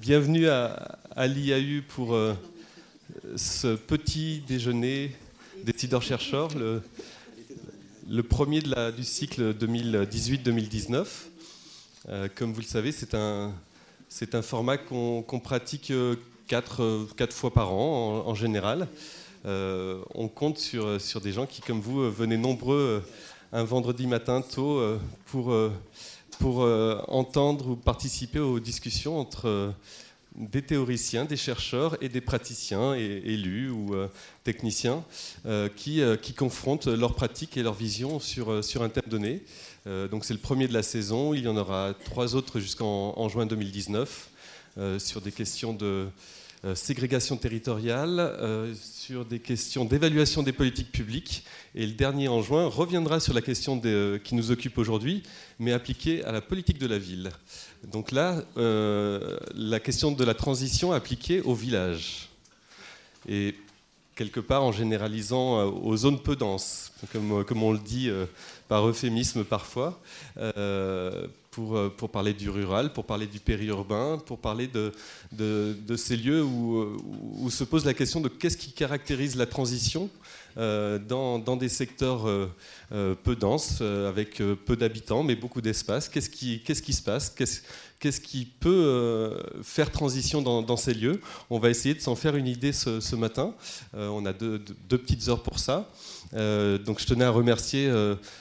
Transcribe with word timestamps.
bienvenue 0.00 0.48
à, 0.48 1.26
l'IAU 1.26 1.82
pour 1.86 2.14
euh, 2.14 2.34
ce 3.36 3.76
petit 3.76 4.42
déjeuner 4.46 5.14
des 5.62 5.72
décideurs-chercheurs, 5.72 6.48
le, 6.56 6.82
le, 8.08 8.22
premier 8.24 8.60
du 8.60 9.04
cycle 9.04 9.54
2018-2019. 9.54 11.06
Euh, 12.08 12.28
comme 12.34 12.52
vous 12.52 12.60
le 12.60 12.66
savez, 12.66 12.90
c'est 12.90 13.14
un, 13.14 13.52
format 14.42 14.78
qu'on, 14.78 15.22
pratique 15.42 15.92
quatre, 16.48 17.06
quatre, 17.16 17.34
fois 17.34 17.52
par 17.52 17.72
an 17.72 18.24
en, 18.26 18.34
général. 18.34 18.88
on 19.44 20.28
compte 20.34 20.58
sur, 20.58 21.00
sur 21.00 21.20
des 21.20 21.32
gens 21.32 21.46
qui, 21.46 21.60
comme 21.60 21.80
vous, 21.80 22.10
venez 22.10 22.36
nombreux 22.36 23.04
un 23.52 23.64
vendredi 23.64 24.06
matin 24.08 24.42
tôt 24.42 24.82
pour 25.26 25.54
pour 26.38 26.62
euh, 26.62 27.00
entendre 27.08 27.70
ou 27.70 27.76
participer 27.76 28.38
aux 28.38 28.60
discussions 28.60 29.18
entre 29.18 29.48
euh, 29.48 29.70
des 30.34 30.62
théoriciens, 30.62 31.24
des 31.24 31.36
chercheurs 31.36 32.00
et 32.02 32.08
des 32.08 32.20
praticiens 32.20 32.94
et, 32.94 33.22
élus 33.24 33.70
ou 33.70 33.94
euh, 33.94 34.08
techniciens 34.44 35.04
qui, 35.76 36.00
qui, 36.22 36.34
confrontent 36.34 36.86
leurs 36.86 37.14
pratiques 37.14 37.56
et 37.56 37.62
leurs 37.62 37.74
visions 37.74 38.20
sur, 38.20 38.62
sur 38.62 38.82
un 38.82 38.88
thème 38.88 39.08
donné. 39.08 39.42
donc 40.10 40.24
c'est 40.24 40.34
le 40.34 40.40
premier 40.40 40.68
de 40.68 40.72
la 40.72 40.82
saison, 40.82 41.34
il 41.34 41.44
y 41.44 41.48
en 41.48 41.56
aura 41.56 41.92
trois 42.04 42.34
autres 42.34 42.60
jusqu'en 42.60 43.28
juin 43.28 43.46
2019 43.46 44.30
sur 44.98 45.20
des 45.20 45.32
questions 45.32 45.72
de 45.72 46.08
ségrégation 46.74 47.36
territoriale, 47.36 48.74
sur 48.74 49.24
des 49.24 49.38
questions 49.38 49.84
d'évaluation 49.84 50.42
des 50.42 50.52
politiques 50.52 50.90
publiques. 50.90 51.44
Et 51.74 51.86
le 51.86 51.92
dernier 51.92 52.28
en 52.28 52.42
juin 52.42 52.66
reviendra 52.66 53.20
sur 53.20 53.32
la 53.32 53.42
question 53.42 53.80
qui 54.24 54.34
nous 54.34 54.50
occupe 54.50 54.76
aujourd'hui, 54.78 55.22
mais 55.58 55.72
appliquée 55.72 56.24
à 56.24 56.32
la 56.32 56.40
politique 56.40 56.78
de 56.78 56.86
la 56.86 56.98
ville. 56.98 57.30
Donc 57.84 58.12
là, 58.12 58.42
euh, 58.56 59.38
la 59.54 59.80
question 59.80 60.10
de 60.10 60.24
la 60.24 60.34
transition 60.34 60.92
appliquée 60.92 61.40
au 61.42 61.54
village. 61.54 62.28
Et 63.28 63.54
quelque 64.16 64.40
part 64.40 64.64
en 64.64 64.72
généralisant 64.72 65.58
euh, 65.58 65.64
aux 65.66 65.96
zones 65.96 66.20
peu 66.20 66.34
denses, 66.34 66.92
comme, 67.12 67.62
on 67.62 67.72
le 67.72 67.78
dit 67.78 68.08
euh, 68.08 68.26
par 68.66 68.86
euphémisme 68.86 69.44
parfois, 69.44 70.00
pour, 71.58 71.92
pour, 71.96 72.10
parler 72.10 72.34
du 72.34 72.48
rural, 72.50 72.92
pour 72.92 73.04
parler 73.04 73.26
du 73.26 73.40
périurbain, 73.40 74.18
pour 74.24 74.38
parler 74.38 74.68
de, 74.68 75.96
ces 75.96 76.16
lieux 76.16 76.44
où, 76.44 76.96
où, 77.40 77.50
se 77.50 77.64
pose 77.64 77.84
la 77.84 77.94
question 77.94 78.20
de 78.20 78.28
qu'est-ce 78.28 78.56
qui 78.56 78.70
caractérise 78.70 79.34
la 79.34 79.46
transition 79.46 80.08
dans, 80.56 81.38
dans, 81.38 81.56
des 81.56 81.68
secteurs 81.68 82.28
peu 82.90 83.36
denses, 83.36 83.80
avec 83.80 84.36
peu 84.38 84.76
d'habitants, 84.76 85.24
mais 85.24 85.34
beaucoup 85.34 85.60
d'espace. 85.60 86.08
Qu'est-ce 86.08 86.30
qui, 86.30 86.92
se 86.92 87.02
passe? 87.02 87.34
Qu'est-ce 88.00 88.20
qui 88.20 88.44
peut 88.44 88.70
euh, 88.70 89.62
faire 89.62 89.90
transition 89.90 90.40
dans, 90.40 90.76
ces 90.76 90.94
lieux? 90.94 91.20
On 91.50 91.58
va 91.58 91.68
essayer 91.68 91.94
de 91.94 92.00
s'en 92.00 92.14
faire 92.14 92.36
une 92.36 92.46
idée 92.46 92.72
ce, 92.72 93.16
matin. 93.16 93.54
Euh, 93.94 94.08
on 94.08 94.24
a 94.24 94.32
deux, 94.32 94.60
petites 94.88 95.28
heures 95.28 95.42
pour 95.42 95.58
ça. 95.58 95.90
Euh, 96.34 96.78
donc 96.78 97.00
je 97.00 97.06
tenais 97.06 97.24
à 97.24 97.30
remercier 97.30 97.90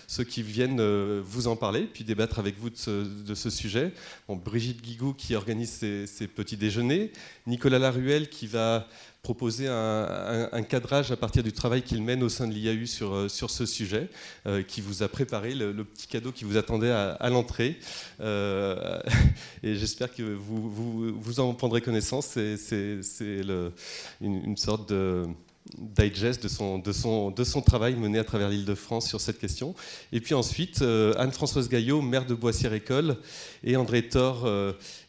ceux 0.08 0.24
qui 0.24 0.42
viennent 0.42 0.82
vous 1.20 1.48
en 1.48 1.56
parler, 1.56 1.82
puis 1.82 2.04
débattre 2.04 2.40
avec 2.40 2.58
vous 2.60 2.70
de 2.70 3.36
ce, 3.36 3.50
sujet. 3.50 3.94
Brigitte 4.30 4.82
Guigou 4.82 5.14
qui 5.14 5.36
organise 5.36 5.72
ces 5.72 6.28
petits 6.28 6.58
déjeuners, 6.58 7.12
Nicolas 7.46 7.80
Laruelle 7.80 8.30
qui 8.30 8.48
va 8.48 8.88
proposer 9.28 9.68
un, 9.68 10.64
cadrage 10.64 11.12
à 11.12 11.18
partir 11.18 11.44
du 11.44 11.52
travail 11.52 11.82
qu'il 11.82 12.02
mène 12.02 12.24
au 12.24 12.30
sein 12.30 12.48
de 12.48 12.54
l'IAU 12.54 12.86
sur, 12.86 13.14
euh, 13.14 13.28
ce 13.28 13.66
sujet, 13.66 14.08
euh, 14.46 14.64
qui 14.64 14.80
vous 14.80 15.04
a 15.04 15.10
préparé 15.10 15.54
le, 15.54 15.74
petit 15.84 16.08
cadeau 16.08 16.32
qui 16.32 16.46
vous 16.46 16.56
attendait 16.56 16.92
à, 16.92 17.30
l'entrée. 17.30 17.78
Euh, 18.22 19.02
et 19.64 19.76
j'espère 19.76 20.14
que 20.14 20.24
vous, 20.24 21.14
vous, 21.20 21.40
en 21.42 21.54
prendrez 21.54 21.82
connaissance. 21.82 22.28
C'est 22.28 22.98
une 24.22 24.56
sorte 24.56 24.88
de 24.88 25.26
digest 25.78 26.44
de 26.44 26.48
son, 26.48 26.80
de, 26.80 26.92
son, 26.92 27.32
de 27.32 27.44
son 27.44 27.62
travail 27.62 27.96
mené 27.96 28.20
à 28.20 28.23
travers 28.23 28.50
l'île 28.50 28.66
de 28.66 28.76
France 28.76 29.08
sur 29.08 29.22
cette 29.22 29.39
question. 29.39 29.76
Et 30.11 30.22
puis 30.22 30.33
ensuite, 30.33 30.82
Anne-Françoise 30.82 31.70
Gaillot, 31.70 32.02
maire 32.02 32.26
de 32.26 32.36
Boissière-École, 32.36 33.17
et 33.64 33.76
André 33.76 34.08
Thor, 34.08 34.48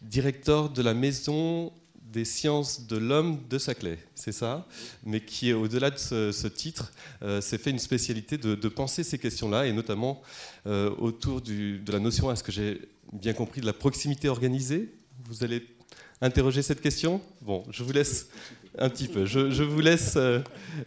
directeur 0.03 0.71
de 0.71 0.83
la 0.83 0.95
maison 0.95 1.73
des 2.13 2.25
sciences 2.25 2.87
de 2.87 2.97
l'homme 2.97 3.39
de 3.51 3.59
Saclay, 3.59 3.99
c'est 4.15 4.33
ça, 4.33 4.67
mais 5.05 5.21
qui, 5.21 5.53
au-delà 5.53 5.91
de 5.91 5.99
ce, 5.99 6.47
titre, 6.47 6.93
euh, 7.23 7.41
s'est 7.41 7.59
fait 7.59 7.71
une 7.71 7.79
spécialité 7.79 8.39
de, 8.39 8.69
penser 8.69 9.05
ces 9.05 9.19
questions-là, 9.19 9.67
et 9.67 9.73
notamment 9.73 10.23
euh, 10.67 10.91
autour 10.99 11.41
de 11.41 11.93
la 11.93 11.99
notion, 11.99 12.29
à 12.29 12.37
ce 12.37 12.43
que 12.43 12.53
j'ai 12.53 12.81
bien 13.13 13.35
compris, 13.35 13.61
de 13.61 13.67
la 13.67 13.73
proximité 13.73 14.29
organisée? 14.29 14.95
Vous 15.29 15.45
allez 15.45 15.67
interroger 16.21 16.63
cette 16.63 16.81
question? 16.81 17.21
Bon, 17.43 17.65
je 17.71 17.83
vous 17.83 17.93
laisse 17.93 18.29
un 18.81 18.89
petit 18.89 19.09
peu. 19.09 19.25
Je, 19.27 19.63
vous 19.63 19.81
laisse, 19.81 20.15
euh, 20.17 20.41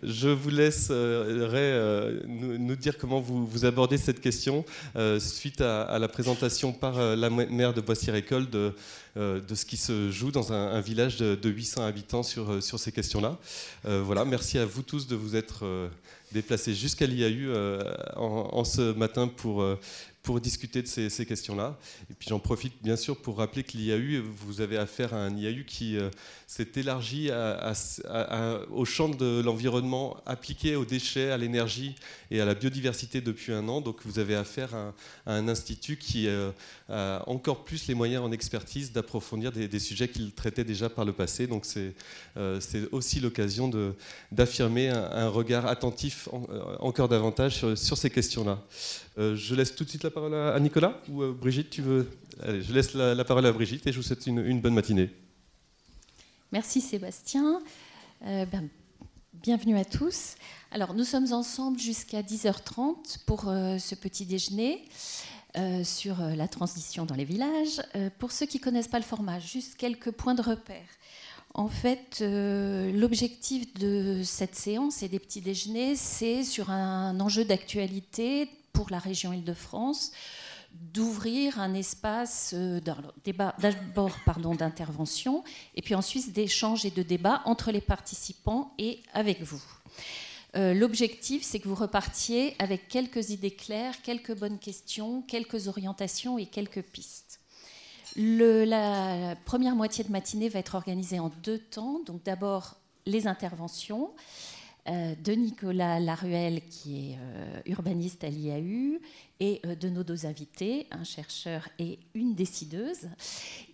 je 0.03 0.29
vous 0.29 0.49
laisserai 0.49 0.93
euh, 0.93 2.19
nous, 2.25 2.75
dire 2.75 2.97
comment 2.97 3.19
vous, 3.19 3.65
abordez 3.65 3.97
cette 3.97 4.21
question 4.21 4.65
euh, 4.95 5.19
suite 5.19 5.61
à, 5.61 5.97
la 5.99 6.07
présentation 6.07 6.73
par 6.73 7.15
la 7.15 7.29
maire 7.29 7.73
de 7.73 7.81
Boissière-École 7.81 8.49
de, 8.49 8.73
ce 9.15 9.65
qui 9.65 9.77
se 9.77 10.11
joue 10.11 10.31
dans 10.31 10.53
un, 10.53 10.81
village 10.81 11.17
de, 11.17 11.49
800 11.49 11.85
habitants 11.85 12.23
sur, 12.23 12.61
ces 12.61 12.91
questions-là. 12.91 13.37
voilà, 13.83 14.25
merci 14.25 14.57
à 14.57 14.65
vous 14.65 14.81
tous 14.81 15.07
de 15.07 15.15
vous 15.15 15.35
être 15.35 15.89
déplacés 16.31 16.73
jusqu'à 16.73 17.05
l'IAU 17.05 17.53
en, 18.15 18.63
ce 18.63 18.93
matin 18.93 19.27
pour 19.27 20.39
discuter 20.39 20.81
de 20.81 20.87
ces, 20.87 21.25
questions-là. 21.25 21.77
Et 22.09 22.13
puis 22.13 22.29
j'en 22.29 22.39
profite 22.39 22.73
bien 22.83 22.95
sûr 22.95 23.17
pour 23.17 23.37
rappeler 23.37 23.63
que 23.63 23.77
l'IAU, 23.77 24.23
vous 24.23 24.61
avez 24.61 24.77
affaire 24.77 25.13
à 25.13 25.17
un 25.17 25.35
IAU 25.35 25.63
qui 25.65 25.97
euh, 25.97 26.09
s'est 26.51 26.67
élargi 26.75 27.29
au 28.71 28.83
champ 28.83 29.07
de 29.07 29.41
l'environnement 29.41 30.17
appliqué 30.25 30.75
aux 30.75 30.83
déchets, 30.83 31.31
à 31.31 31.37
l'énergie 31.37 31.95
et 32.29 32.41
à 32.41 32.45
la 32.45 32.55
biodiversité 32.55 33.21
depuis 33.21 33.53
un 33.53 33.69
an. 33.69 33.79
Donc 33.79 33.99
vous 34.03 34.19
avez 34.19 34.35
affaire 34.35 34.75
à, 34.75 34.93
un 35.27 35.47
institut 35.47 35.95
qui 35.95 36.27
euh, 36.27 36.51
a 36.89 37.23
encore 37.27 37.63
plus 37.63 37.87
les 37.87 37.93
moyens 37.93 38.21
en 38.21 38.33
expertise 38.33 38.91
d'approfondir 38.91 39.53
des, 39.53 39.79
sujets 39.79 40.09
qu'il 40.09 40.33
traitait 40.33 40.65
déjà 40.65 40.89
par 40.89 41.05
le 41.05 41.13
passé. 41.13 41.47
Donc 41.47 41.65
c'est 41.65 41.93
euh, 42.35 42.59
aussi 42.91 43.21
l'occasion 43.21 43.71
d'affirmer 44.33 44.89
un, 44.89 45.29
regard 45.29 45.67
attentif 45.67 46.27
encore 46.79 47.07
davantage 47.07 47.75
sur, 47.75 47.97
ces 47.97 48.09
questions-là. 48.09 48.59
Euh, 49.17 49.37
je 49.37 49.55
laisse 49.55 49.73
tout 49.73 49.85
de 49.85 49.89
suite 49.89 50.03
la 50.03 50.11
parole 50.11 50.33
à, 50.33 50.59
Nicolas 50.59 50.99
ou 51.07 51.21
euh, 51.21 51.31
Brigitte, 51.31 51.69
tu 51.69 51.81
veux? 51.81 52.09
Je 52.45 52.73
laisse 52.73 52.93
la, 52.93 53.23
parole 53.23 53.45
à 53.45 53.53
Brigitte 53.53 53.87
et 53.87 53.93
je 53.93 53.97
vous 53.97 54.03
souhaite 54.03 54.27
une, 54.27 54.59
bonne 54.59 54.73
matinée. 54.73 55.09
Merci 56.51 56.81
Sébastien. 56.81 57.61
Euh, 58.25 58.45
ben, 58.45 58.67
bienvenue 59.35 59.77
à 59.77 59.85
tous. 59.85 60.35
Alors 60.71 60.93
nous 60.93 61.05
sommes 61.05 61.31
ensemble 61.31 61.79
jusqu'à 61.79 62.21
10h30 62.23 63.19
pour 63.25 63.43
ce 63.43 63.95
petit 63.95 64.25
déjeuner. 64.25 64.83
sur 65.85 66.17
la 66.19 66.47
transition 66.49 67.05
dans 67.05 67.15
les 67.15 67.23
villages. 67.23 67.81
pour 68.19 68.33
ceux 68.33 68.45
qui 68.47 68.57
ne 68.57 68.63
connaissent 68.63 68.89
pas 68.89 68.99
le 68.99 69.05
format, 69.05 69.39
juste 69.39 69.75
quelques 69.77 70.11
points 70.11 70.35
de 70.35 70.41
repère. 70.41 70.87
En 71.53 71.69
fait, 71.69 72.21
l'objectif 72.21 73.73
de 73.75 74.21
cette 74.23 74.55
séance 74.55 75.03
et 75.03 75.07
des 75.07 75.19
petits 75.19 75.41
déjeuners, 75.41 75.95
c'est 75.95 76.43
sur 76.43 76.69
un 76.69 77.17
enjeu 77.21 77.45
d'actualité 77.45 78.49
pour 78.73 78.89
la 78.89 78.99
région 78.99 79.31
Île-de-France 79.31 80.11
d'ouvrir 80.73 81.59
un 81.59 81.73
espace 81.73 82.53
euh, 82.53 82.79
d'abord 82.81 84.17
pardon 84.25 84.55
d'intervention 84.55 85.43
et 85.75 85.81
puis 85.81 85.95
ensuite 85.95 86.33
d'échange 86.33 86.85
et 86.85 86.91
de 86.91 87.03
débat 87.03 87.41
entre 87.45 87.71
les 87.71 87.81
participants 87.81 88.73
et 88.77 88.99
avec 89.13 89.41
vous. 89.41 89.61
Euh, 90.57 90.73
l'objectif, 90.73 91.43
c'est 91.43 91.59
que 91.59 91.69
vous 91.69 91.75
repartiez 91.75 92.55
avec 92.59 92.89
quelques 92.89 93.29
idées 93.29 93.55
claires, 93.55 94.01
quelques 94.01 94.37
bonnes 94.37 94.59
questions, 94.59 95.21
quelques 95.21 95.67
orientations 95.67 96.37
et 96.37 96.45
quelques 96.45 96.81
pistes. 96.81 97.39
la 98.17 99.35
première 99.45 99.75
moitié 99.75 100.03
de 100.03 100.11
matinée 100.11 100.49
va 100.49 100.59
être 100.59 100.75
organisée 100.75 101.19
en 101.19 101.31
deux 101.43 101.59
temps. 101.59 102.01
Donc 102.05 102.23
d'abord 102.23 102.75
les 103.05 103.27
interventions 103.27 104.11
de 104.87 105.33
Nicolas 105.33 105.99
Laruelle, 105.99 106.61
qui 106.69 107.11
est 107.11 107.17
euh, 107.19 107.61
urbaniste 107.65 108.23
à 108.23 108.29
l'IAU, 108.29 108.99
et 109.39 109.61
euh, 109.65 109.75
de 109.75 109.89
nos 109.89 110.03
deux 110.03 110.25
invités, 110.25 110.87
un 110.91 111.03
chercheur 111.03 111.69
et 111.79 111.99
une 112.13 112.33
décideuse. 112.35 113.09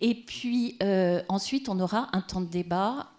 Et 0.00 0.14
puis 0.14 0.78
ensuite, 1.28 1.68
on 1.68 1.80
aura 1.80 2.08
un 2.16 2.20
temps 2.20 2.40
de 2.40 2.46
débat 2.46 3.10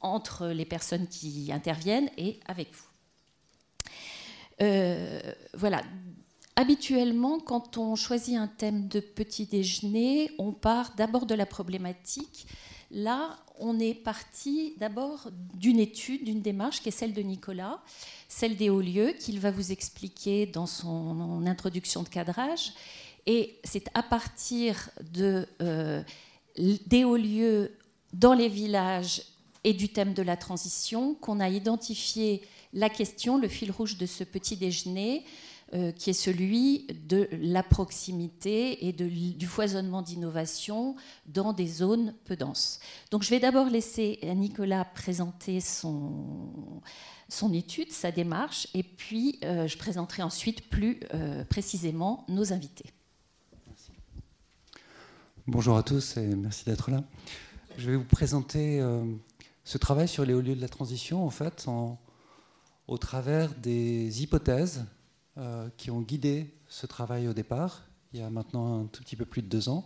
entre 0.00 0.48
les 0.48 0.64
personnes 0.64 1.06
qui 1.06 1.50
interviennent 1.52 2.10
et 2.18 2.40
avec 2.46 2.68
vous. 2.72 2.90
voilà. 5.54 5.82
Habituellement, 6.56 7.40
quand 7.40 7.78
on 7.78 7.96
choisit 7.96 8.36
un 8.36 8.46
thème 8.46 8.86
de 8.86 9.00
petit 9.00 9.44
déjeuner, 9.44 10.30
on 10.38 10.52
part 10.52 10.94
d'abord 10.94 11.26
de 11.26 11.34
la 11.34 11.46
problématique. 11.46 12.46
Là, 12.94 13.36
on 13.58 13.80
est 13.80 13.92
parti 13.94 14.74
d'abord 14.78 15.28
d'une 15.54 15.80
étude, 15.80 16.24
d'une 16.24 16.42
démarche 16.42 16.80
qui 16.80 16.90
est 16.90 16.92
celle 16.92 17.12
de 17.12 17.22
Nicolas, 17.22 17.80
celle 18.28 18.56
des 18.56 18.70
hauts 18.70 18.80
lieux, 18.80 19.14
qu'il 19.18 19.40
va 19.40 19.50
vous 19.50 19.72
expliquer 19.72 20.46
dans 20.46 20.66
son 20.66 21.44
introduction 21.44 22.04
de 22.04 22.08
cadrage. 22.08 22.72
Et 23.26 23.58
c'est 23.64 23.88
à 23.94 24.04
partir 24.04 24.90
euh, 25.18 26.02
des 26.56 27.04
hauts 27.04 27.16
lieux 27.16 27.72
dans 28.12 28.32
les 28.32 28.48
villages 28.48 29.22
et 29.64 29.72
du 29.72 29.88
thème 29.88 30.14
de 30.14 30.22
la 30.22 30.36
transition 30.36 31.14
qu'on 31.14 31.40
a 31.40 31.48
identifié 31.48 32.42
la 32.74 32.88
question, 32.88 33.38
le 33.38 33.48
fil 33.48 33.72
rouge 33.72 33.98
de 33.98 34.06
ce 34.06 34.22
petit 34.22 34.56
déjeuner, 34.56 35.24
euh, 35.72 35.92
qui 35.92 36.10
est 36.10 36.12
celui 36.12 36.86
de 37.08 37.26
la 37.32 37.62
proximité 37.62 38.86
et 38.86 38.92
de, 38.92 39.08
du 39.08 39.46
foisonnement 39.46 40.02
d'innovation 40.02 40.94
dans 41.26 41.54
des 41.54 41.66
zones 41.66 42.14
peu 42.26 42.36
denses. 42.36 42.80
Donc 43.10 43.22
je 43.22 43.30
vais 43.30 43.40
d'abord 43.40 43.70
laisser 43.70 44.20
Nicolas 44.36 44.84
présenter 44.84 45.60
son, 45.60 46.82
son 47.28 47.52
étude, 47.52 47.90
sa 47.90 48.12
démarche, 48.12 48.68
et 48.74 48.82
puis 48.82 49.38
euh, 49.42 49.66
je 49.66 49.78
présenterai 49.78 50.22
ensuite 50.22 50.68
plus 50.68 51.00
euh, 51.14 51.44
précisément 51.44 52.24
nos 52.28 52.52
invités. 52.52 52.90
Bonjour 55.46 55.76
à 55.76 55.82
tous 55.82 56.18
et 56.18 56.26
merci 56.26 56.66
d'être 56.66 56.90
là. 56.90 57.02
Je 57.78 57.90
vais 57.90 57.96
vous 57.96 58.04
présenter 58.04 58.80
ce 59.64 59.78
travail 59.78 60.08
sur 60.08 60.24
les 60.24 60.32
hauts 60.34 60.40
lieux 60.40 60.54
de 60.54 60.60
la 60.60 60.68
transition, 60.68 61.26
en 61.26 61.30
fait, 61.30 61.66
au 62.86 62.98
travers 62.98 63.54
des 63.54 64.22
hypothèses 64.22 64.84
euh, 65.36 65.68
qui 65.76 65.90
ont 65.90 66.00
guidé 66.00 66.54
ce 66.68 66.86
travail 66.86 67.26
au 67.26 67.32
départ, 67.32 67.82
il 68.12 68.20
y 68.20 68.22
a 68.22 68.30
maintenant 68.30 68.82
un 68.82 68.86
tout 68.86 69.02
petit 69.02 69.16
peu 69.16 69.24
plus 69.24 69.42
de 69.42 69.48
deux 69.48 69.68
ans, 69.68 69.84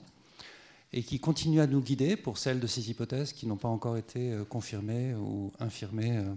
et 0.93 1.03
qui 1.03 1.21
continuent 1.21 1.61
à 1.61 1.67
nous 1.67 1.81
guider 1.81 2.17
pour 2.17 2.37
celles 2.37 2.61
de 2.61 2.67
ces 2.67 2.91
hypothèses 2.91 3.33
qui 3.33 3.47
n'ont 3.47 3.56
pas 3.56 3.69
encore 3.69 3.97
été 3.97 4.33
euh, 4.33 4.45
confirmées 4.45 5.15
ou 5.15 5.53
infirmées 5.59 6.19
euh, 6.19 6.35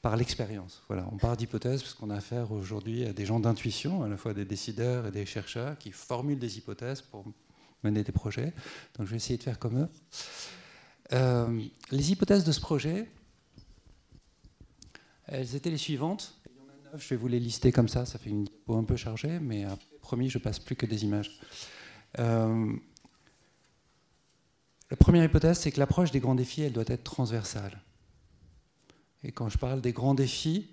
par 0.00 0.16
l'expérience. 0.16 0.82
Voilà, 0.86 1.08
on 1.10 1.16
part 1.16 1.36
d'hypothèses 1.36 1.82
parce 1.82 1.94
qu'on 1.94 2.10
a 2.10 2.16
affaire 2.16 2.52
aujourd'hui 2.52 3.04
à 3.04 3.12
des 3.12 3.26
gens 3.26 3.40
d'intuition, 3.40 4.04
à 4.04 4.08
la 4.08 4.16
fois 4.16 4.32
des 4.32 4.44
décideurs 4.44 5.06
et 5.06 5.10
des 5.10 5.26
chercheurs 5.26 5.76
qui 5.78 5.90
formulent 5.90 6.38
des 6.38 6.58
hypothèses 6.58 7.02
pour 7.02 7.24
mener 7.82 8.04
des 8.04 8.12
projets. 8.12 8.52
Donc 8.96 9.06
je 9.06 9.10
vais 9.10 9.16
essayer 9.16 9.38
de 9.38 9.42
faire 9.42 9.58
comme 9.58 9.80
eux. 9.80 9.88
Les 11.90 12.12
hypothèses 12.12 12.44
de 12.44 12.52
ce 12.52 12.60
projet, 12.60 13.08
elles 15.26 15.54
étaient 15.56 15.70
les 15.70 15.78
suivantes. 15.78 16.35
Je 16.98 17.08
vais 17.10 17.16
vous 17.16 17.28
les 17.28 17.40
lister 17.40 17.72
comme 17.72 17.88
ça, 17.88 18.06
ça 18.06 18.18
fait 18.18 18.30
une 18.30 18.44
diapo 18.44 18.76
un 18.76 18.84
peu 18.84 18.96
chargée, 18.96 19.38
mais 19.40 19.64
promis, 20.00 20.30
je 20.30 20.38
passe 20.38 20.58
plus 20.58 20.76
que 20.76 20.86
des 20.86 21.04
images. 21.04 21.40
Euh, 22.18 22.72
la 24.90 24.96
première 24.96 25.24
hypothèse, 25.24 25.58
c'est 25.58 25.72
que 25.72 25.80
l'approche 25.80 26.10
des 26.10 26.20
grands 26.20 26.34
défis, 26.34 26.62
elle 26.62 26.72
doit 26.72 26.84
être 26.86 27.04
transversale. 27.04 27.82
Et 29.24 29.32
quand 29.32 29.48
je 29.48 29.58
parle 29.58 29.80
des 29.80 29.92
grands 29.92 30.14
défis, 30.14 30.68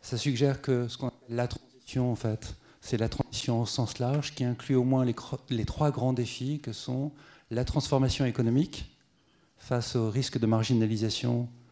ça 0.00 0.16
suggère 0.16 0.62
que 0.62 0.88
ce 0.88 0.96
qu'on 0.96 1.08
appelle 1.08 1.36
la 1.36 1.48
transition, 1.48 2.12
en 2.12 2.16
fait, 2.16 2.54
c'est 2.80 2.96
la 2.96 3.08
transition 3.08 3.60
au 3.60 3.66
sens 3.66 3.98
large 3.98 4.34
qui 4.34 4.44
inclut 4.44 4.76
au 4.76 4.84
moins 4.84 5.04
les, 5.04 5.16
les 5.50 5.64
trois 5.64 5.90
grands 5.90 6.12
défis 6.12 6.60
que 6.60 6.72
sont 6.72 7.12
la 7.50 7.64
transformation 7.64 8.24
économique, 8.24 8.96
face 9.58 9.96
au 9.96 10.10
risque 10.10 10.38
de 10.38 10.46
marginalisation 10.46 11.42
euh, 11.42 11.63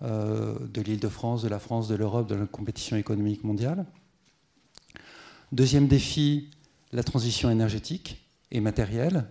de 0.00 0.80
l'île 0.80 1.00
de 1.00 1.08
France, 1.08 1.42
de 1.42 1.48
la 1.48 1.58
France, 1.58 1.88
de 1.88 1.94
l'Europe, 1.94 2.28
de 2.28 2.34
la 2.34 2.46
compétition 2.46 2.96
économique 2.96 3.44
mondiale. 3.44 3.86
Deuxième 5.50 5.88
défi, 5.88 6.50
la 6.92 7.02
transition 7.02 7.50
énergétique 7.50 8.24
et 8.50 8.60
matérielle 8.60 9.26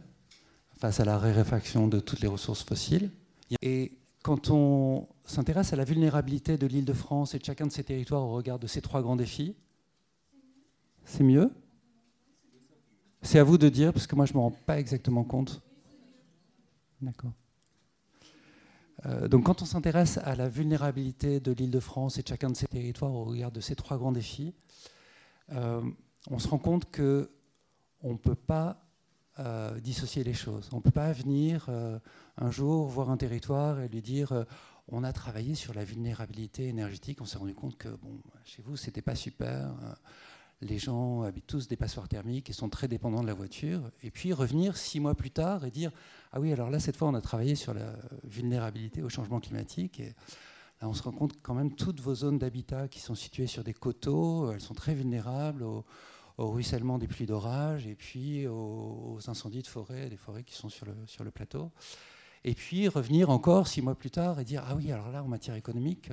face 0.78 1.00
à 1.00 1.06
la 1.06 1.18
raréfaction 1.18 1.88
de 1.88 2.00
toutes 2.00 2.20
les 2.20 2.28
ressources 2.28 2.64
fossiles. 2.64 3.12
Et 3.62 3.94
quand 4.24 4.50
on 4.50 5.08
s'intéresse 5.26 5.74
à 5.74 5.76
la 5.76 5.86
vulnérabilité 5.86 6.58
de 6.58 6.68
l'île 6.68 6.86
de 6.86 6.94
France 6.94 7.34
et 7.34 7.40
de 7.40 7.46
chacun 7.46 7.68
de 7.68 7.72
ses 7.72 7.84
territoires 7.84 8.24
au 8.24 8.34
regard 8.34 8.60
de 8.60 8.68
ces 8.68 8.82
trois 8.82 9.02
grands 9.02 9.16
défis, 9.16 9.56
c'est 11.06 11.24
mieux? 11.24 11.52
C'est 13.22 13.40
à 13.40 13.44
vous 13.44 13.58
de 13.58 13.70
dire, 13.70 13.94
parce 13.94 14.06
que 14.06 14.16
moi 14.16 14.26
je 14.26 14.34
ne 14.34 14.38
me 14.38 14.42
rends 14.42 14.52
pas 14.52 14.80
exactement 14.80 15.24
compte. 15.24 15.62
D'accord. 17.02 17.32
Euh, 19.08 19.28
donc 19.28 19.46
quand 19.46 19.62
on 19.62 19.66
s'intéresse 19.66 20.20
à 20.24 20.36
la 20.36 20.50
vulnérabilité 20.50 21.40
de 21.40 21.52
l'île 21.52 21.72
de 21.72 21.80
France 21.80 22.18
et 22.18 22.24
de 22.24 22.28
chacun 22.28 22.50
de 22.50 22.56
ses 22.56 22.68
territoires 22.68 23.14
au 23.14 23.24
regard 23.24 23.52
de 23.52 23.62
ces 23.62 23.76
trois 23.76 23.98
grands 23.98 24.12
défis, 24.12 24.54
euh, 25.52 25.82
on 26.30 26.40
se 26.40 26.48
rend 26.48 26.58
compte 26.58 26.94
qu'on 26.94 28.12
ne 28.14 28.18
peut 28.18 28.36
pas 28.36 28.84
euh, 29.40 29.80
dissocier 29.80 30.24
les 30.24 30.34
choses. 30.34 30.70
On 30.74 30.78
ne 30.78 30.82
peut 30.82 30.92
pas 30.92 31.12
venir 31.14 31.70
un 32.38 32.52
jour 32.52 32.88
voir 32.88 33.10
un 33.10 33.18
territoire 33.18 33.80
et 33.80 33.88
lui 33.88 34.02
dire 34.02 34.46
on 34.90 35.04
a 35.04 35.14
travaillé 35.14 35.56
sur 35.56 35.74
la 35.74 35.84
vulnérabilité 35.84 36.68
énergétique, 36.68 37.22
on 37.22 37.26
s'est 37.26 37.38
rendu 37.38 37.54
compte 37.54 37.78
que 37.78 37.90
bon, 37.90 38.22
chez 38.46 38.62
vous, 38.62 38.78
c'était 38.78 39.02
pas 39.02 39.16
super 39.16 39.74
les 40.62 40.80
gens 40.80 41.22
habitent 41.22 41.48
tous 41.48 41.68
des 41.68 41.76
passoires 41.76 42.08
thermiques 42.08 42.50
et 42.50 42.54
sont 42.54 42.70
très 42.70 42.88
dépendants 42.88 43.22
de 43.22 43.28
la 43.28 43.34
voiture, 43.34 43.92
et 44.02 44.10
puis 44.10 44.34
revenir 44.34 44.76
six 44.76 45.00
mois 45.00 45.16
plus 45.16 45.32
tard 45.32 45.66
et 45.66 45.72
dire 45.72 45.92
Ah 46.32 46.40
oui, 46.40 46.52
alors 46.52 46.70
là, 46.70 46.80
cette 46.80 46.98
fois, 46.98 47.08
on 47.08 47.14
a 47.14 47.22
travaillé 47.22 47.56
sur 47.56 47.74
la 47.74 47.96
vulnérabilité 48.24 49.04
au 49.04 49.10
changement 49.10 49.40
climatique. 49.40 50.00
Et 50.00 50.16
là, 50.82 50.90
on 50.90 50.94
se 50.94 51.04
rend 51.04 51.12
compte 51.12 51.34
quand 51.42 51.54
même 51.54 51.76
toutes 51.76 52.00
vos 52.00 52.16
zones 52.16 52.40
d'habitat 52.40 52.88
qui 52.88 53.00
sont 53.00 53.16
situées 53.16 53.48
sur 53.48 53.64
des 53.64 53.74
coteaux, 53.74 54.52
elles 54.52 54.62
sont 54.62 54.74
très 54.74 54.96
vulnérables 54.96 55.64
au, 55.64 55.86
ruissellement 56.40 57.00
des 57.00 57.08
pluies 57.08 57.26
d'orage 57.26 57.88
et 57.88 57.96
puis 57.96 58.46
aux, 58.48 59.18
incendies 59.28 59.64
de 59.64 59.68
forêt, 59.68 60.08
des 60.10 60.18
forêts 60.18 60.44
qui 60.44 60.54
sont 60.54 60.70
sur 60.70 60.86
le, 60.86 60.94
sur 61.06 61.24
le 61.24 61.32
plateau. 61.32 61.72
Et 62.44 62.54
puis 62.54 62.88
revenir 62.88 63.30
encore 63.30 63.68
six 63.68 63.82
mois 63.82 63.96
plus 63.96 64.12
tard 64.12 64.40
et 64.40 64.46
dire 64.46 64.64
Ah 64.68 64.76
oui, 64.76 64.92
alors 64.92 65.12
là, 65.12 65.24
en 65.24 65.28
matière 65.28 65.56
économique, 65.56 66.12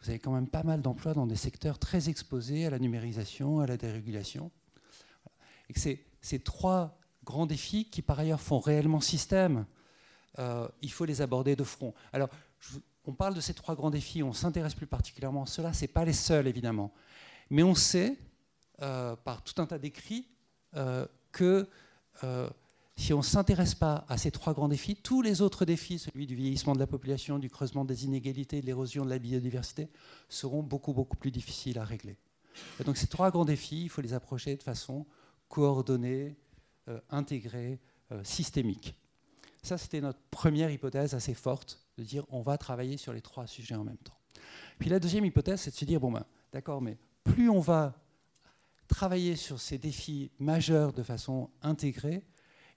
vous 0.00 0.10
avez 0.10 0.18
quand 0.18 0.32
même 0.32 0.48
pas 0.48 0.62
mal 0.62 0.80
d'emplois 0.80 1.14
dans 1.14 1.26
des 1.26 1.36
secteurs 1.36 1.78
très 1.78 2.08
exposés 2.08 2.66
à 2.66 2.70
la 2.70 2.78
numérisation, 2.78 3.60
à 3.60 3.66
la 3.66 3.76
dérégulation. 3.76 4.50
Et 5.68 5.72
que 5.72 5.80
ces 5.80 6.38
trois 6.40 6.98
grands 7.24 7.46
défis 7.46 7.84
qui 7.84 8.02
par 8.02 8.18
ailleurs 8.18 8.40
font 8.40 8.58
réellement 8.58 9.00
système, 9.00 9.66
euh, 10.38 10.68
il 10.82 10.90
faut 10.90 11.04
les 11.04 11.20
aborder 11.20 11.56
de 11.56 11.64
front. 11.64 11.94
Alors, 12.12 12.28
on 13.04 13.12
parle 13.12 13.34
de 13.34 13.40
ces 13.40 13.54
trois 13.54 13.74
grands 13.74 13.90
défis, 13.90 14.22
on 14.22 14.32
s'intéresse 14.32 14.74
plus 14.74 14.86
particulièrement 14.86 15.42
à 15.42 15.46
cela, 15.46 15.72
ce 15.72 15.86
pas 15.86 16.04
les 16.04 16.12
seuls 16.12 16.46
évidemment. 16.46 16.92
Mais 17.50 17.62
on 17.62 17.74
sait, 17.74 18.16
euh, 18.82 19.16
par 19.16 19.42
tout 19.42 19.60
un 19.60 19.66
tas 19.66 19.78
d'écrits, 19.78 20.28
euh, 20.76 21.06
que 21.32 21.68
si 23.00 23.14
on 23.14 23.18
ne 23.18 23.22
s'intéresse 23.22 23.74
pas 23.74 24.04
à 24.08 24.18
ces 24.18 24.30
trois 24.30 24.52
grands 24.52 24.68
défis, 24.68 24.94
tous 24.94 25.22
les 25.22 25.40
autres 25.40 25.64
défis, 25.64 25.98
celui 25.98 26.26
du 26.26 26.34
vieillissement 26.34 26.74
de 26.74 26.78
la 26.78 26.86
population, 26.86 27.38
du 27.38 27.48
creusement 27.48 27.86
des 27.86 28.04
inégalités, 28.04 28.60
de 28.60 28.66
l'érosion 28.66 29.06
de 29.06 29.10
la 29.10 29.18
biodiversité, 29.18 29.88
seront 30.28 30.62
beaucoup, 30.62 30.92
beaucoup 30.92 31.16
plus 31.16 31.30
difficiles 31.30 31.78
à 31.78 31.84
régler. 31.84 32.18
Et 32.78 32.84
donc 32.84 32.98
ces 32.98 33.06
trois 33.06 33.30
grands 33.30 33.46
défis, 33.46 33.84
il 33.84 33.88
faut 33.88 34.02
les 34.02 34.12
approcher 34.12 34.54
de 34.54 34.62
façon 34.62 35.06
coordonnée, 35.48 36.36
euh, 36.88 37.00
intégrée, 37.08 37.80
euh, 38.12 38.22
systémique. 38.22 38.94
Ça, 39.62 39.78
c'était 39.78 40.02
notre 40.02 40.20
première 40.30 40.70
hypothèse 40.70 41.14
assez 41.14 41.34
forte, 41.34 41.80
de 41.96 42.04
dire 42.04 42.26
on 42.28 42.42
va 42.42 42.58
travailler 42.58 42.98
sur 42.98 43.14
les 43.14 43.22
trois 43.22 43.46
sujets 43.46 43.76
en 43.76 43.84
même 43.84 43.96
temps. 43.96 44.18
Puis 44.78 44.90
la 44.90 45.00
deuxième 45.00 45.24
hypothèse, 45.24 45.62
c'est 45.62 45.70
de 45.70 45.76
se 45.76 45.86
dire, 45.86 46.00
bon 46.00 46.12
ben, 46.12 46.26
d'accord, 46.52 46.82
mais 46.82 46.98
plus 47.24 47.48
on 47.48 47.60
va 47.60 47.94
travailler 48.88 49.36
sur 49.36 49.58
ces 49.58 49.78
défis 49.78 50.30
majeurs 50.38 50.92
de 50.92 51.02
façon 51.02 51.48
intégrée, 51.62 52.24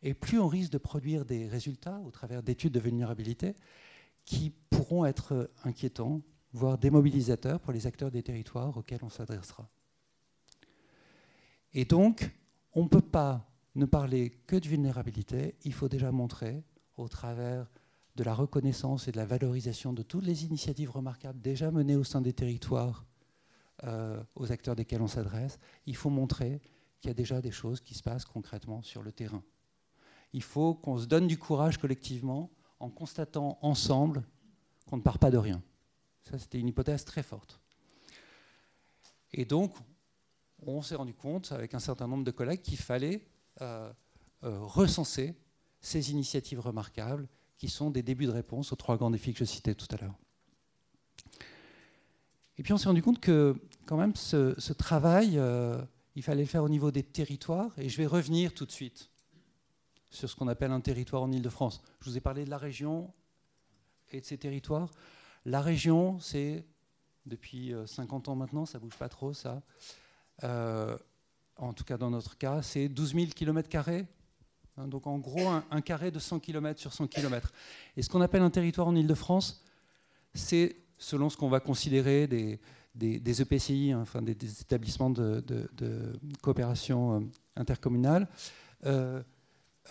et 0.03 0.13
plus 0.13 0.39
on 0.39 0.47
risque 0.47 0.71
de 0.71 0.77
produire 0.77 1.25
des 1.25 1.47
résultats 1.47 1.99
au 2.01 2.11
travers 2.11 2.43
d'études 2.43 2.73
de 2.73 2.79
vulnérabilité 2.79 3.55
qui 4.25 4.51
pourront 4.69 5.05
être 5.05 5.49
inquiétants, 5.63 6.21
voire 6.51 6.77
démobilisateurs 6.77 7.59
pour 7.59 7.73
les 7.73 7.87
acteurs 7.87 8.11
des 8.11 8.21
territoires 8.21 8.77
auxquels 8.77 9.03
on 9.03 9.09
s'adressera. 9.09 9.69
Et 11.73 11.85
donc, 11.85 12.29
on 12.73 12.83
ne 12.83 12.89
peut 12.89 13.01
pas 13.01 13.49
ne 13.75 13.85
parler 13.85 14.29
que 14.45 14.57
de 14.57 14.67
vulnérabilité, 14.67 15.55
il 15.63 15.73
faut 15.73 15.89
déjà 15.89 16.11
montrer, 16.11 16.63
au 16.97 17.07
travers 17.07 17.71
de 18.15 18.23
la 18.23 18.35
reconnaissance 18.35 19.07
et 19.07 19.11
de 19.11 19.17
la 19.17 19.25
valorisation 19.25 19.93
de 19.93 20.03
toutes 20.03 20.25
les 20.25 20.45
initiatives 20.45 20.91
remarquables 20.91 21.41
déjà 21.41 21.71
menées 21.71 21.95
au 21.95 22.03
sein 22.03 22.21
des 22.21 22.33
territoires 22.33 23.05
euh, 23.85 24.21
aux 24.35 24.51
acteurs 24.51 24.75
desquels 24.75 25.01
on 25.01 25.07
s'adresse, 25.07 25.57
il 25.87 25.95
faut 25.95 26.11
montrer 26.11 26.61
qu'il 26.99 27.09
y 27.09 27.11
a 27.11 27.15
déjà 27.15 27.41
des 27.41 27.51
choses 27.51 27.81
qui 27.81 27.95
se 27.95 28.03
passent 28.03 28.25
concrètement 28.25 28.83
sur 28.83 29.01
le 29.01 29.11
terrain 29.11 29.43
il 30.33 30.43
faut 30.43 30.73
qu'on 30.73 30.97
se 30.97 31.05
donne 31.05 31.27
du 31.27 31.37
courage 31.37 31.77
collectivement 31.77 32.51
en 32.79 32.89
constatant 32.89 33.57
ensemble 33.61 34.23
qu'on 34.87 34.97
ne 34.97 35.01
part 35.01 35.19
pas 35.19 35.31
de 35.31 35.37
rien. 35.37 35.61
Ça, 36.23 36.37
c'était 36.37 36.59
une 36.59 36.67
hypothèse 36.67 37.05
très 37.05 37.23
forte. 37.23 37.59
Et 39.31 39.45
donc, 39.45 39.75
on 40.65 40.81
s'est 40.81 40.95
rendu 40.95 41.13
compte, 41.13 41.51
avec 41.51 41.73
un 41.73 41.79
certain 41.79 42.07
nombre 42.07 42.23
de 42.23 42.31
collègues, 42.31 42.61
qu'il 42.61 42.77
fallait 42.77 43.25
euh, 43.61 43.91
euh, 44.43 44.59
recenser 44.59 45.35
ces 45.81 46.11
initiatives 46.11 46.59
remarquables 46.59 47.27
qui 47.57 47.69
sont 47.69 47.91
des 47.91 48.03
débuts 48.03 48.25
de 48.25 48.31
réponse 48.31 48.71
aux 48.71 48.75
trois 48.75 48.97
grands 48.97 49.11
défis 49.11 49.33
que 49.33 49.39
je 49.39 49.45
citais 49.45 49.75
tout 49.75 49.87
à 49.91 49.97
l'heure. 49.97 50.17
Et 52.57 52.63
puis 52.63 52.73
on 52.73 52.77
s'est 52.77 52.87
rendu 52.87 53.01
compte 53.01 53.19
que 53.19 53.55
quand 53.85 53.97
même 53.97 54.15
ce, 54.15 54.73
travail, 54.73 55.37
euh, 55.37 55.81
il 56.15 56.23
fallait 56.23 56.43
le 56.43 56.47
faire 56.47 56.63
au 56.63 56.69
niveau 56.69 56.91
des 56.91 57.03
territoires, 57.03 57.71
et 57.77 57.89
je 57.89 57.97
vais 57.97 58.05
revenir 58.05 58.53
tout 58.53 58.65
de 58.65 58.71
suite 58.71 59.12
sur 60.13 60.29
ce 60.29 60.35
qu'on 60.35 60.47
appelle 60.47 60.71
un 60.71 60.81
territoire 60.81 61.23
en 61.23 61.31
Ile-de-France. 61.31 61.81
Je 62.01 62.09
vous 62.09 62.17
ai 62.17 62.21
parlé 62.21 62.45
de 62.45 62.49
la 62.49 62.57
région 62.57 63.11
et 64.11 64.21
de 64.21 64.25
ses 64.25 64.37
territoires. 64.37 64.89
La 65.45 65.61
région, 65.61 66.19
c'est 66.19 66.65
depuis 67.25 67.73
50 67.85 68.27
euh, 68.27 68.31
ans 68.31 68.35
maintenant, 68.35 68.65
ça 68.65 68.77
ne 68.77 68.83
bouge 68.83 68.97
pas 68.97 69.09
trop 69.09 69.33
ça. 69.33 69.61
Euh, 70.43 70.97
en 71.57 71.73
tout 71.73 71.83
cas 71.83 71.97
dans 71.97 72.09
notre 72.09 72.37
cas, 72.37 72.61
c'est 72.61 72.89
12 72.89 73.13
000 73.15 73.25
km 73.35 73.69
Hein, 74.77 74.87
donc 74.87 75.05
en 75.07 75.19
gros, 75.19 75.47
un, 75.47 75.81
carré 75.81 76.09
de 76.11 76.19
100 76.19 76.39
km 76.39 76.79
sur 76.79 76.93
100 76.93 77.07
km. 77.07 77.51
Et 77.95 78.01
ce 78.01 78.09
qu'on 78.09 78.21
appelle 78.21 78.41
un 78.41 78.49
territoire 78.49 78.87
en 78.87 78.95
Ile-de-France, 78.95 79.63
c'est, 80.33 80.75
selon 80.97 81.29
ce 81.29 81.37
qu'on 81.37 81.49
va 81.49 81.59
considérer 81.59 82.27
des, 82.27 82.59
EPCI, 83.41 83.91
hein, 83.91 83.99
enfin 84.01 84.21
des, 84.21 84.31
établissements 84.31 85.11
de, 85.11 85.43
coopération 86.41 87.17
euh, 87.17 87.19
intercommunale, 87.55 88.27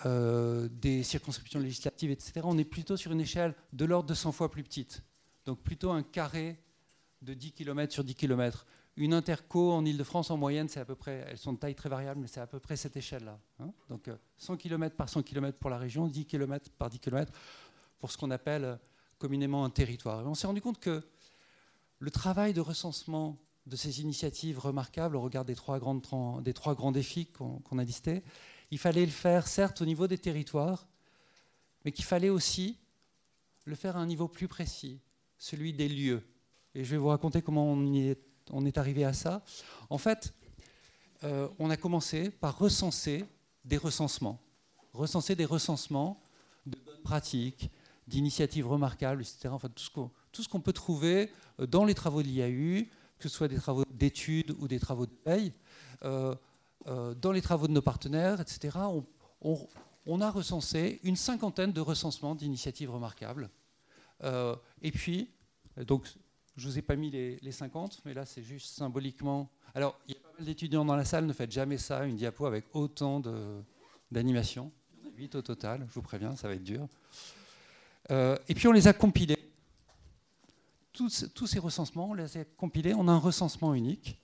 euh, 0.07 0.69
des 0.71 1.03
circonscriptions 1.03 1.61
législatives, 1.61 2.11
etc., 2.11 2.41
on 2.45 2.59
est 2.59 2.65
plutôt 2.65 2.97
sur 2.97 3.13
une 3.13 3.21
échelle 3.21 3.55
de 3.73 3.85
l'ordre 3.85 4.09
de 4.09 4.15
100 4.15 4.33
fois 4.33 4.51
plus 4.51 4.63
petite. 4.63 5.03
Donc 5.45 5.61
plutôt 5.61 5.91
un 5.91 6.03
carré 6.03 6.59
de 7.21 7.35
10 7.35 7.53
km 7.53 7.93
sur 7.93 8.05
10 8.05 8.15
km. 8.15 8.67
Une 8.97 9.15
interco 9.15 9.73
en 9.73 9.85
Ile-de-France, 9.85 10.31
en 10.31 10.37
moyenne, 10.37 10.69
c'est 10.69 10.81
à 10.81 10.85
peu 10.85 10.95
près, 10.95 11.25
elles 11.29 11.39
sont 11.39 11.53
de 11.53 11.59
taille 11.59 11.75
très 11.75 11.89
variable, 11.89 12.21
mais 12.21 12.27
c'est 12.27 12.41
à 12.41 12.47
peu 12.47 12.59
près 12.59 12.77
cette 12.77 12.97
échelle-là. 12.97 13.39
Hein. 13.61 13.71
Donc 13.89 14.11
100 14.39 14.57
km 14.57 14.97
par 14.97 15.09
100 15.09 15.23
km 15.23 15.59
pour 15.59 15.71
la 15.71 15.79
région, 15.79 16.07
10 16.07 16.27
km 16.27 16.71
par 16.73 16.91
10 16.91 16.99
km 16.99 17.33
pour 17.99 18.11
ce 18.11 18.19
qu'on 18.19 18.31
appelle 18.31 18.79
communément 19.19 19.65
un 19.65 19.71
territoire. 19.71 20.27
On 20.27 20.35
s'est 20.35 20.47
rendu 20.47 20.61
compte 20.61 20.81
que 20.81 21.03
le 22.01 22.11
travail 22.11 22.53
de 22.53 22.61
recensement 22.61 23.39
de 23.67 23.77
ces 23.77 24.01
initiatives 24.01 24.59
remarquables 24.59 25.17
au 25.17 25.21
regard 25.21 25.45
des 25.45 25.55
trois, 25.55 25.79
des 26.43 26.53
trois 26.53 26.75
grands 26.75 26.93
défis 26.93 27.27
qu'on 27.27 27.79
a 27.79 27.85
listés, 27.85 28.25
il 28.73 28.79
fallait 28.79 29.05
le 29.05 29.13
faire 29.13 29.47
certes 29.47 29.83
au 29.83 29.85
niveau 29.85 30.07
des 30.07 30.17
territoires, 30.17 30.89
mais 31.85 31.93
qu'il 31.93 32.07
fallait 32.07 32.31
aussi 32.31 32.79
le 33.67 33.75
faire 33.75 33.99
à 33.99 34.01
un 34.01 34.07
niveau 34.07 34.29
plus 34.29 34.49
précis, 34.49 34.99
celui 35.37 35.75
des 35.75 35.91
lieux. 35.91 36.23
Et 36.75 36.83
je 36.83 36.93
vais 36.93 36.97
vous 36.97 37.09
raconter 37.09 37.43
comment 37.43 37.67
on, 37.71 37.95
est, 38.65 38.79
arrivé 38.79 39.05
à 39.05 39.13
ça. 39.13 39.45
En 39.91 39.99
fait, 39.99 40.33
euh, 41.23 41.49
on 41.59 41.69
a 41.69 41.77
commencé 41.77 42.31
par 42.31 42.59
recenser 42.59 43.27
des 43.63 43.77
recensements. 43.77 44.41
Recenser 44.95 45.37
des 45.37 45.45
recensements 45.45 46.23
de 46.65 46.79
bonnes 46.79 47.03
pratiques, 47.03 47.71
d'initiatives 48.07 48.67
remarquables, 48.67 49.21
etc. 49.21 49.51
Enfin, 49.51 49.69
tout 49.69 50.43
ce 50.43 50.49
qu'on 50.49 50.61
peut 50.63 50.73
trouver 50.73 51.31
euh, 51.61 51.67
dans 51.67 51.85
les 51.85 51.95
travaux 51.95 52.23
de 52.23 52.29
l'IAU, 52.29 52.87
que 53.19 53.29
ce 53.29 53.37
soit 53.37 53.49
des 53.49 53.59
travaux 53.59 53.85
d'études 53.91 54.57
ou 54.61 54.67
des 54.67 54.81
travaux 54.81 55.05
de 55.05 55.13
paye, 55.13 55.53
dans 56.87 57.33
les 57.33 57.43
travaux 57.43 57.69
de 57.69 57.73
nos 57.73 57.83
partenaires, 57.83 58.41
etc. 58.41 58.79
On, 59.41 60.21
a 60.21 60.31
recensé 60.31 61.01
une 61.05 61.17
cinquantaine 61.17 61.73
de 61.73 61.81
recensements 61.81 62.35
d'initiatives 62.35 62.91
remarquables. 62.91 63.51
et 64.23 64.93
puis, 64.93 65.31
donc, 65.87 66.07
je 66.57 66.67
ne 66.67 66.73
vous 66.73 66.79
ai 66.79 66.83
pas 66.83 66.97
mis 66.97 67.11
les, 67.11 67.39
les 67.41 67.53
50, 67.53 68.03
mais 68.05 68.15
là, 68.15 68.27
c'est 68.27 68.43
juste 68.43 68.75
symboliquement. 68.75 69.51
Alors, 69.75 69.99
il 70.07 70.15
y 70.15 70.19
a 70.19 70.21
pas 70.21 70.33
mal 70.37 70.45
d'étudiants 70.45 70.85
dans 70.85 70.97
la 70.97 71.05
salle, 71.05 71.25
ne 71.25 71.33
faites 71.33 71.53
jamais 71.53 71.79
ça, 71.79 72.05
une 72.05 72.17
diapo 72.17 72.47
avec 72.47 72.67
autant 72.75 73.23
d'animations. 74.11 74.71
8 75.17 75.35
au 75.37 75.43
total, 75.43 75.85
je 75.89 75.95
vous 75.95 76.03
préviens, 76.03 76.37
ça 76.37 76.49
va 76.49 76.55
être 76.55 76.65
dur. 76.65 76.89
Euh, 78.11 78.37
et 78.49 78.55
puis 78.55 78.67
on 78.69 78.73
les 78.73 78.89
a 78.89 78.93
compilés. 78.93 79.39
Tous, 80.93 81.47
ces 81.47 81.59
recensements, 81.59 82.11
on 82.11 82.15
les 82.15 82.37
a 82.37 82.45
compilés. 82.45 82.95
On 82.95 83.09
a 83.09 83.13
un 83.13 83.19
recensement 83.19 83.75
unique, 83.75 84.21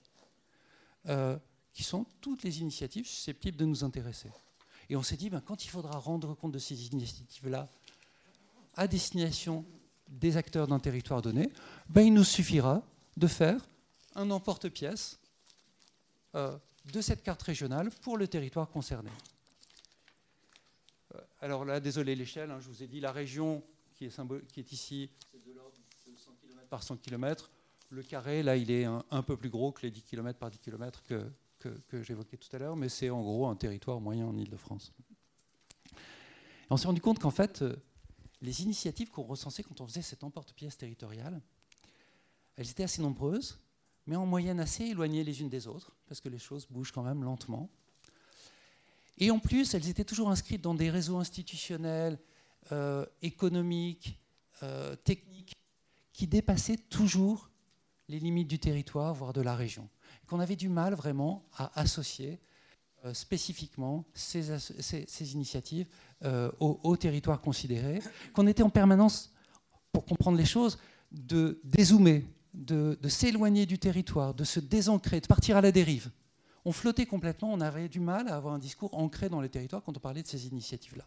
euh, 1.07 1.37
qui 1.73 1.83
sont 1.83 2.05
toutes 2.21 2.43
les 2.43 2.61
initiatives 2.61 3.07
susceptibles 3.07 3.57
de 3.57 3.65
nous 3.65 3.83
intéresser. 3.83 4.31
Et 4.89 4.95
on 4.95 5.03
s'est 5.03 5.17
dit, 5.17 5.29
ben, 5.29 5.41
quand 5.41 5.63
il 5.65 5.69
faudra 5.69 5.97
rendre 5.99 6.33
compte 6.33 6.51
de 6.51 6.59
ces 6.59 6.87
initiatives-là 6.87 7.67
à 8.75 8.87
destination 8.87 9.65
des 10.07 10.37
acteurs 10.37 10.67
d'un 10.67 10.79
territoire 10.79 11.21
donné, 11.21 11.51
ben, 11.89 12.01
il 12.01 12.13
nous 12.13 12.23
suffira 12.23 12.81
de 13.17 13.27
faire 13.27 13.67
un 14.15 14.31
emporte-pièce 14.31 15.19
euh, 16.35 16.57
de 16.85 17.01
cette 17.01 17.21
carte 17.21 17.43
régionale 17.43 17.91
pour 18.01 18.17
le 18.17 18.27
territoire 18.27 18.69
concerné. 18.69 19.11
Euh, 21.13 21.19
alors 21.41 21.65
là, 21.65 21.79
désolé 21.79 22.15
l'échelle, 22.15 22.49
hein, 22.49 22.59
je 22.59 22.67
vous 22.67 22.81
ai 22.83 22.87
dit 22.87 22.99
la 22.99 23.11
région 23.11 23.63
qui 23.95 24.05
est, 24.05 24.71
ici, 24.71 25.09
c'est 25.29 25.45
de 25.45 25.53
l'ordre 25.53 25.77
de 26.07 26.15
100 26.15 26.31
km 26.41 26.67
par 26.69 26.83
100 26.83 26.97
km. 26.97 27.51
Le 27.89 28.01
carré, 28.01 28.43
là, 28.43 28.55
il 28.55 28.71
est 28.71 28.85
un, 28.85 29.23
peu 29.23 29.35
plus 29.35 29.49
gros 29.49 29.71
que 29.71 29.81
les 29.81 29.91
10 29.91 30.03
km 30.03 30.39
par 30.39 30.49
10 30.49 30.59
km 30.59 31.03
que, 31.03 31.29
que, 31.59 32.03
j'évoquais 32.03 32.37
tout 32.37 32.53
à 32.55 32.59
l'heure, 32.59 32.75
mais 32.75 32.89
c'est 32.89 33.09
en 33.09 33.21
gros 33.21 33.47
un 33.47 33.55
territoire 33.55 33.99
moyen 33.99 34.25
en 34.25 34.37
Ile-de-France. 34.37 34.93
On 36.69 36.77
s'est 36.77 36.87
rendu 36.87 37.01
compte 37.01 37.19
qu'en 37.19 37.31
fait, 37.31 37.61
euh, 37.61 37.75
les 38.41 38.61
initiatives 38.61 39.09
qu'on 39.09 39.23
recensait 39.23 39.63
quand 39.63 39.81
on 39.81 39.87
faisait 39.87 40.01
cette 40.01 40.23
emporte-pièce 40.23 40.77
territoriale, 40.77 41.41
elles 42.55 42.69
étaient 42.69 42.83
assez 42.83 43.01
nombreuses, 43.01 43.59
mais 44.05 44.15
en 44.15 44.25
moyenne 44.25 44.59
assez 44.59 44.85
éloignées 44.85 45.23
les 45.23 45.41
unes 45.41 45.49
des 45.49 45.67
autres, 45.67 45.95
parce 46.07 46.21
que 46.21 46.29
les 46.29 46.39
choses 46.39 46.67
bougent 46.69 46.91
quand 46.91 47.03
même 47.03 47.23
lentement. 47.23 47.69
Et 49.17 49.31
en 49.31 49.39
plus, 49.39 49.73
elles 49.73 49.89
étaient 49.89 50.05
toujours 50.05 50.29
inscrites 50.29 50.61
dans 50.61 50.73
des 50.73 50.89
réseaux 50.89 51.17
institutionnels, 51.17 52.19
euh, 52.71 53.05
économiques, 53.21 54.19
euh, 54.63 54.95
techniques, 54.95 55.55
qui 56.13 56.27
dépassaient 56.27 56.77
toujours 56.77 57.49
les 58.07 58.19
limites 58.19 58.47
du 58.47 58.59
territoire, 58.59 59.13
voire 59.13 59.33
de 59.33 59.41
la 59.41 59.55
région. 59.55 59.89
Qu'on 60.29 60.39
avait 60.39 60.55
du 60.55 60.69
mal 60.69 60.93
vraiment 60.93 61.43
à 61.57 61.79
associer 61.79 62.39
euh, 63.03 63.13
spécifiquement 63.13 64.05
ces, 64.13 65.33
initiatives 65.33 65.87
au, 66.59 66.97
territoire 66.97 67.41
considéré, 67.41 68.01
qu'on 68.33 68.47
était 68.47 68.63
en 68.63 68.69
permanence, 68.69 69.33
pour 69.91 70.05
comprendre 70.05 70.37
les 70.37 70.45
choses, 70.45 70.77
de 71.11 71.59
dézoomer, 71.63 72.25
de 72.53 72.97
s'éloigner 73.07 73.65
du 73.65 73.79
territoire, 73.79 74.33
de 74.33 74.43
se 74.43 74.59
désancrer, 74.59 75.21
de 75.21 75.27
partir 75.27 75.57
à 75.57 75.61
la 75.61 75.71
dérive 75.71 76.11
on 76.65 76.71
flottait 76.71 77.05
complètement, 77.05 77.51
on 77.51 77.61
avait 77.61 77.89
du 77.89 77.99
mal 77.99 78.27
à 78.27 78.35
avoir 78.35 78.53
un 78.53 78.59
discours 78.59 78.93
ancré 78.93 79.29
dans 79.29 79.41
les 79.41 79.49
territoires 79.49 79.83
quand 79.83 79.95
on 79.95 79.99
parlait 79.99 80.23
de 80.23 80.27
ces 80.27 80.47
initiatives-là. 80.47 81.05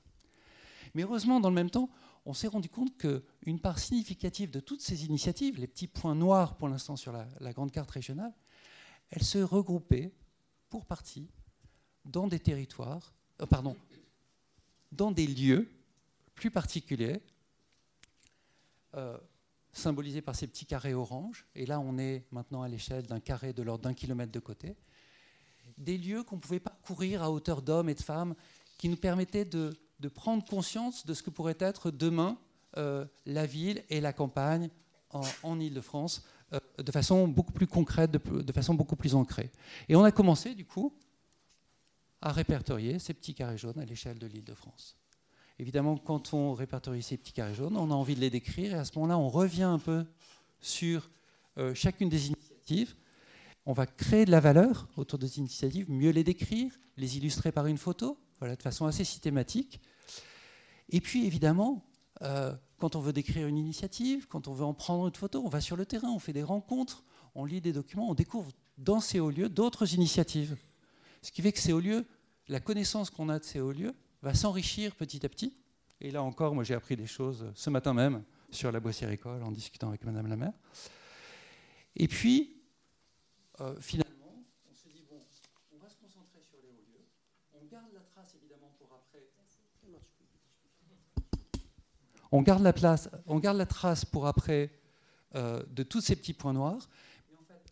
Mais 0.95 1.03
heureusement, 1.03 1.41
dans 1.41 1.49
le 1.49 1.55
même 1.55 1.71
temps, 1.71 1.89
on 2.25 2.35
s'est 2.35 2.49
rendu 2.49 2.69
compte 2.69 2.97
qu'une 2.99 3.61
part 3.61 3.79
significative 3.79 4.51
de 4.51 4.61
toutes 4.61 4.81
ces 4.81 5.05
initiatives, 5.05 5.59
les 5.59 5.67
petits 5.67 5.87
points 5.87 6.15
noirs 6.15 6.57
pour 6.57 6.69
l'instant 6.69 6.97
sur 6.97 7.13
la, 7.13 7.53
grande 7.53 7.71
carte 7.71 7.91
régionale, 7.91 8.33
elles 9.13 9.23
se 9.23 9.39
regroupaient 9.39 10.13
pour 10.69 10.85
partie 10.85 11.31
dans 12.05 12.27
des 12.27 12.41
territoires, 12.41 13.15
euh, 13.41 13.47
pardon, 13.47 13.77
dans 14.91 15.13
des 15.13 15.27
lieux 15.27 15.71
plus 16.35 16.51
particuliers, 16.51 17.21
euh, 18.95 19.17
symbolisés 19.73 20.21
par 20.21 20.35
ces 20.35 20.47
petits 20.47 20.67
carrés 20.67 20.95
orange. 20.95 21.47
Et 21.55 21.65
là, 21.65 21.79
on 21.79 21.97
est 21.99 22.27
maintenant 22.31 22.63
à 22.63 22.69
l'échelle 22.69 23.07
d'un 23.07 23.21
carré 23.21 23.53
de 23.53 23.63
l'ordre 23.63 23.85
d'un 23.85 23.95
kilomètre 23.95 24.33
de 24.33 24.41
côté 24.41 24.77
des 25.79 25.99
lieux 25.99 26.23
qu'on 26.23 26.39
pouvait 26.39 26.61
parcourir 26.61 27.23
à 27.23 27.31
hauteur 27.31 27.63
d'hommes 27.63 27.89
et 27.89 27.95
de 27.95 28.03
femmes, 28.03 28.35
qui 28.79 28.89
nous 28.89 28.97
permettaient 28.97 29.45
de, 29.45 29.73
prendre 30.15 30.45
conscience 30.45 31.07
de 31.07 31.15
ce 31.15 31.23
que 31.23 31.31
pourrait 31.31 31.57
être 31.61 31.91
demain 31.91 32.37
euh, 32.77 33.07
la 33.27 33.47
ville 33.47 33.85
et 33.89 34.01
la 34.01 34.13
campagne 34.13 34.69
en, 35.11 35.23
en 35.43 35.61
Ile-de-France 35.61 36.25
de 36.79 36.93
façon 36.93 37.29
beaucoup 37.29 37.53
plus 37.53 37.67
concrète, 37.67 38.11
de, 38.11 38.53
façon 38.53 38.75
beaucoup 38.75 38.97
plus 38.97 39.15
ancrée. 39.15 39.51
Et 39.89 39.97
on 39.97 40.05
a 40.05 40.13
commencé 40.13 40.55
du 40.55 40.65
coup 40.65 40.93
à 42.21 42.33
répertorier 42.33 42.99
ces 42.99 43.15
petits 43.15 43.35
carrés 43.35 43.59
jaunes 43.59 43.79
à 43.79 43.85
l'échelle 43.85 44.19
de 44.19 44.27
l'Île-de-France. 44.27 44.97
Évidemment, 45.59 45.97
quand 45.97 46.35
on 46.35 46.55
répertorie 46.55 47.03
ces 47.03 47.17
petits 47.17 47.33
carrés 47.33 47.55
jaunes, 47.55 47.77
on 47.77 47.91
a 47.91 47.95
envie 47.95 48.15
de 48.15 48.21
les 48.21 48.31
décrire 48.31 48.75
et 48.75 48.79
à 48.79 48.85
ce 48.85 48.93
moment-là, 48.97 49.19
on 49.19 49.29
revient 49.29 49.63
un 49.63 49.79
peu 49.79 50.05
sur 50.61 51.11
euh, 51.59 51.75
chacune 51.75 52.09
des 52.09 52.29
initiatives 52.29 52.95
on 53.67 53.73
va 53.73 53.87
créer 53.87 54.25
de 54.25 54.31
la 54.31 54.41
valeur 54.41 54.89
autour 54.97 55.19
des 55.19 55.39
initiatives, 55.39 55.91
mieux 55.91 56.11
les 56.11 56.25
décrire, 56.25 56.73
les 56.97 57.17
illustrer 57.17 57.53
par 57.53 57.67
une 57.67 57.79
photo, 57.79 58.19
voilà, 58.39 58.57
de 58.57 58.63
façon 58.63 58.87
assez 58.87 59.05
systématique. 59.05 59.81
Et 60.89 61.01
puis 61.01 61.27
évidemment, 61.27 61.85
euh, 62.23 62.55
quand 62.79 62.97
on 62.97 63.01
veut 63.01 63.13
décrire 63.13 63.47
une 63.47 63.59
initiative, 63.59 64.27
quand 64.29 64.49
on 64.49 64.55
veut 64.55 64.65
en 64.65 64.75
prendre 64.75 65.07
une 65.07 65.15
photo, 65.15 65.43
on 65.45 65.49
va 65.49 65.61
sur 65.61 65.77
le 65.77 65.87
terrain, 65.87 66.09
on 66.09 66.19
fait 66.19 66.33
des 66.33 66.43
rencontres, 66.43 67.05
on 67.35 67.45
lit 67.45 67.61
des 67.61 67.73
documents, 67.73 68.11
on 68.11 68.15
découvre 68.15 68.51
dans 68.79 69.01
ces 69.01 69.21
hauts 69.21 69.31
lieux 69.31 69.49
d'autres 69.49 69.95
initiatives. 69.95 70.57
Ce 71.23 71.31
qui 71.31 71.43
fait 71.43 71.53
que 71.53 71.59
ces 71.59 71.73
hauts 71.73 71.81
lieux, 71.81 72.07
la 72.49 72.61
connaissance 72.61 73.11
qu'on 73.11 73.29
a 73.29 73.39
de 73.39 73.45
ces 73.45 73.61
hauts 73.61 73.73
lieux 73.73 73.95
va 74.23 74.35
s'enrichir 74.35 74.95
petit 74.95 75.25
à 75.25 75.29
petit. 75.29 75.55
Et 76.01 76.11
là 76.11 76.23
encore, 76.23 76.55
moi 76.55 76.65
j'ai 76.65 76.75
appris 76.75 76.97
des 76.97 77.07
choses 77.07 77.47
ce 77.55 77.71
matin 77.71 77.95
même 77.95 78.25
sur 78.51 78.71
la 78.71 78.81
Boissière 78.81 79.11
École 79.11 79.43
en 79.43 79.53
discutant 79.53 79.89
avec 79.89 80.05
Madame 80.05 80.27
la 80.27 80.37
maire. 80.37 80.53
Et 81.97 82.09
puis, 82.09 82.57
euh, 83.61 83.79
finalement, 83.81 84.45
on 84.69 84.75
se 84.75 84.89
dit, 84.89 85.05
bon, 85.09 85.21
on 85.73 85.79
va 85.79 85.89
se 85.89 85.97
concentrer 85.97 86.41
sur 86.41 86.59
les 86.63 86.69
hauts 86.69 86.85
lieux. 86.89 87.05
On 87.53 87.65
garde 87.67 87.93
la 87.93 88.01
trace, 88.01 88.35
évidemment, 88.35 88.75
pour 88.79 88.93
après. 88.95 89.29
On 92.35 92.41
garde 92.41 92.63
la, 92.63 92.73
place, 92.73 93.11
on 93.27 93.39
garde 93.39 93.59
la 93.59 93.67
trace 93.67 94.07
pour 94.07 94.27
après 94.27 94.71
euh, 95.35 95.63
de 95.71 95.83
tous 95.83 96.01
ces 96.01 96.17
petits 96.17 96.33
points 96.33 96.55
noirs. 96.55 96.89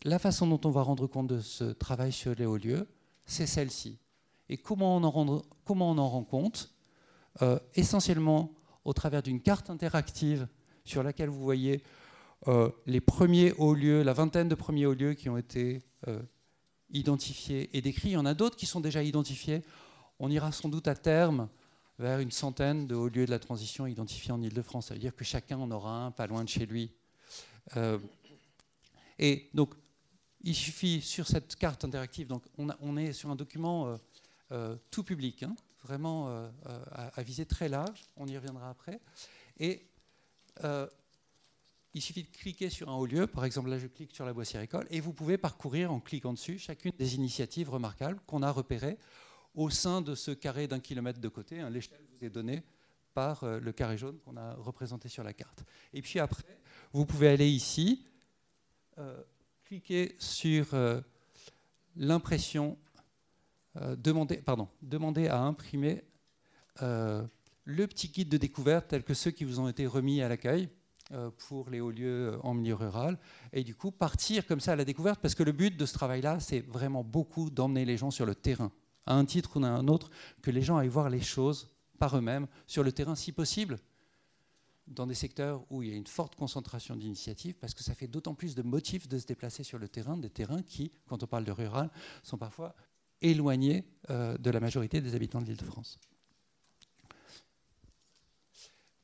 La 0.03 0.19
façon 0.19 0.45
dont 0.45 0.61
on 0.65 0.69
va 0.69 0.83
rendre 0.83 1.07
compte 1.07 1.27
de 1.27 1.39
ce 1.39 1.63
travail 1.63 2.11
sur 2.11 2.35
les 2.35 2.45
hauts 2.45 2.57
lieux, 2.57 2.87
c'est 3.25 3.47
celle-ci. 3.47 3.97
Et 4.49 4.57
comment 4.57 4.97
on 4.97 5.03
en, 5.03 5.09
rend, 5.09 5.41
comment 5.65 5.89
on 5.89 5.97
en 5.97 6.07
rend 6.07 6.23
compte 6.23 6.75
euh, 7.41 7.57
Essentiellement 7.73 8.51
au 8.85 8.93
travers 8.93 9.23
d'une 9.23 9.41
carte 9.41 9.71
interactive 9.71 10.47
sur 10.85 11.01
laquelle 11.01 11.29
vous 11.29 11.41
voyez 11.41 11.83
euh, 12.47 12.69
les 12.85 13.01
premiers 13.01 13.53
hauts 13.53 13.73
lieux, 13.73 14.03
la 14.03 14.13
vingtaine 14.13 14.47
de 14.47 14.55
premiers 14.55 14.85
hauts 14.85 14.93
lieux 14.93 15.15
qui 15.15 15.27
ont 15.27 15.37
été 15.37 15.81
identifiés 16.91 17.75
et 17.75 17.81
décrits. 17.81 18.09
Il 18.09 18.13
y 18.13 18.17
en 18.17 18.25
a 18.25 18.33
d'autres 18.35 18.57
qui 18.57 18.65
sont 18.67 18.81
déjà 18.81 19.01
identifiés. 19.01 19.63
On 20.19 20.29
ira 20.29 20.51
sans 20.51 20.69
doute 20.69 20.87
à 20.87 20.95
terme 20.95 21.47
vers 22.01 22.19
une 22.19 22.31
centaine 22.31 22.87
de 22.87 22.95
hauts 22.95 23.09
lieux 23.09 23.27
de 23.27 23.31
la 23.31 23.39
transition 23.39 23.85
identifiés 23.85 24.31
en 24.31 24.41
Ile-de-France. 24.41 24.87
Ça 24.87 24.95
veut 24.95 24.99
dire 24.99 25.15
que 25.15 25.23
chacun 25.23 25.59
en 25.59 25.69
aura 25.69 26.05
un 26.05 26.11
pas 26.11 26.25
loin 26.25 26.43
de 26.43 26.49
chez 26.49 26.65
lui. 26.65 26.91
Euh, 27.77 27.99
et 29.19 29.49
donc, 29.53 29.75
il 30.41 30.55
suffit 30.55 31.01
sur 31.01 31.27
cette 31.27 31.55
carte 31.55 31.85
interactive, 31.85 32.25
donc 32.25 32.43
on, 32.57 32.97
est 32.97 33.13
sur 33.13 33.29
un 33.29 33.35
document 33.35 33.85
euh, 33.85 33.97
euh, 34.51 34.75
tout 34.89 35.03
public, 35.03 35.43
hein, 35.43 35.55
vraiment 35.83 36.29
à, 36.65 37.05
à, 37.13 37.21
visée 37.21 37.45
très 37.45 37.69
large, 37.69 38.01
on 38.17 38.27
y 38.27 38.35
reviendra 38.35 38.71
après. 38.71 38.99
Et 39.59 39.87
il 41.93 42.01
suffit 42.01 42.23
de 42.23 42.29
cliquer 42.29 42.71
sur 42.71 42.89
un 42.89 42.95
haut 42.95 43.05
lieu, 43.05 43.27
par 43.27 43.45
exemple 43.45 43.69
là 43.69 43.77
je 43.77 43.85
clique 43.85 44.15
sur 44.15 44.25
la 44.25 44.33
Boissière-École, 44.33 44.87
et 44.89 44.99
vous 44.99 45.13
pouvez 45.13 45.37
parcourir 45.37 45.91
en 45.91 45.99
cliquant 45.99 46.33
dessus 46.33 46.57
chacune 46.57 46.93
des 46.97 47.15
initiatives 47.15 47.69
remarquables 47.69 48.19
qu'on 48.25 48.41
a 48.41 48.51
repérées 48.51 48.97
au 49.55 49.69
sein 49.69 50.01
de 50.01 50.15
ce 50.15 50.31
carré 50.31 50.67
d'un 50.67 50.79
kilomètre 50.79 51.19
de 51.19 51.27
côté. 51.27 51.59
Hein, 51.59 51.69
L'échelle 51.69 52.01
vous 52.11 52.25
est 52.25 52.29
donnée 52.29 52.63
par 53.13 53.43
euh, 53.43 53.59
le 53.59 53.71
carré 53.71 53.97
jaune 53.97 54.17
qu'on 54.19 54.37
a 54.37 54.53
représenté 54.53 55.09
sur 55.09 55.23
la 55.23 55.33
carte. 55.33 55.63
Et 55.93 56.01
puis 56.01 56.19
après, 56.19 56.59
vous 56.93 57.05
pouvez 57.05 57.29
aller 57.29 57.49
ici, 57.49 58.05
euh, 58.97 59.21
cliquer 59.65 60.15
sur 60.19 60.73
euh, 60.73 61.01
l'impression, 61.95 62.77
demander, 63.97 64.37
pardon, 64.37 64.67
demander 64.81 65.29
à 65.29 65.39
imprimer 65.39 66.03
le 66.81 67.87
petit 67.87 68.09
guide 68.09 68.27
de 68.27 68.35
découverte 68.35 68.89
tel 68.89 69.03
que 69.03 69.13
ceux 69.13 69.31
qui 69.31 69.45
vous 69.45 69.61
ont 69.61 69.69
été 69.69 69.87
remis 69.87 70.21
à 70.21 70.27
l'accueil. 70.27 70.69
Pour 71.49 71.69
les 71.69 71.81
hauts 71.81 71.91
lieux 71.91 72.39
en 72.41 72.53
milieu 72.53 72.73
rural. 72.73 73.19
Et 73.51 73.65
du 73.65 73.75
coup, 73.75 73.91
partir 73.91 74.47
comme 74.47 74.61
ça 74.61 74.71
à 74.71 74.75
la 74.77 74.85
découverte, 74.85 75.19
parce 75.19 75.35
que 75.35 75.43
le 75.43 75.51
but 75.51 75.75
de 75.75 75.85
ce 75.85 75.91
travail-là, 75.91 76.39
c'est 76.39 76.61
vraiment 76.61 77.03
beaucoup 77.03 77.49
d'emmener 77.49 77.83
les 77.83 77.97
gens 77.97 78.11
sur 78.11 78.25
le 78.25 78.33
terrain, 78.33 78.71
à 79.05 79.15
un 79.15 79.25
titre 79.25 79.59
ou 79.59 79.63
à 79.63 79.69
un 79.69 79.87
autre, 79.87 80.09
que 80.41 80.51
les 80.51 80.61
gens 80.61 80.77
aillent 80.77 80.87
voir 80.87 81.09
les 81.09 81.21
choses 81.21 81.69
par 81.99 82.17
eux-mêmes, 82.17 82.47
sur 82.67 82.83
le 82.83 82.91
terrain 82.91 83.15
si 83.15 83.31
possible, 83.31 83.77
dans 84.87 85.07
des 85.07 85.13
secteurs 85.13 85.63
où 85.69 85.83
il 85.83 85.89
y 85.89 85.93
a 85.93 85.95
une 85.95 86.07
forte 86.07 86.35
concentration 86.35 86.95
d'initiatives, 86.95 87.55
parce 87.55 87.73
que 87.73 87.83
ça 87.83 87.93
fait 87.93 88.07
d'autant 88.07 88.33
plus 88.33 88.55
de 88.55 88.61
motifs 88.61 89.07
de 89.07 89.17
se 89.17 89.25
déplacer 89.25 89.63
sur 89.63 89.77
le 89.77 89.87
terrain, 89.87 90.17
des 90.17 90.29
terrains 90.29 90.63
qui, 90.63 90.91
quand 91.07 91.23
on 91.23 91.27
parle 91.27 91.45
de 91.45 91.51
rural, 91.51 91.89
sont 92.23 92.37
parfois 92.37 92.75
éloignés 93.21 93.85
euh, 94.09 94.37
de 94.37 94.49
la 94.49 94.59
majorité 94.59 94.99
des 94.99 95.15
habitants 95.15 95.41
de 95.41 95.45
l'Île-de-France. 95.45 95.99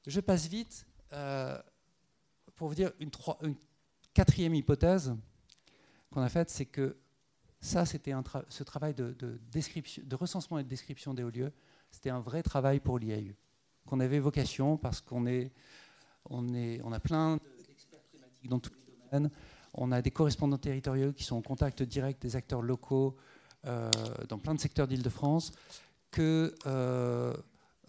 Je 0.08 0.20
passe 0.20 0.48
vite. 0.48 0.86
Euh, 1.14 1.62
pour 2.56 2.68
vous 2.68 2.76
dire 2.76 2.92
une, 3.00 3.12
quatrième 4.14 4.56
hypothèse 4.56 5.16
qu'on 6.10 6.22
a 6.22 6.30
faite, 6.30 6.50
c'est 6.50 6.66
que 6.66 6.98
ça, 7.60 7.86
c'était 7.86 8.14
ce 8.50 8.64
travail 8.64 8.94
de, 8.94 9.16
recensement 10.14 10.60
et 10.60 10.64
de 10.64 10.70
description 10.70 11.14
des 11.14 11.24
hauts 11.24 11.30
lieux, 11.30 11.52
c'était 11.92 12.10
un 12.10 12.20
vrai 12.20 12.44
travail 12.44 12.80
pour 12.80 13.00
l'IAU, 13.00 13.34
qu'on 13.86 14.00
avait 14.00 14.20
vocation 14.20 14.78
parce 14.78 15.02
qu'on 15.02 15.26
est, 15.26 15.52
on 16.30 16.92
a 16.92 17.00
plein 17.00 17.38
d'experts 17.68 18.04
thématiques 18.12 18.50
dans 18.50 18.60
tous 18.60 18.74
les 18.86 18.94
domaines, 19.06 19.32
on 19.74 19.92
a 19.92 20.02
des 20.02 20.12
correspondants 20.12 20.58
territoriaux 20.58 21.14
qui 21.14 21.24
sont 21.24 21.38
en 21.38 21.42
contact 21.42 21.84
direct 21.84 22.22
des 22.22 22.36
acteurs 22.36 22.62
locaux 22.62 23.16
euh, 23.66 23.90
dans 24.30 24.38
plein 24.38 24.56
de 24.56 24.60
secteurs 24.60 24.88
d'Île-de-France, 24.88 25.52
que 26.12 26.56
euh, 26.66 27.36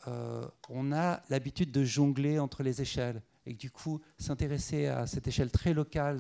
euh, 0.07 0.47
on 0.69 0.93
a 0.93 1.23
l'habitude 1.29 1.71
de 1.71 1.85
jongler 1.85 2.39
entre 2.39 2.63
les 2.63 2.81
échelles 2.81 3.23
et 3.47 3.55
que 3.55 3.59
du 3.59 3.71
coup, 3.71 4.01
s'intéresser 4.19 4.87
à 4.87 5.07
cette 5.07 5.29
échelle 5.29 5.51
très 5.51 5.73
locale 5.73 6.19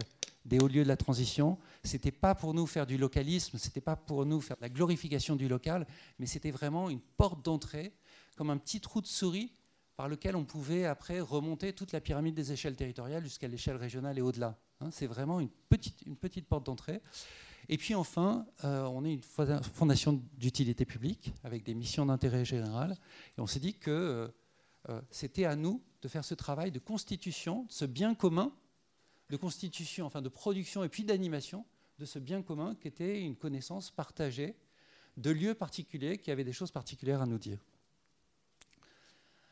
des 0.49 0.59
hauts 0.59 0.69
lieux 0.69 0.83
de 0.83 0.88
la 0.88 0.97
transition, 0.97 1.59
c'était 1.85 2.11
pas 2.11 2.35
pour 2.35 2.55
nous 2.55 2.67
faire 2.67 2.87
du 2.87 2.99
localisme, 2.99 3.59
c'était 3.59 3.81
pas 3.81 3.97
pour 3.97 4.26
nous 4.26 4.40
faire 4.40 4.57
de 4.57 4.62
la 4.62 4.69
glorification 4.69 5.37
du 5.37 5.49
local, 5.49 5.87
mais 6.19 6.26
c'était 6.26 6.50
vraiment 6.50 6.90
une 6.90 7.00
porte 7.00 7.45
d'entrée, 7.45 7.93
comme 8.37 8.50
un 8.50 8.57
petit 8.57 8.81
trou 8.81 9.00
de 9.00 9.07
souris 9.07 9.52
par 9.97 10.09
lequel 10.09 10.37
on 10.37 10.45
pouvait 10.45 10.85
après 10.85 11.21
remonter 11.21 11.73
toute 11.73 11.93
la 11.93 12.00
pyramide 12.00 12.35
des 12.35 12.52
échelles 12.52 12.76
territoriales 12.76 13.25
jusqu'à 13.25 13.49
l'échelle 13.49 13.76
régionale 13.76 14.17
et 14.17 14.23
au-delà. 14.23 14.57
Hein. 14.81 14.90
c'est 14.93 15.09
vraiment 15.09 15.40
une 15.40 15.50
petite, 15.69 16.02
une 16.07 16.17
petite 16.17 16.47
porte 16.47 16.65
d'entrée. 16.67 17.02
Et 17.69 17.76
puis 17.76 17.95
enfin, 17.95 18.47
euh, 18.65 18.84
on 18.84 19.04
est 19.04 19.13
une 19.13 19.23
fondation 19.23 20.23
d'utilité 20.37 20.84
publique 20.84 21.34
avec 21.43 21.65
des 21.65 21.75
missions 21.75 22.06
d'intérêt 22.06 22.45
général. 22.45 22.97
Et 23.37 23.41
on 23.41 23.47
s'est 23.47 23.61
dit 23.61 23.75
que 23.75 23.91
euh, 23.91 24.28
euh, 24.89 25.00
c'était 25.11 25.45
à 25.45 25.56
nous 25.56 25.82
de 26.00 26.08
faire 26.08 26.25
ce 26.25 26.34
travail 26.34 26.71
de 26.71 26.78
constitution, 26.78 27.65
de 27.65 27.73
ce 27.73 27.84
bien 27.84 28.15
commun, 28.15 28.52
de 29.30 29.36
constitution, 29.36 30.06
enfin 30.06 30.23
de 30.23 30.28
production 30.28 30.84
et 30.84 30.88
puis 30.88 31.04
d'animation 31.04 31.64
de 31.99 32.04
ce 32.04 32.19
bien 32.19 32.43
commun 32.43 32.75
qui 32.75 32.88
était 32.88 33.21
une 33.21 33.36
connaissance 33.36 33.91
partagée 33.91 34.56
de 35.17 35.30
lieux 35.30 35.54
particuliers 35.54 36.19
qui 36.19 36.30
avaient 36.30 36.45
des 36.45 36.52
choses 36.52 36.71
particulières 36.71 37.23
à 37.23 37.26
nous 37.26 37.38
dire. 37.38 37.58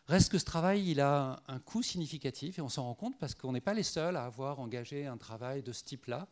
Reste 0.08 0.30
que 0.30 0.38
ce 0.38 0.44
travail, 0.44 0.88
il 0.88 1.00
a 1.00 1.42
un 1.48 1.58
coût 1.58 1.82
significatif 1.82 2.58
et 2.58 2.62
on 2.62 2.68
s'en 2.68 2.84
rend 2.84 2.94
compte 2.94 3.18
parce 3.18 3.34
qu'on 3.34 3.52
n'est 3.52 3.60
pas 3.60 3.74
les 3.74 3.82
seuls 3.82 4.16
à 4.16 4.24
avoir 4.24 4.60
engagé 4.60 5.06
un 5.06 5.16
travail 5.16 5.64
de 5.64 5.72
ce 5.72 5.82
type-là. 5.82 6.28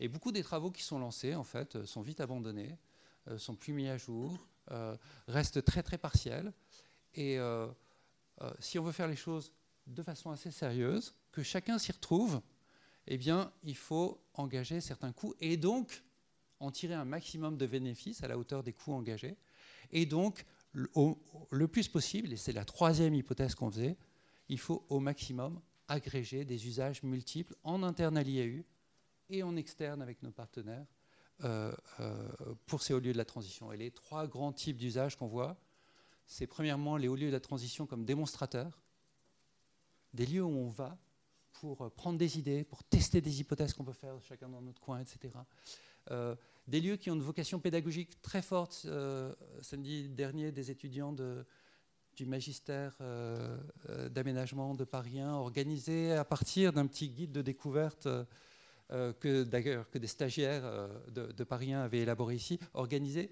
Et 0.00 0.08
beaucoup 0.08 0.32
des 0.32 0.42
travaux 0.42 0.70
qui 0.70 0.82
sont 0.82 0.98
lancés, 0.98 1.34
en 1.34 1.44
fait, 1.44 1.84
sont 1.84 2.00
vite 2.00 2.20
abandonnés, 2.20 2.78
euh, 3.28 3.36
sont 3.36 3.54
plus 3.54 3.74
mis 3.74 3.88
à 3.88 3.98
jour, 3.98 4.38
euh, 4.70 4.96
restent 5.26 5.62
très 5.62 5.82
très 5.82 5.98
partiels. 5.98 6.54
Et 7.14 7.38
euh, 7.38 7.68
si 8.60 8.78
on 8.78 8.82
veut 8.82 8.92
faire 8.92 9.08
les 9.08 9.16
choses 9.16 9.52
de 9.86 10.02
façon 10.02 10.30
assez 10.30 10.50
sérieuse, 10.50 11.14
que 11.30 11.42
chacun 11.42 11.78
s'y 11.78 11.92
retrouve, 11.92 12.40
eh 13.10 13.16
bien, 13.16 13.52
il 13.62 13.76
faut 13.76 14.20
engager 14.34 14.80
certains 14.80 15.12
coûts 15.12 15.34
et 15.40 15.56
donc 15.56 16.04
en 16.60 16.70
tirer 16.70 16.94
un 16.94 17.04
maximum 17.04 17.56
de 17.56 17.66
bénéfices 17.66 18.22
à 18.22 18.28
la 18.28 18.36
hauteur 18.36 18.62
des 18.62 18.72
coûts 18.72 18.92
engagés. 18.92 19.36
Et 19.92 20.06
donc, 20.06 20.44
le, 20.72 21.66
plus 21.66 21.88
possible, 21.88 22.32
et 22.32 22.36
c'est 22.36 22.52
la 22.52 22.64
troisième 22.64 23.14
hypothèse 23.14 23.54
qu'on 23.54 23.70
faisait, 23.70 23.96
il 24.48 24.58
faut 24.58 24.84
au 24.90 25.00
maximum 25.00 25.60
agréger 25.88 26.44
des 26.44 26.66
usages 26.66 27.02
multiples 27.02 27.54
en 27.62 27.82
interne 27.82 28.18
à 28.18 28.22
l'IAU 28.22 28.64
et 29.30 29.42
en 29.42 29.56
externe 29.56 30.02
avec 30.02 30.22
nos 30.22 30.30
partenaires 30.30 30.86
euh, 31.44 31.72
euh, 32.00 32.28
pour 32.66 32.82
ces 32.82 32.92
hauts 32.92 33.00
lieux 33.00 33.12
de 33.12 33.18
la 33.18 33.24
transition. 33.24 33.72
Et 33.72 33.78
les 33.78 33.90
trois 33.90 34.26
grands 34.26 34.52
types 34.52 34.76
d'usages 34.76 35.16
qu'on 35.16 35.28
voit, 35.28 35.56
c'est 36.26 36.46
premièrement 36.46 36.98
les 36.98 37.08
hauts 37.08 37.16
lieux 37.16 37.28
de 37.28 37.32
la 37.32 37.40
transition 37.40 37.86
comme 37.86 38.04
démonstrateurs, 38.04 38.82
des 40.12 40.26
lieux 40.26 40.44
où 40.44 40.56
on 40.56 40.68
va 40.68 40.98
pour 41.60 41.82
euh, 41.82 41.90
prendre 41.90 42.18
des 42.18 42.38
idées, 42.38 42.64
pour 42.64 42.84
tester 42.84 43.20
des 43.20 43.40
hypothèses 43.40 43.72
qu'on 43.72 43.84
peut 43.84 43.92
faire 43.92 44.14
chacun 44.22 44.48
dans 44.48 44.60
notre 44.60 44.80
coin, 44.80 45.00
etc. 45.00 45.34
Euh, 46.10 46.34
des 46.66 46.80
lieux 46.80 46.96
qui 46.96 47.10
ont 47.10 47.14
une 47.14 47.22
vocation 47.22 47.58
pédagogique 47.58 48.20
très 48.22 48.42
forte. 48.42 48.82
Euh, 48.86 49.34
samedi 49.62 50.08
dernier, 50.08 50.52
des 50.52 50.70
étudiants 50.70 51.12
du 51.12 52.26
magistère 52.26 52.96
d'aménagement 54.10 54.74
de 54.74 54.84
Paris 54.84 55.20
1 55.20 55.34
organisés 55.34 56.12
à 56.12 56.24
partir 56.24 56.72
d'un 56.72 56.86
petit 56.86 57.10
guide 57.10 57.30
de 57.30 57.42
découverte 57.42 58.08
que 58.88 59.44
d'ailleurs 59.44 59.88
que 59.88 59.98
des 59.98 60.08
stagiaires 60.08 60.88
de, 61.12 61.44
Paris 61.44 61.72
1 61.72 61.80
avaient 61.80 62.00
élaboré 62.00 62.34
ici, 62.34 62.58
organisé 62.74 63.30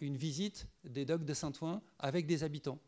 une 0.00 0.16
visite 0.16 0.68
des 0.84 1.04
docks 1.04 1.24
de 1.24 1.34
Saint-Ouen 1.34 1.82
avec 1.98 2.26
des 2.26 2.44
habitants. 2.44 2.78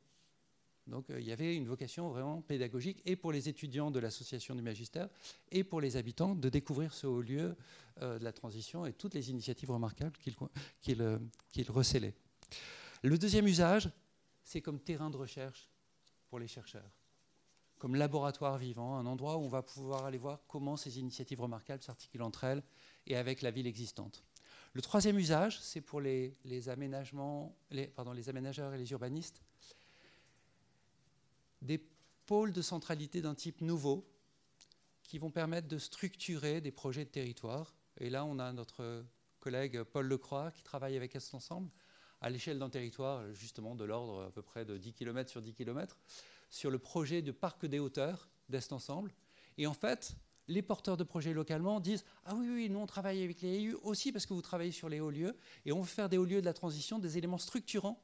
Donc 0.87 1.11
euh, 1.11 1.20
il 1.20 1.27
y 1.27 1.33
avait 1.33 1.57
une 1.57 1.66
vocation 1.66 2.09
vraiment 2.09 2.40
pédagogique 2.42 3.03
et 3.05 3.16
pour 3.16 3.33
les 3.33 3.49
étudiants 3.49 3.90
de 3.90 3.99
l'association 3.99 4.55
du 4.55 4.62
magistère 4.62 5.09
et 5.51 5.64
pour 5.64 5.81
les 5.81 5.96
habitants 5.96 6.35
de 6.35 6.49
découvrir 6.49 6.94
ce 6.94 7.07
haut 7.07 7.22
lieu 7.22 7.57
euh, 8.03 8.18
de 8.18 8.25
la 8.25 8.33
transition 8.33 8.87
et 8.87 8.92
toutes 8.92 9.14
les 9.14 9.31
initiatives 9.31 9.70
remarquables 9.70 10.16
qu'il 10.18 10.37
qu 10.83 11.70
recelait. 11.70 12.14
Le 13.03 13.18
deuxième 13.18 13.46
usage, 13.46 13.90
c'est 14.42 14.61
comme 14.61 14.79
terrain 14.79 15.11
de 15.11 15.16
recherche 15.16 15.68
pour 16.29 16.38
les 16.38 16.49
chercheurs, 16.49 16.90
comme 17.79 17.94
laboratoire 17.94 18.59
vivant, 18.59 18.96
un 18.96 19.07
endroit 19.07 19.37
où 19.37 19.40
on 19.40 19.49
va 19.49 19.62
pouvoir 19.62 20.05
aller 20.05 20.18
voir 20.18 20.40
comment 20.46 20.77
ces 20.77 20.99
initiatives 20.99 21.40
remarquables 21.40 21.83
s'articulent 21.83 22.22
entre 22.22 22.44
elles 22.44 22.62
et 23.07 23.16
avec 23.16 23.42
la 23.42 23.51
ville 23.51 23.66
existante. 23.66 24.25
Le 24.72 24.83
troisième 24.83 25.18
usage, 25.18 25.59
c'est 25.61 25.81
pour 25.81 26.01
les, 26.01 26.37
aménagements, 26.68 27.57
pardon, 27.94 28.12
les 28.12 28.29
aménageurs 28.29 28.75
et 28.75 28.79
les 28.79 28.90
urbanistes, 28.92 29.42
des 31.62 31.79
pôles 32.27 32.53
de 32.53 32.62
centralité 32.62 33.21
d'un 33.21 33.35
type 33.35 33.61
nouveau 33.61 34.09
qui 35.03 35.19
vont 35.19 35.31
permettre 35.31 35.69
de 35.69 35.79
structurer 35.79 36.61
des 36.61 36.73
projets 36.73 37.05
de 37.05 37.11
territoire. 37.11 37.75
Et 37.99 38.11
là, 38.11 38.25
on 38.25 38.38
a 38.38 38.53
notre 38.53 39.05
collègue 39.38 39.83
Paul 39.85 40.07
Lecroix 40.07 40.51
qui 40.51 40.62
travaille 40.62 40.97
avec 40.97 41.14
Est 41.14 41.35
Ensemble 41.35 41.71
à 42.21 42.31
l'échelle 42.31 42.59
d'un 42.59 42.71
territoire 42.71 43.33
justement 43.33 43.75
de 43.75 43.85
l'ordre 43.85 44.25
à 44.25 44.31
peu 44.31 44.42
près 44.42 44.64
de 44.64 44.77
10 44.77 44.95
km 44.95 45.31
sur 45.31 45.42
10 45.42 45.55
km 45.55 45.99
sur 46.51 46.71
le 46.71 46.79
projet 46.79 47.23
de 47.23 47.33
parc 47.33 47.66
des 47.66 47.79
hauteurs 47.79 48.29
d'Est 48.49 48.73
Ensemble. 48.73 49.12
Et 49.59 49.66
en 49.66 49.75
fait, 49.75 50.16
les 50.49 50.62
porteurs 50.62 50.97
de 50.97 51.05
projets 51.05 51.33
localement 51.33 51.81
disent 51.81 52.05
Ah 52.25 52.35
oui, 52.35 52.49
oui, 52.49 52.71
nous 52.71 52.79
on 52.79 52.87
travaille 52.87 53.23
avec 53.23 53.40
les 53.42 53.64
EU 53.64 53.77
aussi 53.83 54.12
parce 54.12 54.27
que 54.27 54.35
vous 54.35 54.42
travaillez 54.42 54.73
sur 54.73 54.88
les 54.88 55.01
hauts 55.01 55.11
lieux 55.11 55.37
et 55.64 55.73
on 55.73 55.81
veut 55.81 55.87
faire 55.87 56.09
des 56.09 56.19
hauts 56.19 56.25
lieux 56.25 56.40
de 56.40 56.47
la 56.47 56.53
transition 56.53 56.99
des 56.99 57.19
éléments 57.19 57.38
structurants 57.38 58.01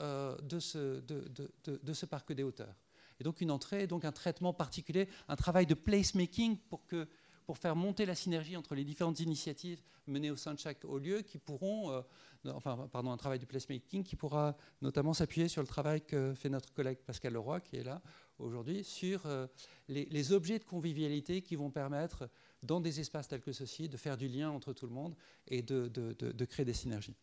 euh, 0.00 0.36
de, 0.38 0.58
ce, 0.58 2.06
parc 2.06 2.32
des 2.32 2.42
hauteurs. 2.42 2.74
Et 3.20 3.24
donc 3.24 3.42
une 3.42 3.50
entrée, 3.50 3.86
donc 3.86 4.06
un 4.06 4.12
traitement 4.12 4.54
particulier, 4.54 5.06
un 5.28 5.36
travail 5.36 5.66
de 5.66 5.74
placemaking 5.74 6.56
pour, 6.56 6.86
que, 6.86 7.06
pour 7.44 7.58
faire 7.58 7.76
monter 7.76 8.06
la 8.06 8.14
synergie 8.14 8.56
entre 8.56 8.74
les 8.74 8.84
différentes 8.84 9.20
initiatives 9.20 9.82
menées 10.06 10.30
au 10.30 10.36
sein 10.36 10.54
de 10.54 10.58
chaque 10.58 10.84
haut 10.86 10.98
lieu 10.98 11.20
qui 11.20 11.36
pourront, 11.36 11.90
euh, 11.90 12.00
enfin, 12.46 12.88
pardon, 12.90 13.12
un 13.12 13.18
travail 13.18 13.38
de 13.38 13.44
placemaking 13.44 14.02
qui 14.02 14.16
pourra 14.16 14.56
notamment 14.80 15.12
s'appuyer 15.12 15.46
sur 15.46 15.60
le 15.60 15.68
travail 15.68 16.00
que 16.00 16.32
fait 16.32 16.48
notre 16.48 16.72
collègue 16.72 16.98
Pascal 17.04 17.34
Leroy, 17.34 17.60
qui 17.60 17.76
est 17.76 17.84
là 17.84 18.00
aujourd'hui, 18.38 18.84
sur 18.84 19.26
euh, 19.26 19.46
les, 19.88 20.32
objets 20.32 20.58
de 20.58 20.64
convivialité 20.64 21.42
qui 21.42 21.54
vont 21.54 21.70
permettre, 21.70 22.30
dans 22.62 22.80
des 22.80 22.98
espaces 22.98 23.28
tels 23.28 23.42
que 23.42 23.52
ceux-ci, 23.52 23.90
de 23.90 23.96
faire 23.98 24.16
du 24.16 24.26
lien 24.26 24.50
entre 24.50 24.72
tout 24.72 24.86
le 24.86 24.92
monde 24.92 25.14
et 25.48 25.60
de 25.60 26.44
créer 26.46 26.64
des 26.64 26.72
synergies. 26.72 27.14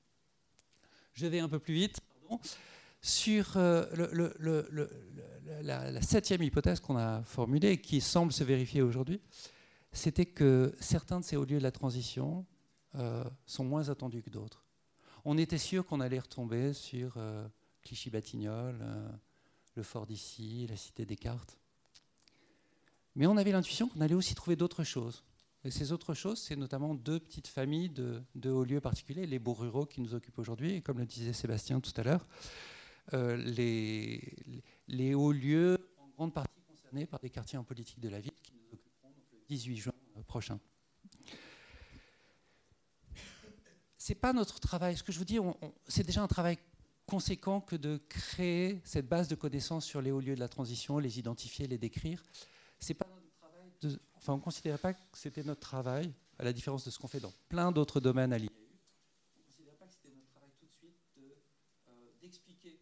Je 1.14 1.28
vais 1.28 1.40
un 1.40 1.50
peu 1.50 1.60
plus 1.60 1.74
vite. 1.74 1.99
Sur 3.02 3.54
euh, 3.56 3.86
la, 5.62 6.02
septième 6.02 6.44
hypothèse 6.44 6.80
qu'on 6.80 6.98
a 6.98 7.24
formulée 7.24 7.72
et 7.72 7.82
qui 7.82 8.02
semble 8.02 8.34
se 8.34 8.44
vérifier 8.44 8.82
aujourd'hui, 8.82 9.22
c'était 9.92 10.26
que 10.26 10.76
certains 10.80 11.20
de 11.20 11.26
ces 11.26 11.38
hauts 11.38 11.46
lieux 11.46 11.60
de 11.60 11.64
la 11.64 11.72
transition 11.72 12.46
euh, 12.96 13.24
sont 13.46 13.64
moins 13.64 13.90
attendus 13.90 14.22
que 14.22 14.30
d'autres. 14.30 14.66
On 15.24 15.38
était 15.38 15.58
sûr 15.58 15.86
qu'on 15.86 16.02
allait 16.02 16.20
retomber 16.20 16.74
sur 16.74 17.14
euh, 17.18 17.48
Clichy-Batignolles, 17.84 18.86
le 19.76 19.84
fort 19.84 20.06
d'ici, 20.06 20.68
la 20.68 20.76
cité 20.76 21.06
des 21.06 21.16
cartes. 21.16 21.58
Mais 23.16 23.28
on 23.28 23.38
avait 23.38 23.52
l'intuition 23.52 23.88
qu'on 23.88 24.02
allait 24.02 24.16
aussi 24.16 24.36
trouver 24.36 24.56
d'autres 24.56 24.84
choses. 24.84 25.24
Et 25.66 25.72
ces 25.72 25.92
autres 25.92 26.14
choses, 26.14 26.40
c'est 26.40 26.56
notamment 26.56 26.96
deux 26.96 27.20
petites 27.20 27.48
familles 27.48 27.90
de, 27.90 28.50
hauts 28.50 28.64
lieux 28.64 28.80
particuliers, 28.80 29.26
les 29.26 29.40
beaux 29.40 29.54
ruraux 29.54 29.86
qui 29.86 30.00
nous 30.00 30.14
occupent 30.14 30.40
aujourd'hui, 30.40 30.76
et 30.76 30.82
comme 30.82 31.00
le 31.00 31.06
disait 31.06 31.34
Sébastien 31.34 31.82
tout 31.82 31.92
à 31.98 32.04
l'heure, 32.04 32.26
euh, 33.14 33.36
les, 33.36 35.14
hauts 35.14 35.34
lieux, 35.34 35.78
en 35.98 36.08
grande 36.10 36.34
partie 36.34 36.62
concernés 36.62 37.06
par 37.06 37.20
des 37.20 37.30
quartiers 37.30 37.58
en 37.58 37.66
politique 37.66 38.00
de 38.00 38.08
la 38.08 38.22
ville, 38.22 38.40
qui 38.42 38.54
nous 38.54 38.74
occuperont 38.74 39.10
le 39.32 39.38
18 39.50 39.78
juin 39.78 39.94
euh, 40.18 40.24
prochain. 40.24 40.60
C'est 43.98 44.16
pas 44.16 44.32
notre 44.32 44.62
travail. 44.62 44.96
Ce 44.96 45.04
que 45.04 45.12
je 45.12 45.20
vous 45.20 45.26
dis, 45.26 45.40
c'est 45.88 46.06
déjà 46.06 46.24
un 46.24 46.28
travail 46.28 46.58
conséquent 47.06 47.60
que 47.60 47.76
de 47.76 48.02
créer 48.08 48.80
cette 48.86 49.10
base 49.10 49.28
de 49.28 49.36
connaissances 49.36 49.86
sur 49.86 50.02
les 50.02 50.12
hauts 50.12 50.22
lieux 50.22 50.36
de 50.36 50.40
la 50.40 50.48
transition, 50.48 51.00
les 51.00 51.20
identifier, 51.20 51.68
les 51.68 51.78
décrire. 51.78 52.24
C'est 52.80 52.94
pas 52.94 53.09
enfin, 54.16 54.34
on 54.34 54.38
ne 54.38 54.42
considérait 54.42 54.78
pas 54.78 54.94
que 54.94 55.00
c'était 55.14 55.44
notre 55.44 55.62
travail, 55.62 56.12
à 56.38 56.44
la 56.44 56.54
différence 56.54 56.86
de 56.86 56.90
ce 56.90 57.00
qu'on 57.00 57.08
fait 57.08 57.20
dans 57.20 57.34
plein 57.50 57.72
d'autres 57.72 58.00
domaines 58.00 58.34
à 58.34 58.38
l'IAU. 58.38 58.50
On 58.52 59.40
ne 59.40 59.44
considérait 59.46 59.76
pas 59.76 59.86
que 59.86 59.94
c'était 59.94 60.16
notre 60.16 60.30
travail 60.30 60.50
tout 60.60 60.66
de 60.66 60.72
suite 60.72 60.96
d'expliquer 62.22 62.80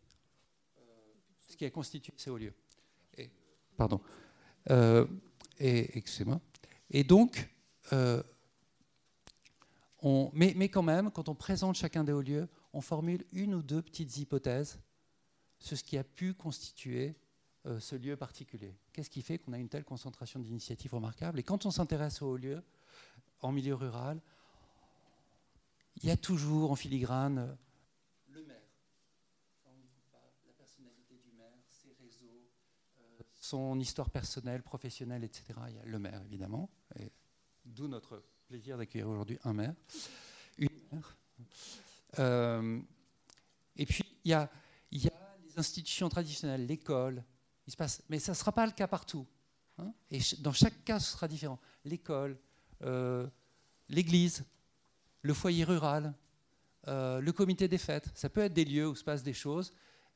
qui 1.57 1.65
a 1.65 1.69
constitué 1.69 2.13
ces 2.15 2.29
hauts 2.29 2.37
lieux. 2.37 2.53
Pardon. 3.75 4.01
Euh, 4.71 5.05
et, 5.59 5.97
excusez-moi. 5.97 6.39
Et 6.89 7.03
donc, 7.03 7.47
euh, 7.93 8.23
on, 10.01 10.31
mais, 10.33 10.53
mais, 10.55 10.69
quand 10.69 10.83
même, 10.83 11.11
quand 11.11 11.29
on 11.29 11.35
présente 11.35 11.75
chacun 11.75 12.03
des 12.03 12.11
hauts 12.11 12.21
lieux, 12.21 12.47
on 12.73 12.81
formule 12.81 13.25
une 13.33 13.55
ou 13.55 13.61
deux 13.61 13.81
petites 13.81 14.17
hypothèses 14.17 14.79
sur 15.59 15.77
ce 15.77 15.83
qui 15.83 15.97
a 15.97 16.03
pu 16.03 16.33
constituer 16.33 17.15
euh, 17.67 17.79
ce 17.79 17.95
lieu 17.95 18.15
particulier. 18.15 18.73
Qu'est-ce 18.93 19.09
qui 19.09 19.21
fait 19.21 19.37
qu'on 19.37 19.53
a 19.53 19.57
une 19.57 19.69
telle 19.69 19.83
concentration 19.83 20.39
d'initiatives 20.39 20.93
remarquables? 20.93 21.39
Et 21.39 21.43
quand 21.43 21.65
on 21.65 21.71
s'intéresse 21.71 22.21
aux 22.21 22.37
lieux, 22.37 22.63
en 23.41 23.51
milieu 23.51 23.75
rural, 23.75 24.19
il 25.97 26.05
y 26.05 26.11
a 26.11 26.17
toujours 26.17 26.71
en 26.71 26.75
filigrane 26.75 27.57
son 33.47 33.79
histoire 33.79 34.09
personnelle, 34.09 34.61
professionnelle, 34.61 35.23
etc. 35.23 35.59
Il 35.69 35.75
y 35.75 35.79
a 35.79 35.85
le 35.85 35.99
maire, 35.99 36.21
évidemment, 36.25 36.69
d'où 37.65 37.87
notre 37.87 38.23
plaisir 38.47 38.77
d'accueillir 38.77 39.07
aujourd'hui 39.07 39.39
un 39.43 39.53
maire, 39.53 39.73
une 40.57 40.69
maire. 40.91 41.17
Euh, 42.19 42.81
et 43.77 43.85
puis, 43.85 44.03
il 44.25 44.31
y, 44.31 44.33
a, 44.33 44.49
les 44.91 45.57
institutions 45.57 46.09
traditionnelles, 46.09 46.65
l'école, 46.65 47.23
mais 48.09 48.19
ça 48.19 48.31
ne 48.31 48.35
sera 48.35 48.51
pas 48.51 48.65
le 48.65 48.71
cas 48.71 48.87
partout. 48.87 49.25
Hein. 49.79 49.93
et 50.09 50.19
dans 50.39 50.53
chaque 50.53 50.83
cas, 50.83 50.99
ce 50.99 51.11
sera 51.11 51.27
différent. 51.27 51.59
L'école, 51.85 52.37
euh, 52.83 53.27
l'église, 53.89 54.43
le 55.21 55.33
foyer 55.33 55.63
rural, 55.63 56.13
euh, 56.87 57.19
le 57.19 57.31
comité 57.31 57.67
des 57.67 57.77
fêtes, 57.77 58.09
ça 58.15 58.29
peut 58.29 58.41
être 58.41 58.53
des 58.53 58.65
lieux 58.65 58.87
où 58.87 58.95
se 58.95 59.03
passent 59.03 59.23
des 59.23 59.33
choses, 59.33 59.73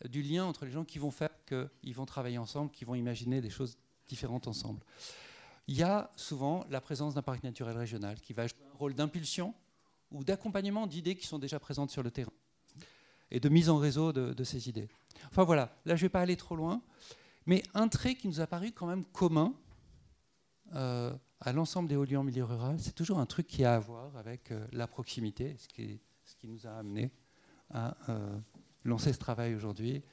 du 0.10 0.24
lien 0.24 0.46
entre 0.46 0.66
les 0.66 0.72
gens 0.72 0.84
qui 0.84 0.98
vont 0.98 1.12
faire 1.12 1.30
qu'ils 1.46 1.94
vont 1.94 2.06
travailler 2.06 2.38
ensemble, 2.38 2.72
qui 2.72 2.86
vont 2.86 2.96
imaginer 2.96 3.40
des 3.42 3.50
choses 3.50 3.78
différentes 4.08 4.48
ensemble. 4.48 4.82
Il 5.68 5.76
y 5.76 5.84
a 5.84 6.12
souvent 6.16 6.66
la 6.70 6.82
présence 6.82 7.14
d'un 7.14 7.22
parc 7.22 7.44
naturel 7.44 7.78
régional 7.78 8.20
qui 8.20 8.34
va 8.34 8.48
jouer 8.48 8.66
un 8.74 8.78
rôle 8.78 8.96
d'impulsion 8.96 9.54
ou 10.12 10.24
d'accompagnement 10.24 10.88
d'idées 10.88 11.16
qui 11.16 11.28
sont 11.28 11.40
déjà 11.40 11.60
présentes 11.60 11.92
sur 11.92 12.04
le 12.04 12.10
terrain 12.10 12.34
et 13.30 13.40
de 13.40 13.50
mise 13.50 13.70
en 13.70 13.78
réseau 13.78 14.12
de, 14.12 14.44
ces 14.44 14.68
idées. 14.68 14.90
Enfin 15.30 15.44
voilà, 15.44 15.74
là 15.86 15.96
je 15.96 16.02
ne 16.02 16.06
vais 16.06 16.10
pas 16.10 16.22
aller 16.22 16.36
trop 16.36 16.56
loin, 16.56 16.82
mais 17.46 17.64
un 17.74 17.88
trait 17.88 18.16
qui 18.16 18.28
nous 18.28 18.40
a 18.40 18.48
paru 18.48 18.72
quand 18.72 18.88
même 18.88 19.06
commun 19.06 19.54
euh, 20.74 21.16
à 21.40 21.52
l'ensemble 21.54 21.90
des 21.90 21.96
hauts 21.96 22.06
lieux 22.06 22.18
en 22.18 22.24
milieu 22.24 22.44
rural, 22.44 22.80
c'est 22.80 22.94
toujours 22.94 23.20
un 23.20 23.26
truc 23.26 23.48
qui 23.48 23.66
a 23.66 23.76
à 23.76 23.80
voir 23.80 24.16
avec 24.16 24.52
euh, 24.52 24.66
la 24.72 24.88
proximité, 24.88 25.56
ce 25.58 25.68
qui, 25.68 26.00
nous 26.44 26.66
a 26.66 26.72
amené 26.72 27.12
à 27.72 27.96
euh, 28.10 28.38
lancer 28.84 29.12
ce 29.14 29.20
travail 29.20 29.56
aujourd'hui 29.56 30.04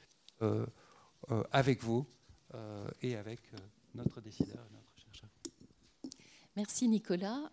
avec 1.51 1.83
vous 1.83 2.07
et 3.01 3.17
avec 3.17 3.41
notre 3.93 4.21
décideur. 4.21 4.65
Merci 6.59 6.89
Nicolas. 6.89 7.49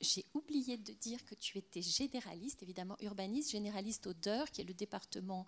J'ai 0.00 0.24
oublié 0.32 0.78
de 0.78 0.94
dire 0.94 1.22
que 1.26 1.34
tu 1.34 1.58
étais 1.58 1.82
généraliste, 1.82 2.62
évidemment 2.62 2.96
urbaniste, 3.00 3.50
généraliste 3.50 4.06
au 4.06 4.14
DEUR, 4.14 4.50
qui 4.50 4.62
est 4.62 4.64
le 4.64 4.72
département 4.72 5.44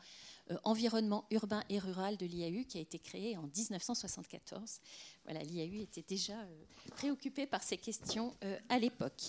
environnement 0.62 1.24
urbain 1.30 1.62
et 1.70 1.78
rural 1.78 2.18
de 2.18 2.26
l'IAU, 2.26 2.66
qui 2.66 2.76
a 2.76 2.82
été 2.82 2.98
créé 2.98 3.38
en 3.38 3.44
1974. 3.44 4.80
Voilà, 5.24 5.42
l'IAU 5.42 5.80
était 5.84 6.04
déjà 6.06 6.34
préoccupé 6.90 7.46
par 7.46 7.62
ces 7.62 7.78
questions 7.78 8.36
à 8.68 8.78
l'époque. 8.78 9.22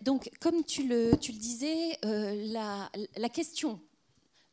donc, 0.00 0.30
comme 0.40 0.64
tu 0.64 0.88
le, 0.88 1.18
tu 1.20 1.32
le 1.32 1.38
disais, 1.38 1.98
la, 2.02 2.90
la 3.18 3.28
question 3.28 3.78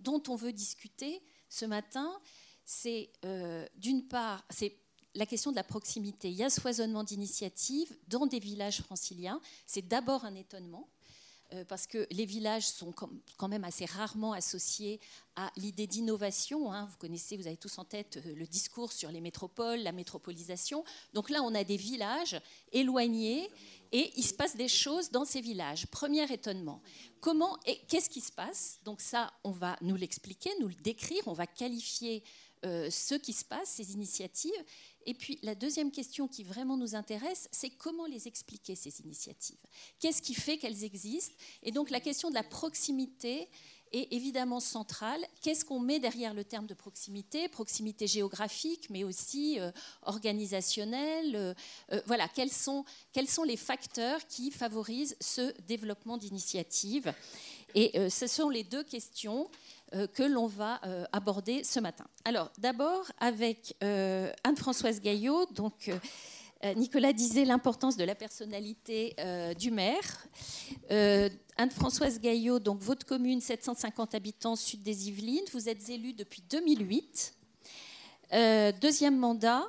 dont 0.01 0.21
on 0.27 0.35
veut 0.35 0.51
discuter 0.51 1.21
ce 1.47 1.63
matin, 1.63 2.19
c'est 2.67 3.13
euh, 3.23 3.65
d'une 3.77 4.09
part, 4.09 4.43
c'est 4.49 4.75
la 5.17 5.25
question 5.25 5.51
de 5.51 5.55
la 5.55 5.63
proximité. 5.63 6.29
Il 6.29 6.35
y 6.35 6.43
a 6.43 6.49
ce 6.49 6.61
foisonnement 6.61 7.03
d'initiatives 7.03 7.93
dans 8.07 8.25
des 8.25 8.39
villages 8.39 8.81
franciliens. 8.81 9.41
C'est 9.65 9.87
d'abord 9.87 10.25
un 10.25 10.35
étonnement. 10.35 10.87
Euh, 11.53 11.63
parce 11.63 11.87
que 11.87 12.05
les 12.11 12.25
villages 12.25 12.67
sont 12.67 12.91
quand 12.91 13.47
même 13.47 13.63
assez 13.63 13.85
rarement 13.85 14.33
associés 14.33 14.99
à 15.37 15.49
l'idée 15.55 15.87
d'innovation. 15.87 16.73
Hein. 16.73 16.89
Vous 16.91 16.97
connaissez, 16.97 17.37
vous 17.37 17.47
avez 17.47 17.55
tous 17.55 17.77
en 17.77 17.85
tête 17.85 18.17
euh, 18.17 18.35
le 18.35 18.45
discours 18.45 18.91
sur 18.91 19.09
les 19.11 19.21
métropoles, 19.21 19.79
la 19.79 19.93
métropolisation. 19.93 20.83
Donc 21.13 21.29
là, 21.29 21.41
on 21.43 21.55
a 21.55 21.63
des 21.63 21.77
villages 21.77 22.37
éloignés 22.73 23.49
et 23.93 24.11
il 24.17 24.23
se 24.23 24.33
passe 24.33 24.57
des 24.57 24.67
choses 24.67 25.09
dans 25.09 25.23
ces 25.23 25.39
villages. 25.39 25.87
Premier 25.87 26.29
étonnement. 26.29 26.81
Comment 27.21 27.57
et 27.65 27.79
qu'est-ce 27.87 28.09
qui 28.09 28.19
se 28.19 28.33
passe? 28.33 28.79
Donc 28.83 28.99
ça, 28.99 29.31
on 29.45 29.51
va 29.51 29.77
nous 29.79 29.95
l'expliquer, 29.95 30.49
nous 30.59 30.67
le 30.67 30.75
décrire, 30.75 31.23
on 31.27 31.33
va 31.33 31.47
qualifier 31.47 32.25
euh, 32.65 32.89
ce 32.89 33.15
qui 33.15 33.31
se 33.31 33.45
passe, 33.45 33.69
ces 33.69 33.93
initiatives. 33.93 34.51
Et 35.07 35.13
puis 35.13 35.39
la 35.41 35.55
deuxième 35.55 35.89
question 35.89 36.27
qui 36.27 36.43
vraiment 36.43 36.77
nous 36.77 36.93
intéresse, 36.93 37.47
c'est 37.51 37.69
comment 37.69 38.05
les 38.05 38.27
expliquer, 38.27 38.75
ces 38.75 38.99
initiatives? 39.01 39.57
Qu'est-ce 39.99 40.21
qui 40.21 40.35
fait 40.35 40.57
qu'elles 40.57 40.83
existent? 40.83 41.33
Et 41.63 41.71
donc 41.71 41.89
la 41.89 42.01
question 42.01 42.29
de 42.29 42.35
la 42.35 42.43
proximité 42.43 43.47
est 43.93 44.11
évidemment 44.11 44.59
centrale. 44.59 45.25
Qu'est-ce 45.41 45.63
qu'on 45.63 45.79
met 45.79 45.99
derrière 45.99 46.33
le 46.33 46.43
terme 46.43 46.67
de 46.67 46.73
proximité? 46.73 47.47
Proximité 47.47 48.05
géographique, 48.05 48.89
mais 48.89 49.05
aussi 49.05 49.59
euh, 49.61 49.71
organisationnelle. 50.01 51.35
Euh, 51.35 51.53
euh, 51.93 52.01
voilà, 52.05 52.27
quels 52.27 52.51
sont, 52.51 52.83
quels 53.13 53.29
sont 53.29 53.43
les 53.43 53.55
facteurs 53.55 54.27
qui 54.27 54.51
favorisent 54.51 55.15
ce 55.21 55.53
développement 55.67 56.17
d'initiatives? 56.17 57.13
Et 57.75 58.09
ce 58.09 58.27
sont 58.27 58.49
les 58.49 58.63
deux 58.63 58.83
questions 58.83 59.51
que 59.91 60.23
l'on 60.23 60.47
va 60.47 60.81
euh, 60.85 61.05
aborder 61.11 61.63
ce 61.63 61.79
matin. 61.79 62.05
Alors, 62.25 62.51
d'abord, 62.57 63.05
avec 63.19 63.75
euh, 63.83 64.31
Anne-Françoise 64.43 65.01
Gaillot, 65.01 65.45
donc. 65.47 65.91
Nicolas 66.75 67.13
disait 67.13 67.45
l'importance 67.45 67.97
de 67.97 68.03
la 68.03 68.15
personnalité 68.15 69.15
du 69.59 69.69
maire. 69.69 70.25
Anne-Françoise 70.89 72.19
Gaillot, 72.19 72.57
donc 72.57 72.79
votre 72.79 73.05
commune, 73.05 73.41
750 73.41 74.15
habitants, 74.15 74.55
sud 74.55 74.81
des 74.81 75.07
Yvelines. 75.07 75.45
Vous 75.53 75.69
êtes 75.69 75.87
élue 75.87 76.13
depuis 76.13 76.41
2008. 76.49 77.35
deuxième 78.81 79.17
mandat 79.17 79.65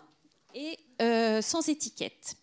et 0.54 0.78
sans 1.42 1.68
étiquette. 1.68 2.38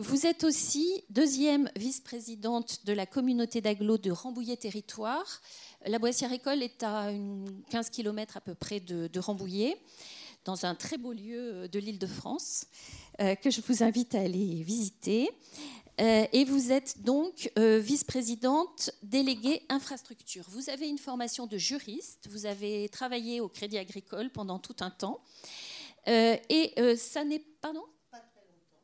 Vous 0.00 0.26
êtes 0.26 0.44
aussi 0.44 1.02
deuxième 1.10 1.68
vice-présidente 1.74 2.86
de 2.86 2.92
la 2.92 3.04
communauté 3.04 3.60
d'agglo 3.60 3.98
de 3.98 4.12
Rambouillet 4.12 4.56
Territoire. 4.56 5.42
La 5.86 5.98
Boissière-École 5.98 6.62
est 6.62 6.84
à 6.84 7.10
15 7.70 7.90
km 7.90 8.36
à 8.36 8.40
peu 8.40 8.54
près 8.54 8.78
de, 8.78 9.18
Rambouillet, 9.18 9.76
dans 10.44 10.66
un 10.66 10.76
très 10.76 10.98
beau 10.98 11.12
lieu 11.12 11.66
de 11.66 11.78
l'île 11.80 11.98
de 11.98 12.06
France. 12.06 12.66
que 13.18 13.50
je 13.50 13.60
vous 13.60 13.82
invite 13.82 14.14
à 14.14 14.20
aller 14.20 14.62
visiter. 14.62 15.32
et 15.98 16.44
vous 16.44 16.70
êtes 16.70 17.02
donc 17.02 17.50
vice-présidente 17.56 18.92
déléguée 19.02 19.62
infrastructure. 19.68 20.44
Vous 20.50 20.70
avez 20.70 20.88
une 20.88 20.98
formation 20.98 21.48
de 21.48 21.58
juriste, 21.58 22.28
vous 22.30 22.46
avez 22.46 22.88
travaillé 22.88 23.40
au 23.40 23.48
Crédit 23.48 23.78
Agricole 23.78 24.30
pendant 24.30 24.60
tout 24.60 24.76
un 24.78 24.90
temps. 24.90 25.20
et 26.06 26.96
ça 26.96 27.24
n'est 27.24 27.42
pas, 27.60 27.72
non 27.72 27.82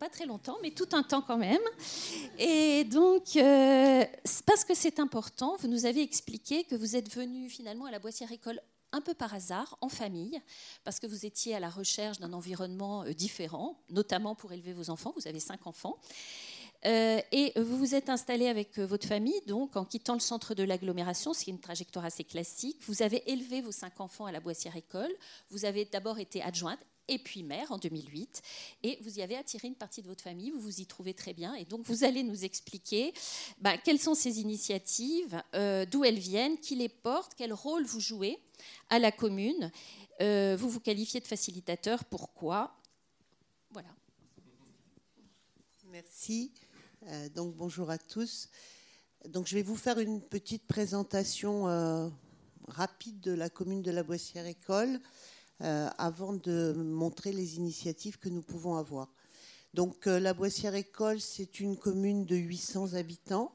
pas 0.04 0.10
très 0.10 0.26
longtemps, 0.26 0.58
mais 0.60 0.70
tout 0.70 0.88
un 0.92 1.02
temps 1.02 1.22
quand 1.22 1.38
même. 1.38 1.62
Et 2.38 2.84
donc, 2.84 3.36
euh, 3.36 4.04
parce 4.44 4.62
que 4.62 4.74
c'est 4.74 5.00
important, 5.00 5.56
vous 5.60 5.68
nous 5.68 5.86
avez 5.86 6.02
expliqué 6.02 6.64
que 6.64 6.74
vous 6.74 6.94
êtes 6.94 7.10
venu 7.10 7.48
finalement 7.48 7.86
à 7.86 7.90
la 7.90 7.98
Boissière 7.98 8.30
École 8.30 8.60
un 8.92 9.00
peu 9.00 9.14
par 9.14 9.32
hasard, 9.32 9.78
en 9.80 9.88
famille, 9.88 10.38
parce 10.84 11.00
que 11.00 11.06
vous 11.06 11.24
étiez 11.24 11.54
à 11.54 11.60
la 11.60 11.70
recherche 11.70 12.18
d'un 12.18 12.34
environnement 12.34 13.04
euh, 13.04 13.14
différent, 13.14 13.80
notamment 13.88 14.34
pour 14.34 14.52
élever 14.52 14.74
vos 14.74 14.90
enfants. 14.90 15.14
Vous 15.16 15.26
avez 15.26 15.40
cinq 15.40 15.66
enfants. 15.66 15.96
Euh, 16.84 17.22
et 17.32 17.58
vous 17.58 17.78
vous 17.78 17.94
êtes 17.94 18.10
installé 18.10 18.46
avec 18.48 18.78
votre 18.78 19.08
famille, 19.08 19.40
donc 19.46 19.74
en 19.74 19.86
quittant 19.86 20.12
le 20.12 20.20
centre 20.20 20.54
de 20.54 20.64
l'agglomération, 20.64 21.32
ce 21.32 21.44
qui 21.44 21.50
est 21.50 21.54
une 21.54 21.60
trajectoire 21.60 22.04
assez 22.04 22.24
classique. 22.24 22.76
Vous 22.86 23.00
avez 23.00 23.22
élevé 23.32 23.62
vos 23.62 23.72
cinq 23.72 24.00
enfants 24.00 24.26
à 24.26 24.32
la 24.32 24.40
Boissière 24.40 24.76
École. 24.76 25.14
Vous 25.48 25.64
avez 25.64 25.86
d'abord 25.86 26.18
été 26.18 26.42
adjointe 26.42 26.80
et 27.08 27.18
puis 27.18 27.42
mère 27.42 27.70
en 27.72 27.78
2008. 27.78 28.42
Et 28.82 28.98
vous 29.02 29.18
y 29.18 29.22
avez 29.22 29.36
attiré 29.36 29.68
une 29.68 29.74
partie 29.74 30.02
de 30.02 30.06
votre 30.06 30.22
famille, 30.22 30.50
vous 30.50 30.60
vous 30.60 30.80
y 30.80 30.86
trouvez 30.86 31.14
très 31.14 31.32
bien. 31.32 31.54
Et 31.54 31.64
donc 31.64 31.86
vous 31.86 32.04
allez 32.04 32.22
nous 32.22 32.44
expliquer 32.44 33.12
bah, 33.58 33.76
quelles 33.78 34.00
sont 34.00 34.14
ces 34.14 34.40
initiatives, 34.40 35.42
euh, 35.54 35.86
d'où 35.86 36.04
elles 36.04 36.18
viennent, 36.18 36.58
qui 36.58 36.76
les 36.76 36.88
portent, 36.88 37.34
quel 37.36 37.52
rôle 37.52 37.84
vous 37.84 38.00
jouez 38.00 38.38
à 38.90 38.98
la 38.98 39.12
commune. 39.12 39.70
Euh, 40.20 40.56
vous 40.58 40.68
vous 40.68 40.80
qualifiez 40.80 41.20
de 41.20 41.26
facilitateur, 41.26 42.04
pourquoi? 42.04 42.76
Voilà. 43.70 43.88
Merci. 45.90 46.52
Euh, 47.06 47.28
donc 47.28 47.54
bonjour 47.54 47.90
à 47.90 47.98
tous. 47.98 48.48
Donc 49.28 49.46
je 49.46 49.54
vais 49.54 49.62
vous 49.62 49.76
faire 49.76 49.98
une 49.98 50.20
petite 50.20 50.66
présentation 50.66 51.64
rapide 52.68 53.20
de 53.20 53.32
la 53.32 53.48
commune 53.48 53.82
de 53.82 53.90
la 53.90 54.02
Boissière 54.02 54.46
École. 54.46 55.00
Euh, 55.64 55.88
avant 55.96 56.34
de 56.34 56.74
montrer 56.76 57.32
les 57.32 57.56
initiatives 57.56 58.18
que 58.18 58.28
nous 58.28 58.42
pouvons 58.42 58.76
avoir. 58.76 59.08
Donc 59.72 60.06
euh, 60.06 60.20
la 60.20 60.34
Boissière 60.34 60.74
École, 60.74 61.22
c'est 61.22 61.58
une 61.58 61.78
commune 61.78 62.26
de 62.26 62.36
800 62.36 62.92
habitants. 62.92 63.50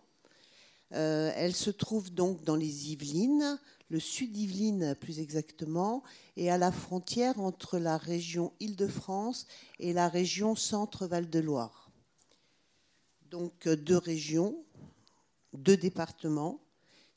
Euh, 0.94 1.32
elle 1.36 1.54
se 1.54 1.70
trouve 1.70 2.12
donc 2.12 2.44
dans 2.44 2.56
les 2.56 2.92
Yvelines, 2.92 3.60
le 3.90 4.00
sud 4.00 4.36
Yvelines 4.36 4.96
plus 5.00 5.20
exactement, 5.20 6.02
et 6.36 6.50
à 6.50 6.58
la 6.58 6.72
frontière 6.72 7.40
entre 7.40 7.78
la 7.78 7.98
région 7.98 8.54
Île-de-France 8.60 9.46
et 9.78 9.94
la 9.94 10.10
région 10.10 10.56
Centre-Val 10.56 11.30
de 11.30 11.40
Loire. 11.40 11.92
Donc 13.30 13.68
deux 13.68 13.98
régions, 14.00 14.58
deux 15.54 15.78
départements. 15.78 16.60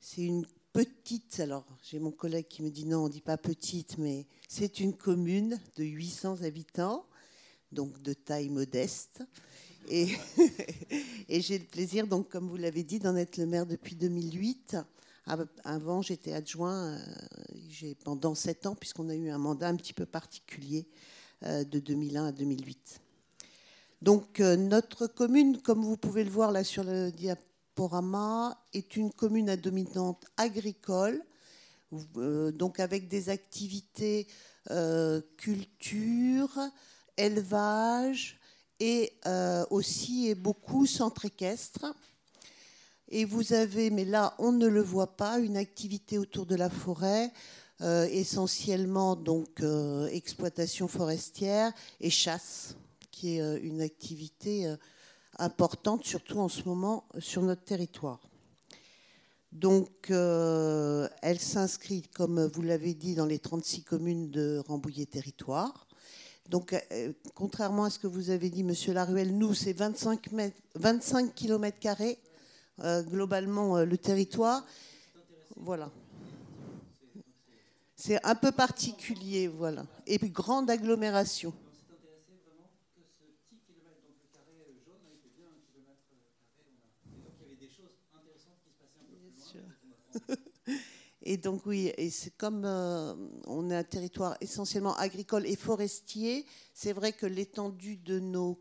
C'est 0.00 0.20
une 0.20 0.44
petite, 0.72 1.40
alors 1.40 1.64
j'ai 1.82 1.98
mon 1.98 2.10
collègue 2.10 2.46
qui 2.48 2.62
me 2.62 2.70
dit 2.70 2.86
non, 2.86 3.04
on 3.04 3.06
ne 3.06 3.12
dit 3.12 3.20
pas 3.20 3.36
petite, 3.36 3.98
mais 3.98 4.26
c'est 4.48 4.80
une 4.80 4.94
commune 4.94 5.58
de 5.76 5.84
800 5.84 6.42
habitants, 6.42 7.04
donc 7.72 8.00
de 8.02 8.12
taille 8.12 8.48
modeste. 8.48 9.22
Et, 9.88 10.08
j'ai 11.40 11.58
le 11.58 11.64
plaisir, 11.64 12.06
donc, 12.06 12.28
comme 12.28 12.48
vous 12.48 12.56
l'avez 12.56 12.84
dit, 12.84 13.00
d'en 13.00 13.16
être 13.16 13.36
le 13.36 13.46
maire 13.46 13.66
depuis 13.66 13.96
2008. 13.96 14.76
Avant, 15.64 16.02
j'étais 16.02 16.32
adjoint 16.32 16.96
euh, 16.96 17.94
pendant 18.04 18.34
sept 18.34 18.66
ans, 18.66 18.74
puisqu'on 18.74 19.08
a 19.08 19.14
eu 19.14 19.28
un 19.28 19.38
mandat 19.38 19.68
un 19.68 19.76
petit 19.76 19.92
peu 19.92 20.06
particulier 20.06 20.86
euh, 21.44 21.64
de 21.64 21.78
2001 21.80 22.26
à 22.26 22.32
2008. 22.32 23.00
Donc, 24.02 24.40
euh, 24.40 24.56
notre 24.56 25.06
commune, 25.06 25.60
comme 25.60 25.82
vous 25.82 25.96
pouvez 25.96 26.24
le 26.24 26.30
voir 26.30 26.52
là 26.52 26.64
sur 26.64 26.84
le 26.84 27.10
diaporama, 27.10 27.51
Porama 27.74 28.58
est 28.72 28.96
une 28.96 29.12
commune 29.12 29.48
à 29.48 29.56
dominante 29.56 30.24
agricole, 30.36 31.22
euh, 32.16 32.52
donc 32.52 32.80
avec 32.80 33.08
des 33.08 33.28
activités 33.28 34.26
euh, 34.70 35.20
culture, 35.36 36.50
élevage 37.16 38.38
et 38.80 39.12
euh, 39.26 39.64
aussi 39.70 40.34
beaucoup 40.34 40.86
centre 40.86 41.24
équestre. 41.24 41.94
Et 43.08 43.24
vous 43.24 43.52
avez, 43.52 43.90
mais 43.90 44.04
là 44.04 44.34
on 44.38 44.52
ne 44.52 44.66
le 44.66 44.82
voit 44.82 45.16
pas, 45.16 45.38
une 45.38 45.56
activité 45.56 46.18
autour 46.18 46.46
de 46.46 46.56
la 46.56 46.70
forêt, 46.70 47.32
essentiellement 47.80 49.16
donc 49.16 49.60
exploitation 50.12 50.86
forestière 50.86 51.72
et 52.00 52.10
chasse, 52.10 52.76
qui 53.10 53.38
est 53.38 53.58
une 53.58 53.80
activité 53.80 54.72
importante, 55.38 56.04
surtout 56.04 56.38
en 56.38 56.48
ce 56.48 56.64
moment 56.64 57.04
sur 57.18 57.42
notre 57.42 57.64
territoire. 57.64 58.20
Donc, 59.52 60.10
euh, 60.10 61.08
elle 61.20 61.38
s'inscrit, 61.38 62.02
comme 62.14 62.46
vous 62.46 62.62
l'avez 62.62 62.94
dit, 62.94 63.14
dans 63.14 63.26
les 63.26 63.38
36 63.38 63.82
communes 63.82 64.30
de 64.30 64.62
Rambouillet 64.66 65.06
Territoire. 65.06 65.86
Donc, 66.48 66.72
euh, 66.72 67.12
contrairement 67.34 67.84
à 67.84 67.90
ce 67.90 67.98
que 67.98 68.06
vous 68.06 68.30
avez 68.30 68.48
dit, 68.48 68.64
Monsieur 68.64 68.94
Laruelle, 68.94 69.36
nous, 69.36 69.52
c'est 69.52 69.74
25, 69.74 70.30
25 70.74 71.34
km 71.34 71.78
globalement 73.10 73.78
le 73.84 73.98
territoire. 73.98 74.64
Voilà. 75.56 75.90
C'est 77.94 78.24
un 78.24 78.34
peu 78.34 78.50
particulier, 78.50 79.46
voilà. 79.48 79.84
Et 80.06 80.18
puis, 80.18 80.30
grande 80.30 80.68
agglomération. 80.70 81.52
Et 91.24 91.36
donc 91.36 91.66
oui, 91.66 91.92
et 91.96 92.10
c'est 92.10 92.36
comme 92.36 92.64
euh, 92.64 93.14
on 93.46 93.70
est 93.70 93.76
un 93.76 93.84
territoire 93.84 94.36
essentiellement 94.40 94.96
agricole 94.96 95.46
et 95.46 95.54
forestier, 95.54 96.44
c'est 96.74 96.92
vrai 96.92 97.12
que 97.12 97.26
l'étendue 97.26 97.96
de 97.96 98.18
nos 98.18 98.60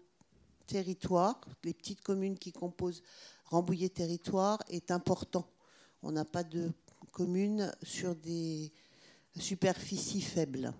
territoires, 0.68 1.42
les 1.64 1.74
petites 1.74 2.02
communes 2.02 2.38
qui 2.38 2.52
composent 2.52 3.02
Rambouillet 3.46 3.90
territoire, 3.90 4.60
est 4.70 4.92
important. 4.92 5.50
On 6.04 6.12
n'a 6.12 6.24
pas 6.24 6.44
de 6.44 6.72
communes 7.12 7.74
sur 7.82 8.16
des 8.16 8.72
superficies 9.40 10.22
faibles, 10.22 10.72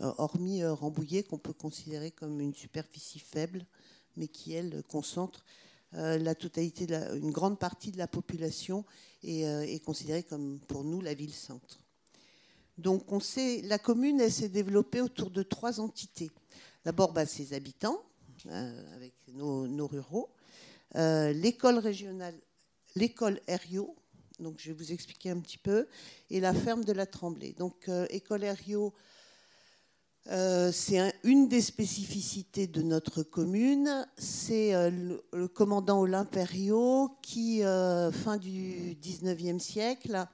euh, 0.00 0.12
hormis 0.18 0.62
euh, 0.62 0.72
Rambouillet 0.72 1.24
qu'on 1.24 1.38
peut 1.38 1.52
considérer 1.52 2.12
comme 2.12 2.40
une 2.40 2.54
superficie 2.54 3.18
faible, 3.18 3.66
mais 4.16 4.28
qui 4.28 4.52
elle 4.52 4.84
concentre 4.84 5.44
la 5.96 6.34
totalité, 6.34 6.86
une 7.14 7.30
grande 7.30 7.58
partie 7.58 7.90
de 7.90 7.98
la 7.98 8.06
population 8.06 8.84
euh, 9.24 9.62
est, 9.62 9.80
considérée 9.80 10.22
comme 10.22 10.60
pour 10.68 10.84
nous 10.84 11.00
la 11.00 11.14
ville-centre. 11.14 11.80
Donc 12.78 13.10
on 13.10 13.18
sait, 13.18 13.62
la 13.62 13.78
commune 13.78 14.20
elle 14.20 14.30
s'est 14.30 14.50
développée 14.50 15.00
autour 15.00 15.30
de 15.30 15.42
trois 15.42 15.80
entités. 15.80 16.30
D'abord 16.84 17.12
bah, 17.12 17.26
ses 17.26 17.52
habitants, 17.52 18.04
euh, 18.46 18.94
avec 18.94 19.14
nos, 19.32 19.86
ruraux, 19.86 20.30
l'école 20.94 21.78
régionale, 21.78 22.38
l'école 22.94 23.40
Herriot, 23.48 23.96
donc 24.38 24.60
je 24.60 24.68
vais 24.68 24.76
vous 24.76 24.92
expliquer 24.92 25.30
un 25.30 25.40
petit 25.40 25.58
peu, 25.58 25.88
et 26.30 26.38
la 26.38 26.54
ferme 26.54 26.84
de 26.84 26.92
la 26.92 27.06
Tremblay. 27.06 27.52
Donc 27.52 27.90
école 28.10 28.44
Herriot, 28.44 28.94
euh, 30.28 30.72
c'est 30.72 31.14
une 31.22 31.48
des 31.48 31.60
de 32.66 32.82
notre 32.82 33.22
commune. 33.22 34.06
C'est 34.18 34.74
euh, 34.74 34.90
le, 35.32 35.48
commandant 35.48 36.00
Olympe 36.00 36.36
qui, 37.22 37.62
euh, 37.62 38.10
fin 38.10 38.36
du 38.36 38.96
19e 39.00 39.60
siècle, 39.60 40.26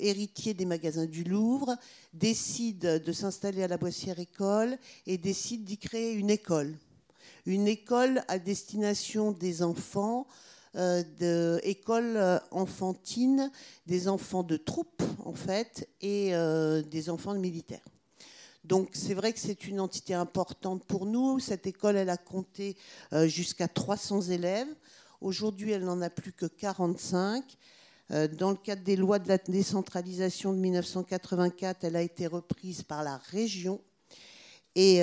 héritier 0.00 0.54
des 0.54 0.66
magasins 0.66 1.06
du 1.06 1.24
Louvre, 1.24 1.76
décide 2.12 3.02
de 3.04 3.12
s'installer 3.12 3.62
à 3.62 3.68
la 3.68 3.76
Boissière 3.76 4.18
École 4.18 4.78
et 5.06 5.18
décide 5.18 5.64
d'y 5.64 5.78
créer 5.78 6.12
une 6.12 6.30
école. 6.30 6.76
Une 7.44 7.68
école 7.68 8.22
à 8.28 8.38
destination 8.38 9.32
des 9.32 9.62
enfants 9.62 10.26
euh, 10.78 11.02
d'école 11.18 12.18
euh, 12.18 12.38
enfantine 12.50 13.50
des 13.86 14.08
enfants 14.08 14.42
de 14.42 14.58
troupes, 14.58 15.02
en 15.24 15.32
fait, 15.32 15.88
et 16.02 16.34
euh, 16.34 16.82
des 16.82 17.08
enfants 17.08 17.32
de 17.32 17.38
militaires. 17.38 17.84
Donc 18.64 18.90
c'est 18.92 19.14
vrai 19.14 19.32
que 19.32 19.38
c'est 19.38 19.68
une 19.68 19.80
entité 19.80 20.12
importante 20.12 20.84
pour 20.84 21.06
nous. 21.06 21.40
Cette 21.40 21.66
école, 21.66 21.96
elle 21.96 22.10
a 22.10 22.18
compté 22.18 22.76
jusqu'à 23.26 23.68
300 23.68 24.22
élèves. 24.22 24.66
Aujourd'hui, 25.20 25.70
elle 25.70 25.84
n'en 25.84 26.02
a 26.02 26.10
plus 26.10 26.32
que 26.32 26.46
45. 26.46 27.44
Dans 28.10 28.50
le 28.50 28.56
cadre 28.56 28.82
des 28.82 28.96
lois 28.96 29.20
de 29.20 29.28
la 29.28 29.38
décentralisation 29.38 30.52
de 30.52 30.58
1984, 30.58 31.84
elle 31.84 31.94
a 31.94 32.02
été 32.02 32.26
reprise 32.26 32.82
par 32.82 33.04
la 33.04 33.18
région. 33.18 33.80
Et 34.74 35.00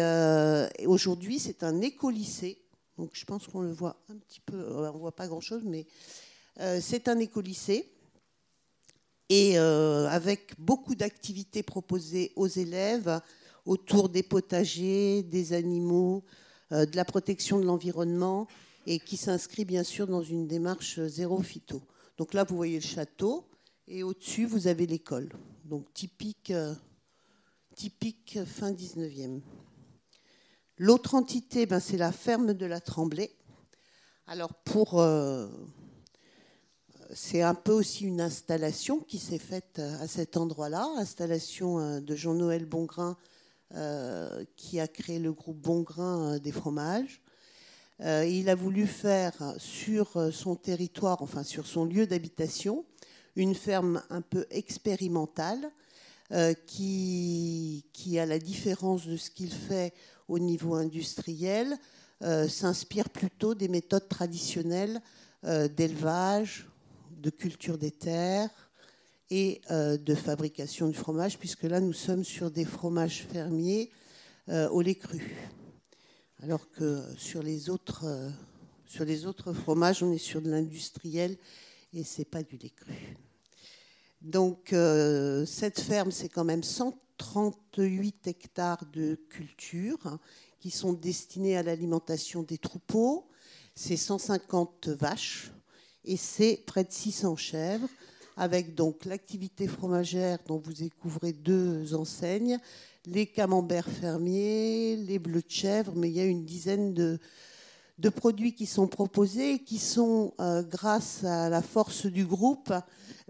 aujourd'hui, 0.85 1.39
c'est 1.39 1.63
un 1.63 1.79
écolycée 1.79 2.62
donc 2.97 3.11
je 3.13 3.25
pense 3.25 3.47
qu'on 3.47 3.61
le 3.61 3.71
voit 3.71 3.97
un 4.09 4.17
petit 4.17 4.39
peu, 4.39 4.55
euh, 4.55 4.91
on 4.91 4.93
ne 4.93 4.99
voit 4.99 5.15
pas 5.15 5.27
grand-chose, 5.27 5.63
mais 5.65 5.85
euh, 6.59 6.79
c'est 6.81 7.07
un 7.07 7.19
écolycée. 7.19 7.89
Et 9.29 9.57
euh, 9.57 10.07
avec 10.09 10.53
beaucoup 10.59 10.93
d'activités 10.93 11.63
proposées 11.63 12.33
aux 12.35 12.47
élèves, 12.47 13.19
autour 13.65 14.09
des 14.09 14.21
potagers, 14.21 15.23
des 15.23 15.53
animaux, 15.53 16.23
de 16.71 16.95
la 16.95 17.05
protection 17.05 17.59
de 17.59 17.65
l'environnement 17.65 18.47
et 18.87 18.99
qui 18.99 19.15
s'inscrit 19.15 19.63
bien 19.63 19.83
sûr 19.83 20.07
dans 20.07 20.23
une 20.23 20.47
démarche 20.47 20.99
zéro 21.01 21.39
phyto. 21.41 21.81
Donc 22.17 22.33
là, 22.33 22.43
vous 22.43 22.55
voyez 22.55 22.75
le 22.79 22.85
château 22.85 23.45
et 23.87 24.01
au-dessus, 24.01 24.45
vous 24.45 24.65
avez 24.65 24.87
l'école. 24.87 25.29
Donc 25.65 25.93
typique, 25.93 26.51
typique 27.75 28.39
fin 28.45 28.71
19e. 28.71 29.41
L'autre 30.77 31.15
entité, 31.15 31.65
ben, 31.65 31.79
c'est 31.79 31.97
la 31.97 32.11
ferme 32.11 32.53
de 32.53 32.65
la 32.65 32.79
Tremblay. 32.79 33.31
Alors 34.27 34.53
pour 34.53 34.99
c'est 37.15 37.41
un 37.41 37.53
peu 37.53 37.71
aussi 37.71 38.05
une 38.05 38.21
installation 38.21 38.99
qui 38.99 39.19
s'est 39.19 39.39
faite 39.39 39.79
euh, 39.79 40.01
à 40.01 40.07
cet 40.07 40.37
endroit-là, 40.37 40.87
installation 40.97 41.79
euh, 41.79 41.99
de 41.99 42.15
Jean-Noël 42.15 42.65
Bongrain 42.65 43.17
euh, 43.75 44.43
qui 44.55 44.79
a 44.79 44.87
créé 44.87 45.19
le 45.19 45.31
groupe 45.31 45.57
Bongrain 45.57 46.37
des 46.37 46.51
fromages. 46.51 47.21
il 47.99 48.49
a 48.49 48.55
voulu 48.55 48.85
faire 48.85 49.55
sur 49.57 50.31
son 50.31 50.55
territoire, 50.55 51.21
enfin 51.21 51.43
sur 51.43 51.65
son 51.65 51.85
lieu 51.85 52.05
d'habitation, 52.05 52.85
une 53.35 53.55
ferme 53.55 54.03
un 54.09 54.21
peu 54.21 54.45
expérimentale 54.51 55.71
qui, 56.67 57.85
qui, 57.93 58.19
à 58.19 58.25
la 58.25 58.37
différence 58.37 59.07
de 59.07 59.17
ce 59.17 59.31
qu'il 59.31 59.51
fait 59.51 59.93
au 60.27 60.39
niveau 60.39 60.75
industriel, 60.75 61.77
s'inspire 62.47 63.09
plutôt 63.09 63.53
des 63.53 63.67
méthodes 63.67 64.07
traditionnelles 64.07 65.01
d'élevage, 65.43 66.67
de 67.23 67.29
culture 67.29 67.77
des 67.77 67.91
terres 67.91 68.49
et 69.29 69.61
euh, 69.71 69.97
de 69.97 70.13
fabrication 70.13 70.87
du 70.87 70.93
fromage, 70.93 71.39
puisque 71.39 71.63
là, 71.63 71.79
nous 71.79 71.93
sommes 71.93 72.23
sur 72.23 72.51
des 72.51 72.65
fromages 72.65 73.25
fermiers 73.31 73.89
euh, 74.49 74.69
au 74.69 74.81
lait 74.81 74.95
cru. 74.95 75.35
Alors 76.41 76.69
que 76.69 77.01
sur 77.17 77.41
les 77.41 77.69
autres, 77.69 78.03
euh, 78.05 78.29
sur 78.85 79.05
les 79.05 79.25
autres 79.25 79.53
fromages, 79.53 80.03
on 80.03 80.11
est 80.11 80.17
sur 80.17 80.41
de 80.41 80.51
l'industriel 80.51 81.37
et 81.93 82.03
c'est 82.03 82.25
pas 82.25 82.43
du 82.43 82.57
lait 82.57 82.69
cru. 82.69 83.17
Donc, 84.21 84.73
cette 85.45 85.81
ferme, 85.81 86.09
c'est 86.09 86.29
quand 86.29 86.45
même 86.45 86.63
138 87.23 88.27
hectares 88.27 88.85
de 88.91 89.15
culture 89.29 90.19
qui 90.59 90.69
sont 90.69 90.93
destinés 90.93 91.57
à 91.57 91.63
l'alimentation 91.63 92.43
des 92.43 92.57
troupeaux. 92.57 93.27
C'est 93.75 93.97
150 93.97 94.89
vaches 94.89 95.51
et 96.03 96.17
c'est 96.17 96.61
près 96.67 96.83
de 96.83 96.91
600 96.91 97.35
chèvres, 97.37 97.87
avec 98.35 98.75
donc 98.75 99.05
l'activité 99.05 99.67
fromagère 99.67 100.39
dont 100.47 100.57
vous 100.57 100.73
découvrez 100.73 101.31
deux 101.31 101.95
enseignes, 101.95 102.59
les 103.05 103.25
camemberts 103.25 103.89
fermiers, 103.89 104.97
les 104.97 105.17
bleus 105.17 105.41
de 105.41 105.49
chèvre, 105.51 105.93
mais 105.95 106.09
il 106.09 106.15
y 106.15 106.21
a 106.21 106.25
une 106.25 106.45
dizaine 106.45 106.93
de, 106.93 107.19
de 107.99 108.09
produits 108.09 108.53
qui 108.53 108.65
sont 108.65 108.87
proposés 108.87 109.53
et 109.53 109.59
qui 109.59 109.77
sont, 109.77 110.33
euh, 110.39 110.61
grâce 110.61 111.23
à 111.23 111.49
la 111.49 111.61
force 111.61 112.05
du 112.05 112.25
groupe, 112.25 112.73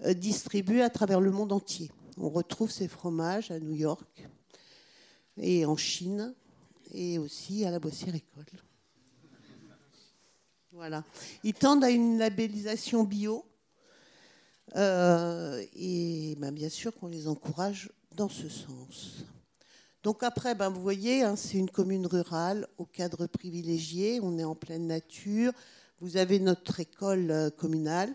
euh, 0.04 0.14
distribués 0.14 0.82
à 0.82 0.90
travers 0.90 1.22
le 1.22 1.32
monde 1.32 1.54
entier. 1.54 1.92
On 2.18 2.30
retrouve 2.30 2.72
ces 2.72 2.88
fromages 2.88 3.52
à 3.52 3.60
New 3.60 3.74
York 3.74 4.28
et 5.38 5.66
en 5.66 5.78
Chine 5.78 6.34
et 6.92 7.18
aussi 7.18 7.66
à 7.66 7.72
la 7.72 7.80
Boissière 7.80 8.16
École. 8.16 8.46
Voilà. 10.72 11.04
Ils 11.44 11.54
tendent 11.54 11.84
à 11.84 11.90
une 11.90 12.18
labellisation 12.18 13.04
bio. 13.04 13.46
Euh, 14.76 15.64
et 15.76 16.36
ben, 16.40 16.52
bien 16.52 16.70
sûr 16.70 16.96
qu'on 16.96 17.08
les 17.08 17.28
encourage 17.28 17.92
dans 18.16 18.30
ce 18.30 18.50
sens. 18.50 19.26
Donc 20.04 20.24
après, 20.24 20.56
ben, 20.56 20.70
vous 20.70 20.82
voyez, 20.82 21.24
hein, 21.24 21.36
c'est 21.36 21.58
une 21.58 21.70
commune 21.70 22.08
rurale 22.08 22.68
au 22.78 22.86
cadre 22.86 23.28
privilégié, 23.28 24.20
on 24.22 24.38
est 24.38 24.44
en 24.44 24.56
pleine 24.56 24.88
nature, 24.88 25.54
vous 26.02 26.18
avez 26.18 26.40
notre 26.40 26.80
école 26.80 27.32
euh, 27.32 27.50
communale, 27.50 28.14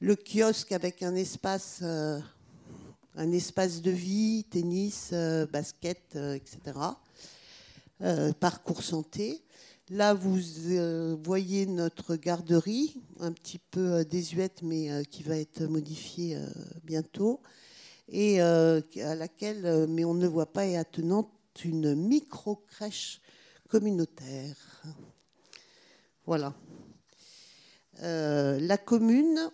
le 0.00 0.16
kiosque 0.16 0.72
avec 0.72 1.02
un 1.02 1.14
espace, 1.14 1.80
euh, 1.82 2.18
un 3.16 3.32
espace 3.32 3.82
de 3.82 3.90
vie, 3.90 4.44
tennis, 4.50 5.12
basket, 5.52 6.16
etc. 6.16 6.72
parcours 8.40 8.82
santé. 8.82 9.44
Là, 9.90 10.14
vous 10.14 10.40
euh, 10.70 11.14
voyez 11.22 11.66
notre 11.66 12.16
garderie, 12.16 12.96
un 13.20 13.32
petit 13.32 13.58
peu 13.58 13.92
euh, 13.92 14.04
désuète, 14.04 14.62
mais 14.62 14.90
euh, 14.90 15.02
qui 15.02 15.22
va 15.22 15.36
être 15.36 15.62
modifiée 15.64 16.38
bientôt, 16.84 17.42
et 18.08 18.40
à 18.40 19.14
laquelle, 19.14 19.86
mais 19.88 20.04
on 20.04 20.14
ne 20.14 20.26
voit 20.26 20.52
pas, 20.52 20.66
est 20.66 20.76
attenante 20.76 21.30
une 21.64 21.94
micro-crèche 21.94 23.20
communautaire. 23.68 24.82
Voilà. 26.26 26.54
la 28.00 28.78
commune, 28.78 29.50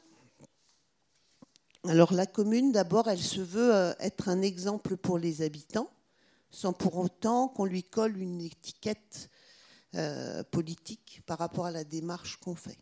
alors 1.89 2.13
la 2.13 2.27
commune, 2.27 2.73
d'abord, 2.73 3.09
elle 3.09 3.23
se 3.23 3.41
veut 3.41 3.95
être 4.01 4.29
un 4.29 4.43
exemple 4.43 4.97
pour 4.97 5.19
les 5.19 5.43
habitants, 5.43 5.91
sans 6.51 6.73
pour 6.73 6.97
autant 6.99 7.49
qu'on 7.49 7.65
lui 7.65 7.83
colle 7.83 8.19
une 8.19 8.41
étiquette 8.41 9.31
euh, 9.97 10.45
politique 10.45 11.21
par 11.27 11.39
rapport 11.39 11.67
à 11.67 11.73
la 11.73 11.83
démarche 11.83 12.37
qu'on 12.37 12.55
fait. 12.55 12.79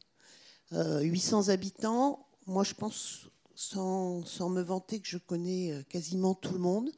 800 0.72 1.48
euh, 1.48 1.52
habitants, 1.52 2.26
moi 2.46 2.64
je 2.64 2.74
pense, 2.74 3.30
sans, 3.54 4.22
me 4.50 4.60
vanter, 4.60 5.00
que 5.00 5.08
je 5.08 5.16
connais 5.16 5.72
euh, 5.72 5.82
quasiment 5.88 6.34
tout 6.34 6.52
le 6.52 6.58
monde. 6.58 6.90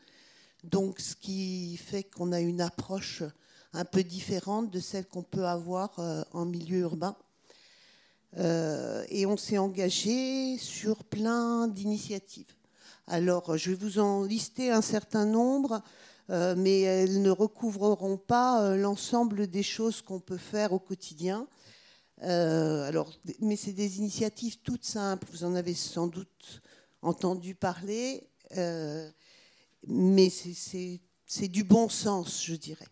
Donc 0.65 0.99
ce 0.99 1.15
qui 1.15 1.77
fait 1.77 2.03
qu'on 2.03 2.33
a 2.33 2.41
une 2.41 2.61
approche 2.61 3.23
un 3.73 3.85
peu 3.85 4.03
différente 4.03 4.71
de 4.71 4.81
celle 4.81 5.07
qu'on 5.07 5.23
peut 5.23 5.47
avoir 5.47 6.01
en 6.33 6.45
milieu 6.45 6.81
urbain. 6.81 7.17
Et 8.37 9.27
on 9.27 9.37
s'est 9.37 9.59
engagé 9.59 10.57
sur 10.59 11.05
plein 11.05 11.69
d'initiatives. 11.69 12.55
Alors, 13.07 13.57
je 13.57 13.71
vais 13.71 13.77
vous 13.77 13.99
en 13.99 14.25
lister 14.25 14.71
un 14.71 14.83
certain 14.83 15.27
nombre. 15.27 15.83
Euh, 16.31 16.55
mais 16.57 16.83
elles 16.83 17.23
ne 17.23 17.31
recouvreront 17.31 18.17
pas 18.17 18.63
euh, 18.63 18.77
l'ensemble 18.77 19.49
des 19.49 19.65
choses 19.65 20.01
qu'on 20.01 20.21
peut 20.21 20.37
faire 20.37 20.73
au 20.73 20.79
quotidien. 20.79 21.49
Euh, 22.23 22.87
alors, 22.87 23.13
mais 23.41 23.57
c'est 23.57 23.73
des 23.73 23.99
initiatives 23.99 24.59
toutes 24.63 24.85
simples, 24.85 25.27
vous 25.33 25.45
en 25.45 25.57
avez 25.57 25.75
sans 25.75 26.07
doute 26.07 26.63
entendu 27.03 27.55
parler, 27.55 28.29
mais 29.87 30.29
c'est 30.29 31.49
du 31.49 31.65
bon 31.65 31.89
sens, 31.89 32.45
je 32.45 32.55
dirais. 32.55 32.87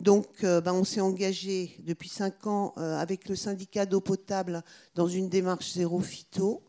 Donc, 0.00 0.42
ben, 0.42 0.72
on 0.72 0.84
s'est 0.84 1.00
engagé 1.00 1.76
depuis 1.80 2.08
cinq 2.08 2.46
ans 2.46 2.72
avec 2.76 3.28
le 3.28 3.36
syndicat 3.36 3.86
d'eau 3.86 4.00
potable 4.00 4.62
dans 4.94 5.08
une 5.08 5.28
démarche 5.28 5.72
zéro 5.72 6.00
phyto. 6.00 6.62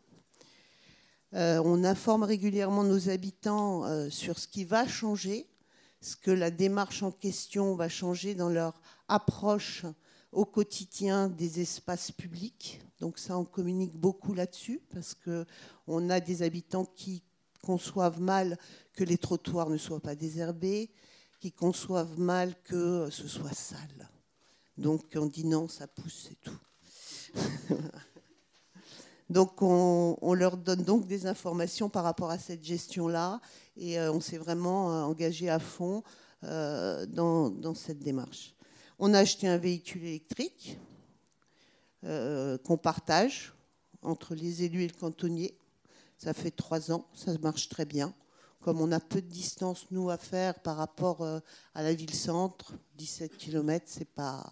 on 1.33 1.83
informe 1.83 2.23
régulièrement 2.23 2.83
nos 2.83 3.09
habitants 3.09 4.09
sur 4.09 4.39
ce 4.39 4.47
qui 4.47 4.63
va 4.63 4.87
changer 4.87 5.47
ce 6.05 6.15
que 6.15 6.29
la 6.29 6.51
démarche 6.51 7.01
en 7.01 7.11
question 7.11 7.75
va 7.75 7.89
changer 7.89 8.35
dans 8.35 8.49
leur 8.49 8.79
approche 9.07 9.85
au 10.31 10.45
quotidien 10.45 11.29
des 11.29 11.61
espaces 11.61 12.11
publics. 12.11 12.79
Donc 12.99 13.17
ça, 13.17 13.35
on 13.39 13.43
communique 13.43 13.95
beaucoup 13.95 14.35
là-dessus 14.35 14.81
parce 14.93 15.15
qu'on 15.15 16.09
a 16.11 16.19
des 16.19 16.43
habitants 16.43 16.85
qui 16.85 17.23
conçoivent 17.63 18.21
mal 18.21 18.59
que 18.93 19.03
les 19.03 19.17
trottoirs 19.17 19.71
ne 19.71 19.77
soient 19.77 19.99
pas 19.99 20.13
désherbés, 20.13 20.91
qui 21.45 21.51
conçoivent 21.51 22.19
mal 22.19 22.55
que 22.63 23.07
ce 23.11 23.27
soit 23.27 23.53
sale. 23.53 24.09
Donc 24.79 25.03
on 25.15 25.27
dit 25.27 25.45
non, 25.45 25.67
ça 25.67 25.85
pousse, 25.85 26.27
c'est 26.27 26.41
tout. 26.41 26.57
donc 29.29 29.61
on, 29.61 30.33
leur 30.33 30.57
donne 30.57 30.81
donc 30.81 31.05
des 31.05 31.27
informations 31.27 31.87
par 31.87 32.03
rapport 32.03 32.31
à 32.31 32.39
cette 32.39 32.63
gestion-là 32.63 33.41
et 33.77 33.99
euh, 33.99 34.11
on 34.11 34.21
s'est 34.21 34.39
vraiment 34.39 34.91
euh, 34.91 35.03
engagé 35.03 35.47
à 35.47 35.59
fond 35.59 36.01
euh, 36.45 37.05
dans, 37.05 37.75
cette 37.75 37.99
démarche. 37.99 38.55
On 38.97 39.13
a 39.13 39.19
acheté 39.19 39.47
un 39.47 39.57
véhicule 39.57 40.03
électrique 40.03 40.79
qu'on 42.01 42.79
partage 42.81 43.53
entre 44.01 44.33
les 44.33 44.63
élus 44.63 44.81
et 44.81 44.87
le 44.87 44.99
cantonnier. 44.99 45.55
Ça 46.17 46.33
fait 46.33 46.49
trois 46.49 46.91
ans, 46.91 47.05
ça 47.13 47.37
marche 47.37 47.69
très 47.69 47.85
bien. 47.85 48.15
Comme 48.65 48.81
on 48.81 48.91
a 48.91 48.99
peu 48.99 49.21
de 49.21 49.27
distance, 49.27 49.85
nous, 49.91 50.09
à 50.09 50.17
faire 50.17 50.59
par 50.59 50.77
rapport 50.77 51.23
à 51.75 51.83
la 51.83 51.93
ville-centre, 51.93 52.73
17 52.97 53.37
km, 53.37 53.85
c'est 53.87 54.09
pas... 54.09 54.43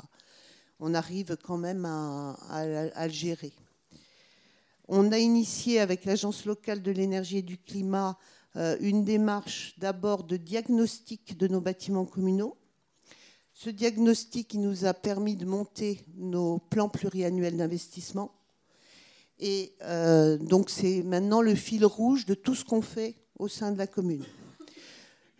on 0.79 0.93
arrive 0.93 1.35
quand 1.43 1.57
même 1.57 1.83
à, 1.85 2.33
à, 2.51 3.07
le 3.07 3.11
gérer. 3.11 3.51
On 4.87 5.11
a 5.11 5.17
initié 5.17 5.79
avec 5.79 6.05
l'Agence 6.05 6.45
locale 6.45 6.83
de 6.83 6.91
l'énergie 6.91 7.39
et 7.39 7.41
du 7.41 7.57
climat 7.57 8.19
euh, 8.55 8.77
une 8.81 9.03
démarche 9.03 9.73
d'abord 9.79 10.25
de 10.25 10.37
diagnostic 10.37 11.35
de 11.35 11.47
nos 11.47 11.59
bâtiments 11.59 12.05
communaux. 12.05 12.55
Ce 13.51 13.71
diagnostic 13.71 14.53
nous 14.53 14.85
a 14.85 14.93
permis 14.93 15.35
de 15.35 15.45
monter 15.45 16.05
nos 16.17 16.59
plans 16.59 16.87
pluriannuels 16.87 17.57
d'investissement. 17.57 18.31
Et 19.39 19.73
euh, 19.81 20.37
donc 20.37 20.69
c'est 20.69 21.01
maintenant 21.01 21.41
le 21.41 21.55
fil 21.55 21.83
rouge 21.83 22.27
de 22.27 22.35
tout 22.35 22.53
ce 22.53 22.63
qu'on 22.63 22.83
fait 22.83 23.22
au 23.39 23.47
sein 23.47 23.71
de 23.71 23.77
la 23.77 23.87
commune. 23.87 24.23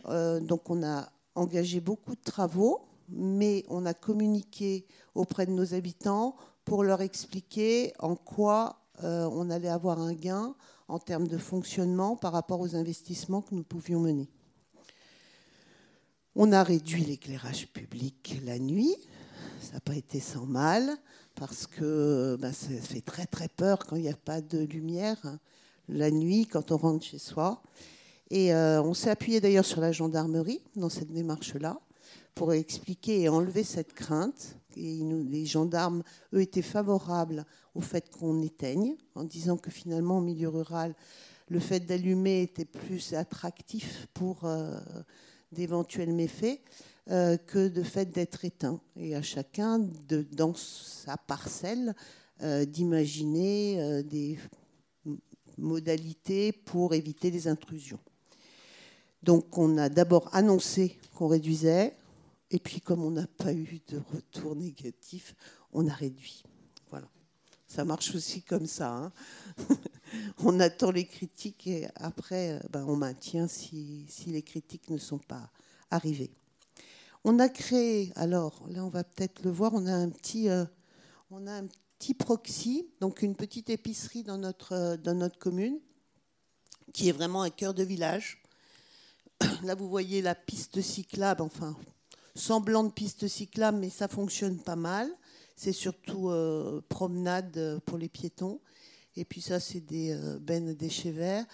Euh, 0.06 0.39
donc 0.39 0.70
on 0.70 0.84
a 0.84 1.10
engagé 1.36 1.80
beaucoup 1.80 2.16
de 2.16 2.22
travaux, 2.24 2.82
mais 3.10 3.66
on 3.70 3.86
a 3.86 3.94
communiqué 3.94 4.86
auprès 5.16 5.46
de 5.46 5.52
nos 5.52 5.74
habitants 5.74 6.36
pour 6.66 6.84
leur 6.84 7.02
expliquer 7.02 7.94
en 8.00 8.16
quoi 8.16 8.80
euh, 9.04 9.28
on 9.32 9.50
allait 9.50 9.70
avoir 9.70 10.00
un 10.00 10.14
gain 10.14 10.56
en 10.88 11.00
termes 11.00 11.28
de 11.28 11.38
fonctionnement 11.38 12.16
par 12.16 12.34
rapport 12.34 12.60
aux 12.60 12.76
investissements 12.76 13.41
que 13.41 13.56
nous 13.56 13.64
pouvions 13.64 14.00
mener. 14.00 14.30
On 16.36 16.52
a 16.52 16.64
réduit 16.64 17.04
l'éclairage 17.04 17.68
public 17.68 18.39
la 18.44 18.60
nuit, 18.60 18.96
ça 19.62 19.74
n'a 19.74 19.80
pas 19.80 19.96
été 19.96 20.20
sans 20.20 20.46
mal, 20.46 20.98
parce 21.36 21.68
que 21.68 22.38
ben, 22.39 22.52
ça 22.52 22.70
fait 22.70 23.02
très 23.02 23.26
très 23.26 23.48
peur 23.48 23.86
quand 23.86 23.96
il 23.96 24.04
n'y 24.04 24.10
a 24.10 24.16
pas 24.16 24.41
de 24.41 24.60
lumière 24.60 25.20
la 25.90 26.12
nuit, 26.12 26.46
quand 26.46 26.72
on 26.72 26.78
rentre 26.78 27.06
chez 27.06 27.20
soi. 27.20 27.62
Et 28.30 28.54
euh, 28.54 28.82
on 28.82 28.94
s'est 28.94 29.10
appuyé 29.10 29.42
d'ailleurs 29.42 29.66
sur 29.66 29.82
la 29.82 29.92
gendarmerie 29.92 30.62
dans 30.76 30.90
cette 30.90 31.12
démarche-là 31.12 31.80
pour 32.36 32.54
expliquer 32.54 33.22
et 33.22 33.30
enlever 33.30 33.64
cette 33.64 33.94
crainte. 33.94 34.58
Et 34.76 35.02
les 35.30 35.46
gendarmes, 35.46 36.04
eux, 36.34 36.42
étaient 36.42 36.64
favorables 36.64 37.46
au 37.76 37.82
fait 37.82 38.10
qu'on 38.10 38.42
éteigne, 38.42 38.96
en 39.14 39.24
disant 39.24 39.58
que 39.58 39.70
finalement, 39.70 40.18
au 40.18 40.22
milieu 40.22 40.50
rural, 40.50 40.96
le 41.48 41.60
fait 41.60 41.82
d'allumer 41.82 42.42
était 42.42 42.66
plus 42.66 43.14
attractif 43.14 44.08
pour 44.16 44.46
euh, 44.46 44.80
d'éventuels 45.52 46.14
méfaits 46.14 46.60
euh, 47.12 47.38
que 47.38 47.68
de 47.68 47.84
fait 47.84 48.06
d'être 48.12 48.46
éteint. 48.46 48.80
Et 48.96 49.16
à 49.16 49.22
chacun, 49.22 49.80
dans 50.32 50.56
sa 50.56 51.18
parcelle, 51.18 51.94
d'imaginer 52.42 54.04
des 54.04 54.38
modalités 55.58 56.51
pour 56.51 56.93
éviter 56.93 57.32
les 57.32 57.47
intrusions. 57.47 57.99
Donc 59.24 59.58
on 59.58 59.78
a 59.78 59.89
d'abord 59.89 60.30
annoncé 60.34 60.97
qu'on 61.16 61.28
réduisait, 61.28 61.95
et 62.51 62.60
puis 62.60 62.82
comme 62.82 63.04
on 63.04 63.12
n'a 63.12 63.28
pas 63.28 63.54
eu 63.54 63.82
de 63.88 64.01
retour 64.14 64.56
négatif, 64.56 65.36
on 65.72 65.88
a 65.88 65.93
réduit. 65.93 66.43
Voilà. 66.89 67.08
Ça 67.68 67.86
marche 67.86 68.14
aussi 68.16 68.41
comme 68.41 68.68
ça. 68.68 68.93
Hein. 68.93 69.12
on 70.39 70.60
attend 70.60 70.91
les 70.91 71.06
critiques 71.06 71.68
et 71.68 71.88
après 71.95 72.51
euh, 72.51 72.60
ben, 72.70 72.86
on 72.88 72.95
maintient 72.95 73.47
si, 73.47 74.06
les 74.28 74.43
critiques 74.43 74.89
ne 74.89 74.97
sont 74.97 75.18
pas 75.18 75.49
arrivées. 75.89 76.32
On 77.24 77.39
a 77.39 77.47
créé, 77.47 78.12
alors 78.16 78.62
là 78.70 78.84
on 78.84 78.89
va 78.89 79.04
peut-être 79.04 79.43
le 79.43 79.51
voir, 79.51 79.74
on 79.74 79.86
a 79.86 79.93
un 79.93 80.10
petit, 80.10 80.49
euh, 80.49 80.66
petit 82.04 82.14
proxy, 82.16 82.86
donc 82.99 83.22
une 83.22 83.34
petite 83.34 83.70
épicerie 83.70 84.24
dans 84.24 84.38
notre, 84.38 84.74
euh, 84.74 84.97
dans 84.97 85.14
notre 85.14 85.39
commune, 85.39 85.80
qui 86.91 87.08
est 87.08 87.14
vraiment 87.14 87.43
un 87.43 87.49
cœur 87.49 87.74
de 87.74 87.84
village 87.84 88.43
Là, 89.64 89.74
vous 89.74 89.88
voyez 89.88 90.22
la 90.22 90.36
piste 90.36 90.82
cyclable, 90.82 91.41
enfin, 91.41 91.78
semblant 92.36 92.84
de 92.84 92.91
piste 92.91 93.30
cyclable, 93.30 93.78
mais 93.78 93.89
ça 93.89 94.10
fonctionne 94.10 94.58
pas 94.58 94.76
mal. 94.76 95.10
C'est 95.56 95.72
surtout 95.72 96.30
euh, 96.30 96.82
promenade 96.89 97.80
pour 97.86 97.97
les 97.97 98.10
piétons. 98.10 98.60
Et 99.16 99.24
puis 99.24 99.39
ça, 99.39 99.62
c'est 99.62 99.80
des 99.80 100.12
euh, 100.12 100.39
bennes 100.39 100.74
déchets 100.74 101.12
verts. 101.12 101.45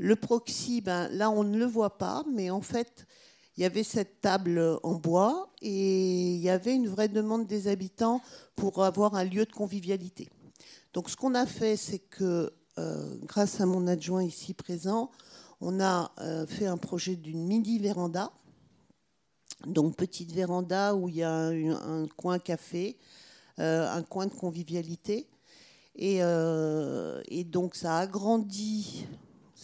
Le 0.00 0.16
proxy, 0.16 0.80
ben, 0.80 1.06
là, 1.10 1.30
on 1.30 1.44
ne 1.44 1.56
le 1.56 1.66
voit 1.66 1.98
pas, 1.98 2.24
mais 2.32 2.50
en 2.50 2.62
fait, 2.62 3.06
il 3.56 3.62
y 3.62 3.66
avait 3.66 3.84
cette 3.84 4.20
table 4.20 4.78
en 4.82 4.94
bois 4.94 5.50
et 5.62 6.34
il 6.34 6.40
y 6.40 6.50
avait 6.50 6.74
une 6.74 6.88
vraie 6.88 7.08
demande 7.08 7.46
des 7.46 7.68
habitants 7.68 8.20
pour 8.56 8.84
avoir 8.84 9.14
un 9.14 9.24
lieu 9.24 9.44
de 9.44 9.52
convivialité. 9.52 10.28
Donc 10.92 11.10
ce 11.10 11.16
qu'on 11.16 11.34
a 11.34 11.46
fait, 11.46 11.76
c'est 11.76 11.98
que, 11.98 12.52
euh, 12.78 13.16
grâce 13.22 13.60
à 13.60 13.66
mon 13.66 13.86
adjoint 13.86 14.22
ici 14.22 14.54
présent, 14.54 15.10
on 15.60 15.80
a 15.80 16.12
euh, 16.20 16.46
fait 16.46 16.66
un 16.66 16.76
projet 16.76 17.16
d'une 17.16 17.44
mini-véranda. 17.44 18.30
Donc, 19.66 19.96
petite 19.96 20.32
véranda 20.32 20.94
où 20.94 21.08
il 21.08 21.16
y 21.16 21.22
a 21.22 21.32
un, 21.32 22.06
coin 22.16 22.38
café, 22.38 22.98
euh, 23.60 23.90
un 23.90 24.02
coin 24.02 24.26
de 24.26 24.34
convivialité. 24.34 25.26
Et, 25.96 26.20
donc, 27.44 27.76
ça 27.76 27.96
a 27.96 28.00
agrandi, 28.00 29.06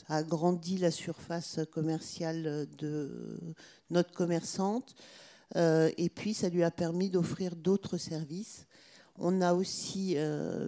ça 0.09 0.15
a 0.15 0.17
agrandi 0.19 0.79
la 0.79 0.91
surface 0.91 1.61
commerciale 1.73 2.67
de 2.79 3.39
notre 3.91 4.13
commerçante. 4.13 4.95
et 5.57 6.11
puis, 6.15 6.35
ça 6.35 6.49
lui 6.49 6.63
a 6.63 6.71
permis 6.71 7.11
d'offrir 7.11 7.57
d'autres 7.57 7.97
services. 7.97 8.67
On 9.17 9.43
a 9.43 9.53
aussi 9.53 10.17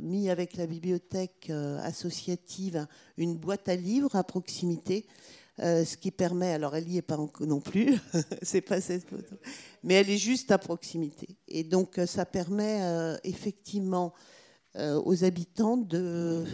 mis 0.02 0.28
avec 0.28 0.56
la 0.56 0.66
bibliothèque 0.66 1.50
associative 1.82 2.86
une 3.16 3.36
boîte 3.36 3.68
à 3.68 3.76
livres 3.76 4.16
à 4.16 4.24
proximité 4.24 5.06
euh, 5.60 5.84
ce 5.84 5.98
qui 5.98 6.10
permet, 6.10 6.52
alors 6.52 6.74
elle 6.74 6.86
n'y 6.86 6.96
est 6.96 7.02
pas 7.02 7.18
non 7.40 7.60
plus, 7.60 7.98
c'est 8.42 8.62
pas 8.62 8.80
cette 8.80 9.06
photo, 9.06 9.36
mais 9.82 9.94
elle 9.94 10.08
est 10.08 10.16
juste 10.16 10.50
à 10.50 10.56
proximité. 10.56 11.36
Et 11.46 11.62
donc 11.62 11.98
euh, 11.98 12.06
ça 12.06 12.24
permet 12.24 12.82
euh, 12.82 13.16
effectivement 13.22 14.12
aux 14.74 15.22
habitants 15.22 15.76
de, 15.76 16.46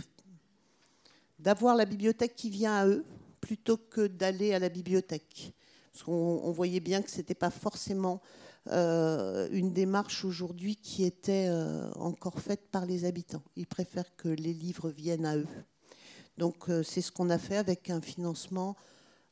d'avoir 1.38 1.76
la 1.76 1.84
bibliothèque 1.84 2.34
qui 2.34 2.50
vient 2.50 2.74
à 2.74 2.86
eux 2.86 3.04
plutôt 3.40 3.76
que 3.76 4.06
d'aller 4.06 4.54
à 4.54 4.58
la 4.58 4.68
bibliothèque. 4.68 5.52
Parce 5.92 6.04
qu'on 6.04 6.50
voyait 6.50 6.80
bien 6.80 7.02
que 7.02 7.10
ce 7.10 7.18
n'était 7.18 7.34
pas 7.34 7.50
forcément 7.50 8.20
une 8.70 9.72
démarche 9.72 10.26
aujourd'hui 10.26 10.76
qui 10.76 11.04
était 11.04 11.48
encore 11.96 12.38
faite 12.38 12.68
par 12.70 12.84
les 12.84 13.06
habitants. 13.06 13.42
Ils 13.56 13.66
préfèrent 13.66 14.14
que 14.16 14.28
les 14.28 14.52
livres 14.52 14.90
viennent 14.90 15.24
à 15.24 15.38
eux. 15.38 15.46
Donc 16.36 16.66
c'est 16.84 17.00
ce 17.00 17.10
qu'on 17.10 17.30
a 17.30 17.38
fait 17.38 17.56
avec 17.56 17.88
un 17.88 18.02
financement 18.02 18.76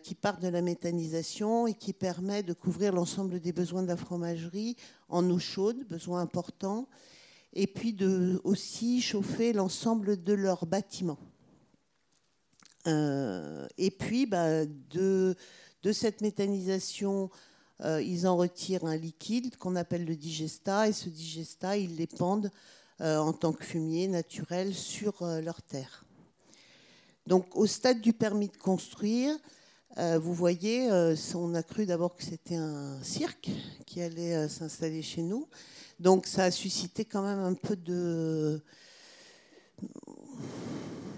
qui 0.04 0.14
part 0.14 0.40
de 0.40 0.48
la 0.48 0.62
méthanisation 0.62 1.66
et 1.66 1.74
qui 1.74 1.94
permet 1.94 2.44
de 2.44 2.54
couvrir 2.54 2.92
l'ensemble 2.92 3.40
des 3.40 3.54
besoins 3.54 3.82
de 3.82 3.88
la 3.88 3.96
fromagerie 3.96 4.76
en 5.08 5.30
eau 5.30 5.40
chaude, 5.40 5.88
besoin 5.88 6.22
important, 6.22 6.90
et 7.54 7.68
puis 7.68 7.94
de 7.94 8.42
aussi 8.44 9.02
chauffer 9.02 9.54
l'ensemble 9.54 10.22
de 10.22 10.34
leurs 10.34 10.66
bâtiments. 10.66 11.20
Euh, 12.88 13.68
et 13.78 13.92
puis 13.92 14.26
bah, 14.26 14.66
de, 14.66 15.36
de, 15.84 15.92
cette 15.92 16.22
méthanisation 16.22 17.30
euh, 17.82 18.02
ils 18.02 18.28
en 18.28 18.36
retirent 18.36 18.86
un 18.86 18.98
liquide 18.98 19.56
qu'on 19.56 19.76
appelle 19.76 20.06
le 20.06 20.16
digesta, 20.16 20.88
et 20.88 20.94
ce 20.94 21.08
digesta, 21.08 21.78
ils 21.78 21.96
l'épandent 21.96 22.52
euh, 23.00 23.18
en 23.18 23.32
tant 23.32 23.54
que 23.54 23.64
fumier 23.64 24.08
naturel 24.08 24.74
sur 24.74 25.22
euh, 25.22 25.40
leur 25.40 25.62
terre. 25.62 26.04
Donc 27.26 27.56
au 27.56 27.68
stade 27.68 28.02
du 28.02 28.12
permis 28.12 28.50
de 28.50 28.58
construire, 28.58 29.34
euh, 29.98 30.20
vous 30.20 30.34
voyez, 30.34 30.90
euh, 30.92 31.16
on 31.36 31.56
a 31.56 31.64
cru 31.64 31.86
d'abord 31.86 32.16
que 32.16 32.24
c'était 32.24 32.56
un 32.56 33.02
cirque 33.02 33.50
qui 33.86 34.02
allait 34.02 34.36
euh, 34.36 34.48
s'installer 34.48 35.02
chez 35.02 35.24
nous. 35.24 35.48
Donc 36.00 36.28
ça 36.28 36.46
a 36.46 36.52
suscité 36.52 37.06
quand 37.06 37.24
même 37.24 37.40
un 37.40 37.56
peu 37.56 37.76
de, 37.76 38.62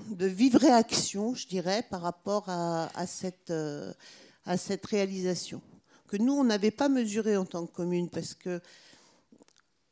de 0.10 0.26
vive 0.26 0.56
réaction, 0.56 1.36
je 1.36 1.48
dirais, 1.48 1.86
par 1.90 2.02
rapport 2.02 2.46
à, 2.48 3.06
cette, 3.06 3.54
à 4.46 4.58
cette 4.58 4.86
réalisation. 4.88 5.62
Que 6.08 6.18
nous, 6.18 6.34
on 6.34 6.44
n'avait 6.44 6.72
pas 6.72 6.90
mesuré 6.90 7.38
en 7.38 7.46
tant 7.46 7.68
que 7.68 7.72
commune, 7.72 8.10
parce 8.10 8.34
que 8.34 8.60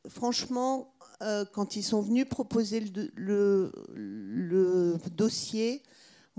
franchement, 0.07 0.91
quand 1.53 1.75
ils 1.75 1.83
sont 1.83 2.01
venus 2.01 2.27
proposer 2.27 2.83
le, 3.13 3.71
le 3.93 4.97
dossier, 5.11 5.83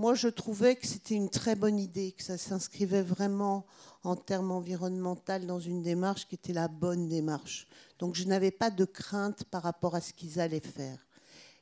moi, 0.01 0.15
je 0.15 0.29
trouvais 0.29 0.77
que 0.77 0.87
c'était 0.87 1.13
une 1.13 1.29
très 1.29 1.53
bonne 1.53 1.77
idée, 1.77 2.13
que 2.13 2.23
ça 2.23 2.35
s'inscrivait 2.35 3.03
vraiment 3.03 3.67
en 4.03 4.15
termes 4.15 4.49
environnementaux 4.49 5.45
dans 5.45 5.59
une 5.59 5.83
démarche 5.83 6.27
qui 6.27 6.33
était 6.33 6.53
la 6.53 6.67
bonne 6.67 7.07
démarche. 7.07 7.67
Donc, 7.99 8.15
je 8.15 8.23
n'avais 8.23 8.49
pas 8.49 8.71
de 8.71 8.83
crainte 8.83 9.43
par 9.43 9.61
rapport 9.61 9.93
à 9.93 10.01
ce 10.01 10.11
qu'ils 10.11 10.39
allaient 10.39 10.59
faire. 10.59 11.05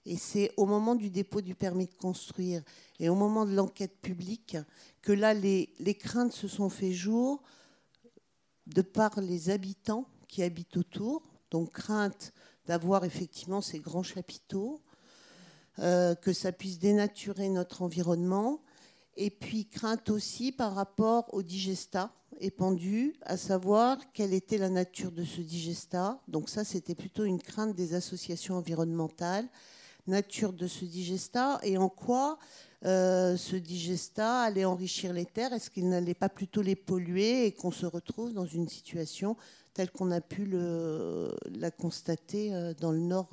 Et 0.06 0.16
c'est 0.16 0.54
au 0.56 0.66
moment 0.66 0.96
du 0.96 1.10
dépôt 1.10 1.42
du 1.42 1.54
permis 1.54 1.88
de 1.88 1.94
construire 1.96 2.64
et 2.98 3.10
au 3.10 3.16
moment 3.16 3.46
de 3.46 3.54
l'enquête 3.54 4.00
publique 4.02 4.56
que 5.02 5.12
là, 5.12 5.34
les, 5.34 5.98
craintes 6.00 6.32
se 6.32 6.48
sont 6.48 6.70
fait 6.70 6.94
jour 6.94 7.44
de 8.68 8.82
par 8.82 9.20
les 9.20 9.50
habitants 9.50 10.06
qui 10.30 10.44
habitent 10.44 10.78
autour. 10.78 11.24
Donc, 11.52 11.74
crainte 11.74 12.32
d'avoir 12.68 13.04
effectivement 13.04 13.60
ces 13.60 13.80
grands 13.80 14.02
chapiteaux, 14.02 14.80
euh, 15.82 16.13
que 16.13 16.34
ça 16.34 16.51
puisse 16.51 16.77
dénaturer 16.77 17.47
notre 17.47 17.82
environnement. 17.82 18.59
Et 19.15 19.30
puis 19.30 19.65
crainte 19.65 20.09
aussi 20.09 20.51
par 20.51 20.75
rapport 20.75 21.34
au 21.34 21.41
digestat 21.41 22.11
épandu, 22.41 23.15
à 23.21 23.38
savoir 23.38 23.97
quelle 24.13 24.34
était 24.34 24.57
la 24.57 24.69
nature 24.69 25.11
de 25.11 25.23
ce 25.23 25.41
digestat. 25.41 26.19
Donc 26.27 26.49
ça, 26.49 26.63
c'était 26.63 26.95
plutôt 26.95 27.23
une 27.23 27.41
crainte 27.41 27.75
des 27.75 27.93
associations 27.93 28.55
environnementales. 28.55 29.47
Nature 30.07 30.53
de 30.53 30.67
ce 30.67 30.86
digestat 30.86 31.59
et 31.63 31.77
en 31.77 31.89
quoi 31.89 32.39
euh, 32.86 33.38
ce 33.38 33.55
digestat 33.55 34.41
allait 34.41 34.65
enrichir 34.65 35.13
les 35.13 35.25
terres 35.25 35.53
Est-ce 35.53 35.69
qu'il 35.69 35.88
n'allait 35.88 36.13
pas 36.13 36.30
plutôt 36.30 36.61
les 36.61 36.75
polluer 36.75 37.45
et 37.45 37.51
qu'on 37.53 37.71
se 37.71 37.86
retrouve 37.86 38.34
dans 38.34 38.45
une 38.45 38.67
situation 38.67 39.38
telle 39.73 39.91
qu'on 39.91 40.11
a 40.11 40.19
pu 40.19 40.45
la 40.45 41.71
constater 41.71 42.53
euh, 42.53 42.73
dans 42.73 42.91
le 42.91 42.99
nord 42.99 43.30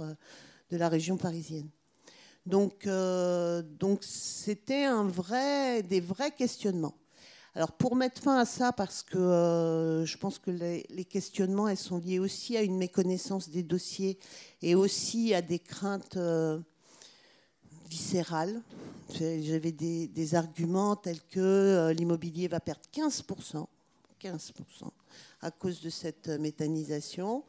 de 0.70 0.76
la 0.76 0.88
région 0.88 1.16
parisienne? 1.16 1.68
Donc, 2.46 2.86
euh, 2.86 3.62
donc 3.62 4.00
c'était 4.02 4.86
des 5.82 6.00
vrais 6.00 6.30
questionnements. 6.30 6.94
Alors 7.54 7.72
pour 7.72 7.96
mettre 7.96 8.20
fin 8.20 8.38
à 8.38 8.44
ça, 8.44 8.72
parce 8.72 9.02
que 9.02 9.18
euh, 9.18 10.04
je 10.04 10.16
pense 10.18 10.38
que 10.38 10.50
les, 10.50 11.04
questionnements 11.04 11.68
elles 11.68 11.76
sont 11.76 11.98
liés 11.98 12.18
aussi 12.18 12.56
à 12.56 12.62
une 12.62 12.76
méconnaissance 12.76 13.48
des 13.48 13.62
dossiers 13.62 14.18
et 14.62 14.74
aussi 14.74 15.34
à 15.34 15.42
des 15.42 15.58
craintes 15.58 16.18
euh, 16.18 16.60
viscérales. 17.88 18.62
J'avais 19.18 19.72
des, 19.72 20.06
des, 20.08 20.34
arguments 20.34 20.96
tels 20.96 21.22
que 21.30 21.92
l'immobilier 21.96 22.48
va 22.48 22.60
perdre 22.60 22.82
15%, 22.92 23.66
15% 24.20 24.50
à 25.40 25.50
cause 25.50 25.80
de 25.80 25.90
cette 25.90 26.28
méthanisation. 26.28 27.44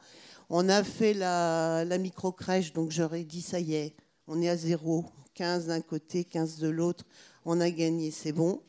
On 0.49 0.69
a 0.69 0.83
fait 0.83 1.13
la, 1.13 1.83
la 1.83 1.97
micro-crèche, 1.97 2.71
donc 2.73 2.91
j'aurais 2.91 3.23
dit 3.23 3.41
ça 3.41 3.59
y 3.59 3.73
est, 3.73 3.95
on 4.27 4.41
est 4.41 4.49
à 4.49 4.57
zéro, 4.57 5.05
15 5.33 5.67
d'un 5.67 5.81
côté, 5.81 6.23
15 6.23 6.57
de 6.59 6.69
l'autre, 6.69 7.05
on 7.45 7.59
a 7.61 7.69
gagné, 7.69 8.11
c'est 8.11 8.31
bon. 8.31 8.61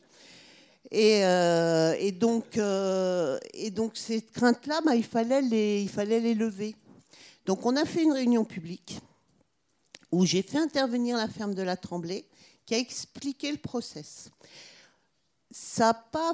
Et, 0.91 1.23
euh, 1.23 2.11
donc, 2.11 2.57
euh, 2.57 3.37
ces 3.93 4.21
craintes-là, 4.21 4.81
bah, 4.85 4.95
il, 4.95 5.03
fallait 5.03 5.41
les, 5.41 5.81
il 5.81 5.89
fallait 5.89 6.19
les 6.19 6.33
lever. 6.33 6.75
Donc 7.45 7.65
on 7.65 7.75
a 7.75 7.85
fait 7.85 8.03
une 8.03 8.11
réunion 8.11 8.45
publique 8.45 8.99
où 10.11 10.25
j'ai 10.25 10.43
fait 10.43 10.59
intervenir 10.59 11.17
la 11.17 11.27
ferme 11.27 11.55
de 11.55 11.63
la 11.63 11.77
Tremblay 11.77 12.25
qui 12.65 12.75
a 12.75 12.77
expliqué 12.77 13.51
le 13.51 13.57
process. 13.57 14.29
Ça 15.49 15.85
n'a 15.85 15.93
pas 15.95 16.33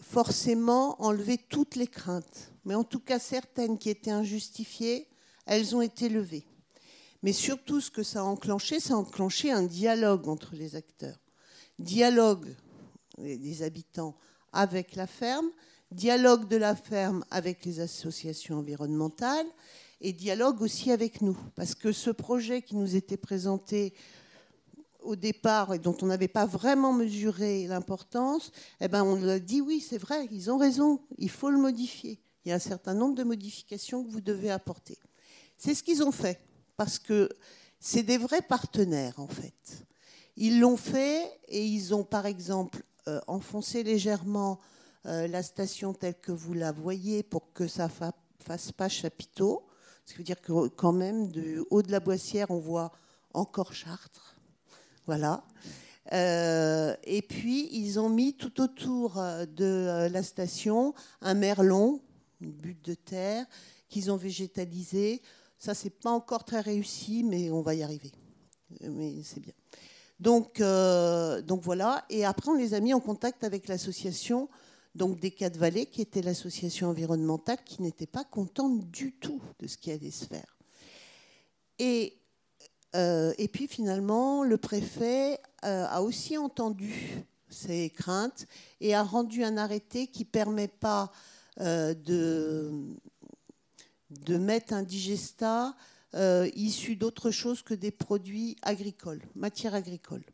forcément 0.00 1.00
enlevé 1.02 1.36
toutes 1.36 1.74
les 1.74 1.88
craintes, 1.88 2.52
mais 2.64 2.76
en 2.76 2.84
tout 2.84 3.00
cas 3.00 3.18
certaines 3.18 3.76
qui 3.76 3.90
étaient 3.90 4.12
injustifiées, 4.12 5.08
elles 5.46 5.74
ont 5.74 5.82
été 5.82 6.08
levées. 6.08 6.46
Mais 7.22 7.32
surtout, 7.32 7.80
ce 7.80 7.90
que 7.90 8.02
ça 8.02 8.20
a 8.20 8.24
enclenché, 8.24 8.80
ça 8.80 8.94
a 8.94 8.96
enclenché 8.96 9.50
un 9.50 9.62
dialogue 9.62 10.28
entre 10.28 10.54
les 10.54 10.76
acteurs. 10.76 11.18
Dialogue 11.78 12.54
des 13.18 13.62
habitants 13.62 14.16
avec 14.52 14.96
la 14.96 15.06
ferme, 15.06 15.50
dialogue 15.90 16.48
de 16.48 16.56
la 16.56 16.74
ferme 16.74 17.24
avec 17.30 17.64
les 17.64 17.80
associations 17.80 18.58
environnementales 18.58 19.46
et 20.00 20.12
dialogue 20.12 20.62
aussi 20.62 20.90
avec 20.90 21.20
nous. 21.20 21.36
Parce 21.54 21.74
que 21.74 21.92
ce 21.92 22.10
projet 22.10 22.62
qui 22.62 22.76
nous 22.76 22.96
était 22.96 23.16
présenté 23.16 23.92
au 25.02 25.16
départ 25.16 25.74
et 25.74 25.78
dont 25.78 25.96
on 26.02 26.06
n'avait 26.06 26.28
pas 26.28 26.46
vraiment 26.46 26.92
mesuré 26.92 27.66
l'importance, 27.66 28.52
eh 28.80 28.88
ben 28.88 29.02
on 29.02 29.28
a 29.28 29.38
dit 29.38 29.60
oui, 29.60 29.80
c'est 29.80 29.98
vrai, 29.98 30.26
ils 30.30 30.50
ont 30.50 30.58
raison, 30.58 31.00
il 31.18 31.30
faut 31.30 31.50
le 31.50 31.58
modifier. 31.58 32.20
Il 32.44 32.48
y 32.48 32.52
a 32.52 32.56
un 32.56 32.60
certain 32.60 32.94
nombre 32.94 33.14
de 33.14 33.24
modifications 33.24 34.04
que 34.04 34.10
vous 34.10 34.20
devez 34.20 34.50
apporter. 34.50 34.98
C'est 35.58 35.74
ce 35.74 35.82
qu'ils 35.82 36.02
ont 36.02 36.12
fait 36.12 36.40
parce 36.80 36.98
que 36.98 37.28
c'est 37.78 38.02
des 38.02 38.16
vrais 38.16 38.40
partenaires 38.40 39.20
en 39.20 39.26
fait. 39.26 39.84
Ils 40.38 40.60
l'ont 40.60 40.78
fait 40.78 41.30
et 41.48 41.62
ils 41.62 41.94
ont 41.94 42.04
par 42.04 42.24
exemple 42.24 42.82
euh, 43.06 43.20
enfoncé 43.26 43.82
légèrement 43.82 44.58
euh, 45.04 45.28
la 45.28 45.42
station 45.42 45.92
telle 45.92 46.18
que 46.18 46.32
vous 46.32 46.54
la 46.54 46.72
voyez 46.72 47.22
pour 47.22 47.52
que 47.52 47.68
ça 47.68 47.88
ne 47.88 48.10
fasse 48.42 48.72
pas 48.72 48.88
chapiteau. 48.88 49.66
Ce 50.06 50.12
qui 50.12 50.18
veut 50.20 50.24
dire 50.24 50.40
que 50.40 50.68
quand 50.68 50.92
même, 50.92 51.28
du 51.28 51.62
haut 51.68 51.82
de 51.82 51.92
la 51.92 52.00
boissière, 52.00 52.50
on 52.50 52.60
voit 52.60 52.92
encore 53.34 53.74
Chartres. 53.74 54.36
Voilà. 55.04 55.44
Euh, 56.14 56.96
et 57.04 57.20
puis, 57.20 57.68
ils 57.72 58.00
ont 58.00 58.08
mis 58.08 58.32
tout 58.32 58.58
autour 58.62 59.16
de 59.54 60.08
la 60.10 60.22
station 60.22 60.94
un 61.20 61.34
merlon, 61.34 62.00
une 62.40 62.52
butte 62.52 62.82
de 62.86 62.94
terre, 62.94 63.44
qu'ils 63.90 64.10
ont 64.10 64.16
végétalisé 64.16 65.20
ça, 65.60 65.74
c'est 65.74 65.90
pas 65.90 66.10
encore 66.10 66.44
très 66.44 66.62
réussi, 66.62 67.22
mais 67.22 67.50
on 67.50 67.60
va 67.60 67.74
y 67.74 67.82
arriver. 67.82 68.12
Mais 68.80 69.22
c'est 69.22 69.40
bien. 69.40 69.52
Donc, 70.18 70.58
euh, 70.58 71.42
donc 71.42 71.60
voilà. 71.60 72.06
Et 72.08 72.24
après, 72.24 72.50
on 72.50 72.54
les 72.54 72.72
a 72.72 72.80
mis 72.80 72.94
en 72.94 73.00
contact 73.00 73.44
avec 73.44 73.68
l'association 73.68 74.48
donc 74.94 75.20
des 75.20 75.30
Quatre 75.30 75.58
Vallées, 75.58 75.84
qui 75.84 76.00
était 76.00 76.22
l'association 76.22 76.88
environnementale, 76.88 77.58
qui 77.64 77.82
n'était 77.82 78.06
pas 78.06 78.24
contente 78.24 78.90
du 78.90 79.12
tout 79.12 79.40
de 79.58 79.66
ce 79.66 79.76
qui 79.76 79.92
allait 79.92 80.10
se 80.10 80.24
faire. 80.24 80.56
Et, 81.78 82.16
euh, 82.96 83.34
et 83.36 83.46
puis 83.46 83.68
finalement, 83.68 84.42
le 84.42 84.56
préfet 84.56 85.38
euh, 85.64 85.86
a 85.88 86.00
aussi 86.00 86.38
entendu 86.38 87.22
ces 87.50 87.90
craintes 87.90 88.46
et 88.80 88.94
a 88.94 89.02
rendu 89.02 89.44
un 89.44 89.58
arrêté 89.58 90.06
qui 90.06 90.22
ne 90.22 90.30
permet 90.30 90.68
pas 90.68 91.12
de, 91.58 92.96
de 94.10 94.36
mettre 94.36 94.72
un 94.72 94.82
digestat 94.82 95.74
euh, 96.14 96.48
issu 96.54 96.96
d'autre 96.96 97.30
chose 97.30 97.62
que 97.62 97.74
des 97.74 97.90
produits 97.90 98.56
agricoles, 98.62 99.22
matières 99.34 99.74
agricoles. 99.74 100.24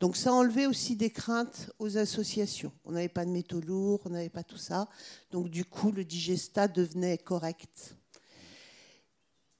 Donc 0.00 0.16
ça 0.16 0.32
enlevait 0.32 0.66
aussi 0.66 0.96
des 0.96 1.10
craintes 1.10 1.70
aux 1.78 1.96
associations. 1.96 2.72
On 2.84 2.92
n'avait 2.92 3.08
pas 3.08 3.24
de 3.24 3.30
métaux 3.30 3.60
lourds, 3.60 4.00
on 4.04 4.10
n'avait 4.10 4.28
pas 4.28 4.42
tout 4.42 4.58
ça. 4.58 4.88
Donc 5.30 5.48
du 5.48 5.64
coup, 5.64 5.92
le 5.92 6.04
digestat 6.04 6.68
devenait 6.68 7.16
correct. 7.16 7.96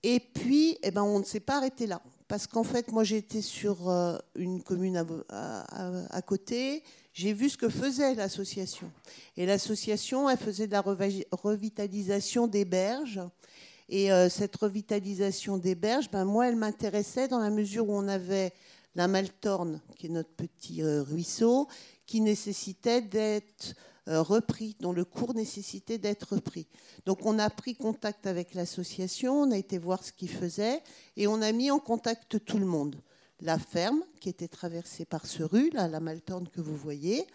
Et 0.03 0.21
puis, 0.21 0.77
eh 0.83 0.91
ben, 0.91 1.03
on 1.03 1.19
ne 1.19 1.25
s'est 1.25 1.41
pas 1.41 1.57
arrêté 1.57 1.87
là. 1.87 2.03
Parce 2.29 2.47
qu'en 2.47 2.63
fait, 2.63 2.93
moi, 2.93 3.05
j'étais 3.05 3.41
sur 3.41 3.89
euh, 3.89 4.19
une 4.35 4.63
commune 4.63 5.03
à, 5.31 6.23
côté. 6.27 6.83
J'ai 7.15 7.33
vu 7.33 7.49
ce 7.49 7.57
que 7.57 7.71
faisait 7.71 8.15
l'association. 8.15 8.91
Et 9.39 9.47
l'association, 9.47 10.29
elle 10.29 10.37
faisait 10.37 10.67
de 10.67 10.73
la 10.73 10.83
revitalisation 10.83 12.47
des 12.47 12.67
berges 12.67 13.21
et 13.89 14.11
euh, 14.11 14.29
cette 14.29 14.57
revitalisation 14.57 15.59
des 15.59 15.75
berges, 15.75 16.11
ben, 16.11 16.25
moi, 16.25 16.49
elle 16.49 16.57
m'intéressait 16.57 17.29
dans 17.29 17.39
la 17.39 17.51
mesure 17.51 17.89
où 17.89 17.95
on 17.95 18.09
avait 18.09 18.53
la 18.95 19.09
Maltorne, 19.09 19.81
qui 19.97 20.07
est 20.07 20.11
notre 20.11 20.31
petit 20.31 20.83
euh, 20.83 21.03
ruisseau, 21.03 21.69
qui 22.07 22.21
nécessitait 22.21 23.03
d'être 23.03 23.75
euh, 24.09 24.23
repris, 24.23 24.77
dont 24.81 24.93
le 24.93 25.05
cours 25.05 25.35
nécessitait 25.35 25.99
d'être 25.99 26.35
repris. 26.35 26.67
Donc 27.07 27.27
on 27.27 27.39
a 27.39 27.51
pris 27.51 27.75
contact 27.75 28.27
avec 28.27 28.55
l'association, 28.55 29.43
on 29.43 29.51
a 29.51 29.57
été 29.57 29.79
voir 29.79 30.05
ce 30.05 30.13
qu'ils 30.13 30.31
faisaient, 30.31 30.83
et 31.17 31.27
on 31.27 31.43
a 31.43 31.53
mis 31.53 31.71
en 31.71 31.79
contact 31.79 32.45
tout 32.45 32.59
le 32.59 32.67
monde. 32.67 32.97
La 33.41 33.59
ferme, 33.59 34.03
qui 34.21 34.29
était 34.29 34.49
traversée 34.49 35.05
par 35.05 35.27
ce 35.27 35.43
rue, 35.43 35.71
la 35.71 36.01
Maltorne 36.01 36.49
que 36.49 36.61
vous 36.61 36.77
voyez, 36.77 37.27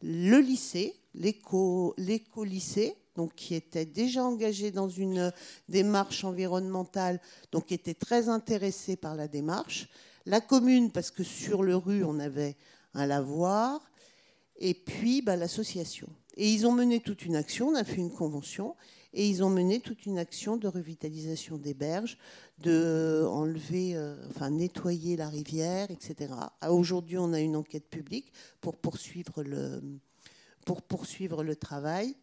le 0.00 0.38
lycée, 0.38 0.96
l'éco-lycée, 1.14 2.96
donc 3.16 3.34
qui 3.34 3.54
était 3.54 3.84
déjà 3.84 4.24
engagé 4.24 4.70
dans 4.70 4.88
une 4.88 5.32
démarche 5.68 6.24
environnementale, 6.24 7.20
donc 7.50 7.66
qui 7.66 7.74
était 7.74 7.94
très 7.94 8.28
intéressé 8.28 8.96
par 8.96 9.14
la 9.14 9.28
démarche. 9.28 9.88
La 10.26 10.40
commune, 10.40 10.90
parce 10.90 11.10
que 11.10 11.24
sur 11.24 11.62
le 11.62 11.76
rue, 11.76 12.04
on 12.04 12.18
avait 12.18 12.56
un 12.94 13.06
lavoir, 13.06 13.80
et 14.56 14.74
puis 14.74 15.22
bah, 15.22 15.36
l'association. 15.36 16.08
Et 16.36 16.50
ils 16.50 16.66
ont 16.66 16.72
mené 16.72 17.00
toute 17.00 17.24
une 17.26 17.36
action, 17.36 17.68
on 17.68 17.74
a 17.74 17.84
fait 17.84 17.96
une 17.96 18.12
convention, 18.12 18.76
et 19.12 19.28
ils 19.28 19.44
ont 19.44 19.50
mené 19.50 19.80
toute 19.80 20.06
une 20.06 20.18
action 20.18 20.56
de 20.56 20.68
revitalisation 20.68 21.58
des 21.58 21.74
berges, 21.74 22.16
de 22.58 23.26
enlever, 23.28 23.94
euh, 23.94 24.16
enfin 24.30 24.48
nettoyer 24.50 25.16
la 25.16 25.28
rivière, 25.28 25.90
etc. 25.90 26.32
Aujourd'hui, 26.68 27.18
on 27.18 27.32
a 27.32 27.40
une 27.40 27.56
enquête 27.56 27.88
publique 27.90 28.32
pour 28.60 28.76
poursuivre 28.76 29.42
le, 29.42 29.82
pour 30.64 30.80
poursuivre 30.80 31.42
le 31.44 31.56
travail. 31.56 32.14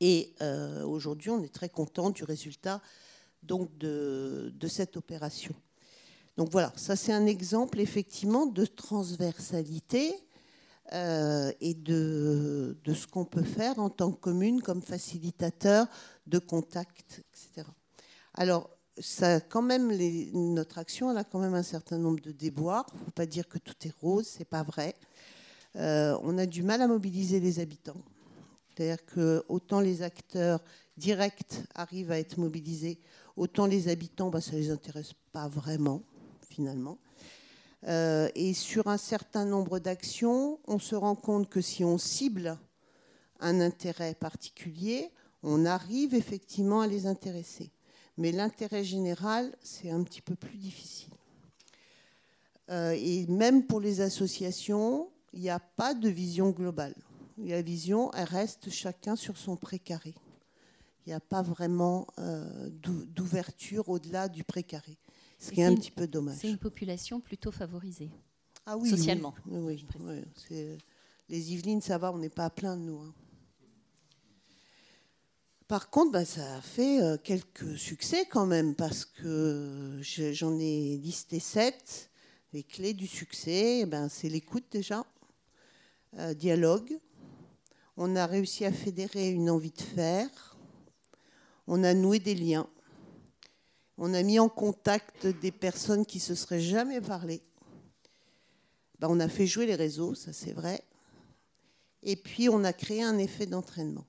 Et 0.00 0.34
euh, 0.42 0.84
aujourd'hui, 0.84 1.30
on 1.30 1.42
est 1.42 1.52
très 1.52 1.68
content 1.68 2.10
du 2.10 2.24
résultat 2.24 2.82
donc, 3.42 3.76
de, 3.78 4.52
cette 4.68 4.96
opération. 4.96 5.54
Donc 6.36 6.50
voilà, 6.50 6.72
ça 6.76 6.96
c'est 6.96 7.12
un 7.12 7.24
exemple 7.26 7.80
effectivement 7.80 8.44
de 8.44 8.66
transversalité 8.66 10.12
euh, 10.92 11.50
et 11.60 11.74
de, 11.74 12.76
ce 12.86 13.06
qu'on 13.06 13.24
peut 13.24 13.42
faire 13.42 13.78
en 13.78 13.88
tant 13.88 14.12
que 14.12 14.20
commune 14.20 14.60
comme 14.60 14.82
facilitateur 14.82 15.86
de 16.26 16.38
contact, 16.38 17.22
etc. 17.32 17.66
Alors, 18.34 18.68
ça, 18.98 19.40
quand 19.40 19.62
même, 19.62 19.92
notre 20.32 20.78
action 20.78 21.10
elle 21.10 21.18
a 21.18 21.24
quand 21.24 21.38
même 21.38 21.54
un 21.54 21.62
certain 21.62 21.98
nombre 21.98 22.20
de 22.20 22.32
déboires. 22.32 22.86
Il 22.94 23.00
ne 23.00 23.04
faut 23.04 23.10
pas 23.10 23.26
dire 23.26 23.48
que 23.48 23.58
tout 23.58 23.74
est 23.84 23.94
rose, 24.00 24.26
c'est 24.26 24.48
pas 24.48 24.62
vrai. 24.62 24.94
Euh, 25.76 26.18
on 26.22 26.38
a 26.38 26.46
du 26.46 26.62
mal 26.62 26.80
à 26.82 26.86
mobiliser 26.86 27.40
les 27.40 27.60
habitants. 27.60 28.02
C'est-à-dire 28.76 29.04
que 29.06 29.44
autant 29.48 29.80
les 29.80 30.02
acteurs 30.02 30.60
directs 30.98 31.62
arrivent 31.74 32.10
à 32.10 32.18
être 32.18 32.38
mobilisés, 32.38 32.98
autant 33.36 33.66
les 33.66 33.88
habitants, 33.88 34.28
bah, 34.28 34.40
ça 34.40 34.52
ne 34.52 34.58
les 34.58 34.70
intéresse 34.70 35.12
pas 35.32 35.48
vraiment, 35.48 36.02
finalement. 36.48 36.98
Euh, 37.86 38.28
et 38.34 38.52
sur 38.52 38.88
un 38.88 38.98
certain 38.98 39.46
nombre 39.46 39.78
d'actions, 39.78 40.58
on 40.66 40.78
se 40.78 40.94
rend 40.94 41.14
compte 41.14 41.48
que 41.48 41.60
si 41.60 41.84
on 41.84 41.96
cible 41.96 42.58
un 43.40 43.60
intérêt 43.60 44.14
particulier, 44.14 45.10
on 45.42 45.64
arrive 45.64 46.14
effectivement 46.14 46.80
à 46.80 46.86
les 46.86 47.06
intéresser. 47.06 47.70
Mais 48.18 48.32
l'intérêt 48.32 48.84
général, 48.84 49.54
c'est 49.62 49.90
un 49.90 50.02
petit 50.02 50.22
peu 50.22 50.34
plus 50.34 50.56
difficile. 50.56 51.12
Euh, 52.70 52.96
et 52.98 53.26
même 53.26 53.66
pour 53.66 53.80
les 53.80 54.00
associations, 54.00 55.08
il 55.32 55.40
n'y 55.40 55.50
a 55.50 55.60
pas 55.60 55.94
de 55.94 56.08
vision 56.08 56.50
globale. 56.50 56.94
La 57.38 57.62
vision, 57.62 58.12
elle 58.14 58.24
reste 58.24 58.70
chacun 58.70 59.16
sur 59.16 59.36
son 59.36 59.56
précaré. 59.56 60.14
Il 61.04 61.10
n'y 61.10 61.14
a 61.14 61.20
pas 61.20 61.42
vraiment 61.42 62.06
euh, 62.18 62.70
d'ouverture 62.70 63.88
au-delà 63.88 64.28
du 64.28 64.42
précaré. 64.42 64.98
Ce 65.38 65.50
qui 65.50 65.60
est, 65.60 65.64
un 65.64 65.74
petit 65.74 65.90
peu 65.90 66.06
dommage. 66.06 66.38
C'est 66.40 66.48
une 66.48 66.58
population 66.58 67.20
plutôt 67.20 67.52
favorisée. 67.52 68.10
Ah 68.64 68.76
oui, 68.76 68.88
socialement. 68.88 69.34
Oui, 69.46 69.84
oui, 70.10 70.78
les 71.28 71.52
Yvelines, 71.52 71.82
ça 71.82 71.98
va, 71.98 72.12
on 72.12 72.18
n'est 72.18 72.28
pas 72.30 72.46
à 72.46 72.50
plaindre, 72.50 72.82
nous. 72.82 72.98
Hein. 72.98 73.14
Par 75.68 75.90
contre, 75.90 76.12
bah, 76.12 76.24
ça 76.24 76.56
a 76.56 76.60
fait 76.60 77.02
euh, 77.02 77.16
quelques 77.16 77.76
succès 77.76 78.24
quand 78.26 78.46
même, 78.46 78.74
parce 78.74 79.04
que 79.04 79.98
j'en 80.00 80.58
ai 80.58 80.96
listé 80.96 81.40
sept. 81.40 82.10
Les 82.52 82.62
clés 82.62 82.94
du 82.94 83.08
succès, 83.08 83.80
eh 83.80 83.86
ben, 83.86 84.08
c'est 84.08 84.28
l'écoute 84.28 84.64
déjà, 84.70 85.04
euh, 86.18 86.32
dialogue. 86.34 86.98
On 87.96 88.14
a 88.14 88.26
réussi 88.26 88.64
à 88.66 88.72
fédérer 88.72 89.30
une 89.30 89.48
envie 89.48 89.70
de 89.70 89.80
faire. 89.80 90.56
On 91.66 91.82
a 91.82 91.94
noué 91.94 92.18
des 92.18 92.34
liens. 92.34 92.68
On 93.96 94.12
a 94.12 94.22
mis 94.22 94.38
en 94.38 94.50
contact 94.50 95.26
des 95.26 95.50
personnes 95.50 96.04
qui 96.04 96.20
se 96.20 96.34
seraient 96.34 96.60
jamais 96.60 97.00
parlé. 97.00 97.42
Ben, 98.98 99.08
on 99.10 99.18
a 99.18 99.28
fait 99.28 99.46
jouer 99.46 99.64
les 99.64 99.74
réseaux, 99.74 100.14
ça 100.14 100.34
c'est 100.34 100.52
vrai. 100.52 100.82
Et 102.02 102.16
puis 102.16 102.50
on 102.50 102.64
a 102.64 102.74
créé 102.74 103.02
un 103.02 103.16
effet 103.16 103.46
d'entraînement. 103.46 104.04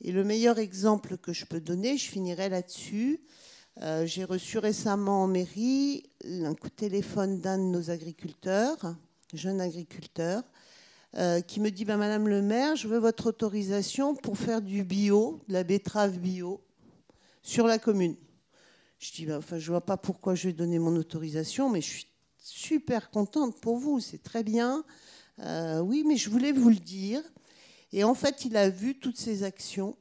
Et 0.00 0.10
le 0.10 0.24
meilleur 0.24 0.58
exemple 0.58 1.18
que 1.18 1.32
je 1.32 1.44
peux 1.44 1.60
donner, 1.60 1.98
je 1.98 2.10
finirai 2.10 2.48
là-dessus. 2.48 3.20
Euh, 3.82 4.06
j'ai 4.06 4.24
reçu 4.24 4.58
récemment 4.58 5.24
en 5.24 5.26
mairie 5.26 6.04
un 6.24 6.54
coup 6.54 6.68
de 6.68 6.74
téléphone 6.74 7.40
d'un 7.40 7.58
de 7.58 7.64
nos 7.64 7.90
agriculteurs, 7.90 8.96
jeune 9.34 9.60
agriculteur, 9.60 10.42
euh, 11.16 11.40
qui 11.40 11.60
me 11.60 11.70
dit 11.70 11.84
bah, 11.84 11.96
Madame 11.96 12.28
le 12.28 12.42
maire, 12.42 12.76
je 12.76 12.88
veux 12.88 12.98
votre 12.98 13.26
autorisation 13.26 14.14
pour 14.16 14.36
faire 14.36 14.60
du 14.60 14.82
bio, 14.82 15.40
de 15.48 15.52
la 15.52 15.62
betterave 15.62 16.18
bio, 16.18 16.60
sur 17.42 17.66
la 17.66 17.78
commune. 17.78 18.16
Je 18.98 19.12
dis, 19.12 19.26
bah, 19.26 19.38
enfin, 19.38 19.58
je 19.58 19.70
vois 19.70 19.84
pas 19.84 19.96
pourquoi 19.96 20.34
je 20.34 20.48
vais 20.48 20.54
donner 20.54 20.78
mon 20.78 20.96
autorisation, 20.96 21.68
mais 21.70 21.80
je 21.80 21.88
suis 21.88 22.06
super 22.38 23.10
contente 23.10 23.60
pour 23.60 23.76
vous, 23.76 24.00
c'est 24.00 24.22
très 24.22 24.42
bien. 24.42 24.84
Euh, 25.40 25.80
oui, 25.80 26.04
mais 26.06 26.16
je 26.16 26.30
voulais 26.30 26.52
vous 26.52 26.70
le 26.70 26.76
dire. 26.76 27.22
Et 27.92 28.02
en 28.02 28.14
fait, 28.14 28.44
il 28.44 28.56
a 28.56 28.68
vu 28.68 28.98
toutes 28.98 29.18
ces 29.18 29.44
actions. 29.44 29.96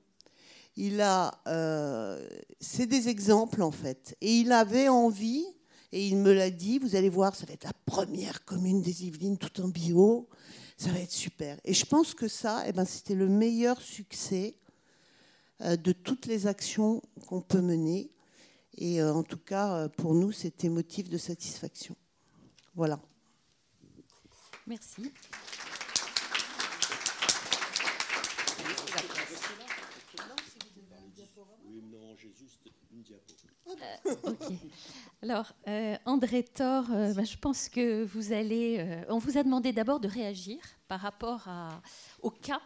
Il 0.75 1.01
a, 1.01 1.39
euh, 1.47 2.27
c'est 2.59 2.87
des 2.87 3.07
exemples 3.09 3.61
en 3.61 3.71
fait. 3.71 4.17
Et 4.21 4.31
il 4.37 4.51
avait 4.51 4.87
envie, 4.87 5.45
et 5.91 6.07
il 6.07 6.17
me 6.17 6.33
l'a 6.33 6.49
dit. 6.49 6.79
Vous 6.79 6.95
allez 6.95 7.09
voir, 7.09 7.35
ça 7.35 7.45
va 7.45 7.53
être 7.53 7.65
la 7.65 7.73
première 7.85 8.43
commune 8.45 8.81
des 8.81 9.05
Yvelines 9.05 9.37
tout 9.37 9.61
en 9.61 9.67
bio. 9.67 10.27
Ça 10.77 10.91
va 10.91 10.99
être 10.99 11.11
super. 11.11 11.59
Et 11.63 11.73
je 11.73 11.85
pense 11.85 12.13
que 12.13 12.27
ça, 12.27 12.63
eh 12.67 12.71
ben, 12.71 12.85
c'était 12.85 13.15
le 13.15 13.27
meilleur 13.27 13.81
succès 13.81 14.55
euh, 15.61 15.75
de 15.75 15.91
toutes 15.91 16.25
les 16.25 16.47
actions 16.47 17.01
qu'on 17.27 17.41
peut 17.41 17.61
mener. 17.61 18.11
Et 18.77 19.01
euh, 19.01 19.13
en 19.13 19.23
tout 19.23 19.37
cas, 19.37 19.75
euh, 19.75 19.87
pour 19.87 20.13
nous, 20.15 20.31
c'était 20.31 20.69
motif 20.69 21.09
de 21.09 21.17
satisfaction. 21.17 21.95
Voilà. 22.75 22.99
Merci. 24.65 25.11
Euh, 33.67 34.25
Alors, 35.23 35.53
André 36.03 36.43
Thor, 36.43 36.83
bah, 36.89 37.23
je 37.23 37.37
pense 37.37 37.69
que 37.69 38.03
vous 38.03 38.33
allez. 38.33 38.85
on 39.07 39.19
vous 39.19 39.37
a 39.37 39.43
demandé 39.43 39.71
d'abord 39.71 40.01
de 40.01 40.09
réagir 40.09 40.59
par 40.89 40.99
rapport 40.99 41.47
au 42.21 42.29
cas 42.29 42.59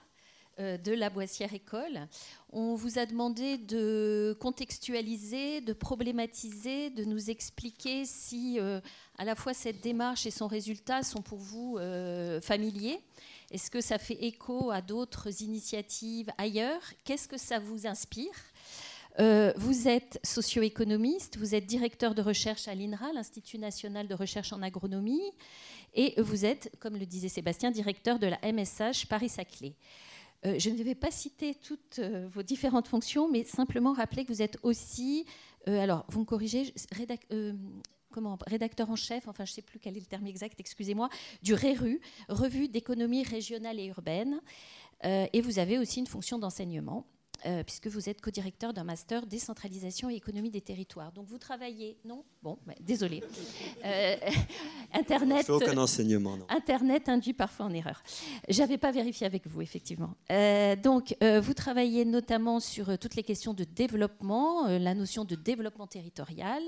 euh, 0.60 0.76
de 0.76 0.92
la 0.94 1.12
Boissière 1.12 1.54
École. 1.54 2.08
On 2.52 2.74
vous 2.74 2.98
a 2.98 3.06
demandé 3.06 3.60
de 3.60 4.36
contextualiser, 4.42 5.62
de 5.62 5.72
problématiser, 5.72 6.90
de 6.90 7.04
nous 7.04 7.30
expliquer 7.30 8.06
si 8.06 8.60
euh, 8.60 8.82
à 9.20 9.26
la 9.26 9.36
fois 9.36 9.54
cette 9.54 9.82
démarche 9.82 10.26
et 10.26 10.32
son 10.32 10.48
résultat 10.48 11.04
sont 11.04 11.22
pour 11.22 11.38
vous 11.38 11.78
euh, 11.78 12.42
familiers. 12.42 13.00
Est-ce 13.52 13.70
que 13.70 13.82
ça 13.82 14.00
fait 14.00 14.26
écho 14.26 14.72
à 14.72 14.82
d'autres 14.82 15.44
initiatives 15.44 16.32
ailleurs? 16.40 16.82
Qu'est-ce 17.04 17.28
que 17.28 17.38
ça 17.38 17.60
vous 17.60 17.86
inspire? 17.86 18.34
Vous 19.18 19.88
êtes 19.88 20.20
socio-économiste, 20.24 21.38
vous 21.38 21.56
êtes 21.56 21.66
directeur 21.66 22.14
de 22.14 22.22
recherche 22.22 22.68
à 22.68 22.76
l'INRA, 22.76 23.14
l'Institut 23.14 23.58
national 23.58 24.08
de 24.08 24.14
recherche 24.14 24.54
en 24.54 24.62
agronomie, 24.62 25.32
et 25.96 26.14
vous 26.22 26.46
êtes, 26.46 26.72
comme 26.80 26.98
le 26.98 27.06
disait 27.06 27.30
Sébastien, 27.30 27.72
directeur 27.72 28.20
de 28.20 28.28
la 28.28 28.40
MSH 28.44 29.08
Paris-Saclay. 29.08 29.74
Euh, 30.46 30.60
je 30.60 30.70
ne 30.70 30.84
vais 30.84 30.96
pas 30.96 31.12
citer 31.12 31.56
toutes 31.56 32.00
euh, 32.00 32.28
vos 32.32 32.44
différentes 32.44 32.88
fonctions, 32.88 33.30
mais 33.30 33.44
simplement 33.44 33.94
rappeler 33.94 34.24
que 34.24 34.32
vous 34.32 34.42
êtes 34.42 34.58
aussi, 34.62 35.26
euh, 35.68 35.80
alors 35.80 36.06
vous 36.10 36.20
me 36.20 36.26
corrigez, 36.26 36.74
comment, 38.12 38.38
rédacteur 38.46 38.90
en 38.90 38.96
chef, 38.96 39.28
enfin 39.28 39.46
je 39.46 39.52
ne 39.52 39.56
sais 39.56 39.62
plus 39.62 39.80
quel 39.80 39.98
est 39.98 40.00
le 40.00 40.06
terme 40.06 40.28
exact, 40.28 40.60
excusez-moi, 40.60 41.10
du 41.42 41.54
RERU, 41.54 42.00
Revue 42.30 42.68
d'économie 42.68 43.24
régionale 43.24 43.80
et 43.80 43.86
urbaine, 43.86 44.42
et 45.04 45.42
vous 45.42 45.60
avez 45.60 45.78
aussi 45.78 46.00
une 46.00 46.08
fonction 46.08 46.40
d'enseignement. 46.40 47.06
Euh, 47.46 47.64
puisque 47.64 47.88
vous 47.88 48.10
êtes 48.10 48.20
co-directeur 48.20 48.74
d'un 48.74 48.84
master 48.84 49.28
décentralisation 49.28 50.10
et 50.10 50.16
économie 50.16 50.50
des 50.50 50.62
territoires. 50.62 51.12
Donc 51.12 51.28
vous 51.28 51.38
travaillez, 51.38 51.98
non? 52.04 52.24
Bon, 52.42 52.58
bah, 52.66 52.74
désolé. 52.82 53.24
Euh, 53.86 54.16
Internet. 54.94 55.48
aucun 55.50 55.78
enseignement, 55.78 56.36
non. 56.38 56.46
Internet 56.50 57.10
induit 57.10 57.34
parfois 57.34 57.68
en 57.68 57.74
erreur. 57.74 58.02
J'avais 58.50 58.78
pas 58.78 58.92
vérifié 58.92 59.28
avec 59.28 59.46
vous, 59.46 59.62
effectivement. 59.62 60.16
Euh, 60.32 60.76
donc 60.76 61.16
vous 61.22 61.54
travaillez 61.54 62.06
notamment 62.06 62.60
sur 62.60 62.98
toutes 62.98 63.16
les 63.16 63.24
questions 63.24 63.54
de 63.54 63.64
développement, 63.64 64.68
la 64.68 64.94
notion 64.96 65.24
de 65.26 65.36
développement 65.36 65.88
territorial, 65.88 66.62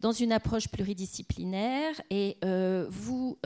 dans 0.00 0.12
une 0.12 0.32
approche 0.32 0.68
pluridisciplinaire. 0.68 2.00
Et 2.10 2.36
vous, 2.88 3.38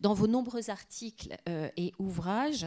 dans 0.00 0.14
vos 0.14 0.26
nombreux 0.26 0.70
articles 0.70 1.36
et 1.76 1.92
ouvrages, 1.98 2.66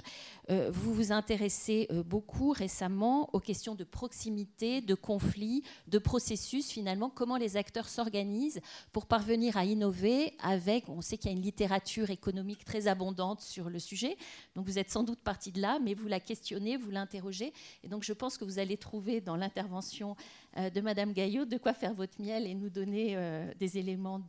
vous 0.50 0.94
vous 0.94 1.12
intéressez 1.12 1.88
beaucoup 2.06 2.52
récemment 2.52 3.30
aux 3.34 3.40
questions 3.40 3.76
de 3.76 3.84
proximité, 3.84 4.82
de 4.82 4.96
conflit, 4.96 5.64
de 5.88 5.98
processus, 5.98 6.70
finalement, 6.70 7.10
comment 7.10 7.38
les 7.38 7.58
acteurs 7.58 7.90
s'organisent 7.90 8.62
pour 8.92 9.06
parvenir 9.06 9.58
à 9.58 9.66
innover 9.66 10.34
avec, 10.40 10.90
on 10.90 11.02
sait 11.02 11.18
qu'il 11.18 11.32
y 11.32 11.34
a 11.34 11.38
une 11.38 11.44
littérature 11.44 12.10
économique 12.10 12.66
très 12.66 12.88
abondante 12.88 13.42
sur 13.42 13.70
le 13.70 13.80
sujet, 13.80 14.18
donc 14.56 14.66
vous 14.66 14.80
êtes 14.80 14.90
sans 14.90 15.04
doute 15.04 15.20
parti 15.20 15.52
de 15.52 15.62
là, 15.62 15.80
mais 15.80 15.94
vous 15.94 16.08
la 16.08 16.20
questionnez, 16.20 16.78
vous 16.78 16.92
l'interrogez, 16.92 17.54
et 17.84 17.88
donc 17.88 18.04
je 18.04 18.14
pense 18.14 18.38
que 18.38 18.46
vous 18.46 18.60
allez 18.60 18.78
trouver 18.78 19.22
dans 19.22 19.36
l'intervention 19.36 20.16
euh, 20.58 20.70
de 20.70 20.82
Madame 20.82 21.14
Gaillot 21.14 21.46
de 21.46 21.58
quoi 21.58 21.74
faire 21.74 21.94
votre 21.94 22.22
miel 22.22 22.48
et 22.48 22.54
nous 22.54 22.70
donner 22.70 23.16
euh, 23.16 23.52
des 23.60 23.78
éléments 23.78 24.22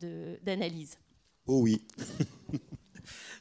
d'analyse. 0.43 0.97
oh 1.47 1.61
oui 1.61 1.81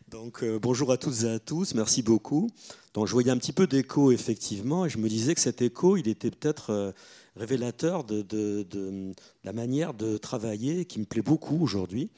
Donc, 0.08 0.42
euh, 0.42 0.58
bonjour 0.58 0.92
à 0.92 0.96
toutes 0.96 1.22
et 1.22 1.30
à 1.30 1.38
tous, 1.38 1.74
merci 1.74 2.02
beaucoup. 2.02 2.50
Donc, 2.92 3.06
je 3.06 3.12
voyais 3.12 3.30
un 3.30 3.38
petit 3.38 3.52
peu 3.52 3.66
d'écho, 3.66 4.12
effectivement, 4.12 4.86
et 4.86 4.90
je 4.90 4.98
me 4.98 5.08
disais 5.08 5.34
que 5.34 5.40
cet 5.40 5.62
écho, 5.62 5.96
il 5.96 6.08
était 6.08 6.30
peut-être 6.30 6.70
euh, 6.70 6.92
révélateur 7.36 8.04
de, 8.04 9.14
la 9.44 9.52
manière 9.52 9.94
de 9.94 10.16
travailler 10.16 10.84
qui 10.84 11.00
me 11.00 11.04
plaît 11.04 11.22
beaucoup 11.22 11.62
aujourd'hui, 11.62 12.10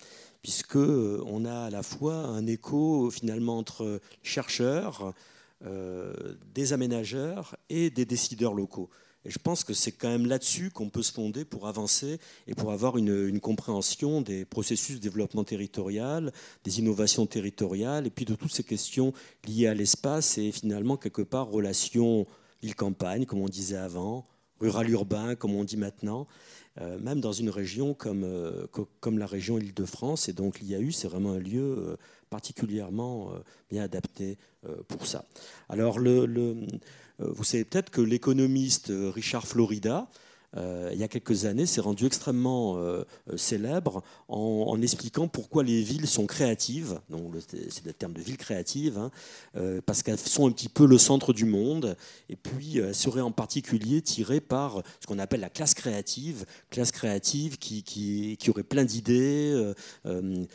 puisque 0.42 0.76
euh, 0.76 1.22
on 1.26 1.44
a 1.44 1.66
à 1.66 1.70
la 1.70 1.82
fois 1.82 2.14
un 2.14 2.46
écho 2.46 3.10
finalement 3.10 3.58
entre 3.58 4.00
chercheurs, 4.22 5.14
des 6.54 6.74
aménageurs 6.74 7.56
et 7.70 7.88
des 7.88 8.04
décideurs 8.04 8.52
locaux. 8.52 8.90
Et 9.26 9.30
je 9.30 9.40
pense 9.40 9.64
que 9.64 9.74
c'est 9.74 9.90
quand 9.90 10.08
même 10.08 10.26
là-dessus 10.26 10.70
qu'on 10.70 10.88
peut 10.88 11.02
se 11.02 11.12
fonder 11.12 11.44
pour 11.44 11.66
avancer 11.66 12.20
et 12.46 12.54
pour 12.54 12.70
avoir 12.70 12.96
une, 12.96 13.40
compréhension 13.40 14.20
des 14.20 14.44
processus 14.44 14.96
de 14.96 15.00
développement 15.00 15.42
territorial, 15.42 16.32
des 16.62 16.78
innovations 16.78 17.26
territoriales, 17.26 18.06
et 18.06 18.10
puis 18.10 18.24
de 18.24 18.36
toutes 18.36 18.52
ces 18.52 18.62
questions 18.62 19.12
liées 19.48 19.66
à 19.66 19.74
l'espace 19.74 20.38
et 20.38 20.52
finalement 20.52 20.96
quelque 20.96 21.22
part 21.22 21.48
relation 21.48 22.26
ville-campagne, 22.62 23.26
comme 23.26 23.40
on 23.40 23.48
disait 23.48 23.76
avant, 23.76 24.28
rural-urbain, 24.60 25.34
comme 25.34 25.56
on 25.56 25.64
dit 25.64 25.76
maintenant, 25.76 26.28
euh, 26.80 26.96
même 27.00 27.20
dans 27.20 27.32
une 27.32 27.50
région 27.50 27.94
comme, 27.94 28.22
euh, 28.22 28.66
comme 29.00 29.18
la 29.18 29.26
région 29.26 29.58
Île-de-France. 29.58 30.28
Et 30.28 30.34
donc 30.34 30.60
l'IAU, 30.60 30.92
c'est 30.92 31.08
vraiment 31.08 31.32
un 31.32 31.40
lieu 31.40 31.76
euh, 31.78 31.96
particulièrement 32.30 33.32
bien 33.70 33.82
adapté 33.84 34.36
pour 34.88 35.06
ça. 35.06 35.24
Alors 35.68 36.00
le 36.00 36.26
vous 37.18 37.44
savez 37.44 37.64
peut-être 37.64 37.90
que 37.90 38.00
l'économiste 38.00 38.90
euh, 38.90 39.10
Richard 39.10 39.46
Florida, 39.46 40.08
euh, 40.56 40.90
il 40.92 40.98
y 40.98 41.02
a 41.02 41.08
quelques 41.08 41.44
années, 41.44 41.66
s'est 41.66 41.80
rendu 41.80 42.06
extrêmement 42.06 42.78
célèbre 43.36 44.02
en, 44.28 44.80
expliquant 44.80 45.28
pourquoi 45.28 45.62
les 45.62 45.82
villes 45.82 46.06
sont 46.06 46.26
créatives. 46.26 46.98
C'est 47.68 47.84
le 47.84 47.92
terme 47.92 48.14
de 48.14 48.22
ville 48.22 48.38
créative, 48.38 48.96
hein, 48.96 49.10
parce 49.84 50.02
qu'elles 50.02 50.18
sont 50.18 50.48
un 50.48 50.52
petit 50.52 50.70
peu 50.70 50.86
le 50.86 50.96
centre 50.96 51.34
du 51.34 51.44
monde, 51.44 51.96
et 52.30 52.36
puis 52.36 52.78
elles 52.78 52.94
seraient 52.94 53.20
en 53.20 53.32
particulier 53.32 54.00
tirées 54.00 54.40
par 54.40 54.82
ce 55.00 55.06
qu'on 55.06 55.18
appelle 55.18 55.40
la 55.40 55.50
classe 55.50 55.74
créative, 55.74 56.46
classe 56.70 56.92
créative 56.92 57.58
qui, 57.58 57.82
qui 57.82 58.50
aurait 58.50 58.62
plein 58.62 58.84
d'idées, 58.84 59.74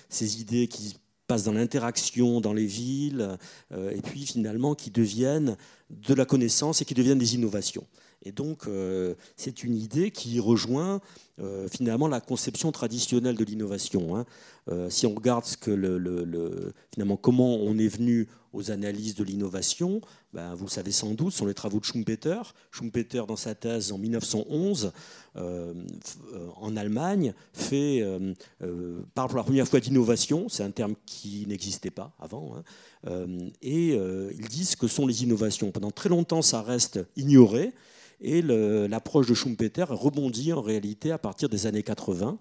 ces 0.10 0.42
idées 0.42 0.68
qui 0.68 0.96
passent 1.32 1.46
dans 1.46 1.54
l'interaction 1.54 2.42
dans 2.42 2.52
les 2.52 2.66
villes, 2.66 3.38
et 3.74 4.02
puis 4.02 4.26
finalement 4.26 4.76
qui 4.76 4.92
deviennent 4.92 5.56
de 5.90 6.14
la 6.14 6.26
connaissance 6.26 6.82
et 6.82 6.86
qui 6.86 6.94
deviennent 6.94 7.20
des 7.20 7.36
innovations. 7.36 7.86
Et 8.24 8.32
donc, 8.32 8.68
euh, 8.68 9.16
c'est 9.36 9.64
une 9.64 9.76
idée 9.76 10.12
qui 10.12 10.40
rejoint 10.40 11.02
euh, 11.40 11.68
finalement 11.68 12.08
la 12.08 12.22
conception 12.22 12.72
traditionnelle 12.72 13.36
de 13.36 13.44
l'innovation. 13.44 14.16
Hein. 14.16 14.26
Euh, 14.70 14.90
si 14.90 15.08
on 15.08 15.16
regarde 15.16 15.46
ce 15.46 15.58
que 15.58 15.72
le, 15.72 16.74
finalement 16.94 17.18
comment 17.18 17.56
on 17.56 17.78
est 17.78 17.88
venu 17.88 18.28
aux 18.54 18.70
analyses 18.70 19.16
de 19.16 19.24
l'innovation, 19.24 20.02
ben, 20.34 20.54
vous 20.54 20.66
le 20.66 20.70
savez 20.70 20.92
sans 20.92 21.14
doute, 21.14 21.32
ce 21.32 21.40
sont 21.40 21.46
les 21.46 21.54
travaux 21.54 21.80
de 21.80 21.86
Schumpeter. 21.86 22.42
Schumpeter, 22.70 23.24
dans 23.28 23.38
sa 23.38 23.56
thèse 23.56 23.92
en 23.92 23.98
1911, 23.98 24.92
en 25.36 26.76
Allemagne, 26.76 27.34
fait, 27.54 28.06
parle 29.16 29.30
pour 29.30 29.38
la 29.38 29.44
première 29.44 29.68
fois 29.68 29.80
d'innovation. 29.80 30.50
C'est 30.50 30.64
un 30.64 30.72
terme 30.72 30.96
qui 31.06 31.46
n'existait 31.48 31.92
pas 31.92 32.14
avant. 32.20 32.58
Hein. 32.58 33.28
et 33.62 33.94
ils 33.94 34.48
disent 34.50 34.76
que 34.76 34.88
sont 34.88 35.08
les 35.08 35.24
innovations. 35.24 35.72
Pendant 35.72 35.92
très 35.92 36.10
longtemps, 36.10 36.42
ça 36.42 36.62
reste 36.62 37.00
ignoré. 37.16 37.74
Et 38.22 38.42
l'approche 38.42 39.28
de 39.28 39.34
Schumpeter 39.34 39.86
rebondit 39.90 40.54
en 40.54 40.62
réalité 40.62 41.12
à 41.12 41.18
partir 41.18 41.50
des 41.50 41.66
années 41.66 41.84
80, 41.84 42.38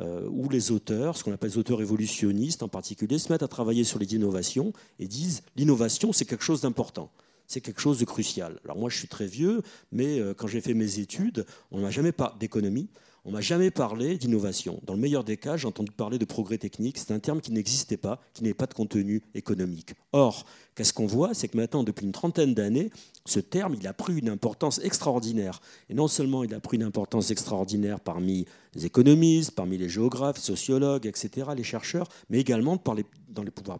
euh, 0.00 0.28
où 0.28 0.48
les 0.48 0.70
auteurs, 0.70 1.16
ce 1.16 1.24
qu'on 1.24 1.32
appelle 1.32 1.50
les 1.50 1.58
auteurs 1.58 1.80
évolutionnistes 1.80 2.62
en 2.62 2.68
particulier, 2.68 3.18
se 3.18 3.32
mettent 3.32 3.42
à 3.42 3.48
travailler 3.48 3.84
sur 3.84 3.98
les 3.98 4.14
innovations 4.14 4.72
et 4.98 5.06
disent 5.06 5.42
l'innovation, 5.56 6.12
c'est 6.12 6.24
quelque 6.24 6.44
chose 6.44 6.60
d'important. 6.60 7.10
C'est 7.46 7.60
quelque 7.60 7.80
chose 7.80 7.98
de 7.98 8.04
crucial. 8.04 8.58
Alors 8.64 8.76
moi, 8.76 8.90
je 8.90 8.98
suis 8.98 9.08
très 9.08 9.26
vieux, 9.26 9.62
mais 9.92 10.18
euh, 10.18 10.34
quand 10.34 10.46
j'ai 10.46 10.60
fait 10.60 10.74
mes 10.74 10.98
études, 10.98 11.46
on 11.70 11.80
n'a 11.80 11.90
jamais 11.90 12.12
parlé 12.12 12.34
d'économie, 12.40 12.88
on 13.26 13.30
m'a 13.30 13.40
jamais 13.40 13.70
parlé 13.70 14.18
d'innovation. 14.18 14.80
Dans 14.84 14.92
le 14.92 15.00
meilleur 15.00 15.24
des 15.24 15.38
cas, 15.38 15.56
j'ai 15.56 15.66
entendu 15.66 15.90
parler 15.90 16.18
de 16.18 16.26
progrès 16.26 16.58
technique. 16.58 16.98
C'est 16.98 17.12
un 17.12 17.18
terme 17.18 17.40
qui 17.40 17.52
n'existait 17.52 17.96
pas, 17.96 18.20
qui 18.34 18.42
n'avait 18.42 18.54
pas 18.54 18.66
de 18.66 18.74
contenu 18.74 19.22
économique. 19.34 19.94
Or, 20.12 20.44
qu'est-ce 20.74 20.92
qu'on 20.92 21.06
voit? 21.06 21.32
C'est 21.32 21.48
que 21.48 21.56
maintenant, 21.56 21.84
depuis 21.84 22.04
une 22.04 22.12
trentaine 22.12 22.52
d'années, 22.52 22.90
ce 23.24 23.40
terme, 23.40 23.76
il 23.80 23.86
a 23.86 23.94
pris 23.94 24.18
une 24.18 24.28
importance 24.28 24.78
extraordinaire. 24.84 25.62
Et 25.88 25.94
non 25.94 26.06
seulement 26.06 26.44
il 26.44 26.54
a 26.54 26.60
pris 26.60 26.76
une 26.76 26.82
importance 26.82 27.30
extraordinaire 27.30 27.98
parmi 27.98 28.44
les 28.74 28.84
économistes, 28.84 29.52
parmi 29.52 29.78
les 29.78 29.88
géographes, 29.88 30.38
sociologues, 30.38 31.06
etc., 31.06 31.48
les 31.56 31.64
chercheurs, 31.64 32.08
mais 32.28 32.40
également 32.40 32.76
dans 32.84 32.92
les 32.92 33.04
pouvoirs, 33.50 33.78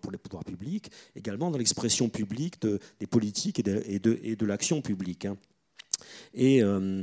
pour 0.00 0.10
les 0.10 0.18
pouvoirs 0.18 0.44
publics, 0.44 0.90
également 1.14 1.52
dans 1.52 1.58
l'expression 1.58 2.08
publique 2.08 2.60
des 2.62 3.06
politiques 3.06 3.60
et 3.60 3.98
de, 4.00 4.46
l'action 4.46 4.82
publique. 4.82 5.26
Hein. 5.26 5.36
Et 6.34 6.62
euh, 6.62 7.02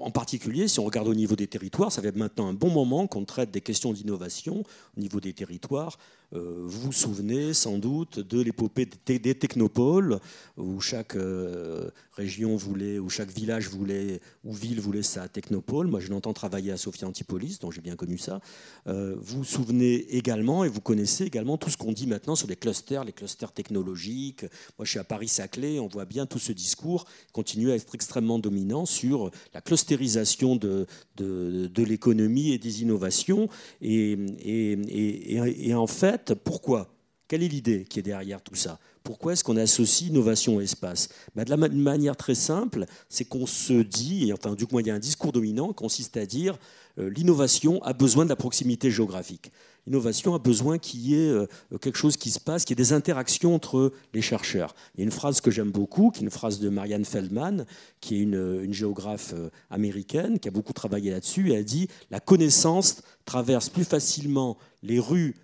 en 0.00 0.10
particulier, 0.10 0.68
si 0.68 0.80
on 0.80 0.84
regarde 0.84 1.08
au 1.08 1.14
niveau 1.14 1.36
des 1.36 1.46
territoires, 1.46 1.92
ça 1.92 2.02
fait 2.02 2.14
maintenant 2.14 2.48
un 2.48 2.52
bon 2.52 2.70
moment 2.70 3.06
qu'on 3.06 3.24
traite 3.24 3.50
des 3.50 3.60
questions 3.60 3.92
d'innovation 3.92 4.64
au 4.96 5.00
niveau 5.00 5.20
des 5.20 5.32
territoires. 5.32 5.98
Euh, 6.34 6.62
vous 6.64 6.80
vous 6.80 6.92
souvenez 6.92 7.54
sans 7.54 7.78
doute 7.78 8.18
de 8.18 8.40
l'épopée 8.40 8.86
des 9.06 9.34
technopoles, 9.34 10.18
où 10.56 10.80
chaque 10.80 11.14
euh, 11.14 11.90
région 12.12 12.56
voulait, 12.56 12.98
où 12.98 13.08
chaque 13.08 13.30
village 13.30 13.68
voulait, 13.68 14.20
ou 14.44 14.52
ville 14.52 14.80
voulait 14.80 15.02
sa 15.02 15.28
technopole. 15.28 15.86
Moi, 15.86 16.00
j'ai 16.00 16.08
longtemps 16.08 16.32
travaillé 16.32 16.72
à 16.72 16.76
Sophia 16.76 17.06
Antipolis, 17.06 17.58
donc 17.60 17.72
j'ai 17.72 17.80
bien 17.80 17.96
connu 17.96 18.18
ça. 18.18 18.40
Euh, 18.86 19.14
vous 19.20 19.38
vous 19.38 19.44
souvenez 19.44 20.16
également, 20.16 20.64
et 20.64 20.68
vous 20.68 20.80
connaissez 20.80 21.24
également 21.24 21.58
tout 21.58 21.70
ce 21.70 21.76
qu'on 21.76 21.92
dit 21.92 22.06
maintenant 22.06 22.34
sur 22.34 22.48
les 22.48 22.56
clusters, 22.56 23.04
les 23.04 23.12
clusters 23.12 23.52
technologiques. 23.52 24.42
Moi, 24.78 24.84
je 24.84 24.90
suis 24.90 24.98
à 24.98 25.04
Paris-Saclay, 25.04 25.78
on 25.78 25.86
voit 25.88 26.06
bien 26.06 26.26
tout 26.26 26.38
ce 26.38 26.52
discours 26.52 27.04
continuer 27.32 27.72
à 27.72 27.76
être 27.76 27.94
extrêmement 27.94 28.38
dominant 28.38 28.86
sur 28.86 29.30
la 29.54 29.60
clusterisation 29.60 30.56
de, 30.56 30.86
de, 31.16 31.82
l'économie 31.82 32.52
et 32.52 32.58
des 32.58 32.82
innovations. 32.82 33.48
et, 33.80 34.18
et, 34.40 35.68
et 35.68 35.74
en 35.74 35.86
fait, 35.86 36.15
pourquoi? 36.18 36.88
Quelle 37.28 37.42
est 37.42 37.48
l'idée 37.48 37.84
qui 37.84 37.98
est 37.98 38.02
derrière 38.02 38.40
tout 38.40 38.54
ça? 38.54 38.78
Pourquoi 39.02 39.32
est-ce 39.32 39.42
qu'on 39.42 39.56
associe 39.56 40.10
innovation 40.10 40.60
et 40.60 40.64
espace? 40.64 41.08
Ben 41.34 41.44
De 41.44 41.50
la 41.50 41.56
manière 41.56 42.16
très 42.16 42.36
simple, 42.36 42.86
c'est 43.08 43.24
qu'on 43.24 43.46
se 43.46 43.72
dit, 43.72 44.28
et 44.28 44.32
enfin 44.32 44.54
du 44.54 44.64
moins 44.70 44.80
il 44.80 44.86
y 44.86 44.90
a 44.90 44.94
un 44.94 45.00
discours 45.00 45.32
dominant 45.32 45.68
qui 45.68 45.74
consiste 45.74 46.16
à 46.16 46.26
dire 46.26 46.56
euh, 46.98 47.10
l'innovation 47.10 47.82
a 47.82 47.92
besoin 47.92 48.24
de 48.24 48.30
la 48.30 48.36
proximité 48.36 48.90
géographique. 48.90 49.50
L'innovation 49.86 50.34
a 50.34 50.38
besoin 50.38 50.78
qu'il 50.78 51.00
y 51.00 51.14
ait 51.14 51.28
euh, 51.28 51.46
quelque 51.80 51.98
chose 51.98 52.16
qui 52.16 52.30
se 52.30 52.40
passe, 52.40 52.64
qu'il 52.64 52.76
y 52.76 52.80
ait 52.80 52.84
des 52.84 52.92
interactions 52.92 53.54
entre 53.54 53.92
les 54.14 54.22
chercheurs. 54.22 54.74
Il 54.94 55.00
y 55.00 55.02
a 55.02 55.04
une 55.04 55.12
phrase 55.12 55.40
que 55.40 55.50
j'aime 55.50 55.70
beaucoup, 55.70 56.10
qui 56.10 56.20
est 56.20 56.24
une 56.24 56.30
phrase 56.30 56.58
de 56.58 56.68
Marianne 56.68 57.04
Feldman, 57.04 57.66
qui 58.00 58.16
est 58.16 58.20
une, 58.20 58.60
une 58.62 58.74
géographe 58.74 59.34
euh, 59.36 59.50
américaine, 59.70 60.38
qui 60.38 60.48
a 60.48 60.52
beaucoup 60.52 60.72
travaillé 60.72 61.10
là-dessus, 61.10 61.50
et 61.50 61.54
elle 61.54 61.64
dit 61.64 61.88
La 62.10 62.20
connaissance 62.20 63.02
traverse 63.24 63.68
plus 63.68 63.84
facilement 63.84 64.58
les 64.82 64.98
rues 64.98 65.34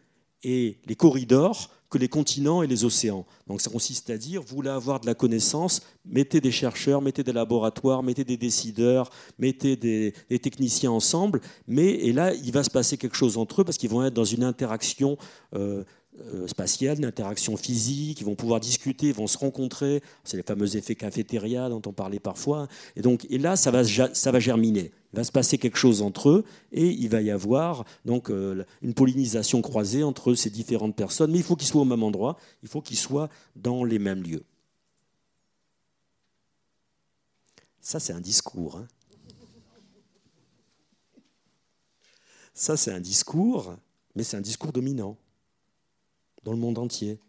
et 0.42 0.78
les 0.86 0.94
corridors 0.94 1.70
que 1.92 1.98
les 1.98 2.08
continents 2.08 2.62
et 2.62 2.66
les 2.66 2.84
océans. 2.84 3.26
Donc 3.46 3.60
ça 3.60 3.70
consiste 3.70 4.08
à 4.08 4.16
dire, 4.16 4.42
vous 4.42 4.56
voulez 4.56 4.70
avoir 4.70 4.98
de 4.98 5.06
la 5.06 5.14
connaissance, 5.14 5.82
mettez 6.06 6.40
des 6.40 6.50
chercheurs, 6.50 7.02
mettez 7.02 7.22
des 7.22 7.34
laboratoires, 7.34 8.02
mettez 8.02 8.24
des 8.24 8.38
décideurs, 8.38 9.10
mettez 9.38 9.76
des, 9.76 10.14
techniciens 10.40 10.90
ensemble, 10.90 11.42
mais 11.68 11.90
et 11.90 12.12
là, 12.12 12.32
il 12.32 12.50
va 12.50 12.64
se 12.64 12.70
passer 12.70 12.96
quelque 12.96 13.16
chose 13.16 13.36
entre 13.36 13.60
eux 13.60 13.64
parce 13.64 13.76
qu'ils 13.76 13.90
vont 13.90 14.02
être 14.04 14.14
dans 14.14 14.24
une 14.24 14.42
interaction 14.42 15.18
euh, 15.54 15.84
euh, 16.20 16.46
spatiale, 16.46 16.98
une 16.98 17.04
interaction 17.04 17.58
physique, 17.58 18.20
ils 18.20 18.24
vont 18.24 18.36
pouvoir 18.36 18.58
discuter, 18.58 19.08
ils 19.08 19.14
vont 19.14 19.26
se 19.26 19.38
rencontrer. 19.38 20.02
C'est 20.24 20.38
les 20.38 20.42
fameux 20.42 20.76
effets 20.76 20.94
cafétéria 20.94 21.68
dont 21.68 21.82
on 21.86 21.92
parlait 21.92 22.20
parfois. 22.20 22.68
Et 22.96 23.02
donc, 23.02 23.26
et 23.28 23.38
là, 23.38 23.54
ça 23.54 23.70
va, 23.70 23.82
ça 23.84 24.30
va 24.30 24.40
germiner. 24.40 24.92
Il 25.12 25.16
va 25.16 25.24
se 25.24 25.32
passer 25.32 25.58
quelque 25.58 25.76
chose 25.76 26.00
entre 26.00 26.30
eux 26.30 26.44
et 26.72 26.88
il 26.88 27.08
va 27.08 27.20
y 27.20 27.30
avoir 27.30 27.84
donc 28.04 28.30
euh, 28.30 28.64
une 28.80 28.94
pollinisation 28.94 29.60
croisée 29.60 30.02
entre 30.02 30.34
ces 30.34 30.48
différentes 30.48 30.96
personnes. 30.96 31.30
Mais 31.32 31.38
il 31.38 31.44
faut 31.44 31.56
qu'ils 31.56 31.68
soient 31.68 31.82
au 31.82 31.86
même 31.86 32.02
endroit, 32.02 32.38
il 32.62 32.68
faut 32.68 32.80
qu'ils 32.80 32.96
soient 32.96 33.28
dans 33.54 33.84
les 33.84 33.98
mêmes 33.98 34.22
lieux. 34.22 34.44
Ça, 37.80 38.00
c'est 38.00 38.12
un 38.12 38.20
discours. 38.20 38.76
Hein. 38.76 38.88
Ça, 42.54 42.76
c'est 42.76 42.92
un 42.92 43.00
discours, 43.00 43.76
mais 44.14 44.22
c'est 44.22 44.36
un 44.36 44.42
discours 44.42 44.72
dominant 44.72 45.18
dans 46.44 46.52
le 46.52 46.58
monde 46.58 46.78
entier. 46.78 47.20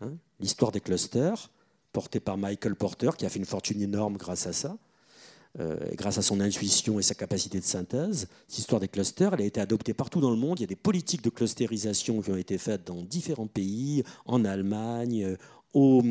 Hein. 0.00 0.14
L'histoire 0.40 0.72
des 0.72 0.80
clusters, 0.80 1.50
portée 1.92 2.20
par 2.20 2.36
Michael 2.36 2.74
Porter, 2.74 3.10
qui 3.16 3.26
a 3.26 3.28
fait 3.28 3.38
une 3.38 3.44
fortune 3.44 3.80
énorme 3.80 4.16
grâce 4.16 4.46
à 4.46 4.52
ça, 4.52 4.76
euh, 5.60 5.76
grâce 5.96 6.16
à 6.16 6.22
son 6.22 6.40
intuition 6.40 6.98
et 6.98 7.02
sa 7.02 7.14
capacité 7.14 7.60
de 7.60 7.64
synthèse. 7.64 8.26
Cette 8.48 8.60
histoire 8.60 8.80
des 8.80 8.88
clusters, 8.88 9.34
a 9.34 9.42
été 9.42 9.60
adoptée 9.60 9.92
partout 9.92 10.18
dans 10.18 10.30
le 10.30 10.36
monde. 10.36 10.58
Il 10.58 10.62
y 10.62 10.64
a 10.64 10.66
des 10.68 10.76
politiques 10.76 11.22
de 11.22 11.28
clusterisation 11.28 12.22
qui 12.22 12.30
ont 12.30 12.38
été 12.38 12.56
faites 12.56 12.86
dans 12.86 13.02
différents 13.02 13.46
pays, 13.46 14.02
en 14.24 14.46
Allemagne, 14.46 15.24
euh, 15.24 15.36
au, 15.74 16.02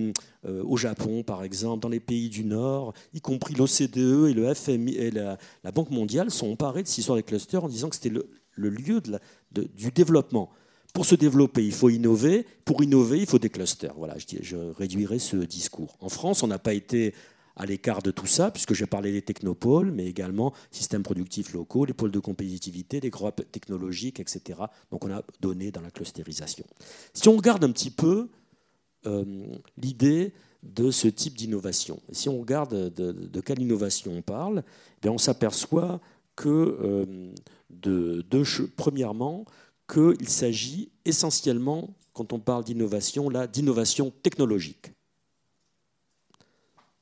euh, 0.46 0.64
au, 0.64 0.78
Japon, 0.78 1.24
par 1.24 1.44
exemple, 1.44 1.82
dans 1.82 1.90
les 1.90 2.00
pays 2.00 2.30
du 2.30 2.44
Nord, 2.44 2.94
y 3.16 3.22
compris 3.22 3.56
l'OCDE 3.56 4.30
et 4.30 4.34
le 4.34 4.54
FMI 4.54 4.96
et 4.96 5.10
la, 5.10 5.38
Banque 5.74 5.90
mondiale 5.90 6.30
sont 6.30 6.52
emparés 6.52 6.84
de 6.84 6.88
cette 6.88 7.00
histoire 7.00 7.18
des 7.18 7.24
clusters 7.24 7.64
en 7.64 7.70
disant 7.70 7.90
que 7.90 7.96
c'était 7.96 8.10
le, 8.10 8.30
lieu 8.56 9.02
de 9.02 9.20
du 9.52 9.92
développement 9.92 10.52
pour 10.94 11.06
se 11.06 11.16
développer, 11.16 11.66
il 11.66 11.72
faut 11.72 11.90
innover. 11.90 12.46
Pour 12.66 12.84
innover, 12.84 13.20
il 13.20 13.26
faut 13.26 13.40
des 13.40 13.50
clusters. 13.50 13.94
Voilà, 13.96 14.18
je, 14.18 14.38
je 14.42 14.58
réduirai 14.58 15.20
ce 15.20 15.38
discours. 15.38 15.98
En 16.00 16.10
France, 16.10 16.44
on 16.44 16.48
n'a 16.48 16.60
pas 16.60 16.74
été 16.74 17.14
à 17.56 17.66
l'écart 17.66 18.02
de 18.02 18.12
tout 18.12 18.28
ça, 18.28 18.52
puisque 18.52 18.74
j'ai 18.74 18.86
parlé 18.86 19.12
des 19.12 19.22
technopoles, 19.22 19.92
mais 19.92 20.06
également 20.06 20.54
systèmes 20.72 21.04
productifs 21.04 21.54
locaux, 21.54 21.86
les 21.86 21.94
pôles 21.94 22.12
de 22.12 22.20
compétitivité, 22.20 23.00
les 23.00 23.10
groupes 23.10 23.44
technologiques, 23.52 24.20
etc. 24.20 24.60
Donc 24.92 25.06
on 25.06 25.12
a 25.12 25.24
donné 25.40 25.72
dans 25.72 25.82
la 25.82 25.92
clusterisation. 25.92 26.66
Si 27.14 27.28
on 27.28 27.36
regarde 27.36 27.64
un 27.64 27.72
petit 27.72 27.92
peu 27.92 28.30
euh, 29.06 29.46
l'idée 29.78 30.34
de 30.64 30.92
ce 30.92 31.08
type 31.08 31.36
d'innovation, 31.36 32.00
si 32.12 32.30
on 32.30 32.40
regarde 32.40 32.94
de, 32.94 33.42
quelle 33.42 33.62
innovation 33.62 34.14
on 34.16 34.22
parle, 34.22 34.64
eh 35.04 35.10
on 35.10 35.18
s'aperçoit 35.18 36.00
que, 36.36 36.78
euh, 36.84 37.34
premièrement, 38.78 39.46
qu'il 39.92 40.30
s'agit 40.30 40.92
essentiellement, 41.04 41.96
quand 42.14 42.34
on 42.34 42.40
parle 42.40 42.64
d'innovation, 42.64 43.30
là, 43.30 43.48
d'innovation 43.48 44.12
technologique. 44.24 44.92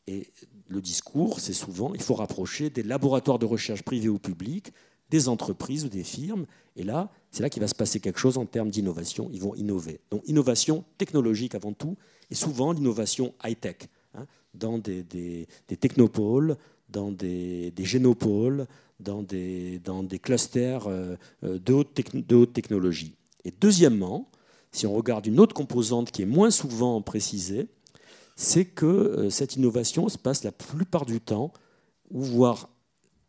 Et 0.10 0.28
le 0.68 0.82
discours, 0.82 1.39
c'est 1.39 1.53
souvent, 1.53 1.93
il 1.93 2.01
faut 2.01 2.16
rapprocher 2.16 2.72
des 2.72 2.82
laboratoires 2.82 3.38
de 3.38 3.45
recherche 3.45 3.84
privés 3.84 4.10
ou 4.10 4.18
publics, 4.18 4.74
des 5.12 5.30
entreprises 5.30 5.86
ou 5.86 5.89
des 5.89 6.03
firmes. 6.03 6.47
Et 6.76 6.82
là, 6.84 7.12
c'est 7.30 7.43
là 7.43 7.49
qu'il 7.49 7.62
va 7.62 7.68
se 7.68 7.76
passer 7.76 7.99
quelque 7.99 8.18
chose 8.20 8.39
en 8.39 8.47
termes 8.47 8.72
d'innovation. 8.72 9.30
Ils 9.32 9.39
vont 9.39 9.53
innover. 9.53 9.99
Donc, 10.10 10.24
innovation 10.26 10.84
technologique 10.97 11.53
avant 11.53 11.74
tout, 11.74 11.95
et 12.32 12.36
souvent 12.36 12.74
l'innovation 12.74 13.36
high-tech, 13.43 13.88
hein, 14.16 14.26
dans 14.55 14.80
des, 14.80 15.05
technopoles, 15.80 16.57
dans 16.89 17.12
des, 17.12 17.72
génopoles, 17.78 18.66
dans 18.99 19.22
des, 19.22 19.78
dans 19.78 20.01
des 20.01 20.18
clusters 20.18 20.88
euh, 20.88 21.16
euh, 21.43 21.60
de 21.60 21.74
haute, 21.74 21.95
de 22.16 22.36
haute 22.36 22.53
technologie. 22.53 23.14
Et 23.45 23.53
deuxièmement, 23.62 24.28
si 24.72 24.88
on 24.88 24.93
regarde 24.95 25.28
une 25.28 25.39
autre 25.39 25.53
composante 25.53 26.10
qui 26.10 26.24
est 26.24 26.28
moins 26.28 26.49
souvent 26.49 26.99
précisée, 27.03 27.68
c'est 28.39 28.63
que 28.63 28.85
euh, 28.85 29.29
cette 29.29 29.57
innovation 29.57 30.07
se 30.07 30.17
passe 30.17 30.45
la 30.45 30.53
plupart 30.53 31.05
du 31.05 31.19
temps, 31.19 31.51
ou 32.09 32.21
voire 32.21 32.69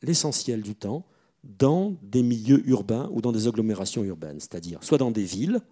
l'essentiel 0.03 0.63
du 0.63 0.77
temps, 0.77 1.05
dans 1.43 1.97
des 2.01 2.23
milieux 2.23 2.63
urbains 2.69 3.11
ou 3.13 3.21
dans 3.21 3.33
des 3.33 3.49
agglomérations 3.49 4.05
urbaines, 4.05 4.39
c'est-à-dire 4.39 4.85
soit 4.85 4.99
dans 4.99 5.11
des 5.11 5.25
villes, 5.25 5.63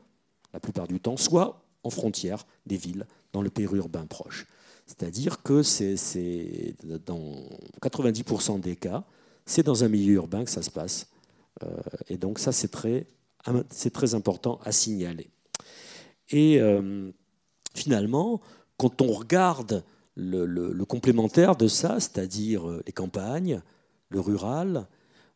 la 0.53 0.59
plupart 0.59 0.89
du 0.89 0.99
temps, 0.99 1.16
soit 1.16 1.64
en 1.84 1.91
frontière 1.91 2.49
des 2.66 2.76
villes, 2.76 3.07
dans 3.32 3.41
le 3.41 3.49
périurbain 3.49 4.07
proche. 4.07 4.45
C'est-à-dire 4.86 5.41
que 5.45 5.62
c'est 5.62 6.74
dans 7.07 7.49
90% 7.80 8.59
des 8.59 8.74
cas, 8.74 9.05
c'est 9.47 9.62
dans 9.62 9.84
un 9.84 9.89
milieu 9.89 10.14
urbain 10.14 10.43
que 10.45 10.51
ça 10.51 10.62
se 10.62 10.70
passe. 10.70 11.07
Euh, 11.62 11.76
et 12.09 12.16
donc 12.16 12.41
ça, 12.41 12.51
c'est 12.51 12.72
très, 12.72 13.07
très 13.93 14.14
important 14.14 14.59
à 14.64 14.72
signaler. 14.72 15.30
Et 16.30 16.61
euh, 16.61 17.12
finalement, 17.74 18.41
quand 18.79 19.03
on 19.03 19.12
regarde 19.12 19.83
le, 20.16 20.85
complémentaire 20.85 21.57
de 21.57 21.68
ça, 21.68 22.01
c'est-à-dire 22.01 22.68
euh, 22.68 22.83
les 22.87 22.93
campagnes, 22.93 23.61
le 24.09 24.20
rural, 24.20 24.87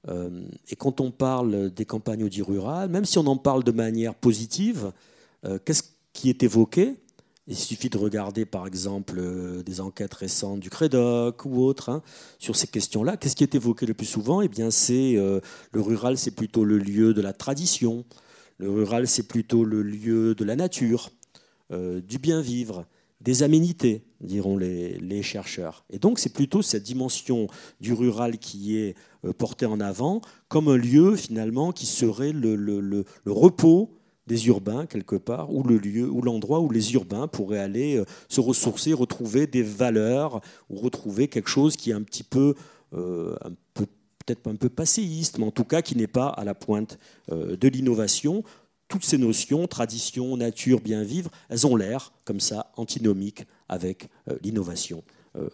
euh, 0.09 0.43
et 0.68 0.76
quand 0.76 1.01
on 1.01 1.11
parle 1.11 1.70
des 1.70 1.84
campagnes 1.84 2.28
dit 2.28 2.43
rurales, 2.43 2.88
même 2.88 3.05
si 3.05 3.18
on 3.18 3.26
en 3.26 3.36
parle 3.36 3.62
de 3.62 3.70
manière 3.70 4.14
positive, 4.14 4.93
euh, 5.45 5.59
qu'est-ce 5.64 5.82
qui 6.12 6.28
est 6.28 6.43
évoqué? 6.43 6.97
Il 7.49 7.57
suffit 7.57 7.90
de 7.90 7.99
regarder 7.99 8.45
par 8.45 8.68
exemple 8.68 9.20
des 9.64 9.80
enquêtes 9.80 10.14
récentes 10.14 10.61
du 10.61 10.70
CREDOC 10.70 11.45
ou 11.45 11.61
autres 11.62 11.88
hein, 11.88 12.03
sur 12.38 12.55
ces 12.55 12.68
questions-là. 12.68 13.16
Qu'est-ce 13.16 13.34
qui 13.34 13.43
est 13.43 13.57
évoqué 13.57 13.84
le 13.84 13.95
plus 13.95 14.07
souvent? 14.07 14.43
Eh 14.43 14.49
bien, 14.49 14.70
c'est 14.70 15.14
le 15.14 15.80
rural, 15.80 16.18
c'est 16.18 16.30
plutôt 16.30 16.64
le 16.64 16.78
lieu 16.78 17.14
de 17.14 17.20
la 17.20 17.32
tradition. 17.32 18.05
Le 18.59 18.70
rural, 18.70 19.09
c'est 19.09 19.24
plutôt 19.24 19.64
le 19.64 19.82
lieu 19.82 20.36
de 20.36 20.45
la 20.45 20.55
nature, 20.55 21.11
du 21.70 22.18
bien 22.18 22.40
vivre 22.40 22.86
des 23.23 23.43
aménités, 23.43 24.03
diront 24.20 24.57
les, 24.57 25.23
chercheurs. 25.23 25.85
Et 25.91 25.99
donc 25.99 26.18
c'est 26.18 26.33
plutôt 26.33 26.62
cette 26.62 26.83
dimension 26.83 27.47
du 27.81 27.93
rural 27.93 28.39
qui 28.39 28.77
est 28.77 28.97
euh, 29.25 29.33
portée 29.33 29.66
en 29.66 29.79
avant 29.79 30.20
comme 30.49 30.68
un 30.68 30.77
lieu 30.77 31.14
finalement 31.14 31.70
qui 31.70 31.87
serait 31.87 32.33
le, 32.33 33.05
repos 33.27 33.91
des 34.27 34.49
urbains 34.49 34.87
quelque 34.87 35.16
part, 35.16 35.53
ou 35.55 35.62
le 35.62 35.79
lieu, 35.79 36.11
ou 36.11 36.23
l'endroit 36.23 36.61
où 36.61 36.70
les 36.70 36.95
urbains 36.95 37.29
pourraient 37.29 37.61
aller 37.61 37.97
euh, 37.97 38.05
se 38.29 38.41
ressourcer, 38.41 38.93
retrouver 38.93 39.47
des 39.47 39.62
valeurs, 39.62 40.41
ou 40.70 40.77
retrouver 40.77 41.29
quelque 41.29 41.51
chose 41.51 41.77
qui 41.77 41.91
est 41.91 41.95
un 41.95 42.03
petit 42.03 42.25
peu, 42.25 42.55
euh, 42.95 43.37
peu 43.75 43.87
peut-être 44.25 44.49
un 44.49 44.55
peu 44.55 44.68
passéiste, 44.68 45.39
mais 45.39 45.45
en 45.45 45.51
tout 45.51 45.64
cas 45.64 45.83
qui 45.83 45.97
n'est 45.97 46.07
pas 46.07 46.29
à 46.29 46.45
la 46.45 46.55
pointe 46.55 46.97
de 47.29 47.68
l'innovation, 47.68 48.45
toutes 48.93 49.07
ces 49.07 49.16
notions, 49.16 49.66
tradition, 49.66 50.36
nature, 50.36 50.82
bien 50.82 51.03
vivre, 51.03 51.30
elles 51.49 51.66
ont 51.66 51.76
l'air 51.76 52.12
comme 52.26 52.40
ça 52.40 52.70
antinomiques 52.76 53.47
avec 53.70 54.11
euh, 54.28 54.36
l'innovation 54.43 55.03
euh, 55.34 55.49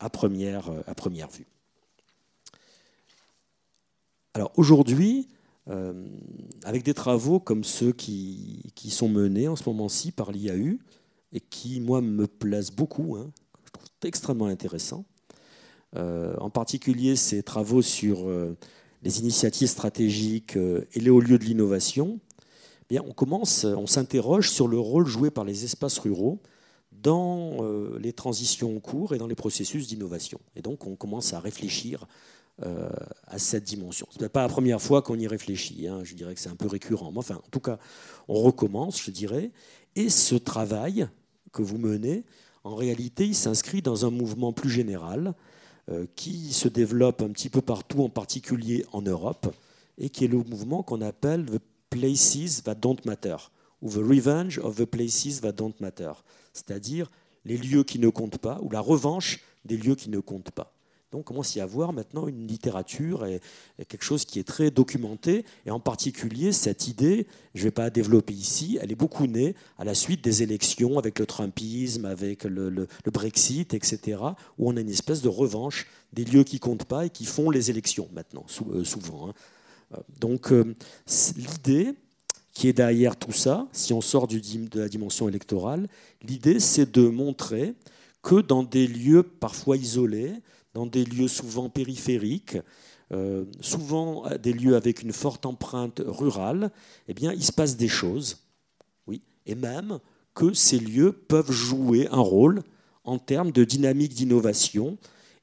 à, 0.00 0.08
première, 0.08 0.70
euh, 0.70 0.80
à 0.86 0.94
première 0.94 1.28
vue. 1.28 1.46
Alors 4.32 4.52
aujourd'hui, 4.56 5.28
avec 6.64 6.82
des 6.82 6.94
travaux 6.94 7.40
comme 7.40 7.62
ceux 7.62 7.92
qui, 7.92 8.72
sont 8.88 9.10
menés 9.10 9.48
en 9.48 9.56
ce 9.56 9.68
moment-ci 9.68 10.12
par 10.12 10.32
l'IAU, 10.32 10.78
et 11.34 11.40
qui, 11.40 11.80
moi, 11.80 12.00
me 12.00 12.26
plaisent 12.26 12.70
beaucoup, 12.70 13.16
hein, 13.16 13.30
je 13.66 13.72
trouve 13.72 13.86
extrêmement 14.02 14.46
intéressants, 14.46 15.04
en 15.94 16.48
particulier 16.48 17.16
ces 17.16 17.42
travaux 17.42 17.82
sur 17.82 18.30
les 19.02 19.20
initiatives 19.20 19.68
stratégiques 19.68 20.56
et 20.56 21.00
les 21.00 21.10
hauts 21.10 21.20
lieux 21.20 21.38
de 21.38 21.44
l'innovation, 21.44 22.18
on 22.92 23.12
commence, 23.12 23.64
on 23.64 23.86
s'interroge 23.86 24.50
sur 24.50 24.68
le 24.68 24.78
rôle 24.78 25.06
joué 25.06 25.30
par 25.30 25.44
les 25.44 25.64
espaces 25.64 25.98
ruraux 25.98 26.38
dans 26.92 27.58
euh, 27.60 27.98
les 28.00 28.12
transitions 28.12 28.76
en 28.76 28.80
cours 28.80 29.14
et 29.14 29.18
dans 29.18 29.26
les 29.26 29.34
processus 29.34 29.86
d'innovation. 29.86 30.40
Et 30.56 30.62
donc, 30.62 30.86
on 30.86 30.96
commence 30.96 31.32
à 31.32 31.40
réfléchir 31.40 32.06
euh, 32.64 32.88
à 33.26 33.38
cette 33.38 33.64
dimension. 33.64 34.06
Ce 34.10 34.20
n'est 34.20 34.28
pas 34.28 34.42
la 34.42 34.48
première 34.48 34.80
fois 34.80 35.02
qu'on 35.02 35.18
y 35.18 35.26
réfléchit, 35.26 35.86
hein. 35.86 36.00
je 36.02 36.14
dirais 36.14 36.34
que 36.34 36.40
c'est 36.40 36.48
un 36.48 36.56
peu 36.56 36.66
récurrent. 36.66 37.12
Enfin, 37.14 37.36
en 37.36 37.48
tout 37.50 37.60
cas, 37.60 37.78
on 38.26 38.34
recommence, 38.34 39.00
je 39.00 39.10
dirais. 39.10 39.52
Et 39.94 40.08
ce 40.08 40.34
travail 40.34 41.08
que 41.52 41.62
vous 41.62 41.78
menez, 41.78 42.24
en 42.64 42.74
réalité, 42.74 43.26
il 43.26 43.34
s'inscrit 43.34 43.82
dans 43.82 44.06
un 44.06 44.10
mouvement 44.10 44.52
plus 44.52 44.70
général 44.70 45.34
euh, 45.90 46.06
qui 46.16 46.52
se 46.52 46.68
développe 46.68 47.22
un 47.22 47.28
petit 47.28 47.48
peu 47.48 47.62
partout, 47.62 48.02
en 48.02 48.08
particulier 48.08 48.84
en 48.92 49.02
Europe, 49.02 49.54
et 49.96 50.10
qui 50.10 50.24
est 50.24 50.28
le 50.28 50.38
mouvement 50.38 50.82
qu'on 50.82 51.00
appelle 51.00 51.46
places 51.90 52.62
that 52.64 52.76
don't 52.76 53.04
matter, 53.04 53.36
ou 53.82 53.90
the 53.90 54.02
revenge 54.02 54.58
of 54.58 54.76
the 54.76 54.84
places 54.84 55.40
that 55.40 55.52
don't 55.52 55.74
matter, 55.80 56.12
c'est-à-dire 56.52 57.10
les 57.44 57.56
lieux 57.56 57.84
qui 57.84 57.98
ne 57.98 58.08
comptent 58.08 58.38
pas, 58.38 58.58
ou 58.62 58.70
la 58.70 58.80
revanche 58.80 59.40
des 59.64 59.76
lieux 59.76 59.94
qui 59.94 60.10
ne 60.10 60.20
comptent 60.20 60.50
pas. 60.50 60.74
Donc, 61.10 61.20
on 61.20 61.22
commence 61.22 61.56
à 61.56 61.60
y 61.60 61.62
avoir 61.62 61.94
maintenant 61.94 62.28
une 62.28 62.46
littérature 62.46 63.24
et, 63.24 63.40
quelque 63.88 64.02
chose 64.02 64.26
qui 64.26 64.38
est 64.38 64.44
très 64.44 64.70
documenté, 64.70 65.46
et 65.64 65.70
en 65.70 65.80
particulier 65.80 66.52
cette 66.52 66.86
idée, 66.86 67.26
je 67.54 67.60
ne 67.60 67.64
vais 67.64 67.70
pas 67.70 67.88
développer 67.88 68.34
ici, 68.34 68.78
elle 68.82 68.92
est 68.92 68.96
beaucoup 68.96 69.26
née 69.26 69.54
à 69.78 69.84
la 69.84 69.94
suite 69.94 70.22
des 70.22 70.42
élections 70.42 70.98
avec 70.98 71.18
le 71.18 71.24
Trumpisme, 71.24 72.04
avec 72.04 72.44
le, 72.44 72.86
Brexit, 73.06 73.72
etc., 73.72 74.18
où 74.58 74.68
on 74.68 74.76
a 74.76 74.80
une 74.80 74.90
espèce 74.90 75.22
de 75.22 75.28
revanche 75.28 75.86
des 76.12 76.24
lieux 76.24 76.44
qui 76.44 76.58
comptent 76.60 76.84
pas 76.84 77.06
et 77.06 77.10
qui 77.10 77.24
font 77.24 77.48
les 77.48 77.70
élections 77.70 78.08
maintenant, 78.12 78.44
euh, 78.70 78.84
souvent. 78.84 79.30
Hein. 79.30 79.34
Donc 80.20 80.52
euh, 80.52 80.74
l'idée 81.36 81.94
qui 82.52 82.68
est 82.68 82.72
derrière 82.72 83.16
tout 83.16 83.32
ça, 83.32 83.68
si 83.72 83.92
on 83.92 84.00
sort 84.00 84.26
de 84.26 84.40
la 84.78 84.88
dimension 84.88 85.28
électorale, 85.28 85.88
l'idée 86.22 86.60
c'est 86.60 86.90
de 86.90 87.08
montrer 87.08 87.74
que 88.22 88.40
dans 88.40 88.62
des 88.62 88.86
lieux 88.86 89.22
parfois 89.22 89.76
isolés, 89.76 90.32
dans 90.74 90.86
des 90.86 91.04
lieux 91.04 91.28
souvent 91.28 91.68
périphériques, 91.68 92.58
euh, 93.12 93.44
souvent 93.60 94.24
des 94.42 94.52
lieux 94.52 94.76
avec 94.76 95.02
une 95.02 95.12
forte 95.12 95.46
empreinte 95.46 96.02
rurale, 96.04 96.70
eh 97.06 97.14
bien, 97.14 97.32
il 97.32 97.42
se 97.42 97.52
passe 97.52 97.76
des 97.76 97.88
choses, 97.88 98.38
oui, 99.06 99.22
et 99.46 99.54
même 99.54 99.98
que 100.34 100.52
ces 100.52 100.78
lieux 100.78 101.12
peuvent 101.12 101.50
jouer 101.50 102.06
un 102.10 102.20
rôle 102.20 102.62
en 103.04 103.18
termes 103.18 103.50
de 103.50 103.64
dynamique 103.64 104.12
d'innovation, 104.12 104.98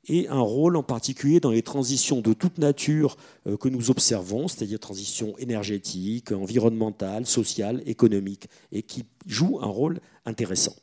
et 0.08 0.28
un 0.28 0.40
rôle 0.40 0.76
en 0.76 0.84
particulier 0.84 1.40
dans 1.40 1.52
les 1.52 1.62
transitions 1.62 2.22
de 2.22 2.34
toute 2.34 2.58
nature 2.58 3.18
euh, 3.48 3.58
que 3.58 3.70
nous 3.70 3.90
observons, 3.90 4.48
c'est-à-dire 4.48 4.80
transition 4.80 5.38
énergétique, 5.38 6.32
environnementale, 6.32 7.26
sociale, 7.26 7.82
économique, 7.86 8.48
et 8.72 8.84
qui 8.84 9.06
jouent 9.26 9.60
un 9.62 9.68
rôle 9.68 10.00
intéressant. 10.26 10.76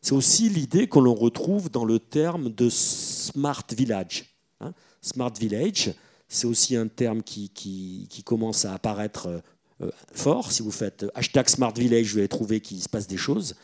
C'est 0.00 0.14
aussi 0.14 0.48
l'idée 0.48 0.88
que 0.88 0.98
l'on 0.98 1.14
retrouve 1.14 1.70
dans 1.70 1.84
le 1.84 1.98
terme 1.98 2.50
de 2.50 2.68
smart 2.70 3.64
village. 3.76 4.36
Hein. 4.60 4.72
smart 5.02 5.32
village, 5.38 5.92
c'est 6.28 6.46
aussi 6.46 6.76
un 6.76 6.88
terme 6.88 7.22
qui, 7.22 7.50
qui, 7.50 8.22
commence 8.24 8.64
à 8.64 8.72
apparaître 8.72 9.42
euh, 9.80 9.90
fort. 10.12 10.50
Si 10.52 10.62
vous 10.62 10.70
faites 10.70 11.06
hashtag 11.14 11.48
smart 11.48 11.72
village, 11.72 12.12
vous 12.12 12.18
allez 12.18 12.28
trouver 12.28 12.60
qu'il 12.60 12.82
se 12.82 12.88
passe 12.88 13.06
des 13.06 13.16
choses. 13.16 13.54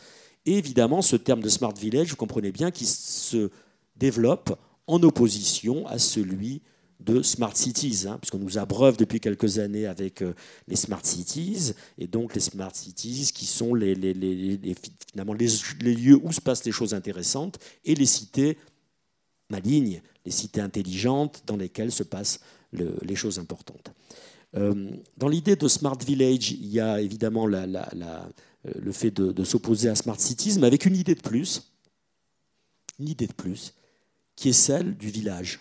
Et 0.45 0.59
évidemment, 0.59 1.03
ce 1.03 1.17
terme 1.17 1.41
de 1.41 1.49
smart 1.49 1.73
village, 1.73 2.11
vous 2.11 2.17
comprenez 2.17 2.53
bien 2.53 2.71
qu'il 2.71 2.87
se 2.87 3.51
développe 3.97 4.59
en 4.87 5.03
opposition 5.03 5.87
à 5.87 5.99
celui 5.99 6.63
de 7.01 7.23
smart 7.23 7.57
cities, 7.57 8.05
hein, 8.07 8.19
puisqu'on 8.21 8.39
nous 8.39 8.59
abreuve 8.59 8.97
depuis 8.97 9.21
quelques 9.21 9.59
années 9.59 9.87
avec 9.87 10.23
euh, 10.23 10.35
les 10.69 10.77
smart 10.77 11.05
cities, 11.05 11.73
et 11.99 12.07
donc 12.07 12.35
les 12.35 12.41
smart 12.41 12.75
cities 12.75 13.31
qui 13.35 13.47
sont 13.47 13.75
les, 13.75 13.95
finalement 15.11 15.35
les, 15.35 15.95
lieux 15.95 16.21
où 16.23 16.33
se 16.33 16.41
passent 16.41 16.65
les 16.65 16.73
choses 16.73 16.95
intéressantes, 16.95 17.59
et 17.85 17.95
les 17.95 18.07
cités 18.07 18.57
malignes, 19.51 20.01
les 20.25 20.31
cités 20.31 20.61
intelligentes 20.61 21.43
dans 21.47 21.57
lesquelles 21.57 21.93
se 21.93 22.05
passent 22.05 22.41
les 22.73 23.17
choses 23.17 23.39
importantes. 23.39 23.93
Euh, 24.55 24.91
dans 25.17 25.29
l'idée 25.29 25.57
de 25.57 25.69
Smart 25.69 25.99
Village, 25.99 26.53
il 26.53 26.69
y 26.69 26.81
a 26.81 27.01
évidemment 27.01 27.49
euh, 27.49 28.23
le 28.65 28.93
fait 28.93 29.11
de, 29.11 29.45
s'opposer 29.45 29.89
à 29.89 29.95
Smart 29.95 30.19
Cities, 30.19 30.59
mais 30.59 30.67
avec 30.67 30.85
une 30.85 30.97
idée 30.97 31.15
de 31.15 31.21
plus, 31.21 31.73
une 32.99 33.09
idée 33.09 33.27
de 33.27 33.33
plus, 33.33 33.75
qui 34.37 34.51
est 34.51 34.53
celle 34.53 34.97
du 34.97 35.09
village. 35.09 35.61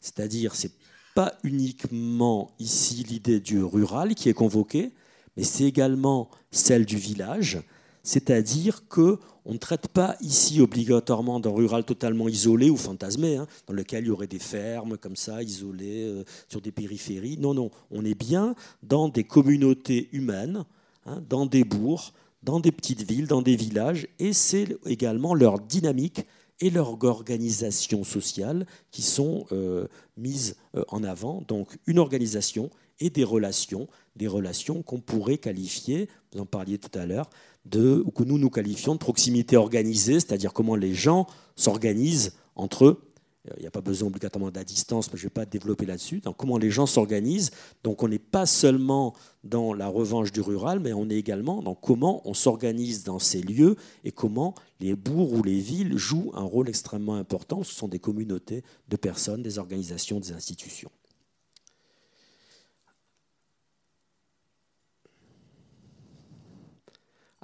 C'est-à-dire, 0.00 0.54
c'est 0.54 0.72
pas 1.14 1.32
uniquement 1.44 2.50
ici 2.58 3.04
l'idée 3.08 3.40
du 3.40 3.62
rural 3.62 4.14
qui 4.14 4.28
est 4.28 4.34
convoquée, 4.34 4.92
mais 5.36 5.44
c'est 5.44 5.64
également 5.64 6.28
celle 6.50 6.84
du 6.84 6.96
village, 6.96 7.62
c'est-à-dire 8.02 8.86
que 8.88 9.18
on 9.46 9.52
ne 9.52 9.58
traite 9.58 9.88
pas 9.88 10.16
ici 10.20 10.60
obligatoirement 10.60 11.38
d'un 11.38 11.50
rural 11.50 11.84
totalement 11.84 12.28
isolé 12.28 12.70
ou 12.70 12.76
fantasmé, 12.76 13.36
hein, 13.36 13.46
dans 13.66 13.74
lequel 13.74 14.04
il 14.04 14.06
y 14.08 14.10
aurait 14.10 14.26
des 14.26 14.38
fermes 14.38 14.96
comme 14.96 15.16
ça, 15.16 15.42
isolées 15.42 16.04
euh, 16.04 16.24
sur 16.48 16.62
des 16.62 16.72
périphéries. 16.72 17.36
Non, 17.38 17.52
non, 17.52 17.70
on 17.90 18.04
est 18.06 18.14
bien 18.14 18.54
dans 18.82 19.08
des 19.08 19.24
communautés 19.24 20.08
humaines, 20.12 20.64
hein, 21.04 21.22
dans 21.28 21.44
des 21.44 21.64
bourgs, 21.64 22.12
dans 22.42 22.58
des 22.58 22.72
petites 22.72 23.02
villes, 23.02 23.26
dans 23.26 23.42
des 23.42 23.56
villages, 23.56 24.06
et 24.18 24.32
c'est 24.32 24.76
également 24.86 25.34
leur 25.34 25.60
dynamique 25.60 26.24
et 26.60 26.70
leur 26.70 27.02
organisation 27.04 28.04
sociale 28.04 28.66
qui 28.90 29.02
sont 29.02 29.46
euh, 29.52 29.86
mises 30.16 30.56
euh, 30.76 30.84
en 30.88 31.02
avant. 31.02 31.42
Donc 31.48 31.78
une 31.86 31.98
organisation 31.98 32.70
et 33.00 33.10
des 33.10 33.24
relations, 33.24 33.88
des 34.16 34.28
relations 34.28 34.82
qu'on 34.82 35.00
pourrait 35.00 35.38
qualifier, 35.38 36.08
vous 36.32 36.40
en 36.40 36.46
parliez 36.46 36.78
tout 36.78 36.96
à 36.96 37.06
l'heure, 37.06 37.28
de, 37.64 38.04
que 38.14 38.22
nous 38.22 38.38
nous 38.38 38.50
qualifions 38.50 38.94
de 38.94 38.98
proximité 38.98 39.56
organisée, 39.56 40.20
c'est-à-dire 40.20 40.52
comment 40.52 40.76
les 40.76 40.94
gens 40.94 41.26
s'organisent 41.56 42.34
entre 42.54 42.84
eux. 42.84 43.13
Il 43.56 43.60
n'y 43.60 43.66
a 43.66 43.70
pas 43.70 43.82
besoin 43.82 44.08
obligatoirement 44.08 44.50
de 44.50 44.56
la 44.56 44.64
distance, 44.64 45.12
mais 45.12 45.18
je 45.18 45.24
ne 45.24 45.28
vais 45.28 45.34
pas 45.34 45.44
développer 45.44 45.84
là-dessus. 45.84 46.20
Donc, 46.20 46.36
comment 46.38 46.56
les 46.56 46.70
gens 46.70 46.86
s'organisent. 46.86 47.50
Donc, 47.82 48.02
on 48.02 48.08
n'est 48.08 48.18
pas 48.18 48.46
seulement 48.46 49.14
dans 49.42 49.74
la 49.74 49.88
revanche 49.88 50.32
du 50.32 50.40
rural, 50.40 50.80
mais 50.80 50.94
on 50.94 51.10
est 51.10 51.16
également 51.16 51.60
dans 51.60 51.74
comment 51.74 52.22
on 52.26 52.32
s'organise 52.32 53.04
dans 53.04 53.18
ces 53.18 53.42
lieux 53.42 53.76
et 54.04 54.12
comment 54.12 54.54
les 54.80 54.94
bourgs 54.94 55.34
ou 55.34 55.42
les 55.42 55.60
villes 55.60 55.98
jouent 55.98 56.32
un 56.34 56.42
rôle 56.42 56.70
extrêmement 56.70 57.16
important. 57.16 57.62
Ce 57.62 57.74
sont 57.74 57.88
des 57.88 57.98
communautés 57.98 58.64
de 58.88 58.96
personnes, 58.96 59.42
des 59.42 59.58
organisations, 59.58 60.20
des 60.20 60.32
institutions. 60.32 60.90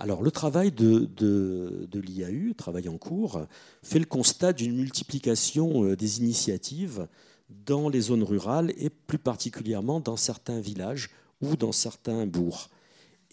Alors 0.00 0.22
le 0.22 0.30
travail 0.30 0.72
de, 0.72 1.86
l'IAU, 1.92 2.54
travail 2.54 2.88
en 2.88 2.96
cours, 2.96 3.42
fait 3.82 3.98
le 3.98 4.06
constat 4.06 4.54
d'une 4.54 4.74
multiplication 4.74 5.84
euh, 5.84 5.94
des 5.94 6.20
initiatives 6.20 7.06
dans 7.50 7.90
les 7.90 8.00
zones 8.00 8.22
rurales 8.22 8.72
et 8.78 8.88
plus 8.88 9.18
particulièrement 9.18 10.00
dans 10.00 10.16
certains 10.16 10.58
villages 10.58 11.10
ou 11.42 11.54
dans 11.54 11.72
certains 11.72 12.26
bourgs. 12.26 12.70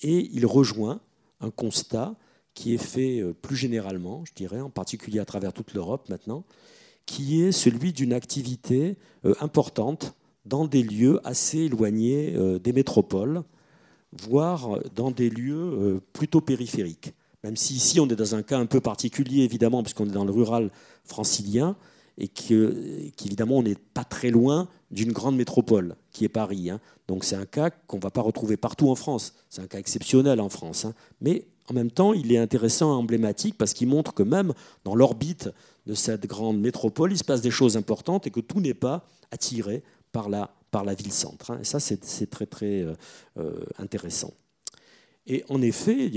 Et 0.02 0.30
il 0.34 0.46
rejoint 0.46 1.00
un 1.40 1.52
constat 1.52 2.16
qui 2.54 2.74
est 2.74 2.84
fait 2.84 3.22
euh, 3.22 3.34
plus 3.34 3.56
généralement, 3.56 4.26
je 4.26 4.34
dirais, 4.34 4.60
en 4.60 4.70
particulier 4.70 5.20
à 5.20 5.26
travers 5.26 5.54
toute 5.54 5.74
l'Europe 5.74 6.10
maintenant, 6.10 6.44
qui 7.06 7.42
est 7.42 7.54
celui 7.54 7.94
d'une 7.94 8.12
activité 8.12 8.98
euh, 9.24 9.36
importante 9.40 10.16
dans 10.44 10.68
des 10.68 10.84
lieux 10.84 11.22
assez 11.26 11.60
éloignés 11.60 12.34
des 12.60 12.72
métropoles, 12.72 13.44
voire 14.12 14.80
dans 14.96 15.12
des 15.12 15.30
lieux 15.30 15.56
euh, 15.56 16.02
plutôt 16.14 16.42
périphériques. 16.42 17.14
Même 17.44 17.56
si 17.56 17.76
ici 17.76 18.00
on 18.00 18.08
est 18.08 18.16
dans 18.16 18.36
un 18.36 18.44
cas 18.44 18.58
un 18.58 18.66
peu 18.66 18.82
particulier, 18.82 19.44
évidemment, 19.44 19.84
puisqu'on 19.84 20.06
est 20.06 20.12
dans 20.12 20.26
le 20.26 20.32
rural 20.32 20.72
francilien, 21.04 21.76
et 22.18 22.28
qu'évidemment 22.28 23.58
on 23.58 23.64
n'est 23.64 23.76
pas 23.76 24.04
très 24.04 24.32
loin 24.32 24.68
d'une 24.90 25.12
grande 25.12 25.36
métropole, 25.36 25.96
qui 26.12 26.26
est 26.26 26.30
Paris. 26.30 26.70
Hein. 26.70 26.80
Donc 27.08 27.24
c'est 27.24 27.36
un 27.36 27.46
cas 27.46 27.70
qu'on 27.70 27.98
ne 27.98 28.02
va 28.02 28.10
pas 28.10 28.22
retrouver 28.22 28.58
partout 28.58 28.90
en 28.90 28.96
France. 28.96 29.36
C'est 29.50 29.62
un 29.62 29.68
cas 29.68 29.78
exceptionnel 29.78 30.42
en 30.42 30.50
France. 30.50 30.86
Hein. 30.86 30.94
Mais 31.22 31.46
en 31.70 31.74
même 31.74 31.92
temps, 31.92 32.14
il 32.14 32.32
est 32.32 32.38
intéressant 32.38 32.92
et 32.92 32.96
emblématique 32.96 33.58
parce 33.58 33.74
qu'il 33.74 33.88
montre 33.88 34.14
que 34.14 34.24
même 34.24 34.54
dans 34.84 34.96
l'orbite 34.96 35.50
de 35.86 35.94
cette 35.94 36.26
grande 36.26 36.60
métropole, 36.60 37.12
il 37.12 37.18
se 37.18 37.24
passe 37.24 37.42
des 37.42 37.52
choses 37.52 37.78
importantes 37.78 38.26
et 38.26 38.32
que 38.32 38.40
tout 38.40 38.62
n'est 38.62 38.74
pas 38.74 39.06
attiré 39.32 39.84
par 40.12 40.30
la 40.30 40.57
par 40.72 40.84
la 40.84 40.94
ville-centre. 40.94 41.52
Hein. 41.52 41.60
Et 41.62 41.64
ça, 41.64 41.80
c'est 41.80 42.30
très, 42.30 42.46
très 42.46 42.82
euh, 42.82 42.94
euh, 43.38 43.66
intéressant. 43.78 44.34
Et 45.26 45.44
en 45.50 45.62
effet, 45.62 46.10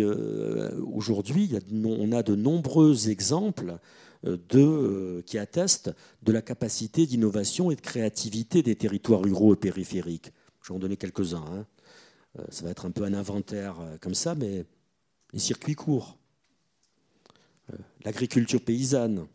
aujourd'hui, 0.94 1.58
on 1.84 2.12
a 2.12 2.22
de 2.22 2.36
nombreux 2.36 3.08
exemples 3.08 3.76
euh, 4.24 5.22
qui 5.22 5.36
attestent 5.36 5.90
de 6.22 6.30
la 6.30 6.42
capacité 6.42 7.06
d'innovation 7.06 7.72
et 7.72 7.74
de 7.74 7.80
créativité 7.80 8.62
des 8.62 8.76
territoires 8.76 9.22
ruraux 9.22 9.54
et 9.54 9.56
périphériques. 9.56 10.30
Je 10.62 10.68
vais 10.68 10.76
en 10.76 10.78
donner 10.78 10.96
quelques-uns. 10.96 11.44
Hein. 11.44 11.66
Ça 12.50 12.64
va 12.64 12.70
être 12.70 12.86
un 12.86 12.92
peu 12.92 13.02
un 13.02 13.12
inventaire 13.12 13.78
comme 14.00 14.14
ça, 14.14 14.36
mais 14.36 14.64
les 15.32 15.40
circuits 15.40 15.74
courts, 15.74 16.16
l'agriculture 18.04 18.60
paysanne, 18.60 19.26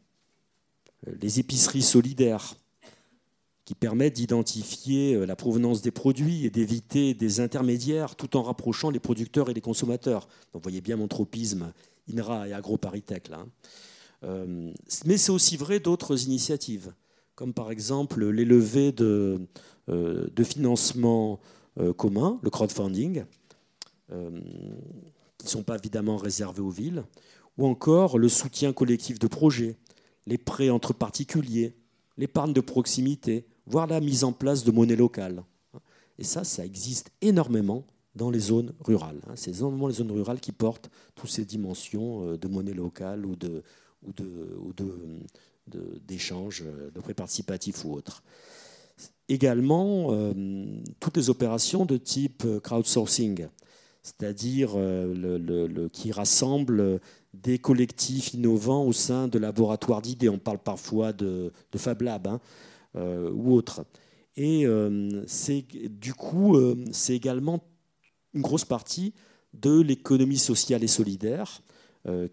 les 1.05 1.41
épiceries 1.41 1.81
solidaires, 1.81 2.55
qui 3.65 3.73
permettent 3.73 4.15
d'identifier 4.15 5.15
euh, 5.15 5.25
la 5.25 5.35
provenance 5.35 5.81
des 5.81 5.91
produits 5.91 6.45
et 6.45 6.49
d'éviter 6.51 7.13
des 7.13 7.39
intermédiaires 7.39 8.15
tout 8.15 8.37
en 8.37 8.43
rapprochant 8.43 8.91
les 8.91 8.99
producteurs 8.99 9.49
et 9.49 9.53
les 9.53 9.61
consommateurs. 9.61 10.27
vous 10.53 10.59
voyez 10.61 10.81
bien 10.81 10.95
mon 10.95 11.07
tropisme 11.07 11.73
INRA 12.11 12.47
et 12.47 12.53
AgroParisTech 12.53 13.29
là. 13.29 13.39
Hein. 13.39 13.47
Euh, 14.23 14.71
mais 15.05 15.17
c'est 15.17 15.31
aussi 15.31 15.57
vrai 15.57 15.79
d'autres 15.79 16.23
initiatives, 16.25 16.93
comme 17.33 17.53
par 17.53 17.71
exemple 17.71 18.25
les 18.29 18.45
de, 18.45 19.39
euh, 19.89 20.27
de 20.33 20.43
financement 20.43 21.39
commun, 21.97 22.39
le 22.41 22.49
crowdfunding, 22.49 23.25
qui 24.07 24.13
ne 24.13 25.49
sont 25.49 25.63
pas 25.63 25.75
évidemment 25.75 26.15
réservés 26.15 26.61
aux 26.61 26.69
villes, 26.69 27.03
ou 27.57 27.67
encore 27.67 28.17
le 28.17 28.29
soutien 28.29 28.71
collectif 28.71 29.19
de 29.19 29.27
projets, 29.27 29.75
les 30.25 30.37
prêts 30.37 30.69
entre 30.69 30.93
particuliers, 30.93 31.75
l'épargne 32.17 32.53
de 32.53 32.61
proximité, 32.61 33.45
voire 33.67 33.87
la 33.87 33.99
mise 33.99 34.23
en 34.23 34.31
place 34.31 34.63
de 34.63 34.71
monnaie 34.71 34.95
locale. 34.95 35.43
Et 36.17 36.23
ça, 36.23 36.43
ça 36.43 36.65
existe 36.65 37.11
énormément 37.21 37.83
dans 38.15 38.29
les 38.29 38.39
zones 38.39 38.73
rurales. 38.79 39.19
Hein. 39.27 39.33
C'est 39.35 39.55
énormément 39.57 39.87
les 39.87 39.95
zones 39.95 40.11
rurales 40.11 40.39
qui 40.39 40.51
portent 40.51 40.89
toutes 41.15 41.29
ces 41.29 41.45
dimensions 41.45 42.27
euh, 42.27 42.37
de 42.37 42.47
monnaie 42.47 42.73
locale 42.73 43.25
ou 43.25 43.35
de 43.35 43.63
ou 44.03 44.71
d'échanges, 46.07 46.61
de, 46.63 46.85
de, 46.85 46.91
de, 46.91 46.99
prêts 46.99 47.15
participatifs 47.15 47.83
ou 47.85 47.93
autres. 47.93 48.21
Également, 49.27 50.09
euh, 50.11 50.63
toutes 50.99 51.17
les 51.17 51.31
opérations 51.31 51.85
de 51.85 51.97
type 51.97 52.43
euh, 52.45 52.59
crowdsourcing, 52.59 53.47
c'est-à-dire 54.03 54.77
qui 55.91 56.11
rassemblent 56.11 56.99
des 57.33 57.57
collectifs 57.57 58.35
innovants 58.35 58.85
au 58.85 58.93
sein 58.93 59.27
de 59.27 59.39
laboratoires 59.39 60.03
d'idées. 60.03 60.29
On 60.29 60.37
parle 60.37 60.59
parfois 60.59 61.11
de, 61.11 61.51
de 61.71 61.77
Fab 61.79 62.03
Lab. 62.03 62.27
Hein. 62.27 62.39
Euh, 62.97 63.29
ou 63.31 63.53
autres. 63.53 63.85
Et 64.37 64.65
euh, 64.65 65.23
c'est 65.27 65.65
du 65.89 66.13
coup, 66.13 66.55
euh, 66.55 66.75
c'est 66.93 67.13
également 67.13 67.61
une 68.33 68.41
grosse 68.41 68.63
partie 68.63 69.13
de 69.53 69.81
l'économie 69.81 70.37
sociale 70.37 70.83
et 70.83 70.87
solidaire 70.87 71.61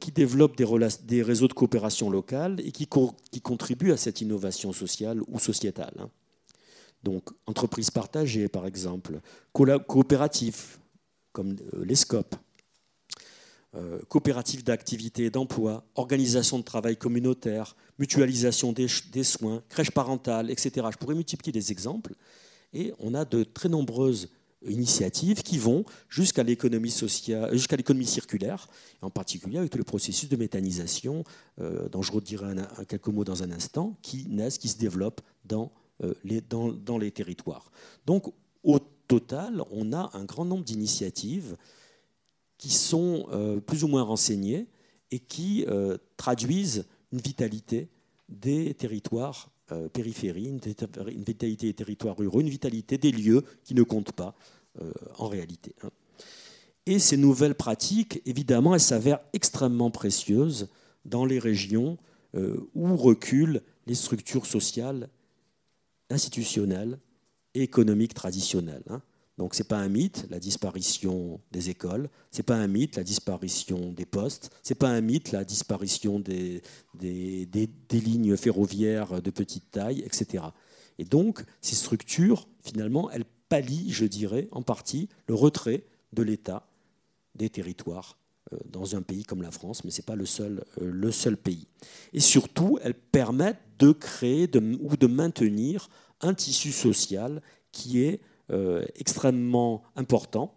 qui 0.00 0.12
développe 0.12 0.54
des, 0.54 0.66
des, 1.04 1.22
réseaux 1.22 1.48
de 1.48 1.54
coopération 1.54 2.10
locale 2.10 2.60
et 2.60 2.72
qui, 2.72 2.86
qui 3.30 3.40
contribuent 3.40 3.92
à 3.92 3.96
cette 3.96 4.20
innovation 4.20 4.70
sociale 4.70 5.22
ou 5.28 5.38
sociétale. 5.38 5.94
Hein. 5.98 6.10
Donc, 7.02 7.30
entreprises 7.46 7.90
partagées, 7.90 8.48
par 8.48 8.66
exemple, 8.66 9.20
coopératives, 9.54 10.76
comme 11.32 11.56
les 11.84 11.94
SCOP, 11.94 12.34
euh, 13.74 14.00
coopératives 14.08 14.64
d'activité 14.64 15.24
et 15.24 15.30
d'emploi, 15.30 15.82
organisation 15.94 16.58
de 16.58 16.62
travail 16.62 16.94
communautaire, 16.96 17.74
mutualisation 17.98 18.72
des, 18.72 18.86
soins, 19.24 19.62
crèche 19.70 19.90
parentale, 19.90 20.50
etc. 20.50 20.86
Je 20.92 20.98
pourrais 20.98 21.14
multiplier 21.14 21.52
des 21.52 21.72
exemples. 21.72 22.14
Et 22.74 22.92
on 22.98 23.14
a 23.14 23.24
de 23.24 23.44
très 23.44 23.70
nombreuses 23.70 24.28
initiatives 24.66 25.42
qui 25.42 25.56
vont 25.56 25.86
jusqu'à 26.10 26.42
l'économie 26.42 26.90
sociale, 26.90 27.50
jusqu'à 27.52 27.76
l'économie 27.76 28.06
circulaire, 28.06 28.68
en 29.00 29.08
particulier 29.08 29.56
avec 29.56 29.74
le 29.74 29.84
processus 29.84 30.28
de 30.28 30.36
méthanisation, 30.36 31.24
euh, 31.58 31.88
dont 31.88 32.02
je 32.02 32.12
redirai 32.12 32.54
quelques 32.86 33.08
mots 33.08 33.24
dans 33.24 33.42
un 33.42 33.50
instant, 33.50 33.96
qui 34.02 34.26
naissent, 34.28 34.58
qui 34.58 34.68
se 34.68 34.76
développent 34.76 35.22
dans, 35.46 35.72
euh, 36.02 36.12
les 36.24 37.10
territoires. 37.10 37.72
Donc, 38.04 38.32
au 38.64 38.78
total, 39.08 39.62
on 39.70 39.94
a 39.94 40.10
un 40.12 40.24
grand 40.24 40.44
nombre 40.44 40.64
d'initiatives 40.64 41.56
qui 42.62 42.70
sont 42.70 43.26
euh, 43.32 43.58
plus 43.58 43.82
ou 43.82 43.88
moins 43.88 44.04
renseignés 44.04 44.68
et 45.10 45.18
qui 45.18 45.64
euh, 45.66 45.98
traduisent 46.16 46.86
une 47.10 47.18
vitalité 47.18 47.88
des 48.28 48.72
territoires 48.74 49.50
périphérie, 49.94 50.44
une, 50.44 50.60
vitalité 51.24 51.68
des 51.68 51.72
territoires 51.72 52.18
ruraux, 52.18 52.42
une 52.42 52.50
vitalité 52.50 52.98
des 52.98 53.10
lieux 53.10 53.42
qui 53.64 53.74
ne 53.74 53.82
comptent 53.82 54.12
pas 54.12 54.34
en 55.16 55.28
réalité. 55.28 55.74
Hein. 55.82 55.88
Et 56.84 56.98
ces 56.98 57.16
nouvelles 57.16 57.54
pratiques, 57.54 58.20
évidemment, 58.26 58.74
elles 58.74 58.80
s'avèrent 58.80 59.20
extrêmement 59.32 59.90
précieuses 59.90 60.68
dans 61.06 61.24
les 61.24 61.38
régions 61.38 61.96
où 62.34 62.96
reculent 62.96 63.62
les 63.86 63.94
structures 63.94 64.44
sociales, 64.44 65.08
institutionnelles 66.10 66.98
et 67.54 67.62
économiques 67.62 68.12
traditionnelles. 68.12 68.84
Hein. 68.90 69.00
Donc 69.38 69.54
ce 69.54 69.62
n'est 69.62 69.68
pas 69.68 69.78
un 69.78 69.88
mythe, 69.88 70.26
la 70.30 70.38
disparition 70.38 71.40
des 71.52 71.70
écoles, 71.70 72.10
ce 72.30 72.38
n'est 72.38 72.44
pas 72.44 72.56
un 72.56 72.66
mythe, 72.66 72.96
la 72.96 73.04
disparition 73.04 73.92
des 73.92 74.04
postes, 74.04 74.50
ce 74.62 74.72
n'est 74.72 74.78
pas 74.78 74.90
un 74.90 75.00
mythe, 75.00 75.32
la 75.32 75.44
disparition 75.44 76.20
des, 76.20 76.62
lignes 77.90 78.36
ferroviaires 78.36 79.22
de 79.22 79.30
petite 79.30 79.70
taille, 79.70 80.00
etc. 80.00 80.44
Et 80.98 81.04
donc 81.04 81.44
ces 81.60 81.76
structures, 81.76 82.46
finalement, 82.62 83.10
elles 83.10 83.24
pallient, 83.48 83.90
je 83.90 84.04
dirais, 84.04 84.48
en 84.50 84.62
partie 84.62 85.08
le 85.26 85.34
retrait 85.34 85.84
de 86.12 86.22
l'État 86.22 86.68
des 87.34 87.48
territoires 87.48 88.18
euh, 88.52 88.58
dans 88.70 88.96
un 88.96 89.02
pays 89.02 89.24
comme 89.24 89.42
la 89.42 89.50
France, 89.50 89.84
mais 89.84 89.90
ce 89.90 90.00
n'est 90.00 90.04
pas 90.04 90.14
euh, 90.14 90.60
le 90.78 91.10
seul 91.10 91.36
pays. 91.38 91.66
Et 92.12 92.20
surtout, 92.20 92.78
elles 92.82 92.94
permettent 92.94 93.62
de 93.78 93.92
créer 93.92 94.50
ou 94.80 94.96
de 94.96 95.06
maintenir 95.06 95.88
un 96.20 96.34
tissu 96.34 96.70
social 96.70 97.42
qui 97.72 98.02
est 98.02 98.20
euh, 98.52 98.84
extrêmement 98.96 99.82
important 99.96 100.54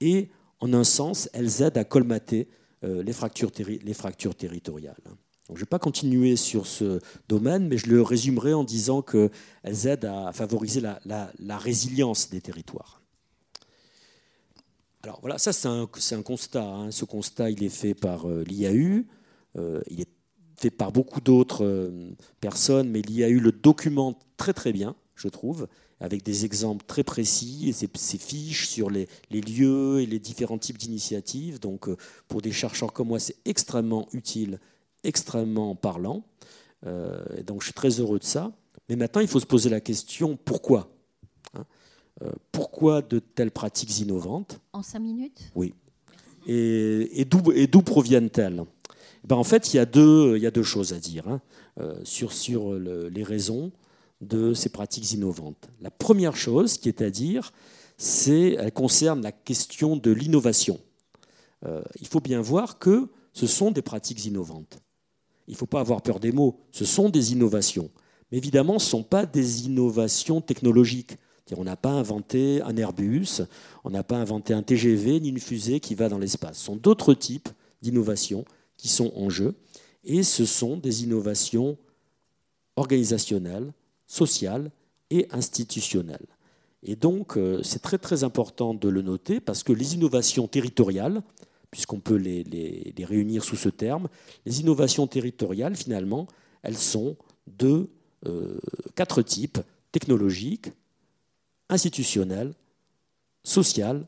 et 0.00 0.28
en 0.60 0.74
un 0.74 0.84
sens, 0.84 1.30
elles 1.32 1.62
aident 1.62 1.78
à 1.78 1.84
colmater 1.84 2.48
euh, 2.84 3.02
les, 3.02 3.14
fractures 3.14 3.50
les 3.58 3.94
fractures 3.94 4.34
territoriales. 4.34 5.00
je 5.48 5.54
ne 5.54 5.58
vais 5.58 5.64
pas 5.64 5.78
continuer 5.78 6.36
sur 6.36 6.66
ce 6.66 7.00
domaine, 7.26 7.66
mais 7.68 7.78
je 7.78 7.86
le 7.86 8.02
résumerai 8.02 8.52
en 8.52 8.64
disant 8.64 9.00
qu'elles 9.00 9.86
aident 9.86 10.04
à 10.04 10.32
favoriser 10.32 10.82
la, 10.82 11.58
résilience 11.58 12.28
des 12.28 12.42
territoires. 12.42 13.00
Alors 15.02 15.20
voilà, 15.20 15.38
ça 15.38 15.54
c'est 15.54 15.68
un, 15.68 16.22
constat. 16.22 16.64
Hein. 16.64 16.90
Ce 16.90 17.06
constat, 17.06 17.50
il 17.50 17.64
est 17.64 17.70
fait 17.70 17.94
par 17.94 18.28
euh, 18.28 18.44
l'IAU, 18.44 19.06
il 19.90 20.00
est 20.02 20.08
fait 20.56 20.70
par 20.70 20.92
beaucoup 20.92 21.22
d'autres 21.22 21.90
personnes, 22.40 22.90
mais 22.90 23.00
l'IAU 23.00 23.40
le 23.40 23.52
documente 23.52 24.20
très 24.36 24.52
très 24.52 24.72
bien, 24.72 24.96
je 25.14 25.28
trouve 25.28 25.66
avec 26.00 26.22
des 26.22 26.44
exemples 26.44 26.84
très 26.86 27.02
précis 27.02 27.68
et 27.68 27.72
ces, 27.72 28.18
fiches 28.18 28.68
sur 28.68 28.90
les, 28.90 29.08
lieux 29.30 30.00
et 30.00 30.06
les 30.06 30.18
différents 30.18 30.58
types 30.58 30.78
d'initiatives. 30.78 31.58
Donc, 31.58 31.88
euh, 31.88 31.96
pour 32.28 32.40
des 32.40 32.52
chercheurs 32.52 32.92
comme 32.92 33.08
moi, 33.08 33.18
c'est 33.18 33.36
extrêmement 33.44 34.06
utile, 34.12 34.60
extrêmement 35.02 35.74
parlant. 35.74 36.22
Euh, 36.86 37.24
et 37.36 37.42
donc, 37.42 37.62
je 37.62 37.66
suis 37.66 37.74
très 37.74 38.00
heureux 38.00 38.18
de 38.18 38.24
ça. 38.24 38.52
Mais 38.88 38.96
maintenant, 38.96 39.20
il 39.20 39.28
faut 39.28 39.40
se 39.40 39.46
poser 39.46 39.70
la 39.70 39.80
question 39.80 40.38
pourquoi 40.42 40.88
hein 41.54 41.64
euh, 42.22 42.30
Pourquoi 42.52 43.02
de 43.02 43.18
telles 43.18 43.50
pratiques 43.50 43.98
innovantes? 43.98 44.60
En 44.72 44.82
cinq 44.82 45.00
minutes? 45.00 45.50
Oui. 45.54 45.74
Et, 46.46 47.20
et 47.20 47.24
d'où 47.24 47.82
proviennent-elles? 47.82 48.64
Ben, 49.24 49.36
En 49.36 49.44
fait, 49.44 49.74
il 49.74 49.76
y, 49.76 49.80
a 49.80 49.84
deux, 49.84 50.36
il 50.36 50.42
y 50.42 50.46
a 50.46 50.50
deux 50.52 50.62
choses 50.62 50.92
à 50.92 50.98
dire 50.98 51.28
hein, 51.28 51.42
sur, 52.04 52.32
sur 52.32 52.72
les 52.74 53.22
raisons 53.24 53.72
de 54.20 54.54
ces 54.54 54.68
pratiques 54.68 55.12
innovantes. 55.12 55.68
La 55.80 55.90
première 55.90 56.36
chose 56.36 56.78
qui 56.78 56.88
est 56.88 57.02
à 57.02 57.10
dire, 57.10 57.52
c'est, 57.96 58.56
elle 58.58 58.72
concerne 58.72 59.22
la 59.22 59.32
question 59.32 59.96
de 59.96 60.10
l'innovation. 60.10 60.80
Euh, 61.66 61.82
il 62.00 62.06
faut 62.06 62.20
bien 62.20 62.40
voir 62.40 62.78
que 62.78 63.08
ce 63.32 63.46
sont 63.46 63.70
des 63.70 63.82
pratiques 63.82 64.24
innovantes. 64.24 64.78
Il 65.46 65.52
ne 65.52 65.56
faut 65.56 65.66
pas 65.66 65.80
avoir 65.80 66.02
peur 66.02 66.20
des 66.20 66.32
mots, 66.32 66.60
ce 66.72 66.84
sont 66.84 67.08
des 67.08 67.32
innovations. 67.32 67.90
Mais 68.30 68.38
évidemment, 68.38 68.78
ce 68.78 68.86
ne 68.86 68.90
sont 68.90 69.02
pas 69.02 69.26
des 69.26 69.64
innovations 69.66 70.40
technologiques. 70.40 71.16
On 71.56 71.64
n'a 71.64 71.76
pas 71.76 71.92
inventé 71.92 72.60
un 72.62 72.76
Airbus, 72.76 73.42
on 73.82 73.90
n'a 73.90 74.02
pas 74.02 74.18
inventé 74.18 74.52
un 74.52 74.62
TGV 74.62 75.20
ni 75.20 75.30
une 75.30 75.40
fusée 75.40 75.80
qui 75.80 75.94
va 75.94 76.10
dans 76.10 76.18
l'espace. 76.18 76.58
Ce 76.58 76.66
sont 76.66 76.76
d'autres 76.76 77.14
types 77.14 77.48
d'innovations 77.80 78.44
qui 78.76 78.88
sont 78.88 79.12
en 79.16 79.30
jeu. 79.30 79.54
Et 80.04 80.22
ce 80.22 80.44
sont 80.44 80.76
des 80.76 81.04
innovations 81.04 81.78
organisationnelles, 82.76 83.72
sociale 84.08 84.72
et 85.10 85.28
institutionnelle. 85.30 86.26
Et 86.82 86.96
donc, 86.96 87.36
euh, 87.36 87.62
c'est 87.62 87.80
très 87.82 87.98
très 87.98 88.24
important 88.24 88.74
de 88.74 88.88
le 88.88 89.02
noter 89.02 89.40
parce 89.40 89.62
que 89.62 89.72
les 89.72 89.94
innovations 89.94 90.48
territoriales, 90.48 91.22
puisqu'on 91.70 92.00
peut 92.00 92.16
les, 92.16 92.92
réunir 93.04 93.44
sous 93.44 93.56
ce 93.56 93.68
terme, 93.68 94.08
les 94.46 94.60
innovations 94.60 95.06
territoriales, 95.06 95.76
finalement, 95.76 96.26
elles 96.62 96.78
sont 96.78 97.16
de 97.46 97.88
euh, 98.26 98.58
quatre 98.94 99.22
types, 99.22 99.58
technologiques, 99.92 100.70
institutionnelles, 101.68 102.54
sociales 103.44 104.06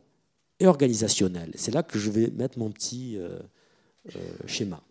et 0.59 0.67
organisationnelles. 0.67 1.53
C'est 1.57 1.73
là 1.73 1.83
que 1.83 1.99
je 1.99 2.11
vais 2.11 2.31
mettre 2.31 2.59
mon 2.59 2.71
petit 2.71 3.17
euh, 3.17 3.39
schéma. 4.47 4.83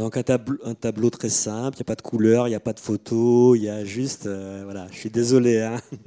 Donc 0.00 0.16
un 0.16 0.22
tableau, 0.22 0.56
un 0.64 0.74
tableau, 0.74 1.10
très 1.10 1.28
simple, 1.28 1.76
il 1.76 1.80
n'y 1.80 1.82
a 1.82 1.84
pas 1.84 1.94
de 1.94 2.00
couleur, 2.00 2.48
il 2.48 2.52
n'y 2.52 2.56
a 2.56 2.60
pas 2.60 2.72
de 2.72 2.80
photo, 2.80 3.54
il 3.54 3.64
y 3.64 3.68
a 3.68 3.84
juste... 3.84 4.24
Euh, 4.24 4.62
voilà, 4.64 4.86
je 4.90 4.96
suis 4.96 5.10
désolé. 5.10 5.60
Hein. 5.60 5.76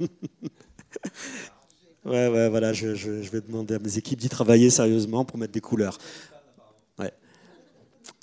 ouais, 2.04 2.26
ouais, 2.26 2.48
voilà, 2.48 2.72
je, 2.72 2.96
je, 2.96 3.12
vais 3.12 3.40
demander 3.40 3.74
à 3.74 3.78
mes 3.78 3.96
équipes 3.96 4.18
d'y 4.18 4.28
travailler 4.28 4.68
sérieusement 4.68 5.24
pour 5.24 5.38
mettre 5.38 5.52
des 5.52 5.60
couleurs. 5.60 5.98
Ouais. 6.98 7.12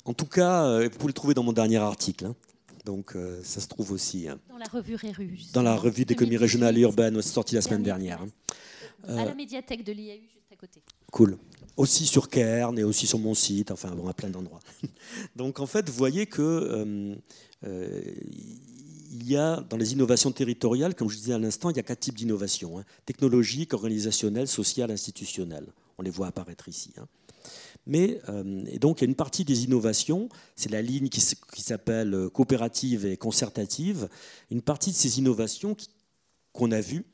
En 0.04 0.12
tout 0.12 0.26
cas, 0.26 0.66
euh, 0.66 0.90
vous 0.92 0.98
pouvez 0.98 1.06
le 1.08 1.14
trouver 1.14 1.32
dans 1.32 1.42
mon 1.42 1.54
dernier 1.54 1.78
article. 1.78 2.26
Hein. 2.26 2.36
Donc 2.84 3.16
euh, 3.16 3.40
ça 3.42 3.62
se 3.62 3.68
trouve 3.68 3.92
aussi. 3.92 4.28
Hein. 4.28 4.38
Dans 4.50 4.58
la 4.58 4.66
revue 4.66 4.96
Réru. 4.96 5.38
Dans 5.54 5.62
la 5.62 5.76
revue 5.76 6.04
d'économie 6.04 6.36
régionale 6.36 6.76
et 6.76 6.82
urbaine, 6.82 7.22
sortie 7.22 7.54
la 7.54 7.62
semaine 7.62 7.82
dernière. 7.82 8.22
À 9.08 9.24
la 9.24 9.34
médiathèque 9.34 9.84
de 9.84 9.92
l'IAU, 9.92 10.20
juste 10.34 10.52
à 10.52 10.56
côté. 10.56 10.82
Cool 11.10 11.38
aussi 11.76 12.06
sur 12.06 12.28
Cairn 12.28 12.78
et 12.78 12.84
aussi 12.84 13.06
sur 13.06 13.18
mon 13.18 13.34
site, 13.34 13.70
enfin 13.70 13.90
bon, 13.90 14.08
à 14.08 14.14
plein 14.14 14.30
d'endroits. 14.30 14.60
Donc 15.36 15.60
en 15.60 15.66
fait, 15.66 15.88
vous 15.88 15.96
voyez 15.96 16.26
que 16.26 16.42
euh, 16.42 17.14
euh, 17.64 18.02
il 19.12 19.28
y 19.28 19.36
a 19.36 19.60
dans 19.68 19.76
les 19.76 19.92
innovations 19.92 20.32
territoriales, 20.32 20.94
comme 20.94 21.08
je 21.08 21.16
disais 21.16 21.34
à 21.34 21.38
l'instant, 21.38 21.70
il 21.70 21.76
y 21.76 21.80
a 21.80 21.82
quatre 21.82 22.00
types 22.00 22.16
d'innovations 22.16 22.78
hein. 22.78 22.84
technologiques, 23.04 23.74
organisationnelles, 23.74 24.48
sociales, 24.48 24.90
institutionnelles. 24.90 25.66
On 25.98 26.02
les 26.02 26.10
voit 26.10 26.28
apparaître 26.28 26.68
ici. 26.68 26.92
Hein. 26.98 27.06
Mais 27.86 28.20
euh, 28.28 28.64
et 28.66 28.78
donc 28.78 29.00
il 29.00 29.04
y 29.04 29.06
a 29.06 29.10
une 29.10 29.16
partie 29.16 29.44
des 29.44 29.64
innovations, 29.64 30.28
c'est 30.54 30.70
la 30.70 30.82
ligne 30.82 31.08
qui, 31.08 31.20
s'appelle 31.20 32.28
coopérative 32.32 33.06
et 33.06 33.16
concertative. 33.16 34.08
Une 34.50 34.62
partie 34.62 34.90
de 34.90 34.96
ces 34.96 35.18
innovations 35.18 35.76
qu'on 36.52 36.70
a 36.70 36.80
vues 36.80 37.04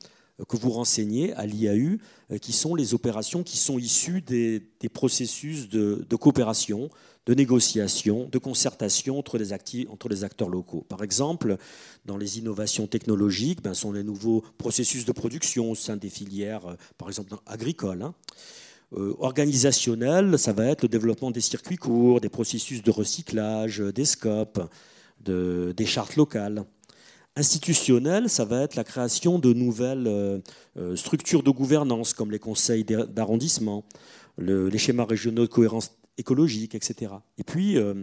que 0.47 0.57
vous 0.57 0.69
renseignez 0.69 1.33
à 1.33 1.45
l'IAU, 1.45 1.97
euh, 2.31 2.37
qui 2.37 2.53
sont 2.53 2.75
les 2.75 2.93
opérations 2.93 3.43
qui 3.43 3.57
sont 3.57 3.77
issues 3.77 4.21
des, 4.21 4.61
processus 4.93 5.69
de, 5.69 6.15
coopération, 6.15 6.89
de 7.25 7.33
négociation, 7.33 8.27
de 8.31 8.37
concertation 8.37 9.19
entre 9.19 9.37
les, 9.37 9.53
acteurs 10.23 10.49
locaux. 10.49 10.85
Par 10.87 11.03
exemple, 11.03 11.57
dans 12.05 12.17
les 12.17 12.39
innovations 12.39 12.87
technologiques, 12.87 13.61
ben, 13.61 13.73
sont 13.73 13.91
les 13.91 14.03
nouveaux 14.03 14.43
processus 14.57 15.05
de 15.05 15.11
production 15.11 15.71
au 15.71 15.75
sein 15.75 15.97
des 15.97 16.09
filières, 16.09 16.65
euh, 16.67 16.75
par 16.97 17.07
exemple 17.09 17.35
agricoles. 17.45 18.03
Hein. 18.03 18.13
Euh, 18.93 19.15
organisationnel, 19.19 20.39
ça 20.39 20.53
va 20.53 20.65
être 20.65 20.81
le 20.83 20.89
développement 20.89 21.29
des 21.29 21.41
circuits 21.41 21.75
courts, 21.75 22.21
des 22.21 22.29
processus 22.29 22.81
de 22.81 22.89
recyclage, 22.89 23.79
des 23.79 24.05
scopes, 24.05 24.67
de, 25.21 25.73
des 25.75 25.85
chartes 25.85 26.15
locales. 26.15 26.65
Institutionnel, 27.39 28.29
ça 28.29 28.43
va 28.43 28.63
être 28.63 28.75
la 28.75 28.83
création 28.83 29.39
de 29.39 29.53
nouvelles 29.53 30.07
euh, 30.07 30.39
euh, 30.75 30.97
structures 30.97 31.41
de 31.41 31.49
gouvernance, 31.51 32.13
comme 32.13 32.31
les 32.31 32.39
conseils 32.39 32.83
d'arrondissement, 32.83 33.85
les 34.37 34.77
schémas 34.77 35.05
régionaux 35.05 35.43
de 35.43 35.51
cohérence 35.51 35.93
écologique, 36.17 36.75
etc. 36.75 37.13
Et 37.37 37.45
puis, 37.45 37.77
euh, 37.77 37.93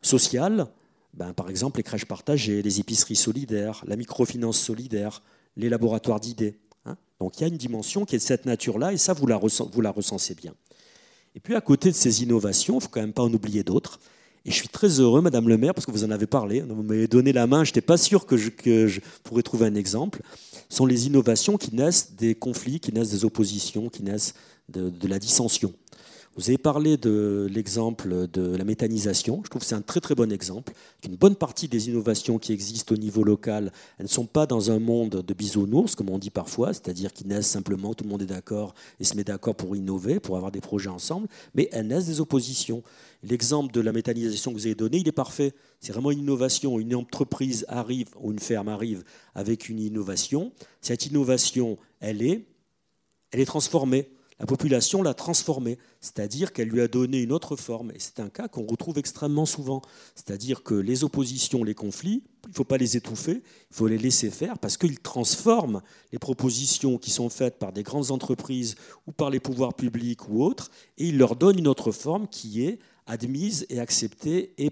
social, 0.00 0.68
ben, 1.12 1.32
par 1.32 1.50
exemple 1.50 1.78
les 1.78 1.82
crèches 1.82 2.04
partagées, 2.04 2.62
les 2.62 2.78
épiceries 2.78 3.16
solidaires, 3.16 3.82
la 3.84 3.96
microfinance 3.96 4.60
solidaire, 4.60 5.22
les 5.56 5.68
laboratoires 5.68 6.20
d'idées. 6.20 6.56
Hein. 6.84 6.96
Donc 7.18 7.36
il 7.36 7.40
y 7.40 7.44
a 7.46 7.48
une 7.48 7.56
dimension 7.56 8.04
qui 8.04 8.14
est 8.14 8.18
de 8.18 8.22
cette 8.22 8.46
nature-là, 8.46 8.92
et 8.92 8.96
ça, 8.96 9.12
vous 9.12 9.26
la, 9.26 9.38
vous 9.38 9.80
la 9.80 9.90
recensez 9.90 10.36
bien. 10.36 10.54
Et 11.34 11.40
puis 11.40 11.56
à 11.56 11.60
côté 11.60 11.90
de 11.90 11.96
ces 11.96 12.22
innovations, 12.22 12.74
il 12.74 12.76
ne 12.76 12.82
faut 12.82 12.90
quand 12.90 13.00
même 13.00 13.12
pas 13.12 13.24
en 13.24 13.34
oublier 13.34 13.64
d'autres. 13.64 13.98
Et 14.48 14.50
je 14.50 14.56
suis 14.56 14.68
très 14.68 14.88
heureux, 14.98 15.20
Madame 15.20 15.46
le 15.46 15.58
maire, 15.58 15.74
parce 15.74 15.84
que 15.84 15.90
vous 15.90 16.04
en 16.04 16.10
avez 16.10 16.26
parlé, 16.26 16.62
vous 16.62 16.82
m'avez 16.82 17.06
donné 17.06 17.34
la 17.34 17.46
main, 17.46 17.64
je 17.64 17.68
n'étais 17.68 17.82
pas 17.82 17.98
sûr 17.98 18.24
que 18.24 18.38
je, 18.38 19.00
pourrais 19.22 19.42
trouver 19.42 19.66
un 19.66 19.74
exemple, 19.74 20.22
sont 20.70 20.86
les 20.86 21.06
innovations 21.06 21.58
qui 21.58 21.74
naissent 21.74 22.14
des 22.16 22.34
conflits, 22.34 22.80
qui 22.80 22.90
naissent 22.90 23.10
des 23.10 23.26
oppositions, 23.26 23.90
qui 23.90 24.02
naissent 24.02 24.32
de 24.70 25.06
la 25.06 25.18
dissension. 25.18 25.74
Vous 26.38 26.50
avez 26.50 26.56
parlé 26.56 26.96
de 26.96 27.48
l'exemple 27.50 28.28
de 28.28 28.54
la 28.54 28.62
méthanisation. 28.62 29.40
Je 29.42 29.50
trouve 29.50 29.62
que 29.62 29.66
c'est 29.66 29.74
un 29.74 29.82
très 29.82 29.98
très 29.98 30.14
bon 30.14 30.30
exemple. 30.30 30.72
Une 31.04 31.16
bonne 31.16 31.34
partie 31.34 31.66
des 31.66 31.88
innovations 31.88 32.38
qui 32.38 32.52
existent 32.52 32.94
au 32.94 32.96
niveau 32.96 33.24
local, 33.24 33.72
elles 33.98 34.04
ne 34.04 34.08
sont 34.08 34.26
pas 34.26 34.46
dans 34.46 34.70
un 34.70 34.78
monde 34.78 35.24
de 35.26 35.34
bisounours, 35.34 35.96
comme 35.96 36.10
on 36.10 36.18
dit 36.18 36.30
parfois, 36.30 36.72
c'est-à-dire 36.72 37.12
qu'ils 37.12 37.26
naissent 37.26 37.48
simplement, 37.48 37.92
tout 37.92 38.04
le 38.04 38.10
monde 38.10 38.22
est 38.22 38.26
d'accord 38.26 38.76
et 39.00 39.04
se 39.04 39.16
met 39.16 39.24
d'accord 39.24 39.56
pour 39.56 39.74
innover, 39.74 40.20
pour 40.20 40.36
avoir 40.36 40.52
des 40.52 40.60
projets 40.60 40.90
ensemble, 40.90 41.26
mais 41.56 41.68
elles 41.72 41.88
naissent 41.88 42.06
des 42.06 42.20
oppositions. 42.20 42.84
L'exemple 43.24 43.74
de 43.74 43.80
la 43.80 43.90
méthanisation 43.90 44.52
que 44.52 44.58
vous 44.58 44.66
avez 44.66 44.76
donné, 44.76 44.98
il 44.98 45.08
est 45.08 45.12
parfait. 45.12 45.54
C'est 45.80 45.90
vraiment 45.90 46.12
une 46.12 46.20
innovation. 46.20 46.78
Une 46.78 46.94
entreprise 46.94 47.66
arrive, 47.66 48.10
ou 48.20 48.30
une 48.30 48.38
ferme 48.38 48.68
arrive 48.68 49.02
avec 49.34 49.68
une 49.68 49.80
innovation. 49.80 50.52
Cette 50.82 51.04
innovation, 51.04 51.78
elle 51.98 52.22
est, 52.22 52.44
elle 53.32 53.40
est 53.40 53.44
transformée 53.44 54.08
la 54.40 54.46
population 54.46 55.02
l'a 55.02 55.14
transformée, 55.14 55.78
c'est-à-dire 56.00 56.52
qu'elle 56.52 56.68
lui 56.68 56.80
a 56.80 56.86
donné 56.86 57.20
une 57.22 57.32
autre 57.32 57.56
forme. 57.56 57.90
Et 57.90 57.98
c'est 57.98 58.20
un 58.20 58.28
cas 58.28 58.46
qu'on 58.46 58.66
retrouve 58.66 58.98
extrêmement 58.98 59.46
souvent. 59.46 59.82
C'est-à-dire 60.14 60.62
que 60.62 60.74
les 60.74 61.02
oppositions, 61.02 61.64
les 61.64 61.74
conflits, 61.74 62.22
il 62.44 62.50
ne 62.50 62.54
faut 62.54 62.64
pas 62.64 62.76
les 62.76 62.96
étouffer, 62.96 63.42
il 63.42 63.76
faut 63.76 63.88
les 63.88 63.98
laisser 63.98 64.30
faire 64.30 64.58
parce 64.58 64.76
qu'ils 64.76 65.00
transforment 65.00 65.82
les 66.12 66.20
propositions 66.20 66.98
qui 66.98 67.10
sont 67.10 67.28
faites 67.30 67.58
par 67.58 67.72
des 67.72 67.82
grandes 67.82 68.12
entreprises 68.12 68.76
ou 69.08 69.12
par 69.12 69.30
les 69.30 69.40
pouvoirs 69.40 69.74
publics 69.74 70.28
ou 70.28 70.44
autres, 70.44 70.70
et 70.98 71.08
ils 71.08 71.18
leur 71.18 71.34
donnent 71.34 71.58
une 71.58 71.68
autre 71.68 71.90
forme 71.90 72.28
qui 72.28 72.64
est 72.64 72.78
admise 73.06 73.66
et 73.70 73.80
acceptée 73.80 74.52
et 74.58 74.70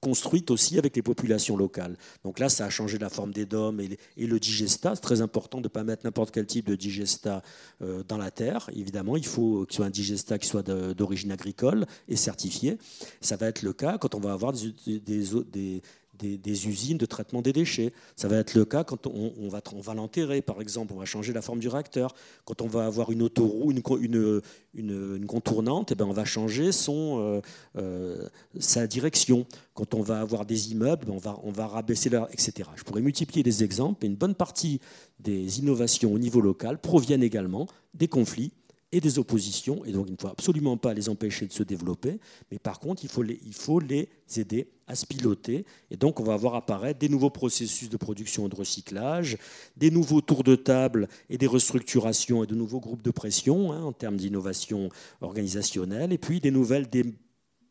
construite 0.00 0.50
aussi 0.50 0.78
avec 0.78 0.96
les 0.96 1.02
populations 1.02 1.56
locales. 1.56 1.96
Donc 2.24 2.38
là, 2.38 2.48
ça 2.48 2.64
a 2.64 2.70
changé 2.70 2.98
la 2.98 3.10
forme 3.10 3.32
des 3.32 3.46
dômes 3.46 3.80
et, 3.80 3.98
le 4.16 4.40
digesta. 4.40 4.94
C'est 4.94 5.00
très 5.00 5.20
important 5.20 5.58
de 5.58 5.64
ne 5.64 5.68
pas 5.68 5.84
mettre 5.84 6.04
n'importe 6.04 6.32
quel 6.32 6.46
type 6.46 6.66
de 6.66 6.74
digesta 6.74 7.42
euh, 7.82 8.02
dans 8.08 8.16
la 8.16 8.30
terre. 8.30 8.70
Évidemment, 8.74 9.16
il 9.16 9.26
faut 9.26 9.66
qu'il 9.66 9.76
soit 9.76 9.86
un 9.86 9.90
digesta 9.90 10.38
qui 10.38 10.48
soit 10.48 10.62
d'origine 10.62 11.32
agricole 11.32 11.86
et 12.08 12.16
certifié. 12.16 12.78
Ça 13.20 13.36
va 13.36 13.46
être 13.46 13.62
le 13.62 13.72
cas 13.72 13.98
quand 13.98 14.14
on 14.14 14.20
va 14.20 14.32
avoir 14.32 14.52
des, 14.52 14.72
des, 15.00 15.24
des, 15.50 15.82
usines 16.22 16.98
de 16.98 17.06
traitement 17.06 17.42
des 17.42 17.52
déchets. 17.52 17.92
Ça 18.16 18.28
va 18.28 18.36
être 18.36 18.54
le 18.54 18.64
cas 18.64 18.84
quand 18.84 19.06
on, 19.06 19.48
va, 19.48 19.94
l'enterrer, 19.94 20.42
par 20.42 20.60
exemple, 20.60 20.92
on 20.94 20.98
va 20.98 21.04
changer 21.04 21.32
la 21.32 21.42
forme 21.42 21.60
du 21.60 21.68
réacteur. 21.68 22.14
Quand 22.44 22.62
on 22.62 22.66
va 22.66 22.86
avoir 22.86 23.10
une 23.10 23.22
autoroute, 23.22 23.74
une, 24.00 24.42
une, 24.74 25.16
une, 25.16 25.26
contournante, 25.26 25.90
et 25.90 25.94
eh 25.94 25.96
ben 25.96 26.06
on 26.06 26.12
va 26.12 26.24
changer 26.24 26.72
son, 26.72 27.18
euh, 27.20 27.40
euh, 27.78 28.28
sa 28.58 28.86
direction. 28.86 29.46
Quand 29.74 29.94
on 29.94 30.02
va 30.02 30.20
avoir 30.20 30.46
des 30.46 30.72
immeubles, 30.72 31.10
on 31.10 31.18
va, 31.18 31.38
on 31.42 31.50
va 31.50 31.66
rabaisser 31.66 32.10
leur, 32.10 32.28
etc. 32.32 32.68
Je 32.76 32.84
pourrais 32.84 33.00
multiplier 33.00 33.42
des 33.42 33.64
exemples, 33.64 33.98
mais 34.02 34.08
une 34.08 34.16
bonne 34.16 34.34
partie 34.34 34.80
des 35.18 35.58
innovations 35.58 36.12
au 36.12 36.18
niveau 36.18 36.40
local 36.40 36.78
proviennent 36.78 37.22
également 37.22 37.66
des 37.94 38.08
conflits 38.08 38.52
et 38.92 39.00
des 39.00 39.18
oppositions, 39.18 39.84
et 39.84 39.92
donc 39.92 40.06
il 40.08 40.12
ne 40.12 40.16
faut 40.20 40.28
absolument 40.28 40.76
pas 40.76 40.94
les 40.94 41.08
empêcher 41.08 41.46
de 41.46 41.52
se 41.52 41.62
développer, 41.62 42.18
mais 42.50 42.58
par 42.58 42.80
contre, 42.80 43.04
il 43.04 43.10
faut 43.10 43.22
les, 43.22 43.38
il 43.44 43.54
faut 43.54 43.78
les 43.78 44.08
aider 44.36 44.68
à 44.86 44.96
se 44.96 45.06
piloter, 45.06 45.64
et 45.90 45.96
donc 45.96 46.18
on 46.18 46.24
va 46.24 46.36
voir 46.36 46.56
apparaître 46.56 46.98
des 46.98 47.08
nouveaux 47.08 47.30
processus 47.30 47.88
de 47.88 47.96
production 47.96 48.46
et 48.46 48.48
de 48.48 48.56
recyclage, 48.56 49.38
des 49.76 49.90
nouveaux 49.90 50.20
tours 50.20 50.42
de 50.42 50.56
table 50.56 51.08
et 51.28 51.38
des 51.38 51.46
restructurations 51.46 52.42
et 52.42 52.46
de 52.48 52.56
nouveaux 52.56 52.80
groupes 52.80 53.02
de 53.02 53.12
pression 53.12 53.72
hein, 53.72 53.82
en 53.82 53.92
termes 53.92 54.16
d'innovation 54.16 54.88
organisationnelle, 55.20 56.12
et 56.12 56.18
puis 56.18 56.40
des 56.40 56.50
nouvelles 56.50 56.88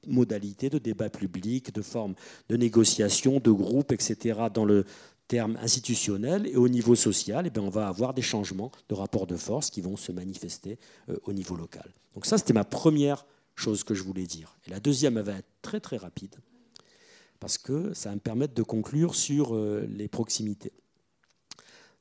modalités 0.08 0.70
de 0.70 0.78
débat 0.78 1.10
public, 1.10 1.74
de 1.74 1.82
formes 1.82 2.16
de 2.48 2.56
négociation, 2.56 3.42
de 3.42 3.52
groupes, 3.52 3.92
etc., 3.92 4.40
dans 4.54 4.64
le, 4.64 4.86
terme 5.30 5.58
institutionnel 5.62 6.48
et 6.48 6.58
au 6.58 6.68
niveau 6.68 6.96
social, 6.96 7.46
eh 7.46 7.50
bien, 7.52 7.62
on 7.62 7.70
va 7.70 7.88
avoir 7.88 8.14
des 8.14 8.24
changements 8.24 8.72
de 8.90 8.96
rapport 8.96 9.28
de 9.28 9.38
force 9.38 9.70
qui 9.70 9.80
vont 9.80 9.96
se 9.96 10.12
manifester 10.12 10.78
euh, 11.08 11.16
au 11.24 11.34
niveau 11.34 11.56
local. 11.56 11.88
Donc 12.16 12.26
ça, 12.26 12.38
c'était 12.38 12.52
ma 12.52 12.66
première 12.66 13.26
chose 13.56 13.84
que 13.84 13.94
je 13.94 14.04
voulais 14.04 14.26
dire. 14.26 14.58
Et 14.66 14.72
la 14.72 14.80
deuxième, 14.80 15.18
elle 15.18 15.24
va 15.24 15.34
être 15.34 15.48
très 15.62 15.80
très 15.80 15.98
rapide, 15.98 16.36
parce 17.40 17.60
que 17.60 17.94
ça 17.94 18.10
va 18.10 18.16
me 18.16 18.20
permettre 18.20 18.56
de 18.56 18.64
conclure 18.64 19.14
sur 19.14 19.56
euh, 19.56 19.88
les 19.88 20.08
proximités. 20.08 20.74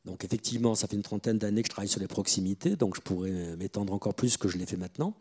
Donc 0.07 0.25
effectivement, 0.25 0.75
ça 0.75 0.89
fait 0.89 0.97
une 0.97 1.03
trentaine 1.03 1.37
d'années 1.37 1.61
que 1.61 1.67
je 1.69 1.73
travaille 1.73 1.89
sur 1.89 2.01
les 2.01 2.09
proximités, 2.09 2.77
donc 2.77 2.97
je 2.97 3.03
pourrais 3.03 3.57
m'étendre 3.59 3.93
encore 3.93 4.15
plus 4.15 4.39
que 4.39 4.49
je 4.49 4.57
l'ai 4.57 4.65
fait 4.65 4.79
maintenant. 4.79 5.15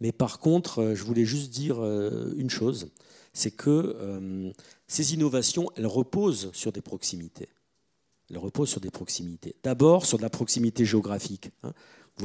Mais 0.00 0.12
par 0.12 0.38
contre, 0.38 0.78
euh, 0.78 0.94
je 0.94 1.02
voulais 1.02 1.24
juste 1.24 1.50
dire 1.50 1.82
une 1.82 2.50
chose, 2.50 2.92
c'est 3.38 3.52
que 3.52 4.52
ces 4.88 5.14
innovations, 5.14 5.70
elles 5.76 5.86
reposent 5.86 6.50
sur 6.52 6.72
des 6.72 6.80
proximités. 6.80 7.48
Elles 8.30 8.38
reposent 8.38 8.70
sur 8.70 8.80
des 8.80 8.90
proximités. 8.90 9.54
D'abord 9.62 10.06
sur 10.06 10.18
de 10.18 10.22
la 10.22 10.30
proximité 10.30 10.84
géographique. 10.84 11.50
Hein. 11.62 11.72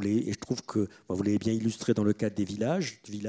Et 0.01 0.33
je 0.33 0.39
trouve 0.39 0.61
que 0.63 0.87
vous 1.09 1.23
l'avez 1.23 1.37
bien 1.37 1.53
illustré 1.53 1.93
dans 1.93 2.03
le 2.03 2.13
cadre 2.13 2.35
des 2.35 2.45
villages, 2.45 3.01
du 3.03 3.21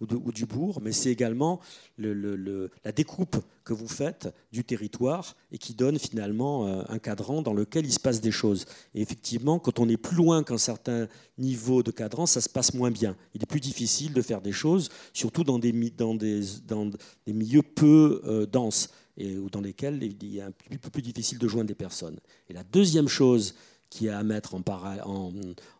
ou, 0.00 0.32
du 0.32 0.46
bourg, 0.46 0.80
mais 0.82 0.92
c'est 0.92 1.10
également 1.10 1.60
la 1.98 2.92
découpe 2.92 3.36
que 3.64 3.72
vous 3.72 3.88
faites 3.88 4.28
du 4.50 4.64
territoire 4.64 5.36
et 5.52 5.58
qui 5.58 5.74
donne 5.74 5.98
finalement 5.98 6.66
euh, 6.66 6.82
un 6.88 6.98
cadran 6.98 7.42
dans 7.42 7.52
lequel 7.52 7.84
il 7.84 7.92
se 7.92 8.00
passe 8.00 8.20
des 8.20 8.30
choses. 8.30 8.64
Et 8.94 9.02
effectivement, 9.02 9.58
quand 9.58 9.78
on 9.78 9.88
est 9.88 9.96
plus 9.96 10.16
loin 10.16 10.42
qu'un 10.42 10.58
certain 10.58 11.06
niveau 11.36 11.82
de 11.82 11.90
cadran, 11.90 12.26
ça 12.26 12.40
se 12.40 12.48
passe 12.48 12.74
moins 12.74 12.90
bien. 12.90 13.14
Il 13.34 13.42
est 13.42 13.46
plus 13.46 13.60
difficile 13.60 14.12
de 14.14 14.22
faire 14.22 14.40
des 14.40 14.52
choses, 14.52 14.88
surtout 15.12 15.44
dans 15.44 15.58
des, 15.58 15.72
milieux 15.72 17.62
peu 17.62 18.22
euh, 18.24 18.46
denses 18.46 18.90
ou 19.20 19.50
dans 19.50 19.60
lesquels 19.60 20.00
il 20.02 20.36
est 20.36 20.42
un 20.42 20.52
peu 20.52 20.90
plus 20.90 21.02
difficile 21.02 21.38
de 21.38 21.48
joindre 21.48 21.66
des 21.66 21.74
personnes. 21.74 22.20
Et 22.48 22.52
la 22.52 22.62
deuxième 22.62 23.08
chose 23.08 23.54
qui 23.90 24.06
est 24.06 24.10
à 24.10 24.22
mettre 24.22 24.54
en, 24.54 24.62
en, 25.04 25.32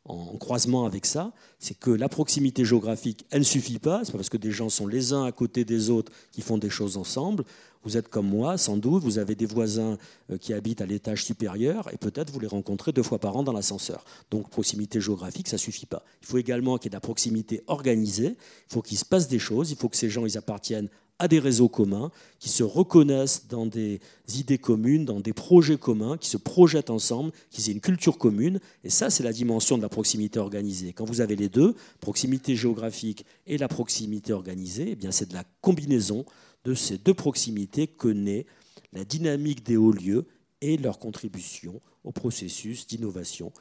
en 0.05 0.37
croisement 0.39 0.87
avec 0.87 1.07
ça, 1.07 1.33
c'est 1.59 1.79
que 1.79 1.91
la 1.91 2.09
proximité 2.09 2.65
géographique, 2.65 3.27
elle 3.31 3.41
ne 3.41 3.45
suffit 3.45 3.79
pas. 3.79 4.03
C'est 4.05 4.13
pas 4.13 4.19
parce 4.19 4.31
que 4.31 4.37
des 4.37 4.51
gens 4.51 4.69
sont 4.69 4.87
les 4.87 5.13
uns 5.13 5.25
à 5.25 5.33
côté 5.33 5.65
des 5.65 5.91
autres 5.91 6.13
qui 6.33 6.41
font 6.41 6.59
des 6.59 6.71
choses 6.71 6.97
ensemble. 6.97 7.45
Vous 7.85 7.97
êtes 7.97 8.09
comme 8.09 8.29
moi, 8.29 8.59
sans 8.59 8.77
doute, 8.77 9.03
vous 9.03 9.19
avez 9.19 9.35
des 9.35 9.47
voisins 9.47 9.99
euh, 10.31 10.37
qui 10.37 10.53
habitent 10.53 10.81
à 10.81 10.87
l'étage 10.87 11.25
supérieur 11.25 11.93
et 11.93 11.97
peut-être 11.97 12.33
vous 12.33 12.41
les 12.41 12.49
rencontrez 12.49 12.93
deux 12.93 13.03
fois 13.03 13.19
par 13.19 13.37
an 13.37 13.43
dans 13.43 13.53
l'ascenseur. 13.53 14.05
Donc 14.31 14.51
proximité 14.51 15.01
géographique, 15.01 15.49
ça 15.49 15.59
suffit 15.59 15.87
pas. 15.87 16.03
Il 16.23 16.27
faut 16.27 16.39
également 16.39 16.77
qu'il 16.77 16.87
y 16.87 16.89
ait 16.89 16.91
de 16.91 16.97
la 16.97 17.01
proximité 17.01 17.63
organisée, 17.67 18.37
il 18.37 18.73
faut 18.73 18.83
qu'il 18.83 18.99
se 18.99 19.05
passe 19.05 19.29
des 19.29 19.39
choses, 19.39 19.71
il 19.71 19.77
faut 19.77 19.89
que 19.89 19.97
ces 19.97 20.11
gens 20.11 20.27
ils 20.27 20.37
appartiennent 20.37 20.89
à 21.19 21.29
des 21.29 21.39
réseaux 21.39 21.69
communs, 21.69 22.11
qui 22.39 22.49
se 22.49 22.63
reconnaissent 22.63 23.49
dans 23.49 23.67
des 23.67 24.01
idées 24.35 24.59
communes, 24.59 25.05
dans 25.05 25.21
des 25.21 25.33
projets 25.33 25.77
communs, 25.77 26.17
qui 26.17 26.29
se 26.29 26.37
projettent 26.37 26.91
ensemble, 26.91 27.33
qui 27.51 27.69
aient 27.69 27.75
une 27.75 27.81
culture 27.81 28.19
commune. 28.19 28.61
Et 28.85 28.91
ça, 28.91 29.11
c'est 29.11 29.25
la 29.25 29.33
dimension 29.33 29.77
de 29.77 29.83
la 29.83 29.89
proximité 29.89 30.39
organisée. 30.39 30.93
Quand 30.93 31.05
vous 31.05 31.21
avez 31.21 31.35
les 31.35 31.49
deux, 31.49 31.75
proximité 32.01 32.55
géographique 32.55 33.25
et 33.47 33.59
la 33.59 33.69
proximité 33.69 34.33
organisée, 34.33 34.91
eh 34.93 34.97
bien 34.97 35.11
c'est 35.11 35.29
de 35.29 35.35
la 35.35 35.45
combinaison 35.61 36.25
de 36.65 36.75
ces 36.75 36.99
deux 36.99 37.15
proximités 37.15 37.87
que 37.87 38.09
naît 38.09 38.47
la 38.93 39.05
dynamique 39.05 39.65
des 39.65 39.77
hauts 39.77 39.93
lieux 39.93 40.27
et 40.61 40.77
leur 40.77 40.99
contribution 40.99 41.81
au 42.05 42.13
processus 42.13 42.87
d'innovation 42.87 43.53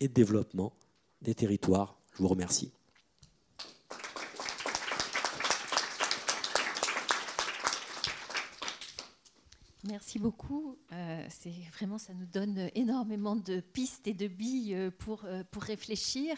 et 0.00 0.08
de 0.08 0.12
développement 0.12 0.72
des 1.22 1.34
territoires. 1.34 1.96
Je 2.14 2.22
vous 2.22 2.28
remercie. 2.28 2.70
Merci 9.84 10.18
beaucoup. 10.18 10.76
Euh, 10.92 11.26
vraiment, 11.72 11.96
ça 11.96 12.12
nous 12.12 12.26
donne 12.26 12.68
énormément 12.74 13.34
de 13.34 13.60
pistes 13.60 14.06
et 14.06 14.12
de 14.12 14.28
billes 14.28 14.74
euh, 14.74 14.90
pour, 14.90 15.24
euh, 15.24 15.42
pour 15.50 15.62
réfléchir 15.62 16.36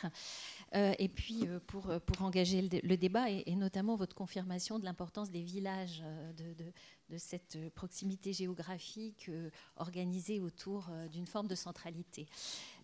et 0.74 1.08
puis 1.10 1.46
pour, 1.66 1.92
pour 2.06 2.22
engager 2.22 2.62
le, 2.62 2.96
débat 2.96 3.28
et, 3.28 3.54
notamment 3.56 3.94
votre 3.94 4.16
confirmation 4.16 4.78
de 4.78 4.86
l'importance 4.86 5.30
des 5.30 5.42
villages, 5.42 6.02
de, 6.38 6.54
de, 7.10 7.18
cette 7.18 7.58
proximité 7.74 8.32
géographique 8.32 9.30
organisée 9.76 10.40
autour 10.40 10.88
d'une 11.10 11.26
forme 11.26 11.46
de 11.46 11.54
centralité. 11.54 12.26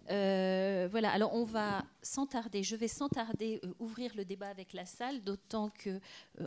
voilà, 0.06 1.10
alors 1.10 1.32
on 1.32 1.44
va 1.44 1.82
sans 2.02 2.26
tarder, 2.26 2.62
je 2.62 2.76
vais 2.76 2.88
sans 2.88 3.08
tarder 3.08 3.58
ouvrir 3.78 4.14
le 4.14 4.26
débat 4.26 4.50
avec 4.50 4.74
la 4.74 4.84
salle, 4.84 5.22
d'autant 5.24 5.70
que 5.70 5.98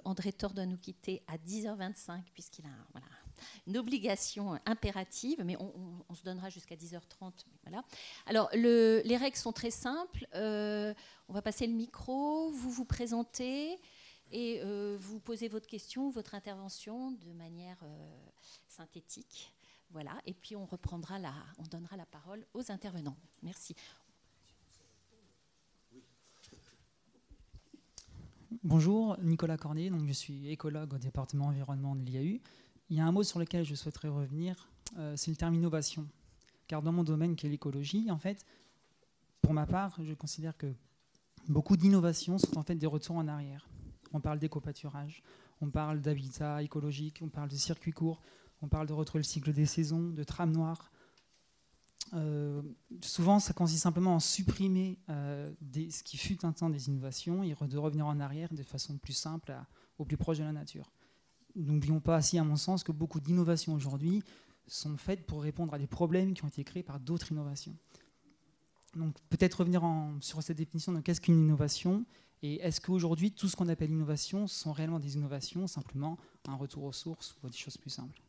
André 0.05 0.33
Thor 0.33 0.53
doit 0.53 0.67
nous 0.67 0.77
quitter 0.77 1.23
à 1.25 1.38
10h25 1.38 2.21
puisqu'il 2.35 2.65
a 2.65 2.85
voilà, 2.91 3.07
une 3.68 3.77
obligation 3.77 4.59
impérative, 4.65 5.41
mais 5.43 5.55
on, 5.57 6.13
se 6.13 6.23
donnera 6.23 6.49
jusqu'à 6.49 6.76
10h30. 6.76 7.31
Voilà. 7.63 7.84
Alors, 8.26 8.49
les 8.53 9.18
règles 9.18 9.38
sont 9.38 9.53
très 9.53 9.72
simples. 9.72 10.27
Euh, 10.35 10.93
on 11.30 11.34
va 11.34 11.41
passer 11.41 11.68
le 11.68 11.73
micro, 11.73 12.49
vous 12.51 12.72
vous 12.72 12.85
présentez 12.85 13.77
et 14.31 14.61
euh, 14.63 14.97
vous 14.99 15.19
posez 15.19 15.47
votre 15.47 15.68
question, 15.68 16.09
votre 16.09 16.35
intervention 16.35 17.11
de 17.11 17.34
manière 17.34 17.77
euh, 17.84 18.18
synthétique. 18.68 19.53
Voilà, 19.91 20.13
et 20.26 20.34
puis 20.34 20.55
on 20.55 20.65
reprendra 20.65 21.19
la, 21.19 21.34
on 21.57 21.63
donnera 21.63 21.97
la 21.97 22.05
parole 22.05 22.45
aux 22.53 22.72
intervenants. 22.72 23.18
Merci. 23.43 23.76
Bonjour, 28.63 29.18
Nicolas 29.22 29.57
Cornet, 29.57 29.89
donc 29.89 30.07
je 30.07 30.13
suis 30.13 30.49
écologue 30.49 30.93
au 30.93 30.97
département 30.97 31.47
environnement 31.47 31.95
de 31.95 32.01
l'IAU. 32.01 32.39
Il 32.91 32.97
y 32.97 32.99
a 32.99 33.05
un 33.05 33.11
mot 33.13 33.23
sur 33.23 33.39
lequel 33.39 33.63
je 33.63 33.73
souhaiterais 33.73 34.09
revenir, 34.09 34.68
euh, 34.97 35.15
c'est 35.15 35.31
le 35.31 35.38
terme 35.38 35.55
innovation. 35.55 36.05
Car 36.68 36.81
dans 36.81 36.91
mon 36.91 37.05
domaine 37.05 37.38
qui 37.38 37.47
est 37.47 37.49
l'écologie, 37.49 38.11
en 38.11 38.18
fait, 38.18 38.45
pour 39.41 39.53
ma 39.53 39.65
part, 39.65 39.97
je 40.03 40.13
considère 40.13 40.57
que 40.57 40.73
beaucoup 41.47 41.77
d'innovations 41.77 42.38
sont 42.38 42.57
en 42.57 42.63
fait 42.63 42.76
des 42.76 42.88
retours 42.88 43.15
en 43.15 43.30
arrière. 43.30 43.69
On 44.11 44.19
parle 44.19 44.39
d'éco-pâturage, 44.39 45.23
on 45.61 45.69
parle 45.69 46.01
d'habitat 46.01 46.61
écologique, 46.63 47.22
on 47.23 47.30
parle 47.30 47.47
de 47.47 47.55
circuits 47.55 47.93
courts, 47.93 48.22
on 48.61 48.68
parle 48.68 48.88
de 48.88 48.93
retrouver 48.93 49.19
le 49.19 49.27
cycle 49.27 49.53
des 49.53 49.65
saisons, 49.65 50.09
de 50.09 50.23
trame 50.26 50.51
noire. 50.51 50.91
Euh, 52.13 52.61
souvent, 52.99 53.39
ça 53.39 53.53
consiste 53.53 53.84
simplement 53.84 54.15
en 54.15 54.19
supprimer 54.19 54.99
euh, 55.07 55.49
ce 55.73 56.03
qui 56.03 56.18
fut 56.18 56.43
un 56.43 56.51
temps 56.51 56.69
des 56.69 56.89
innovations 56.89 57.41
et 57.41 57.55
de 57.55 57.77
revenir 57.77 58.05
en 58.05 58.19
arrière 58.19 58.53
de 58.53 58.63
façon 58.63 58.97
plus 58.97 59.13
simple, 59.13 59.55
au 59.97 60.03
plus 60.03 60.18
proche 60.18 60.39
de 60.39 60.43
la 60.43 60.51
nature. 60.51 60.91
N'oublions 61.56 61.99
pas 61.99 62.19
aussi, 62.19 62.38
à 62.38 62.44
mon 62.44 62.56
sens, 62.56 62.84
que 62.84 62.91
beaucoup 62.91 63.19
d'innovations 63.19 63.73
aujourd'hui 63.73 64.23
sont 64.68 64.98
faites 64.98 65.26
pour 65.26 65.41
répondre 65.41 65.73
à 65.73 65.80
des 65.80 65.88
problèmes 65.88 66.34
qui 66.34 66.44
ont 66.44 66.48
été 66.48 66.64
créés 66.64 66.84
par 66.84 66.99
d'autres 66.99 67.32
innovations. 67.32 67.76
Donc 68.95 69.15
peut-être 69.30 69.56
revenir 69.56 69.84
sur 70.19 70.41
cette 70.44 70.57
définition 70.57 70.91
de 70.91 70.99
qu'est-ce 70.99 71.22
qu'une 71.22 71.40
innovation 71.40 72.06
et 72.44 72.56
est-ce 72.61 72.82
qu'aujourd'hui 72.82 73.32
tout 73.32 73.48
ce 73.48 73.56
qu'on 73.56 73.69
appelle 73.69 73.91
innovation 73.91 74.48
sont 74.48 74.72
réellement 74.72 74.99
des 74.99 75.15
innovations, 75.15 75.68
simplement 75.68 76.18
un 76.48 76.56
retour 76.56 76.84
aux 76.84 76.91
sources 76.91 77.36
ou 77.44 77.49
des 77.49 77.57
choses 77.57 77.78
plus 77.78 77.90
simples? 77.90 78.22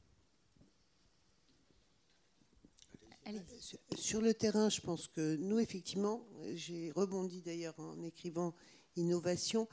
Sur 3.97 4.20
le 4.20 4.35
terrain, 4.35 4.69
je 4.69 4.81
pense 4.81 5.07
que 5.09 5.36
nous, 5.36 5.59
effectivement, 5.61 6.27
j'ai 6.55 6.90
rebondi 6.90 7.40
d'ailleurs 7.40 7.78
en 7.78 8.03
écrivant 8.03 8.55
innovation, 8.97 9.69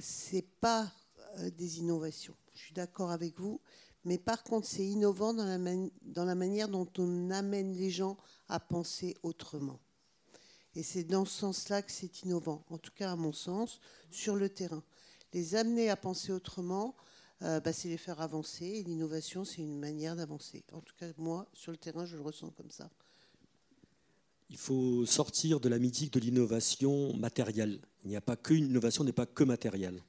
c'est 0.00 0.46
pas 0.60 0.90
euh, 1.38 1.50
des 1.50 1.78
innovations. 1.78 2.34
Je 2.56 2.62
suis 2.62 2.74
d'accord 2.74 3.10
avec 3.10 3.38
vous, 3.38 3.60
mais 4.04 4.18
par 4.18 4.42
contre, 4.42 4.66
c'est 4.66 4.86
innovant 4.86 5.34
dans 5.34 5.44
la, 5.44 6.34
manière 6.34 6.68
dont 6.68 6.88
on 6.96 7.30
amène 7.30 7.74
les 7.74 7.90
gens 7.90 8.16
à 8.48 8.58
penser 8.58 9.14
autrement. 9.22 9.78
Et 10.74 10.82
c'est 10.82 11.04
dans 11.04 11.24
ce 11.24 11.38
sens-là 11.38 11.82
que 11.82 11.92
c'est 11.92 12.22
innovant, 12.22 12.64
en 12.70 12.78
tout 12.78 12.92
cas 12.94 13.12
à 13.12 13.16
mon 13.16 13.32
sens, 13.32 13.80
sur 14.10 14.36
le 14.36 14.48
terrain. 14.48 14.82
Les 15.32 15.54
amener 15.54 15.90
à 15.90 15.96
penser 15.96 16.32
autrement, 16.32 16.96
euh, 17.42 17.60
bah, 17.60 17.72
c'est 17.72 17.88
les 17.88 17.98
faire 17.98 18.20
avancer. 18.20 18.64
Et 18.64 18.82
l'innovation, 18.82 19.44
c'est 19.44 19.60
une 19.60 19.78
manière 19.78 20.16
d'avancer. 20.16 20.64
En 20.72 20.80
tout 20.80 20.94
cas, 20.96 21.06
moi, 21.18 21.46
sur 21.52 21.72
le 21.72 21.76
terrain, 21.76 22.06
je 22.06 22.16
le 22.16 22.22
ressens 22.22 22.50
comme 22.50 22.70
ça. 22.70 22.88
Il 24.48 24.56
faut 24.56 25.04
sortir 25.04 25.60
de 25.60 25.68
la 25.68 25.78
mythique 25.78 26.12
de 26.12 26.20
l'innovation 26.20 27.14
matérielle. 27.16 27.80
Il 28.04 28.10
n'y 28.10 28.16
a 28.16 28.20
pas 28.20 28.36
qu'une 28.36 28.66
innovation, 28.66 29.04
n'est 29.04 29.12
pas 29.12 29.26
que 29.26 29.44
matérielle. 29.44 30.02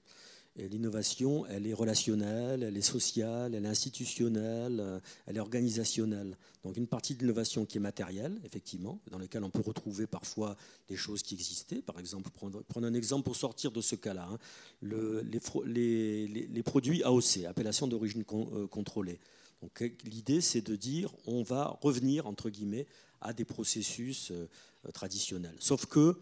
L'innovation, 0.58 1.46
elle 1.46 1.68
est 1.68 1.74
relationnelle, 1.74 2.64
elle 2.64 2.76
est 2.76 2.82
sociale, 2.82 3.54
elle 3.54 3.66
est 3.66 3.70
institutionnelle, 3.70 4.80
euh, 4.80 5.00
elle 5.28 5.38
est 5.38 5.40
organisationnelle. 5.40 6.36
Donc 6.64 6.78
une 6.78 6.88
partie 6.88 7.14
de 7.14 7.20
l'innovation 7.20 7.66
qui 7.66 7.78
est 7.78 7.82
matérielle, 7.82 8.36
effectivement, 8.44 9.00
dans 9.12 9.20
laquelle 9.20 9.44
on 9.44 9.52
peut 9.52 9.62
retrouver 9.62 10.08
parfois 10.08 10.58
des 10.88 10.96
choses 10.96 11.22
qui 11.22 11.36
existaient. 11.36 11.84
Par 11.84 12.00
exemple, 12.00 12.32
prendre, 12.32 12.64
un 12.76 12.94
exemple 12.96 13.24
pour 13.24 13.36
sortir 13.36 13.72
de 13.72 13.82
ce 13.82 13.96
cas-là. 13.96 14.28
Hein. 14.32 14.40
Le, 14.82 15.22
les, 15.22 16.64
produits 16.64 17.04
AOC, 17.04 17.46
appellation 17.48 17.88
d'origine 17.88 18.24
euh, 18.34 18.66
contrôlée. 18.66 19.20
Donc 19.62 19.84
l'idée, 20.06 20.42
c'est 20.42 20.62
de 20.62 20.76
dire, 20.76 21.14
on 21.28 21.44
va 21.44 21.78
revenir, 21.82 22.26
entre 22.26 22.50
guillemets, 22.50 22.88
à 23.22 23.32
des 23.32 23.46
processus 23.46 24.32
euh, 24.32 24.48
traditionnels. 24.92 25.56
Sauf 25.60 25.86
que 25.86 26.18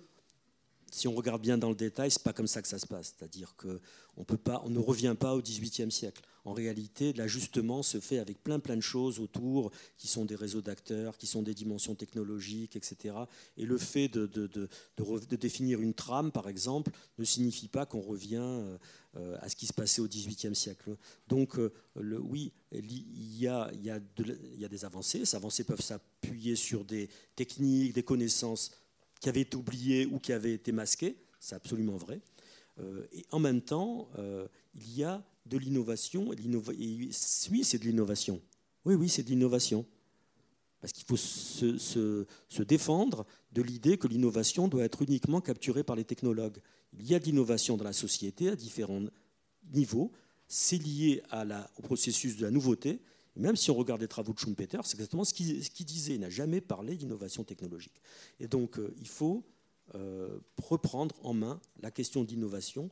si 0.96 1.10
on 1.10 1.14
regarde 1.14 1.42
bien 1.42 1.58
dans 1.58 1.68
le 1.68 1.76
détail, 1.76 2.10
c'est 2.10 2.24
pas 2.24 2.32
comme 2.32 2.48
ça 2.48 2.62
que 2.62 2.70
ça 2.70 2.80
se 2.80 2.88
passe. 2.88 3.14
C'est-à-dire 3.18 3.54
qu'on 3.58 4.70
ne 4.70 4.80
revient 4.80 5.14
pas 5.20 5.36
au 5.36 5.42
XVIIIe 5.42 5.92
siècle. 5.92 6.22
En 6.46 6.54
réalité, 6.54 7.12
l'ajustement 7.12 7.84
se 7.84 8.00
fait 8.00 8.18
avec 8.18 8.42
plein 8.42 8.60
plein 8.60 8.78
de 8.78 8.82
choses 8.82 9.20
autour, 9.20 9.72
qui 9.98 10.08
sont 10.08 10.24
des 10.24 10.36
réseaux 10.36 10.62
d'acteurs, 10.62 11.18
qui 11.18 11.28
sont 11.28 11.42
des 11.42 11.54
dimensions 11.54 11.96
technologiques, 11.96 12.78
etc. 12.78 13.14
Et 13.58 13.66
le 13.66 13.78
fait 13.78 14.08
de, 14.08 14.70
définir 15.36 15.82
une 15.82 15.94
trame, 15.94 16.32
par 16.32 16.48
exemple, 16.48 16.92
ne 17.18 17.26
signifie 17.26 17.68
pas 17.68 17.86
qu'on 17.86 18.00
revient 18.00 18.62
euh, 19.18 19.38
à 19.42 19.50
ce 19.50 19.58
qui 19.58 19.68
se 19.68 19.74
passait 19.74 20.00
au 20.00 20.08
XVIIIe 20.08 20.56
siècle. 20.56 20.96
Donc, 21.28 21.60
euh, 21.60 21.74
oui, 21.98 22.54
il 22.72 23.38
y 23.38 23.50
a 23.50 23.70
des 24.70 24.86
avancées. 24.86 25.26
Ces 25.26 25.36
avancées 25.36 25.66
peuvent 25.66 25.82
s'appuyer 25.82 26.56
sur 26.56 26.86
des 26.86 27.10
techniques, 27.36 27.94
des 27.94 28.04
connaissances 28.04 28.72
qui 29.26 29.30
avait 29.30 29.42
été 29.42 29.58
oublié 29.58 30.06
ou 30.06 30.20
qui 30.20 30.34
avait 30.34 30.54
été 30.54 30.72
masqué, 30.72 31.16
c'est 31.40 31.56
absolument 31.56 31.98
vrai. 31.98 32.22
Euh, 32.80 33.08
et 33.12 33.26
en 33.32 33.40
même 33.40 33.60
temps, 33.60 34.08
euh, 34.20 34.48
il 34.76 34.96
y 34.96 35.04
a 35.04 35.24
de 35.48 35.58
l'innovation. 35.58 36.30
Oui, 36.30 37.10
c'est 37.12 37.80
de 37.80 37.86
l'innovation. 37.86 38.40
Oui, 38.86 38.94
oui, 38.94 39.10
c'est 39.10 39.24
de 39.24 39.30
l'innovation. 39.30 39.84
Parce 40.80 40.94
qu'il 40.94 41.06
faut 41.06 41.18
se, 41.18 42.62
défendre 42.62 43.26
de 43.52 43.64
l'idée 43.64 43.98
que 43.98 44.08
l'innovation 44.08 44.68
doit 44.68 44.84
être 44.84 45.02
uniquement 45.02 45.42
capturée 45.42 45.84
par 45.84 45.96
les 45.96 46.06
technologues. 46.06 46.60
Il 46.94 47.08
y 47.08 47.16
a 47.16 47.20
de 47.20 47.26
l'innovation 47.26 47.78
dans 47.78 47.84
la 47.84 47.94
société 47.94 48.50
à 48.50 48.56
différents 48.56 49.06
niveaux. 49.74 50.12
C'est 50.48 50.78
lié 50.78 51.24
au 51.80 51.82
processus 51.82 52.38
de 52.38 52.44
la 52.44 52.52
nouveauté, 52.52 53.02
même 53.36 53.56
si 53.56 53.70
on 53.72 53.76
regarde 53.76 54.02
les 54.02 54.08
travaux 54.08 54.34
de 54.34 54.40
Schumpeter, 54.40 54.80
c'est 54.84 54.96
exactement 54.96 55.26
ce 55.26 55.34
qu'il 55.34 55.86
disait. 55.86 56.16
Il 56.16 56.22
n'a 56.22 56.30
jamais 56.30 56.62
parlé 56.62 56.96
d'innovation 56.96 57.44
technologique. 57.44 58.02
Et 58.40 58.48
donc, 58.48 58.80
euh, 58.80 58.94
il 58.98 59.08
faut 59.08 59.44
euh, 59.94 60.40
reprendre 60.58 61.16
en 61.24 61.34
main 61.34 61.60
la 61.82 61.92
question 61.92 62.24
d'innovation 62.24 62.90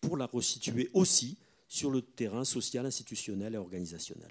pour 0.00 0.16
la 0.16 0.26
resituer 0.26 0.90
aussi 0.92 1.38
sur 1.68 1.90
le 1.90 2.02
terrain 2.02 2.44
social, 2.44 2.86
institutionnel 2.86 3.54
et 3.54 3.58
organisationnel. 3.58 4.30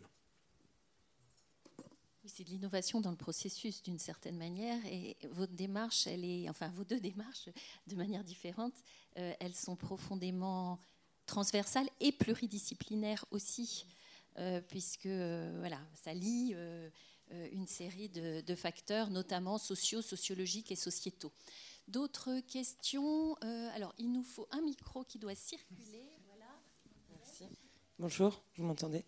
c'est 2.25 2.45
de 2.45 2.49
l'innovation 2.49 3.01
dans 3.01 3.11
le 3.11 3.17
processus 3.17 3.83
d'une 3.83 3.99
certaine 3.99 4.37
manière 4.37 4.83
et 4.85 5.17
votre 5.29 5.53
démarche, 5.53 6.07
elle 6.07 6.23
est, 6.23 6.49
enfin 6.49 6.69
vos 6.69 6.83
deux 6.83 6.99
démarches 6.99 7.49
de 7.87 7.95
manière 7.95 8.23
différente, 8.23 8.73
euh, 9.17 9.33
elles 9.39 9.55
sont 9.55 9.75
profondément 9.75 10.79
transversales 11.25 11.89
et 11.99 12.11
pluridisciplinaires 12.11 13.25
aussi. 13.31 13.85
Euh, 14.39 14.61
puisque 14.67 15.05
euh, 15.05 15.55
voilà, 15.59 15.77
ça 15.93 16.11
lie 16.13 16.53
euh, 16.55 16.89
une 17.51 17.67
série 17.67 18.09
de, 18.09 18.55
facteurs, 18.55 19.09
notamment 19.09 19.57
sociaux, 19.57 20.01
sociologiques 20.01 20.71
et 20.71 20.75
sociétaux. 20.75 21.31
D'autres 21.87 22.39
questions 22.47 23.35
Alors, 23.75 23.93
il 23.97 24.11
nous 24.11 24.23
faut 24.23 24.47
un 24.51 24.61
micro 24.61 25.03
qui 25.03 25.19
doit 25.19 25.35
circuler. 25.35 26.03
Bonjour, 27.99 28.41
vous 28.55 28.63
m'entendez? 28.65 29.05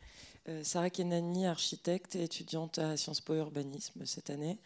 Sarah 0.63 0.89
Kenani, 0.89 1.47
architecte 1.47 2.15
et 2.15 2.23
étudiante 2.23 2.77
à 2.77 2.97
Sciences 2.97 3.21
Po 3.21 3.33
Urbanisme 3.33 4.05
cette 4.05 4.29
année. 4.29 4.59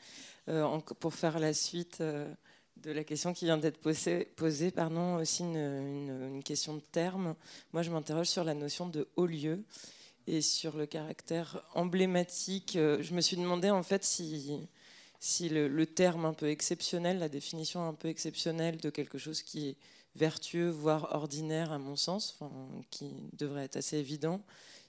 pour 1.00 1.14
faire 1.14 1.40
la 1.40 1.54
suite 1.54 2.02
de 2.02 2.92
la 2.92 3.04
question 3.04 3.34
qui 3.34 3.46
vient 3.46 3.58
d'être 3.58 3.80
posée, 3.80 4.72
pardon, 4.72 5.16
aussi 5.16 5.44
une, 5.44 6.42
question 6.44 6.76
de 6.76 6.82
terme. 6.92 7.36
Moi, 7.74 7.82
je 7.82 7.92
m'interroge 7.92 8.28
sur 8.28 8.44
la 8.44 8.54
notion 8.54 8.88
de 8.88 9.08
haut 9.16 9.26
lieu 9.26 9.64
et 10.28 10.42
sur 10.42 10.78
le 10.78 10.86
caractère 10.86 11.64
emblématique. 11.74 12.76
Euh, 12.76 13.02
je 13.02 13.14
me 13.14 13.22
suis 13.22 13.38
demandé 13.38 13.70
en 13.70 13.84
fait 13.84 14.04
si, 14.04 14.60
si 15.20 15.50
le, 15.50 15.86
terme 15.86 16.26
un 16.26 16.34
peu 16.34 16.50
exceptionnel, 16.50 17.20
la 17.20 17.30
définition 17.30 17.88
un 17.88 17.94
peu 17.94 18.08
exceptionnelle 18.08 18.78
de 18.78 18.90
quelque 18.90 19.18
chose 19.18 19.42
qui 19.42 19.70
est 19.70 19.78
vertueux, 20.16 20.70
voire 20.70 21.16
ordinaire 21.16 21.72
à 21.72 21.80
mon 21.80 21.96
sens, 21.96 22.40
qui 22.90 23.12
devrait 23.34 23.66
être 23.66 23.78
assez 23.78 23.98
évident, 23.98 24.42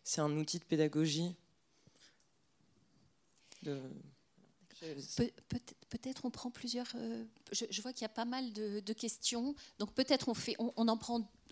c'est 0.05 0.21
un 0.21 0.37
outil 0.37 0.59
de 0.59 0.65
pédagogie. 0.65 1.35
peut-être 5.91 6.25
on 6.25 6.31
prend 6.31 6.51
plusieurs. 6.51 6.91
Euh, 6.95 7.25
je, 7.53 7.83
vois 7.83 7.93
qu'il 7.93 8.03
y 8.03 8.07
a 8.07 8.09
pas 8.09 8.25
mal 8.25 8.53
de, 8.53 8.93
questions, 8.93 9.55
donc 9.79 9.93
peut-être 9.93 10.29
on 10.29 10.35
on, 10.59 10.73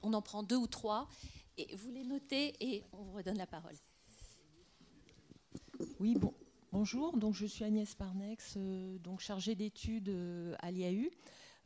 on 0.02 0.12
en 0.12 0.22
prend 0.22 0.42
deux 0.42 0.56
ou 0.56 0.66
trois, 0.66 1.08
vous 1.76 1.90
les 1.90 2.04
notez 2.04 2.54
et 2.60 2.84
on 2.92 3.02
vous 3.02 3.12
redonne 3.12 3.38
la 3.38 3.46
parole. 3.46 3.74
Oui, 6.00 6.14
bon, 6.14 6.32
bonjour. 6.72 7.16
Donc, 7.16 7.34
je 7.34 7.46
suis 7.46 7.64
Agnès 7.64 7.94
Parnex, 7.94 8.54
euh, 8.56 8.98
donc 8.98 9.20
chargée 9.20 9.54
d'études 9.54 10.08
euh, 10.08 10.54
à 10.60 10.70
l'IAU. 10.70 11.10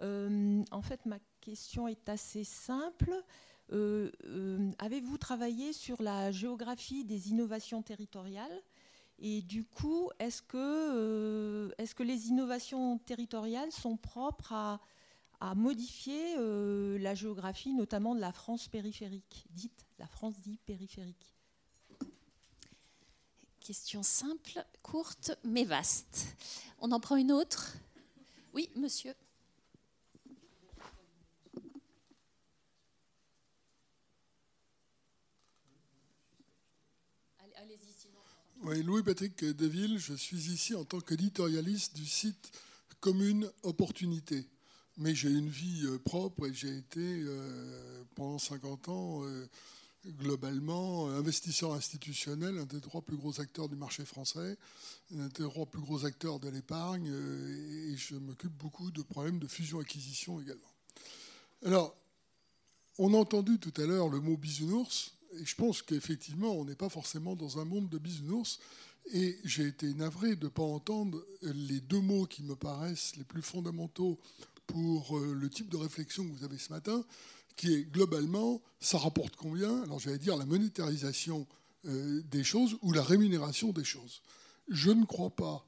Euh, 0.00 0.62
en 0.70 0.82
fait, 0.82 1.04
ma 1.06 1.18
question 1.40 1.88
est 1.88 2.08
assez 2.08 2.44
simple. 2.44 3.14
Avez-vous 3.70 5.16
travaillé 5.16 5.72
sur 5.72 6.02
la 6.02 6.30
géographie 6.30 7.04
des 7.04 7.30
innovations 7.30 7.80
territoriales? 7.80 8.62
Et 9.18 9.40
du 9.40 9.64
coup, 9.64 10.10
est-ce 10.18 10.42
que, 10.42 11.72
est 11.78 11.94
que 11.94 12.02
les 12.02 12.28
innovations 12.28 12.98
territoriales 12.98 13.72
sont 13.72 13.96
propres 13.96 14.52
à, 14.52 14.80
à 15.42 15.56
modifier 15.56 16.36
euh, 16.38 16.98
la 17.00 17.16
géographie, 17.16 17.74
notamment 17.74 18.14
de 18.14 18.20
la 18.20 18.30
France 18.30 18.68
périphérique, 18.68 19.44
dite 19.50 19.84
la 19.98 20.06
France 20.06 20.38
dite 20.38 20.60
périphérique. 20.64 21.34
Question 23.58 24.04
simple, 24.04 24.64
courte, 24.82 25.32
mais 25.42 25.64
vaste. 25.64 26.36
On 26.78 26.92
en 26.92 27.00
prend 27.00 27.16
une 27.16 27.32
autre? 27.32 27.74
Oui, 28.54 28.70
monsieur. 28.76 29.14
Oui, 38.62 38.80
Louis-Patrick 38.84 39.44
Deville, 39.44 39.98
je 39.98 40.14
suis 40.14 40.52
ici 40.52 40.76
en 40.76 40.84
tant 40.84 41.00
qu'éditorialiste 41.00 41.96
du 41.96 42.06
site 42.06 42.52
Commune 43.00 43.50
Opportunité. 43.64 44.46
Mais 44.98 45.14
j'ai 45.14 45.30
une 45.30 45.48
vie 45.48 45.86
euh, 45.86 45.98
propre 45.98 46.46
et 46.46 46.54
j'ai 46.54 46.76
été 46.76 47.00
euh, 47.00 48.04
pendant 48.14 48.38
50 48.38 48.88
ans 48.88 49.24
euh, 49.24 49.48
globalement 50.18 51.08
investisseur 51.08 51.72
institutionnel, 51.72 52.58
un 52.58 52.66
des 52.66 52.80
trois 52.80 53.02
plus 53.02 53.16
gros 53.16 53.40
acteurs 53.40 53.68
du 53.68 53.76
marché 53.76 54.04
français, 54.04 54.58
un 55.16 55.28
des 55.28 55.44
trois 55.44 55.66
plus 55.66 55.80
gros 55.80 56.04
acteurs 56.04 56.40
de 56.40 56.48
l'épargne 56.48 57.06
et 57.06 57.96
je 57.96 58.16
m'occupe 58.16 58.52
beaucoup 58.52 58.90
de 58.90 59.02
problèmes 59.02 59.38
de 59.38 59.46
fusion-acquisition 59.46 60.40
également. 60.40 60.72
Alors, 61.64 61.96
on 62.98 63.14
a 63.14 63.16
entendu 63.16 63.60
tout 63.60 63.72
à 63.80 63.86
l'heure 63.86 64.08
le 64.08 64.20
mot 64.20 64.36
bisounours 64.36 65.12
et 65.34 65.44
je 65.44 65.54
pense 65.54 65.82
qu'effectivement, 65.82 66.52
on 66.52 66.64
n'est 66.64 66.74
pas 66.74 66.88
forcément 66.88 67.36
dans 67.36 67.58
un 67.58 67.64
monde 67.64 67.88
de 67.88 67.98
bisounours. 67.98 68.58
Et 69.12 69.38
j'ai 69.44 69.66
été 69.66 69.92
navré 69.94 70.36
de 70.36 70.44
ne 70.44 70.50
pas 70.50 70.62
entendre 70.62 71.24
les 71.42 71.80
deux 71.80 72.00
mots 72.00 72.26
qui 72.26 72.42
me 72.42 72.54
paraissent 72.54 73.16
les 73.16 73.24
plus 73.24 73.42
fondamentaux 73.42 74.18
pour 74.72 75.18
euh, 75.18 75.34
le 75.34 75.50
type 75.50 75.68
de 75.68 75.76
réflexion 75.76 76.24
que 76.24 76.32
vous 76.32 76.44
avez 76.44 76.58
ce 76.58 76.72
matin, 76.72 77.04
qui 77.56 77.74
est 77.74 77.82
globalement, 77.82 78.62
ça 78.80 78.96
rapporte 78.96 79.36
combien? 79.36 79.82
Alors 79.82 79.98
j'allais 79.98 80.18
dire 80.18 80.36
la 80.36 80.46
monétarisation 80.46 81.46
euh, 81.86 82.22
des 82.30 82.42
choses 82.42 82.78
ou 82.80 82.92
la 82.92 83.02
rémunération 83.02 83.72
des 83.72 83.84
choses. 83.84 84.22
Je 84.68 84.90
ne 84.90 85.04
crois 85.04 85.30
pas, 85.30 85.66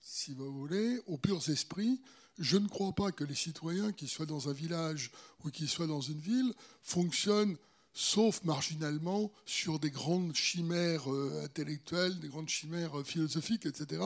si 0.00 0.34
vous 0.34 0.52
voulez, 0.52 1.00
aux 1.06 1.18
purs 1.18 1.48
esprits, 1.48 2.00
je 2.38 2.56
ne 2.56 2.66
crois 2.66 2.92
pas 2.92 3.12
que 3.12 3.22
les 3.22 3.36
citoyens, 3.36 3.92
qui 3.92 4.08
soient 4.08 4.26
dans 4.26 4.48
un 4.48 4.52
village 4.52 5.12
ou 5.44 5.50
qui 5.50 5.68
soient 5.68 5.86
dans 5.86 6.00
une 6.00 6.18
ville, 6.18 6.52
fonctionnent 6.82 7.56
sauf 7.94 8.42
marginalement 8.42 9.30
sur 9.44 9.78
des 9.78 9.90
grandes 9.90 10.34
chimères 10.34 11.12
euh, 11.12 11.44
intellectuelles, 11.44 12.18
des 12.18 12.28
grandes 12.28 12.48
chimères 12.48 13.02
philosophiques, 13.04 13.66
etc. 13.66 14.02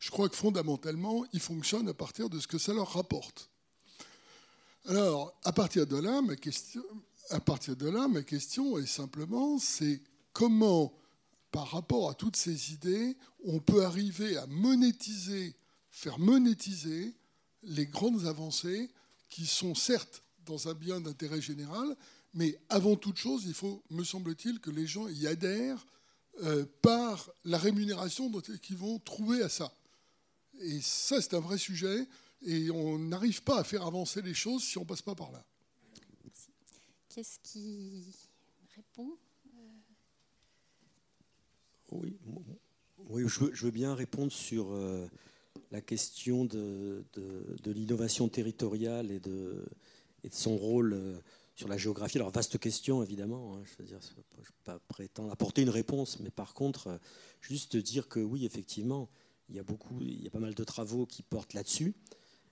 Je 0.00 0.10
crois 0.10 0.30
que 0.30 0.36
fondamentalement, 0.36 1.26
ils 1.32 1.40
fonctionnent 1.40 1.88
à 1.88 1.94
partir 1.94 2.30
de 2.30 2.38
ce 2.38 2.46
que 2.46 2.58
ça 2.58 2.72
leur 2.72 2.94
rapporte. 2.94 3.50
Alors, 4.86 5.34
à 5.44 5.52
partir 5.52 5.86
de 5.86 5.96
là, 5.96 6.20
ma 6.20 6.36
question, 6.36 6.84
est 8.78 8.86
simplement, 8.86 9.58
c'est 9.58 10.02
comment, 10.34 10.92
par 11.50 11.70
rapport 11.70 12.10
à 12.10 12.14
toutes 12.14 12.36
ces 12.36 12.74
idées, 12.74 13.16
on 13.44 13.60
peut 13.60 13.84
arriver 13.84 14.36
à 14.36 14.46
monétiser, 14.46 15.56
faire 15.90 16.18
monétiser 16.18 17.14
les 17.62 17.86
grandes 17.86 18.26
avancées 18.26 18.90
qui 19.30 19.46
sont 19.46 19.74
certes 19.74 20.22
dans 20.44 20.68
un 20.68 20.74
bien 20.74 21.00
d'intérêt 21.00 21.40
général, 21.40 21.96
mais 22.34 22.58
avant 22.68 22.96
toute 22.96 23.16
chose, 23.16 23.44
il 23.46 23.54
faut, 23.54 23.82
me 23.88 24.04
semble-t-il, 24.04 24.60
que 24.60 24.70
les 24.70 24.86
gens 24.86 25.08
y 25.08 25.26
adhèrent 25.26 25.86
euh, 26.42 26.66
par 26.82 27.30
la 27.46 27.56
rémunération 27.56 28.30
qu'ils 28.60 28.76
vont 28.76 28.98
trouver 28.98 29.42
à 29.42 29.48
ça. 29.48 29.72
Et 30.60 30.82
ça, 30.82 31.22
c'est 31.22 31.34
un 31.34 31.40
vrai 31.40 31.56
sujet. 31.56 32.06
Et 32.44 32.70
on 32.70 32.98
n'arrive 32.98 33.42
pas 33.42 33.60
à 33.60 33.64
faire 33.64 33.86
avancer 33.86 34.20
les 34.22 34.34
choses 34.34 34.62
si 34.62 34.76
on 34.78 34.82
ne 34.82 34.86
passe 34.86 35.02
pas 35.02 35.14
par 35.14 35.32
là. 35.32 35.44
Qu'est-ce 37.08 37.38
qui 37.42 38.04
répond 38.76 39.16
euh? 39.56 39.68
Oui, 41.92 42.18
oui 42.98 43.22
je, 43.26 43.64
veux, 43.64 43.70
bien 43.70 43.94
répondre 43.94 44.32
sur 44.32 44.72
euh, 44.72 45.06
la 45.70 45.80
question 45.80 46.44
de, 46.44 47.04
de, 47.14 47.70
l'innovation 47.70 48.28
territoriale 48.28 49.10
et 49.10 49.20
de, 49.20 49.64
et 50.24 50.28
de, 50.28 50.34
son 50.34 50.56
rôle 50.56 51.22
sur 51.54 51.68
la 51.68 51.78
géographie. 51.78 52.18
Alors, 52.18 52.30
vaste 52.30 52.58
question, 52.58 53.02
évidemment. 53.02 53.54
Hein, 53.54 53.62
je 53.64 53.76
veux 53.78 53.88
dire, 53.88 54.00
je 54.02 54.10
ne 54.10 54.16
peux 54.16 54.52
pas 54.64 54.78
prétendre 54.88 55.32
apporter 55.32 55.62
une 55.62 55.70
réponse, 55.70 56.18
mais 56.20 56.30
par 56.30 56.52
contre, 56.54 56.88
euh, 56.88 56.98
juste 57.40 57.76
dire 57.76 58.08
que 58.08 58.20
oui, 58.20 58.44
effectivement, 58.44 59.08
il 59.48 59.56
y 59.56 59.58
a 59.58 59.62
beaucoup, 59.62 60.00
il 60.00 60.22
y 60.22 60.26
a 60.26 60.30
pas 60.30 60.40
mal 60.40 60.54
de 60.54 60.64
travaux 60.64 61.06
qui 61.06 61.22
portent 61.22 61.54
là-dessus, 61.54 61.94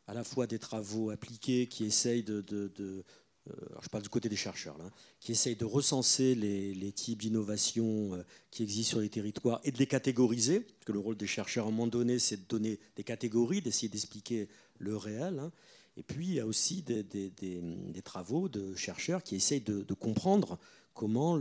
à 0.06 0.14
la 0.14 0.24
fois 0.24 0.46
des 0.46 0.58
travaux 0.58 1.10
appliqués 1.10 1.66
qui 1.66 1.84
essayent 1.84 2.22
de, 2.24 2.44
euh, 3.50 3.52
je 3.82 3.88
parle 3.88 4.02
du 4.04 4.08
côté 4.08 4.28
des 4.28 4.36
chercheurs, 4.36 4.78
là, 4.78 4.90
qui 5.18 5.32
essayent 5.32 5.56
de 5.56 5.64
recenser 5.64 6.34
les, 6.34 6.92
types 6.92 7.20
d'innovation 7.20 8.14
euh, 8.14 8.22
qui 8.50 8.62
existent 8.62 8.90
sur 8.90 9.00
les 9.00 9.08
territoires 9.08 9.60
et 9.64 9.72
de 9.72 9.78
les 9.78 9.86
catégoriser, 9.86 10.60
parce 10.60 10.84
que 10.84 10.92
le 10.92 11.00
rôle 11.00 11.16
des 11.16 11.26
chercheurs 11.26 11.66
à 11.66 11.68
un 11.68 11.72
moment 11.72 11.88
donné, 11.88 12.18
c'est 12.18 12.36
de 12.36 12.46
donner 12.48 12.78
des 12.96 13.02
catégories, 13.02 13.60
d'essayer 13.60 13.88
d'expliquer 13.88 14.48
le 14.78 14.96
réel. 14.96 15.40
Hein. 15.40 15.52
Et 15.96 16.02
puis, 16.02 16.26
il 16.26 16.34
y 16.34 16.40
a 16.40 16.46
aussi 16.46 16.82
des, 16.82 18.02
travaux 18.04 18.48
de 18.48 18.74
chercheurs 18.74 19.22
qui 19.22 19.36
essayent 19.36 19.60
de, 19.60 19.94
comprendre 19.94 20.58
comment 20.94 21.38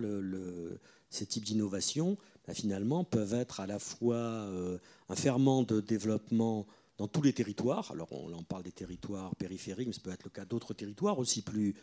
ces 1.09 1.25
types 1.25 1.45
d'innovations, 1.45 2.17
bah, 2.47 2.53
finalement, 2.53 3.03
peuvent 3.03 3.33
être 3.33 3.59
à 3.59 3.67
la 3.67 3.79
fois 3.79 4.15
euh, 4.15 4.77
un 5.09 5.15
ferment 5.15 5.63
de 5.63 5.81
développement 5.81 6.65
dans 7.01 7.07
tous 7.07 7.23
les 7.23 7.33
territoires. 7.33 7.91
Alors, 7.91 8.13
on, 8.13 8.31
on 8.31 8.43
parle 8.43 8.61
des 8.61 8.71
territoires 8.71 9.35
périphériques, 9.35 9.87
mais 9.87 9.93
ça 9.93 10.01
peut 10.03 10.11
être 10.11 10.23
le 10.23 10.29
cas 10.29 10.45
d'autres 10.45 10.75
territoires 10.75 11.17
aussi 11.17 11.41
plus, 11.41 11.73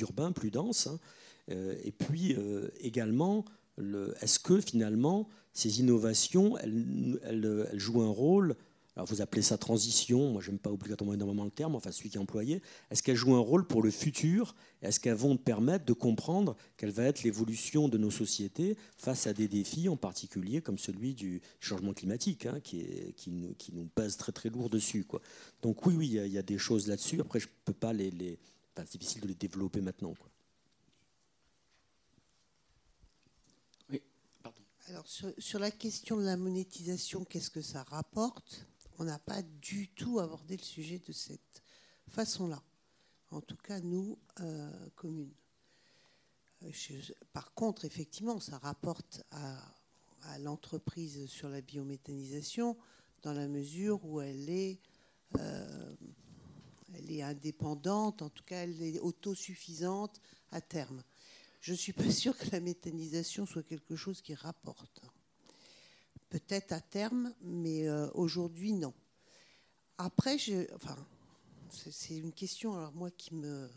urbains, 0.00 0.32
plus 0.32 0.50
denses. 0.50 0.88
Hein. 0.88 0.98
Euh, 1.52 1.76
et 1.84 1.92
puis, 1.92 2.34
euh, 2.36 2.68
également, 2.80 3.44
est-ce 4.20 4.40
que 4.40 4.60
finalement, 4.60 5.28
ces 5.52 5.78
innovations, 5.78 6.58
elles 6.58 7.70
jouent 7.74 8.02
un 8.02 8.10
rôle 8.10 8.56
alors 8.98 9.06
vous 9.06 9.22
appelez 9.22 9.42
ça 9.42 9.56
transition, 9.56 10.32
moi 10.32 10.42
j'aime 10.42 10.58
pas 10.58 10.72
obligatoirement 10.72 11.14
énormément 11.14 11.44
le 11.44 11.52
terme, 11.52 11.76
enfin 11.76 11.92
celui 11.92 12.10
qui 12.10 12.16
est 12.16 12.20
employé, 12.20 12.60
est-ce 12.90 13.00
qu'elles 13.00 13.14
jouent 13.14 13.36
un 13.36 13.38
rôle 13.38 13.64
pour 13.64 13.80
le 13.80 13.92
futur? 13.92 14.56
Est-ce 14.82 14.98
qu'elles 14.98 15.14
vont 15.14 15.36
permettre 15.36 15.84
de 15.84 15.92
comprendre 15.92 16.56
quelle 16.76 16.90
va 16.90 17.04
être 17.04 17.22
l'évolution 17.22 17.88
de 17.88 17.96
nos 17.96 18.10
sociétés 18.10 18.76
face 18.96 19.28
à 19.28 19.32
des 19.32 19.46
défis 19.46 19.88
en 19.88 19.96
particulier 19.96 20.62
comme 20.62 20.78
celui 20.78 21.14
du 21.14 21.40
changement 21.60 21.92
climatique, 21.92 22.46
hein, 22.46 22.58
qui, 22.58 22.80
est, 22.80 23.12
qui, 23.16 23.30
nous, 23.30 23.54
qui, 23.54 23.72
nous, 23.72 23.84
pèse 23.84 24.16
très 24.16 24.32
très 24.32 24.48
lourd 24.48 24.68
dessus 24.68 25.04
quoi? 25.04 25.20
Donc 25.62 25.86
oui, 25.86 25.94
oui, 25.96 26.08
il 26.08 26.32
y, 26.32 26.38
a 26.38 26.42
des 26.42 26.58
choses 26.58 26.88
là-dessus, 26.88 27.20
après 27.20 27.38
je 27.38 27.46
peux 27.64 27.72
pas 27.72 27.92
les... 27.92 28.10
les 28.10 28.36
enfin, 28.76 28.84
c'est 28.90 28.98
difficile 28.98 29.22
de 29.22 29.28
les 29.28 29.36
développer 29.36 29.80
maintenant. 29.80 30.14
Quoi. 30.14 30.28
Oui, 33.90 34.02
pardon. 34.42 34.60
Alors 34.88 35.06
sur, 35.06 35.32
sur 35.38 35.60
la 35.60 35.70
question 35.70 36.16
de 36.16 36.24
la 36.24 36.36
monétisation, 36.36 37.24
qu'est-ce 37.24 37.50
que 37.50 37.62
ça 37.62 37.84
rapporte? 37.84 38.66
On 38.98 39.04
n'a 39.04 39.18
pas 39.18 39.42
du 39.42 39.88
tout 39.88 40.18
abordé 40.18 40.56
le 40.56 40.62
sujet 40.62 40.98
de 40.98 41.12
cette 41.12 41.62
façon-là. 42.08 42.62
En 43.30 43.40
tout 43.40 43.56
cas, 43.56 43.80
nous, 43.80 44.18
euh, 44.40 44.88
communes. 44.96 45.34
Euh, 46.64 46.70
par 47.32 47.54
contre, 47.54 47.84
effectivement, 47.84 48.40
ça 48.40 48.58
rapporte 48.58 49.22
à, 49.30 49.74
l'entreprise 50.40 51.26
sur 51.26 51.48
la 51.48 51.62
biométhanisation 51.62 52.76
dans 53.22 53.32
la 53.32 53.48
mesure 53.48 54.04
où 54.04 54.20
elle 54.20 54.50
est, 54.50 54.78
euh, 55.38 55.94
elle 56.92 57.10
est 57.10 57.22
indépendante, 57.22 58.20
en 58.20 58.28
tout 58.28 58.44
cas, 58.44 58.64
elle 58.64 58.82
est 58.82 58.98
autosuffisante 58.98 60.20
à 60.50 60.60
terme. 60.60 61.02
Je 61.60 61.72
ne 61.72 61.76
suis 61.78 61.94
pas 61.94 62.10
sûre 62.10 62.36
que 62.36 62.50
la 62.50 62.60
méthanisation 62.60 63.46
soit 63.46 63.62
quelque 63.62 63.96
chose 63.96 64.20
qui 64.20 64.34
rapporte. 64.34 65.00
Peut-être 66.30 66.72
à 66.72 66.80
terme, 66.80 67.32
mais 67.40 67.88
euh, 67.88 68.08
aujourd'hui, 68.14 68.72
non. 68.72 68.92
Après, 69.96 70.36
c'est 70.38 72.16
une 72.16 72.32
question, 72.32 72.74
alors 72.74 72.92
moi, 72.92 73.10
qui 73.10 73.34
me. 73.34 73.68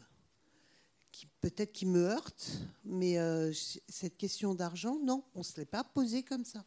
Qui, 1.11 1.27
peut-être 1.41 1.73
qui 1.73 1.85
me 1.85 2.07
heurte, 2.07 2.51
mais 2.85 3.17
euh, 3.19 3.51
cette 3.89 4.15
question 4.15 4.55
d'argent, 4.55 4.97
non, 5.03 5.25
on 5.35 5.39
ne 5.39 5.43
se 5.43 5.57
l'est 5.57 5.65
pas 5.65 5.83
posée 5.83 6.23
comme 6.23 6.45
ça. 6.45 6.63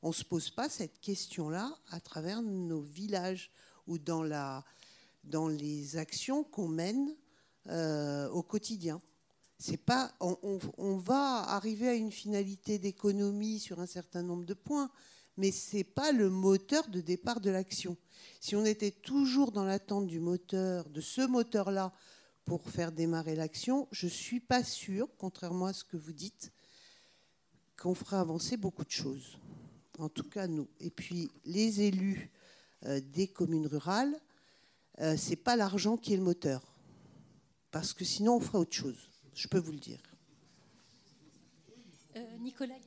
On 0.00 0.08
ne 0.08 0.14
se 0.14 0.24
pose 0.24 0.48
pas 0.50 0.70
cette 0.70 0.98
question-là 1.00 1.78
à 1.90 2.00
travers 2.00 2.40
nos 2.40 2.80
villages 2.80 3.50
ou 3.86 3.98
dans, 3.98 4.22
la, 4.22 4.64
dans 5.24 5.46
les 5.46 5.96
actions 5.96 6.42
qu'on 6.42 6.68
mène 6.68 7.14
euh, 7.68 8.28
au 8.30 8.42
quotidien. 8.42 9.00
C'est 9.58 9.76
pas, 9.76 10.12
on, 10.18 10.96
va 10.96 11.44
arriver 11.48 11.88
à 11.88 11.94
une 11.94 12.10
finalité 12.10 12.80
d'économie 12.80 13.60
sur 13.60 13.78
un 13.78 13.86
certain 13.86 14.22
nombre 14.22 14.44
de 14.44 14.54
points, 14.54 14.90
mais 15.36 15.50
ce 15.50 15.76
n'est 15.76 15.84
pas 15.84 16.12
le 16.12 16.30
moteur 16.30 16.88
de 16.88 17.00
départ 17.00 17.40
de 17.40 17.50
l'action. 17.50 17.96
Si 18.40 18.56
on 18.56 18.64
était 18.64 18.90
toujours 18.90 19.52
dans 19.52 19.64
l'attente 19.64 20.06
du 20.06 20.20
moteur, 20.20 20.88
de 20.88 21.00
ce 21.00 21.26
moteur-là, 21.26 21.92
pour 22.44 22.68
faire 22.68 22.92
démarrer 22.92 23.36
l'action, 23.36 23.88
je 23.92 24.06
ne 24.06 24.10
suis 24.10 24.40
pas 24.40 24.64
sûre, 24.64 25.08
contrairement 25.18 25.66
à 25.66 25.72
ce 25.72 25.84
que 25.84 25.96
vous 25.96 26.12
dites, 26.12 26.52
qu'on 27.80 27.94
fera 27.94 28.20
avancer 28.20 28.56
beaucoup 28.56 28.84
de 28.84 28.90
choses. 28.90 29.38
En 29.98 30.08
tout 30.08 30.28
cas, 30.28 30.46
nous. 30.46 30.68
Et 30.80 30.90
puis, 30.90 31.30
les 31.44 31.82
élus 31.82 32.30
euh, 32.84 33.00
des 33.00 33.28
communes 33.28 33.66
rurales, 33.66 34.14
euh, 35.00 35.16
ce 35.16 35.30
n'est 35.30 35.36
pas 35.36 35.56
l'argent 35.56 35.96
qui 35.96 36.14
est 36.14 36.16
le 36.16 36.22
moteur. 36.22 36.62
Parce 37.70 37.92
que 37.92 38.04
sinon, 38.04 38.36
on 38.36 38.40
fera 38.40 38.58
autre 38.58 38.74
chose. 38.74 39.08
Je 39.34 39.48
peux 39.48 39.58
vous 39.58 39.72
le 39.72 39.78
dire. 39.78 40.00
Euh, 42.16 42.38
Nicolas 42.38 42.78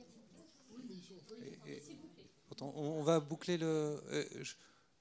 Pourtant, 2.56 2.72
on, 2.76 3.02
va 3.02 3.20
boucler 3.20 3.58
le. 3.58 4.02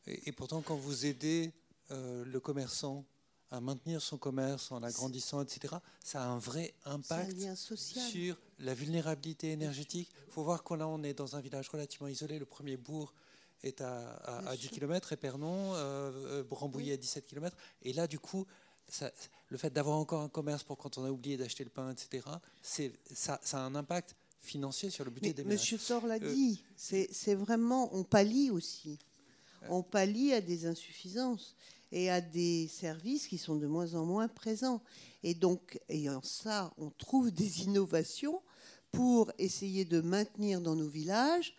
et, 0.07 0.31
pourtant, 0.31 0.61
quand 0.61 0.75
vous 0.75 1.05
aidez 1.05 1.51
le 1.89 2.39
commerçant 2.39 3.05
à 3.51 3.61
maintenir 3.61 4.01
son 4.01 4.17
commerce 4.17 4.71
en 4.71 4.79
l'agrandissant, 4.79 5.41
etc., 5.41 5.75
ça 6.03 6.23
a 6.23 6.25
un 6.25 6.37
vrai 6.37 6.73
impact 6.85 7.55
sur 7.55 8.37
la 8.59 8.73
vulnérabilité 8.73 9.51
énergétique. 9.51 10.09
Il 10.27 10.33
faut 10.33 10.43
voir 10.43 10.63
qu'on 10.63 10.81
on 10.81 11.03
est 11.03 11.13
dans 11.13 11.35
un 11.35 11.41
village 11.41 11.69
relativement 11.69 12.07
isolé. 12.07 12.39
Le 12.39 12.45
premier 12.45 12.75
bourg 12.75 13.13
est 13.63 13.81
à, 13.81 14.55
10 14.57 14.69
km, 14.69 15.13
Épernon, 15.13 15.73
euh, 15.75 16.43
Brambouillet 16.43 16.93
à 16.93 16.97
17 16.97 17.25
km. 17.25 17.55
Et 17.83 17.93
là, 17.93 18.07
du 18.07 18.19
coup, 18.19 18.45
ça, 18.87 19.11
le 19.49 19.57
fait 19.57 19.71
d'avoir 19.71 19.97
encore 19.97 20.21
un 20.21 20.29
commerce 20.29 20.63
pour 20.63 20.77
quand 20.77 20.97
on 20.97 21.05
a 21.05 21.09
oublié 21.09 21.37
d'acheter 21.37 21.63
le 21.63 21.69
pain, 21.69 21.91
etc., 21.91 22.27
ça, 22.61 23.39
ça 23.41 23.59
a 23.59 23.61
un 23.61 23.75
impact 23.75 24.15
financier 24.45 24.89
sur 24.89 25.03
le 25.03 25.11
budget 25.11 25.33
des 25.33 25.43
ménages. 25.43 25.59
Monsieur 25.59 25.77
Thor 25.77 26.05
l'a 26.07 26.15
euh, 26.15 26.33
dit, 26.33 26.63
c'est 26.75 27.35
vraiment, 27.35 27.89
on 27.93 28.03
pallie 28.03 28.51
aussi. 28.51 28.99
On 29.69 29.81
pallie 29.81 30.31
à 30.31 30.41
des 30.41 30.67
insuffisances 30.67 31.55
et 31.91 32.09
à 32.09 32.21
des 32.21 32.67
services 32.67 33.27
qui 33.27 33.37
sont 33.37 33.55
de 33.55 33.67
moins 33.67 33.95
en 33.95 34.05
moins 34.05 34.27
présents. 34.27 34.81
Et 35.23 35.33
donc, 35.33 35.79
ayant 35.89 36.21
ça, 36.21 36.71
on 36.77 36.91
trouve 36.91 37.31
des 37.31 37.63
innovations 37.63 38.41
pour 38.91 39.31
essayer 39.39 39.83
de 39.85 40.01
maintenir 40.01 40.61
dans 40.61 40.75
nos 40.75 40.87
villages 40.87 41.55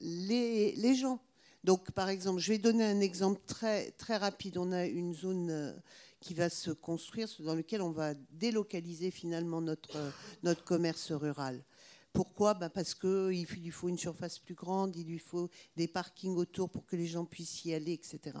les, 0.00 0.72
les 0.76 0.94
gens. 0.94 1.20
Donc, 1.64 1.90
par 1.90 2.08
exemple, 2.08 2.40
je 2.40 2.52
vais 2.52 2.58
donner 2.58 2.84
un 2.84 3.00
exemple 3.00 3.40
très, 3.46 3.90
très 3.92 4.16
rapide. 4.16 4.56
On 4.56 4.72
a 4.72 4.86
une 4.86 5.12
zone 5.14 5.50
euh, 5.50 5.72
qui 6.20 6.34
va 6.34 6.48
se 6.48 6.70
construire, 6.70 7.28
dans 7.40 7.54
laquelle 7.54 7.82
on 7.82 7.90
va 7.90 8.14
délocaliser 8.30 9.10
finalement 9.10 9.60
notre, 9.60 10.12
notre 10.42 10.64
commerce 10.64 11.12
rural. 11.12 11.62
Pourquoi? 12.12 12.54
Ben 12.54 12.68
Parce 12.68 12.94
qu'il 12.94 13.44
lui 13.44 13.70
faut 13.70 13.88
une 13.88 13.98
surface 13.98 14.38
plus 14.38 14.54
grande, 14.54 14.96
il 14.96 15.06
lui 15.06 15.18
faut 15.18 15.48
des 15.76 15.88
parkings 15.88 16.36
autour 16.36 16.68
pour 16.68 16.84
que 16.86 16.96
les 16.96 17.06
gens 17.06 17.24
puissent 17.24 17.64
y 17.64 17.72
aller, 17.72 17.92
etc 17.92 18.32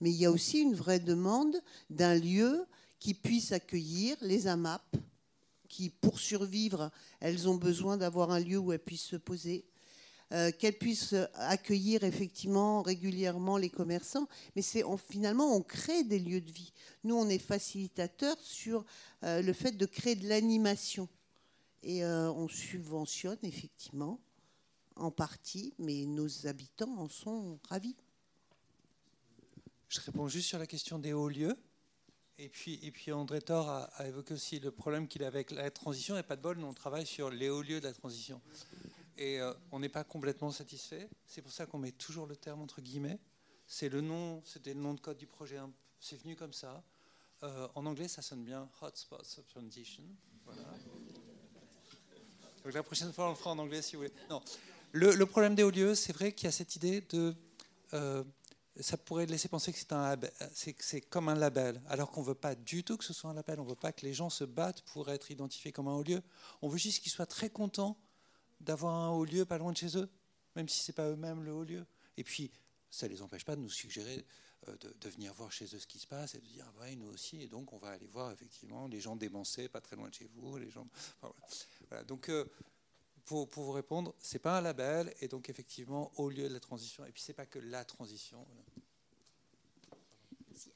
mais 0.00 0.10
il 0.10 0.16
y 0.16 0.26
a 0.26 0.30
aussi 0.30 0.60
une 0.60 0.74
vraie 0.74 1.00
demande 1.00 1.60
d'un 1.90 2.14
lieu 2.14 2.66
qui 3.00 3.14
puisse 3.14 3.52
accueillir 3.52 4.16
les 4.20 4.46
AMAP, 4.46 4.96
qui, 5.68 5.90
pour 5.90 6.18
survivre, 6.18 6.90
elles 7.20 7.48
ont 7.48 7.56
besoin 7.56 7.96
d'avoir 7.96 8.30
un 8.30 8.40
lieu 8.40 8.58
où 8.58 8.72
elles 8.72 8.78
puissent 8.78 9.02
se 9.02 9.16
poser, 9.16 9.64
euh, 10.32 10.50
qu'elles 10.50 10.78
puissent 10.78 11.14
accueillir 11.34 12.04
effectivement 12.04 12.82
régulièrement 12.82 13.56
les 13.56 13.70
commerçants. 13.70 14.28
Mais 14.56 14.62
c'est 14.62 14.82
finalement, 15.10 15.54
on 15.54 15.62
crée 15.62 16.04
des 16.04 16.18
lieux 16.18 16.40
de 16.40 16.50
vie. 16.50 16.72
Nous, 17.04 17.14
on 17.14 17.28
est 17.28 17.38
facilitateurs 17.38 18.38
sur 18.40 18.84
euh, 19.24 19.42
le 19.42 19.52
fait 19.52 19.72
de 19.72 19.86
créer 19.86 20.16
de 20.16 20.28
l'animation. 20.28 21.08
Et 21.82 22.04
euh, 22.04 22.30
on 22.32 22.48
subventionne 22.48 23.38
effectivement 23.42 24.20
en 24.96 25.10
partie, 25.10 25.74
mais 25.78 26.06
nos 26.06 26.46
habitants 26.46 26.98
en 26.98 27.08
sont 27.08 27.58
ravis. 27.68 27.96
Je 29.88 30.00
réponds 30.00 30.28
juste 30.28 30.48
sur 30.48 30.58
la 30.58 30.66
question 30.66 30.98
des 30.98 31.12
hauts 31.12 31.28
lieux. 31.28 31.56
Et 32.40 32.48
puis, 32.48 32.78
et 32.82 32.92
puis 32.92 33.10
André 33.10 33.40
Thor 33.40 33.68
a, 33.68 34.06
évoqué 34.06 34.34
aussi 34.34 34.60
le 34.60 34.70
problème 34.70 35.08
qu'il 35.08 35.24
a 35.24 35.26
avec 35.26 35.50
la 35.50 35.70
transition. 35.70 36.16
Et 36.16 36.22
pas 36.22 36.36
de 36.36 36.42
bol, 36.42 36.58
nous 36.58 36.66
on 36.66 36.74
travaille 36.74 37.06
sur 37.06 37.30
les 37.30 37.48
hauts 37.48 37.62
lieux 37.62 37.80
de 37.80 37.86
la 37.86 37.92
transition. 37.92 38.40
Et 39.16 39.40
euh, 39.40 39.52
on 39.72 39.80
n'est 39.80 39.88
pas 39.88 40.04
complètement 40.04 40.52
satisfait. 40.52 41.08
C'est 41.26 41.42
pour 41.42 41.50
ça 41.50 41.66
qu'on 41.66 41.78
met 41.78 41.90
toujours 41.90 42.26
le 42.26 42.36
terme 42.36 42.60
entre 42.60 42.80
guillemets. 42.80 43.18
C'est 43.66 43.88
le 43.88 44.00
nom, 44.00 44.40
c'était 44.44 44.72
le 44.72 44.80
nom 44.80 44.94
de 44.94 45.00
code 45.00 45.18
du 45.18 45.26
projet. 45.26 45.58
C'est 45.98 46.16
venu 46.16 46.36
comme 46.36 46.52
ça. 46.52 46.84
Euh, 47.42 47.68
en 47.74 47.86
anglais, 47.86 48.08
ça 48.08 48.22
sonne 48.22 48.44
bien. 48.44 48.68
Hotspots 48.80 49.38
of 49.38 49.46
transition. 49.48 50.04
Voilà. 50.44 50.62
La 52.72 52.82
prochaine 52.82 53.12
fois, 53.12 53.26
on 53.26 53.30
le 53.30 53.34
fera 53.34 53.50
en 53.50 53.58
anglais 53.58 53.82
si 53.82 53.96
vous 53.96 54.02
voulez. 54.02 54.14
Non. 54.28 54.42
Le, 54.92 55.24
problème 55.24 55.54
des 55.54 55.62
hauts 55.62 55.70
lieux, 55.70 55.94
c'est 55.94 56.12
vrai 56.12 56.32
qu'il 56.32 56.46
y 56.46 56.48
a 56.48 56.52
cette 56.52 56.76
idée 56.76 57.00
de 57.02 57.34
euh, 57.94 58.24
ça 58.80 58.96
pourrait 58.96 59.26
laisser 59.26 59.48
penser 59.48 59.72
que 59.72 59.78
c'est 60.78 61.00
comme 61.02 61.28
un 61.28 61.34
label, 61.34 61.80
alors 61.88 62.10
qu'on 62.10 62.20
ne 62.20 62.26
veut 62.26 62.34
pas 62.34 62.54
du 62.54 62.84
tout 62.84 62.96
que 62.96 63.04
ce 63.04 63.12
soit 63.12 63.30
un 63.30 63.34
label. 63.34 63.60
On 63.60 63.64
ne 63.64 63.68
veut 63.68 63.74
pas 63.74 63.92
que 63.92 64.04
les 64.04 64.14
gens 64.14 64.30
se 64.30 64.44
battent 64.44 64.82
pour 64.82 65.10
être 65.10 65.30
identifiés 65.30 65.72
comme 65.72 65.88
un 65.88 65.94
haut 65.94 66.02
lieu. 66.02 66.22
On 66.62 66.68
veut 66.68 66.78
juste 66.78 67.02
qu'ils 67.02 67.12
soient 67.12 67.26
très 67.26 67.50
contents 67.50 67.98
d'avoir 68.60 68.94
un 68.94 69.10
haut 69.10 69.24
lieu 69.24 69.44
pas 69.44 69.58
loin 69.58 69.72
de 69.72 69.76
chez 69.76 69.96
eux, 69.96 70.08
même 70.54 70.68
si 70.68 70.82
ce 70.82 70.90
n'est 70.90 70.94
pas 70.94 71.08
eux-mêmes 71.08 71.44
le 71.44 71.52
haut 71.52 71.64
lieu. 71.64 71.86
Et 72.16 72.24
puis, 72.24 72.50
ça 72.90 73.06
ne 73.06 73.12
les 73.12 73.22
empêche 73.22 73.44
pas 73.44 73.56
de 73.56 73.60
nous 73.60 73.70
suggérer 73.70 74.24
euh, 74.66 74.76
de, 75.00 75.08
venir 75.08 75.32
voir 75.34 75.52
chez 75.52 75.64
eux 75.66 75.78
ce 75.78 75.86
qui 75.86 75.98
se 75.98 76.06
passe 76.06 76.34
et 76.34 76.38
de 76.40 76.46
dire, 76.46 76.66
ah 76.80 76.94
nous 76.96 77.08
aussi, 77.08 77.40
et 77.42 77.46
donc 77.46 77.72
on 77.72 77.78
va 77.78 77.90
aller 77.90 78.06
voir 78.06 78.32
effectivement 78.32 78.88
les 78.88 79.00
gens 79.00 79.14
démancés, 79.14 79.68
pas 79.68 79.80
très 79.80 79.94
loin 79.94 80.08
de 80.08 80.14
chez 80.14 80.28
vous, 80.34 80.56
les 80.56 80.70
gens... 80.70 80.88
voilà. 81.88 82.04
Donc, 82.04 82.28
euh, 82.28 82.44
pour, 83.24 83.48
vous 83.52 83.72
répondre, 83.72 84.14
c'est 84.18 84.38
pas 84.38 84.58
un 84.58 84.60
label, 84.62 85.14
et 85.20 85.28
donc 85.28 85.50
effectivement, 85.50 86.10
au 86.16 86.30
lieu 86.30 86.48
de 86.48 86.54
la 86.54 86.60
transition, 86.60 87.04
et 87.04 87.12
puis 87.12 87.22
c'est 87.22 87.34
pas 87.34 87.46
que 87.46 87.58
la 87.58 87.84
transition. 87.84 88.46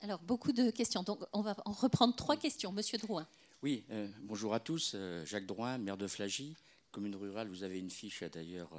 Alors, 0.01 0.21
beaucoup 0.21 0.53
de 0.53 0.71
questions. 0.71 1.03
Donc, 1.03 1.21
on 1.33 1.41
va 1.41 1.57
en 1.65 1.73
reprendre 1.73 2.15
trois 2.15 2.37
questions. 2.37 2.73
Monsieur 2.73 2.99
Drouin. 2.99 3.27
Oui, 3.63 3.85
euh, 3.91 4.09
bonjour 4.23 4.55
à 4.55 4.61
tous. 4.61 4.93
Euh, 4.95 5.25
Jacques 5.25 5.47
Drouin, 5.47 5.79
maire 5.79 5.97
de 5.97 6.07
Flagy, 6.07 6.57
commune 6.91 7.15
rurale. 7.15 7.49
Vous 7.49 7.63
avez 7.63 7.79
une 7.79 7.91
fiche 7.91 8.23
d'ailleurs 8.25 8.71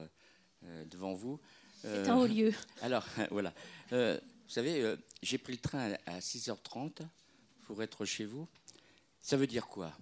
euh, 0.63 0.85
devant 0.85 1.13
vous. 1.13 1.39
C'est 1.81 2.07
un 2.07 2.17
haut 2.17 2.27
lieu. 2.27 2.53
Alors, 2.81 3.05
voilà. 3.31 3.53
Vous 4.45 4.49
savez, 4.49 4.95
j'ai 5.21 5.37
pris 5.37 5.53
le 5.53 5.59
train 5.59 5.93
à 6.05 6.19
6h30 6.19 7.07
pour 7.65 7.81
être 7.81 8.05
chez 8.05 8.25
vous. 8.25 8.47
Ça 9.21 9.37
veut 9.37 9.47
dire 9.47 9.67
quoi? 9.67 9.93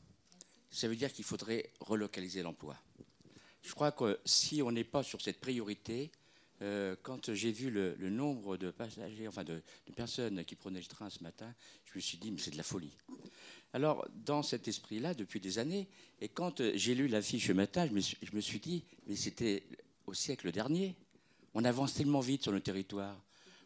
Ça 0.72 0.88
veut 0.88 0.96
dire 0.96 1.12
qu'il 1.14 1.26
faudrait 1.26 1.70
relocaliser 1.80 2.42
l'emploi. 2.42 2.78
Je 3.62 3.74
crois 3.74 3.92
que 3.92 4.20
si 4.26 4.62
on 4.62 4.72
n'est 4.72 4.84
pas 4.84 5.04
sur 5.04 5.22
cette 5.22 5.40
priorité, 5.40 6.12
euh, 6.62 6.96
quand 7.02 7.34
j'ai 7.34 7.52
vu 7.52 7.70
le, 7.70 7.96
nombre 8.10 8.58
de 8.58 8.72
passagers, 8.72 9.28
enfin 9.28 9.44
de, 9.44 9.62
personnes 9.96 10.44
qui 10.46 10.56
prenaient 10.56 10.80
le 10.80 10.86
train 10.86 11.10
ce 11.10 11.24
matin, 11.24 11.54
je 11.86 11.92
me 11.96 12.02
suis 12.02 12.18
dit, 12.18 12.32
mais 12.32 12.40
c'est 12.40 12.52
de 12.52 12.58
la 12.58 12.64
folie. 12.64 12.96
Alors, 13.74 14.08
dans 14.26 14.44
cet 14.44 14.68
esprit-là, 14.68 15.14
depuis 15.14 15.40
des 15.40 15.60
années, 15.60 15.88
et 16.20 16.28
quand 16.28 16.62
j'ai 16.76 16.94
lu 16.94 17.08
l'affiche 17.08 17.48
ce 17.48 17.54
matin, 17.54 17.88
je 17.88 17.94
me, 17.94 18.02
je 18.02 18.36
me 18.36 18.42
suis 18.42 18.60
dit, 18.60 18.84
mais 19.08 19.16
c'était 19.16 19.64
au 20.08 20.14
siècle 20.14 20.52
dernier. 20.52 20.96
On 21.54 21.64
avance 21.64 21.94
tellement 21.94 22.20
vite 22.20 22.44
sur 22.44 22.52
le 22.52 22.62
territoire. 22.62 23.18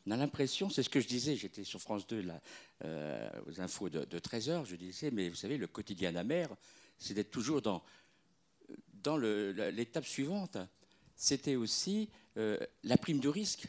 On 0.07 0.11
a 0.11 0.17
l'impression, 0.17 0.69
c'est 0.69 0.83
ce 0.83 0.89
que 0.89 0.99
je 0.99 1.07
disais, 1.07 1.35
j'étais 1.35 1.63
sur 1.63 1.81
France 1.81 2.05
2 2.05 2.21
là, 2.21 2.39
euh, 2.83 3.29
aux 3.47 3.59
infos 3.59 3.89
de, 3.89 4.05
de 4.05 4.19
13h, 4.19 4.65
je 4.65 4.75
disais, 4.75 5.09
mais 5.09 5.29
vous 5.29 5.35
savez, 5.35 5.57
le 5.57 5.65
quotidien 5.65 6.15
amer, 6.15 6.49
c'est 6.97 7.13
d'être 7.13 7.31
toujours 7.31 7.61
dans 7.61 7.83
dans 9.03 9.17
l'étape 9.17 10.05
suivante, 10.05 10.57
c'était 11.15 11.55
aussi 11.55 12.09
euh, 12.37 12.57
la 12.83 12.97
prime 12.97 13.19
de 13.19 13.29
risque. 13.29 13.67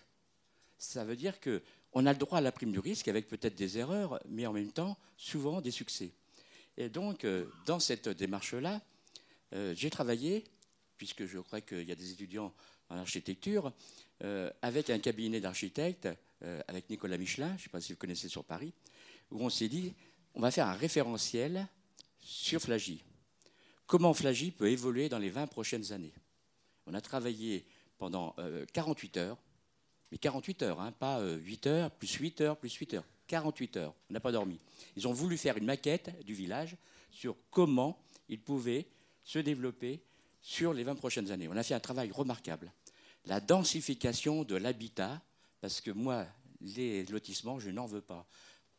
Ça 0.78 1.04
veut 1.04 1.16
dire 1.16 1.34
qu'on 1.40 2.06
a 2.06 2.12
le 2.12 2.18
droit 2.18 2.38
à 2.38 2.40
la 2.40 2.52
prime 2.52 2.72
du 2.72 2.78
risque 2.78 3.08
avec 3.08 3.28
peut-être 3.28 3.54
des 3.54 3.76
erreurs, 3.76 4.18
mais 4.30 4.46
en 4.46 4.54
même 4.54 4.72
temps, 4.72 4.96
souvent 5.18 5.60
des 5.60 5.70
succès. 5.70 6.12
Et 6.78 6.88
donc, 6.88 7.24
euh, 7.24 7.44
dans 7.66 7.80
cette 7.80 8.08
démarche-là, 8.08 8.80
j'ai 9.74 9.90
travaillé, 9.90 10.44
puisque 10.98 11.24
je 11.24 11.38
crois 11.38 11.60
qu'il 11.60 11.84
y 11.84 11.92
a 11.92 11.94
des 11.94 12.12
étudiants 12.12 12.52
en 12.90 12.96
architecture, 12.96 13.72
avec 14.60 14.90
un 14.90 14.98
cabinet 14.98 15.40
d'architectes, 15.40 16.08
avec 16.68 16.88
Nicolas 16.90 17.16
Michelin, 17.16 17.48
je 17.48 17.54
ne 17.54 17.58
sais 17.58 17.68
pas 17.68 17.80
si 17.80 17.92
vous 17.92 17.98
connaissez 17.98 18.28
sur 18.28 18.44
Paris, 18.44 18.72
où 19.30 19.42
on 19.42 19.50
s'est 19.50 19.68
dit, 19.68 19.94
on 20.34 20.40
va 20.40 20.50
faire 20.50 20.66
un 20.66 20.74
référentiel 20.74 21.66
sur 22.20 22.60
Flagy 22.60 23.02
comment 23.86 24.12
Flagy 24.14 24.50
peut 24.50 24.70
évoluer 24.70 25.08
dans 25.08 25.18
les 25.18 25.30
20 25.30 25.46
prochaines 25.46 25.92
années? 25.92 26.12
On 26.86 26.94
a 26.94 27.00
travaillé 27.00 27.64
pendant 27.98 28.36
48 28.72 29.16
euh, 29.16 29.20
heures, 29.20 29.38
mais 30.12 30.18
48 30.18 30.62
heures, 30.62 30.80
hein, 30.80 30.92
pas 30.92 31.20
8 31.22 31.66
euh, 31.66 31.70
heures, 31.70 31.90
plus 31.90 32.12
8 32.12 32.40
heures, 32.42 32.56
plus 32.56 32.74
8 32.74 32.94
heures. 32.94 33.04
48 33.28 33.76
heures, 33.78 33.94
on 34.08 34.12
n'a 34.12 34.20
pas 34.20 34.30
dormi. 34.30 34.60
Ils 34.96 35.08
ont 35.08 35.12
voulu 35.12 35.36
faire 35.36 35.56
une 35.56 35.64
maquette 35.64 36.24
du 36.24 36.34
village 36.34 36.76
sur 37.10 37.36
comment 37.50 37.98
ils 38.28 38.40
pouvaient 38.40 38.86
se 39.24 39.40
développer 39.40 40.00
sur 40.40 40.72
les 40.72 40.84
20 40.84 40.94
prochaines 40.94 41.32
années. 41.32 41.48
On 41.48 41.56
a 41.56 41.64
fait 41.64 41.74
un 41.74 41.80
travail 41.80 42.12
remarquable. 42.12 42.72
La 43.24 43.40
densification 43.40 44.44
de 44.44 44.54
l'habitat, 44.54 45.20
parce 45.66 45.80
que 45.80 45.90
moi, 45.90 46.24
les 46.60 47.04
lotissements, 47.06 47.58
je 47.58 47.70
n'en 47.70 47.86
veux 47.86 48.00
pas. 48.00 48.24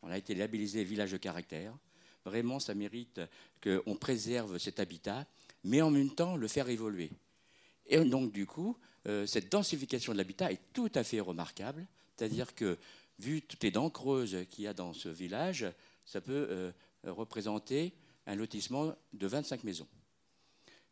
On 0.03 0.09
a 0.09 0.17
été 0.17 0.33
labellisé 0.33 0.85
village 0.85 1.11
de 1.11 1.17
caractère. 1.17 1.77
Vraiment, 2.23 2.61
ça 2.61 2.73
mérite 2.75 3.19
qu'on 3.61 3.97
préserve 3.97 4.57
cet 4.57 4.79
habitat, 4.79 5.27
mais 5.65 5.81
en 5.81 5.91
même 5.91 6.15
temps 6.15 6.37
le 6.37 6.47
faire 6.47 6.69
évoluer. 6.69 7.11
Et 7.87 7.99
donc, 7.99 8.31
du 8.31 8.45
coup, 8.45 8.77
euh, 9.05 9.25
cette 9.25 9.51
densification 9.51 10.13
de 10.13 10.17
l'habitat 10.17 10.49
est 10.49 10.61
tout 10.71 10.89
à 10.95 11.03
fait 11.03 11.19
remarquable. 11.19 11.85
C'est-à-dire 12.15 12.55
que, 12.55 12.77
vu 13.19 13.41
toutes 13.41 13.63
les 13.63 13.71
dents 13.71 13.89
creuses 13.89 14.45
qu'il 14.49 14.63
y 14.63 14.67
a 14.67 14.73
dans 14.73 14.93
ce 14.93 15.09
village, 15.09 15.65
ça 16.05 16.21
peut 16.21 16.47
euh, 16.49 16.71
représenter 17.03 17.91
un 18.27 18.35
lotissement 18.35 18.95
de 19.11 19.27
25 19.27 19.65
maisons. 19.65 19.89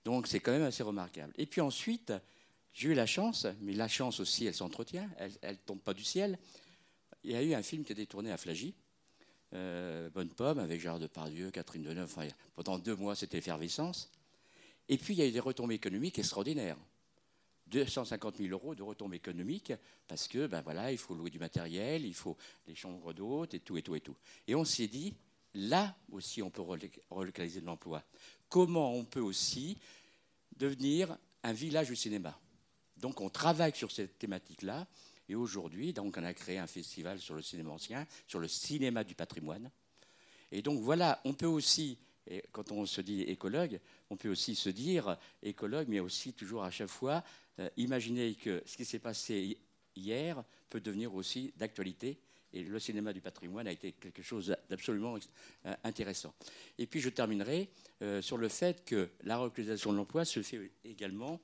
Donc, 0.03 0.27
c'est 0.27 0.41
quand 0.41 0.51
même 0.51 0.63
assez 0.63 0.83
remarquable. 0.83 1.31
Et 1.37 1.45
puis 1.45 1.61
ensuite, 1.61 2.11
j'ai 2.75 2.89
eu 2.89 2.93
la 2.93 3.05
chance, 3.05 3.47
mais 3.61 3.71
la 3.71 3.87
chance 3.87 4.19
aussi, 4.19 4.45
elle 4.45 4.53
s'entretient, 4.53 5.09
elle 5.17 5.53
ne 5.53 5.59
tombe 5.65 5.79
pas 5.79 5.93
du 5.93 6.03
ciel. 6.03 6.37
Il 7.23 7.31
y 7.31 7.35
a 7.35 7.41
eu 7.41 7.53
un 7.53 7.63
film 7.63 7.85
qui 7.85 7.93
a 7.93 7.95
été 7.95 8.05
tourné 8.05 8.33
à 8.33 8.37
Flagy, 8.37 8.75
euh, 9.53 10.09
Bonne 10.09 10.29
Pomme 10.29 10.59
avec 10.59 10.81
Gérard 10.81 10.99
Depardieu, 10.99 11.51
Catherine 11.51 11.83
Deneuve. 11.83 12.13
Pendant 12.53 12.77
deux 12.77 12.97
mois, 12.97 13.15
c'était 13.15 13.37
effervescence. 13.37 14.11
Et 14.89 14.97
puis, 14.97 15.13
il 15.13 15.19
y 15.19 15.21
a 15.21 15.25
eu 15.25 15.31
des 15.31 15.39
retombées 15.39 15.75
économiques 15.75 16.19
extraordinaires. 16.19 16.77
250 17.67 18.37
000 18.39 18.49
euros 18.49 18.75
de 18.75 18.83
retombées 18.83 19.17
économiques 19.17 19.73
parce 20.07 20.27
que 20.27 20.45
ben 20.45 20.61
voilà, 20.61 20.91
il 20.91 20.97
faut 20.97 21.15
louer 21.15 21.31
du 21.31 21.39
matériel, 21.39 22.05
il 22.05 22.13
faut 22.13 22.37
les 22.67 22.75
chambres 22.75 23.11
d'hôtes 23.13 23.53
et 23.53 23.59
tout 23.59 23.77
et 23.77 23.81
tout 23.81 23.95
et 23.95 24.01
tout. 24.01 24.15
Et 24.47 24.53
on 24.53 24.65
s'est 24.65 24.87
dit, 24.87 25.15
là 25.55 25.95
aussi 26.11 26.43
on 26.43 26.51
peut 26.51 26.61
relocaliser 27.09 27.61
de 27.61 27.65
l'emploi. 27.65 28.03
Comment 28.49 28.93
on 28.93 29.03
peut 29.03 29.19
aussi 29.19 29.79
devenir 30.55 31.17
un 31.41 31.53
village 31.53 31.87
du 31.87 31.95
cinéma? 31.95 32.39
Donc 32.97 33.21
on 33.21 33.29
travaille 33.29 33.75
sur 33.75 33.91
cette 33.91 34.17
thématique-là. 34.17 34.87
Et 35.27 35.35
aujourd'hui, 35.35 35.91
donc 35.91 36.15
on 36.17 36.23
a 36.23 36.33
créé 36.33 36.57
un 36.59 36.67
festival 36.67 37.19
sur 37.19 37.35
le 37.35 37.41
cinéma 37.41 37.71
ancien, 37.71 38.05
sur 38.27 38.39
le 38.39 38.47
cinéma 38.47 39.03
du 39.03 39.15
patrimoine. 39.15 39.71
Et 40.51 40.61
donc 40.61 40.81
voilà, 40.81 41.19
on 41.25 41.33
peut 41.33 41.47
aussi 41.47 41.97
quand 42.51 42.71
on 42.71 42.85
se 42.85 43.01
dit 43.01 43.21
écologue, 43.21 43.79
on 44.09 44.17
peut 44.17 44.29
aussi 44.29 44.55
se 44.55 44.69
dire 44.69 45.17
écologue, 45.43 45.87
mais 45.87 45.99
aussi 45.99 46.33
toujours 46.33 46.63
à 46.63 46.71
chaque 46.71 46.89
fois 46.89 47.23
euh, 47.59 47.69
imaginer 47.77 48.35
que 48.35 48.63
ce 48.65 48.77
qui 48.77 48.85
s'est 48.85 48.99
passé 48.99 49.57
hier 49.95 50.43
peut 50.69 50.81
devenir 50.81 51.13
aussi 51.13 51.53
d'actualité. 51.57 52.17
Et 52.53 52.63
le 52.63 52.79
cinéma 52.79 53.11
du 53.11 53.21
patrimoine 53.21 53.67
a 53.67 53.71
été 53.71 53.91
quelque 53.91 54.21
chose 54.21 54.55
d'absolument 54.69 55.17
euh, 55.65 55.75
intéressant. 55.83 56.33
Et 56.77 56.87
puis 56.87 57.01
je 57.01 57.09
terminerai 57.09 57.69
euh, 58.01 58.21
sur 58.21 58.37
le 58.37 58.47
fait 58.47 58.85
que 58.85 59.09
la 59.23 59.37
relocalisation 59.37 59.91
de 59.91 59.97
l'emploi 59.97 60.25
se 60.25 60.41
fait 60.41 60.71
également, 60.83 61.41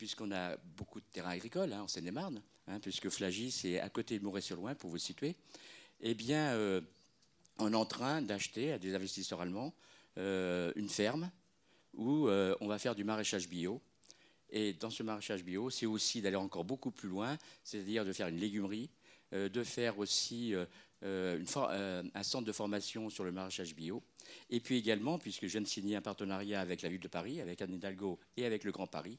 puisqu'on 0.00 0.32
a 0.32 0.56
beaucoup 0.56 0.98
de 0.98 1.04
terrains 1.12 1.32
agricoles 1.32 1.74
hein, 1.74 1.82
en 1.82 1.86
Seine-et-Marne, 1.86 2.40
hein, 2.68 2.80
puisque 2.80 3.10
Flagis 3.10 3.60
est 3.64 3.80
à 3.80 3.90
côté 3.90 4.18
de 4.18 4.24
Moret-sur-Loing, 4.24 4.74
pour 4.74 4.88
vous 4.88 4.96
situer. 4.96 5.36
Eh 6.00 6.14
bien, 6.14 6.56
on 7.58 7.70
est 7.70 7.76
en 7.76 7.84
train 7.84 8.22
d'acheter 8.22 8.72
à 8.72 8.78
des 8.78 8.94
investisseurs 8.94 9.42
allemands 9.42 9.74
une 10.16 10.88
ferme 10.88 11.30
où 11.92 12.30
on 12.30 12.66
va 12.66 12.78
faire 12.78 12.94
du 12.94 13.04
maraîchage 13.04 13.46
bio 13.46 13.82
et 14.52 14.72
dans 14.72 14.90
ce 14.90 15.02
maraîchage 15.02 15.44
bio, 15.44 15.70
c'est 15.70 15.86
aussi 15.86 16.20
d'aller 16.20 16.36
encore 16.36 16.64
beaucoup 16.64 16.90
plus 16.90 17.08
loin, 17.08 17.38
c'est-à-dire 17.62 18.04
de 18.04 18.12
faire 18.12 18.28
une 18.28 18.38
légumerie, 18.38 18.90
euh, 19.32 19.48
de 19.48 19.62
faire 19.62 19.98
aussi 19.98 20.54
euh, 20.54 20.66
euh, 21.04 22.02
un 22.14 22.22
centre 22.22 22.44
de 22.44 22.52
formation 22.52 23.10
sur 23.10 23.24
le 23.24 23.32
maraîchage 23.32 23.74
bio. 23.74 24.02
Et 24.48 24.60
puis 24.60 24.76
également, 24.76 25.18
puisque 25.18 25.46
je 25.46 25.52
viens 25.52 25.60
de 25.60 25.66
signer 25.66 25.96
un 25.96 26.02
partenariat 26.02 26.60
avec 26.60 26.82
la 26.82 26.88
ville 26.88 27.00
de 27.00 27.08
Paris, 27.08 27.40
avec 27.40 27.62
Anne 27.62 27.74
Hidalgo 27.74 28.18
et 28.36 28.44
avec 28.44 28.64
le 28.64 28.72
Grand 28.72 28.86
Paris, 28.86 29.18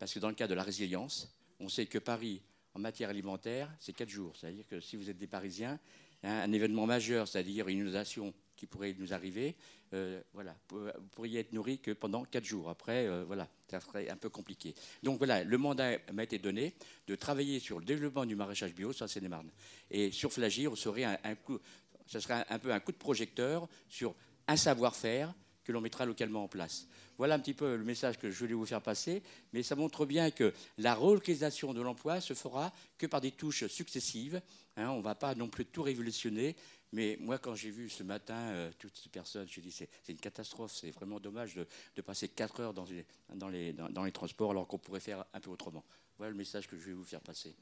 parce 0.00 0.14
que 0.14 0.18
dans 0.18 0.30
le 0.30 0.34
cadre 0.34 0.50
de 0.50 0.54
la 0.56 0.62
résilience, 0.62 1.30
on 1.60 1.68
sait 1.68 1.84
que 1.84 1.98
Paris, 1.98 2.40
en 2.74 2.80
matière 2.80 3.10
alimentaire, 3.10 3.70
c'est 3.78 3.92
quatre 3.92 4.08
jours. 4.08 4.34
C'est-à-dire 4.34 4.66
que 4.66 4.80
si 4.80 4.96
vous 4.96 5.10
êtes 5.10 5.18
des 5.18 5.26
Parisiens, 5.26 5.78
hein, 6.24 6.40
un 6.40 6.52
événement 6.52 6.86
majeur, 6.86 7.28
c'est-à-dire 7.28 7.68
une 7.68 7.80
inondation 7.80 8.32
qui 8.56 8.66
pourrait 8.66 8.96
nous 8.98 9.12
arriver, 9.12 9.56
euh, 9.92 10.22
voilà, 10.32 10.56
vous 10.70 10.88
pourriez 11.12 11.40
être 11.40 11.52
nourri 11.52 11.80
que 11.80 11.90
pendant 11.90 12.24
quatre 12.24 12.46
jours. 12.46 12.70
Après, 12.70 13.06
euh, 13.06 13.24
voilà, 13.26 13.46
ça 13.70 13.78
serait 13.80 14.08
un 14.08 14.16
peu 14.16 14.30
compliqué. 14.30 14.74
Donc 15.02 15.18
voilà, 15.18 15.44
le 15.44 15.58
mandat 15.58 15.98
m'a 16.14 16.24
été 16.24 16.38
donné 16.38 16.74
de 17.06 17.14
travailler 17.14 17.58
sur 17.58 17.78
le 17.78 17.84
développement 17.84 18.24
du 18.24 18.36
maraîchage 18.36 18.74
bio 18.74 18.94
sur 18.94 19.08
Seine-et-Marne. 19.08 19.50
Et 19.90 20.12
sur 20.12 20.32
Flagir, 20.32 20.72
ça 20.78 22.20
serait 22.20 22.44
un, 22.48 22.58
peu 22.58 22.72
un 22.72 22.80
coup 22.80 22.92
de 22.92 22.96
projecteur 22.96 23.68
sur 23.90 24.14
un 24.48 24.56
savoir-faire 24.56 25.34
que 25.70 25.74
l'on 25.74 25.80
mettra 25.80 26.04
localement 26.04 26.42
en 26.42 26.48
place. 26.48 26.88
Voilà 27.16 27.36
un 27.36 27.38
petit 27.38 27.54
peu 27.54 27.76
le 27.76 27.84
message 27.84 28.18
que 28.18 28.28
je 28.28 28.38
voulais 28.40 28.54
vous 28.54 28.66
faire 28.66 28.82
passer, 28.82 29.22
mais 29.52 29.62
ça 29.62 29.76
montre 29.76 30.04
bien 30.04 30.32
que 30.32 30.52
la 30.78 30.94
relocalisation 30.94 31.72
de 31.72 31.80
l'emploi 31.80 32.20
se 32.20 32.34
fera 32.34 32.72
que 32.98 33.06
par 33.06 33.20
des 33.20 33.30
touches 33.30 33.68
successives. 33.68 34.42
Hein, 34.76 34.88
on 34.90 34.98
ne 34.98 35.02
va 35.02 35.14
pas 35.14 35.36
non 35.36 35.48
plus 35.48 35.64
tout 35.64 35.82
révolutionner, 35.82 36.56
mais 36.92 37.16
moi, 37.20 37.38
quand 37.38 37.54
j'ai 37.54 37.70
vu 37.70 37.88
ce 37.88 38.02
matin 38.02 38.34
euh, 38.34 38.72
toutes 38.78 38.96
ces 38.96 39.08
personnes, 39.08 39.46
je 39.48 39.60
me 39.60 39.64
dit 39.64 39.70
c'est 39.70 39.88
une 40.08 40.18
catastrophe, 40.18 40.72
c'est 40.74 40.90
vraiment 40.90 41.20
dommage 41.20 41.54
de, 41.54 42.02
passer 42.02 42.28
4 42.28 42.60
heures 42.60 42.74
dans 42.74 43.48
les, 43.48 43.74
transports 44.12 44.50
alors 44.50 44.66
qu'on 44.66 44.78
pourrait 44.78 44.98
faire 44.98 45.24
un 45.32 45.40
peu 45.40 45.50
autrement. 45.50 45.84
Voilà 46.18 46.32
le 46.32 46.36
message 46.36 46.66
que 46.66 46.76
je 46.76 46.86
vais 46.86 46.94
vous 46.94 47.04
faire 47.04 47.20
passer. 47.20 47.54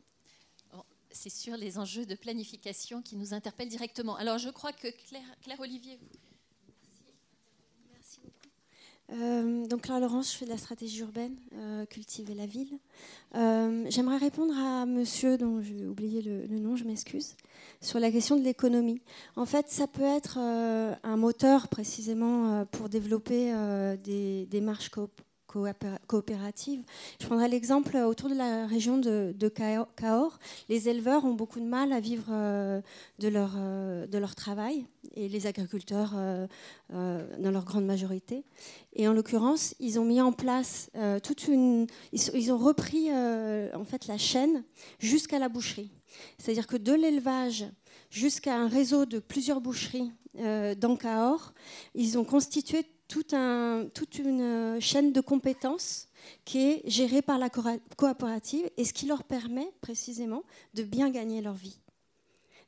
C'est 1.11 1.31
sur 1.31 1.57
les 1.57 1.79
enjeux 1.79 2.07
de 2.07 2.15
planification 2.15 3.03
qui 3.03 3.17
nous 3.17 3.35
interpellent 3.35 3.69
directement. 3.69 4.17
Alors 4.17 4.39
je 4.39 4.51
crois 4.51 4.73
que 4.73 4.89
Claire, 4.89 5.61
Olivier, 5.61 5.99
euh, 9.11 9.67
donc 9.67 9.83
Claire 9.83 10.01
Laurence, 10.01 10.33
je 10.33 10.39
fais 10.39 10.45
de 10.45 10.51
la 10.51 10.59
stratégie 10.59 11.01
urbaine, 11.01 11.37
euh, 11.55 11.87
cultiver 11.87 12.35
la 12.35 12.47
ville. 12.47 12.79
Euh, 13.35 13.87
j'aimerais 13.89 14.19
répondre 14.19 14.55
à 14.57 14.85
monsieur, 14.85 15.39
dont 15.39 15.63
j'ai 15.63 15.87
oublié 15.87 16.21
le, 16.23 16.47
nom, 16.59 16.77
je 16.77 16.85
m'excuse, 16.85 17.35
sur 17.81 18.01
la 18.01 18.11
question 18.11 18.37
de 18.37 18.43
l'économie. 18.43 19.01
En 19.37 19.47
fait, 19.47 19.69
ça 19.69 19.87
peut 19.87 20.03
être 20.03 20.39
un 20.39 21.17
moteur 21.17 21.69
précisément 21.69 22.65
pour 22.67 22.89
développer 22.89 23.53
des 24.03 24.47
démarches 24.47 24.91
coop 24.91 25.21
coopératives. 26.07 26.83
Je 27.21 27.27
prendrai 27.27 27.49
l'exemple 27.49 27.97
autour 27.97 28.29
de 28.29 28.35
la 28.35 28.67
région 28.67 28.99
de, 28.99 29.35
Cahors. 29.49 30.39
Les 30.69 30.89
éleveurs 30.89 31.25
ont 31.25 31.33
beaucoup 31.33 31.59
de 31.59 31.65
mal 31.65 31.93
à 31.93 32.01
vivre 32.01 32.27
euh, 32.31 32.81
de, 33.19 33.29
leur, 33.29 33.55
euh, 33.57 34.07
de 34.07 34.19
leur 34.19 34.35
travail 34.35 34.85
et 35.15 35.29
les 35.29 35.47
agriculteurs 35.47 36.13
euh, 36.17 36.47
dans 36.91 37.51
leur 37.51 37.65
grande 37.65 37.87
majorité. 37.87 38.45
Et 38.93 39.09
en 39.09 39.15
l'occurrence, 39.15 39.75
ils 39.81 39.99
ont 39.99 40.05
mis 40.05 40.21
en 40.21 40.33
place 40.33 40.91
toute 41.23 41.49
une... 41.49 41.87
Ils, 42.13 42.53
ont 42.53 42.59
repris 42.59 43.11
en 43.11 43.85
fait 43.85 44.07
la 44.07 44.19
chaîne 44.19 44.65
jusqu'à 44.99 45.39
la 45.39 45.49
boucherie. 45.49 45.91
C'est-à-dire 46.39 46.67
que 46.67 46.77
de 46.77 46.93
l'élevage 46.93 47.67
jusqu'à 48.11 48.57
un 48.57 48.69
réseau 48.69 49.07
de 49.07 49.19
plusieurs 49.19 49.61
boucheries 49.61 50.13
dans 50.35 50.97
Cahors, 50.97 51.53
ils 51.95 52.19
ont 52.19 52.25
constitué 52.25 52.85
toute 53.09 53.33
une 53.33 54.41
euh, 54.41 54.81
chaîne 54.81 55.13
de 55.13 55.21
compétences 55.21 56.09
qui 56.45 56.59
est 56.59 56.83
gérée 56.89 57.23
par 57.23 57.39
la 57.39 57.49
coopérative 57.49 58.69
et 58.77 58.85
ce 58.85 58.93
qui 58.93 59.07
leur 59.07 59.25
permet 59.25 59.71
précisément 59.81 60.45
de 60.75 60.83
bien 60.83 61.11
gagner 61.11 61.41
leur 61.41 61.55
vie. 61.55 61.79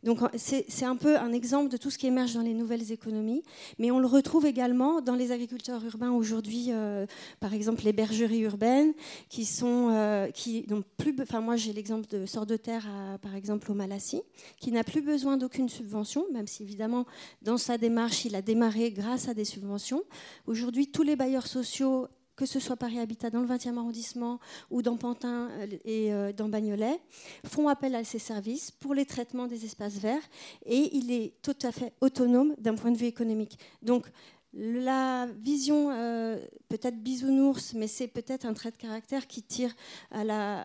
Donc 0.02 0.20
c'est 0.36 0.84
un 0.84 0.96
peu 0.96 1.18
un 1.18 1.32
exemple 1.32 1.70
de 1.70 1.76
tout 1.76 1.90
ce 1.90 1.98
qui 1.98 2.06
émerge 2.06 2.34
dans 2.34 2.40
les 2.42 2.54
nouvelles 2.54 2.90
économies, 2.92 3.42
mais 3.78 3.90
on 3.90 3.98
le 3.98 4.06
retrouve 4.06 4.46
également 4.46 5.00
dans 5.00 5.14
les 5.14 5.32
agriculteurs 5.32 5.84
urbains 5.84 6.10
aujourd'hui, 6.10 6.68
euh, 6.70 7.06
par 7.40 7.52
exemple 7.52 7.82
les 7.84 7.92
bergeries 7.92 8.40
urbaines, 8.40 8.94
qui 9.28 9.44
sont, 9.44 9.90
euh, 9.90 10.28
qui 10.28 10.64
n'ont 10.68 10.82
plus, 10.96 11.14
enfin 11.20 11.40
moi 11.40 11.56
j'ai 11.56 11.72
l'exemple 11.72 12.08
de 12.08 12.24
Sort 12.26 12.46
de 12.46 12.56
Terre, 12.56 12.88
par 13.20 13.34
exemple 13.34 13.70
au 13.70 13.74
Malassis, 13.74 14.22
qui 14.58 14.72
n'a 14.72 14.84
plus 14.84 15.02
besoin 15.02 15.36
d'aucune 15.36 15.68
subvention, 15.68 16.24
même 16.32 16.46
si 16.46 16.62
évidemment 16.62 17.04
dans 17.42 17.58
sa 17.58 17.76
démarche 17.76 18.24
il 18.24 18.34
a 18.34 18.42
démarré 18.42 18.90
grâce 18.92 19.28
à 19.28 19.34
des 19.34 19.44
subventions. 19.44 20.02
Aujourd'hui 20.46 20.86
tous 20.86 21.02
les 21.02 21.16
bailleurs 21.16 21.46
sociaux 21.46 22.08
que 22.40 22.46
ce 22.46 22.58
soit 22.58 22.76
Paris 22.76 22.98
Habitat 22.98 23.28
dans 23.28 23.42
le 23.42 23.46
20e 23.46 23.76
arrondissement 23.76 24.40
ou 24.70 24.80
dans 24.80 24.96
Pantin 24.96 25.50
euh, 25.50 25.66
et 25.84 26.10
euh, 26.10 26.32
dans 26.32 26.48
Bagnolet, 26.48 26.98
font 27.44 27.68
appel 27.68 27.94
à 27.94 28.02
ces 28.02 28.18
services 28.18 28.70
pour 28.70 28.94
les 28.94 29.04
traitements 29.04 29.46
des 29.46 29.66
espaces 29.66 29.98
verts 29.98 30.22
et 30.64 30.96
il 30.96 31.12
est 31.12 31.34
tout 31.42 31.56
à 31.62 31.70
fait 31.70 31.92
autonome 32.00 32.54
d'un 32.56 32.76
point 32.76 32.92
de 32.92 32.96
vue 32.96 33.04
économique. 33.04 33.58
Donc, 33.82 34.06
la 34.54 35.26
vision 35.26 35.90
euh, 35.90 36.38
peut-être 36.70 36.96
bisounours, 36.96 37.74
mais 37.74 37.86
c'est 37.86 38.08
peut-être 38.08 38.46
un 38.46 38.54
trait 38.54 38.70
de 38.70 38.76
caractère 38.76 39.26
qui 39.26 39.42
tire 39.42 39.74
un 40.10 40.64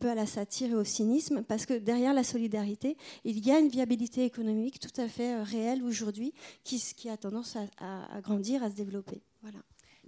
peu 0.00 0.10
à 0.10 0.14
la 0.16 0.26
satire 0.26 0.72
et 0.72 0.74
au 0.74 0.84
cynisme, 0.84 1.44
parce 1.44 1.66
que 1.66 1.74
derrière 1.74 2.14
la 2.14 2.24
solidarité, 2.24 2.96
il 3.24 3.46
y 3.46 3.52
a 3.52 3.60
une 3.60 3.68
viabilité 3.68 4.24
économique 4.24 4.80
tout 4.80 5.00
à 5.00 5.06
fait 5.06 5.40
réelle 5.40 5.84
aujourd'hui 5.84 6.34
qui, 6.64 6.82
qui, 6.96 7.08
a 7.08 7.16
tendance 7.16 7.56
à, 7.78 8.16
à 8.16 8.20
grandir, 8.20 8.64
à 8.64 8.70
se 8.70 8.74
développer. 8.74 9.22
Voilà. 9.40 9.60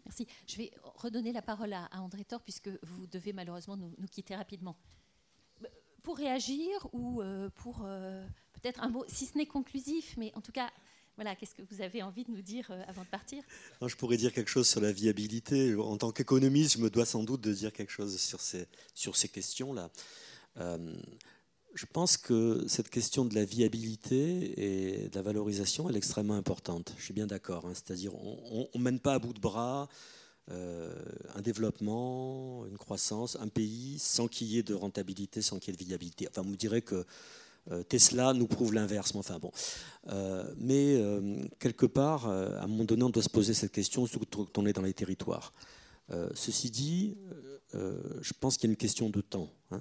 Merci. 0.09 0.26
Je 0.47 0.56
vais 0.56 0.70
redonner 0.82 1.32
la 1.32 1.43
parole 1.43 1.72
à, 1.72 1.89
André 1.93 2.24
Thor, 2.24 2.40
puisque 2.43 2.70
vous 2.82 3.06
devez 3.06 3.32
malheureusement 3.32 3.76
nous, 3.76 3.93
quitter 4.10 4.35
rapidement. 4.35 4.76
Pour 6.02 6.16
réagir 6.16 6.89
ou 6.93 7.20
euh, 7.20 7.51
pour 7.56 7.82
euh, 7.85 8.26
peut-être 8.55 8.82
un 8.82 8.89
mot, 8.89 9.05
si 9.09 9.26
ce 9.26 9.36
n'est 9.36 9.47
conclusif, 9.47 10.14
mais 10.16 10.32
en 10.35 10.40
tout 10.40 10.52
cas, 10.52 10.70
voilà, 11.16 11.36
qu'est-ce 11.36 11.55
que 11.55 11.62
vous 11.62 11.82
avez 11.82 12.02
envie 12.02 12.24
de 12.24 12.30
nous 12.30 12.40
dire 12.40 12.70
euh, 12.70 12.82
avant 12.86 13.02
de 13.02 13.09
partir? 13.09 13.43
Je 13.85 13.94
pourrais 13.97 14.16
dire 14.16 14.32
quelque 14.32 14.48
chose 14.48 14.66
sur 14.66 14.80
la 14.80 14.93
viabilité. 14.93 15.74
En 15.74 15.98
tant 15.98 16.10
qu'économiste, 16.10 16.78
je 16.78 16.78
me 16.78 16.89
dois 16.89 17.05
sans 17.05 17.24
doute 17.24 17.43
de 17.43 17.52
dire 17.52 17.72
quelque 17.72 17.93
chose 17.93 18.18
sur 18.18 18.40
ces, 18.40 18.66
sur 18.94 19.16
ces 19.16 19.28
questions-là 19.28 19.90
je 21.78 21.86
pense 21.86 22.16
que 22.16 22.64
cette 22.66 22.90
question 22.90 23.24
de 23.24 23.36
la 23.36 23.44
viabilité 23.44 25.05
et 25.05 25.09
de 25.09 25.14
la 25.14 25.22
valorisation 25.22 25.88
est 25.88 25.94
extrêmement 25.94 26.34
importante. 26.34 26.92
Je 26.98 27.05
suis 27.05 27.14
bien 27.14 27.28
d'accord. 27.28 27.66
Hein. 27.66 27.72
C'est-à-dire, 27.72 28.16
on 28.16 28.68
ne 28.74 28.82
mène 28.82 28.98
pas 28.98 29.14
à 29.14 29.20
bout 29.20 29.32
de 29.32 29.38
bras 29.38 29.88
euh, 30.50 30.92
un 31.36 31.40
développement, 31.40 32.66
une 32.66 32.78
croissance, 32.78 33.36
un 33.40 33.46
pays 33.46 34.00
sans 34.00 34.26
qu'il 34.26 34.48
y 34.48 34.59
ait 34.59 34.64
de 34.64 34.74
rentabilité, 34.74 35.40
sans 35.40 35.60
qu'il 35.60 35.72
y 35.72 35.76
ait 35.76 35.78
de 35.78 35.84
viabilité. 35.84 36.26
Enfin, 36.28 36.42
vous 36.42 36.50
me 36.50 36.56
direz 36.56 36.82
que 36.82 37.06
euh, 37.70 37.84
Tesla 37.84 38.32
nous 38.32 38.48
prouve 38.48 38.74
l'inverse. 38.74 39.14
Mais 39.14 39.20
enfin 39.20 39.38
bon. 39.38 39.52
Euh, 40.09 40.52
mais 40.56 41.00
quelque 41.60 41.86
part, 41.86 42.26
à 42.26 42.64
un 42.64 42.66
moment 42.66 42.86
donné, 42.86 43.05
on 43.05 43.10
doit 43.10 43.22
se 43.22 43.28
poser 43.28 43.55
cette 43.55 43.70
question, 43.70 44.05
surtout 44.06 44.46
quand 44.46 44.59
on 44.59 44.66
est 44.66 44.72
dans 44.72 44.82
les 44.82 44.94
territoires. 44.94 45.52
ceci 46.34 46.70
dit, 46.70 47.16
je 47.72 48.32
pense 48.40 48.56
qu'il 48.56 48.68
y 48.68 48.70
a 48.70 48.72
une 48.72 48.76
question 48.76 49.10
de 49.10 49.20
temps. 49.20 49.48
Hein 49.70 49.80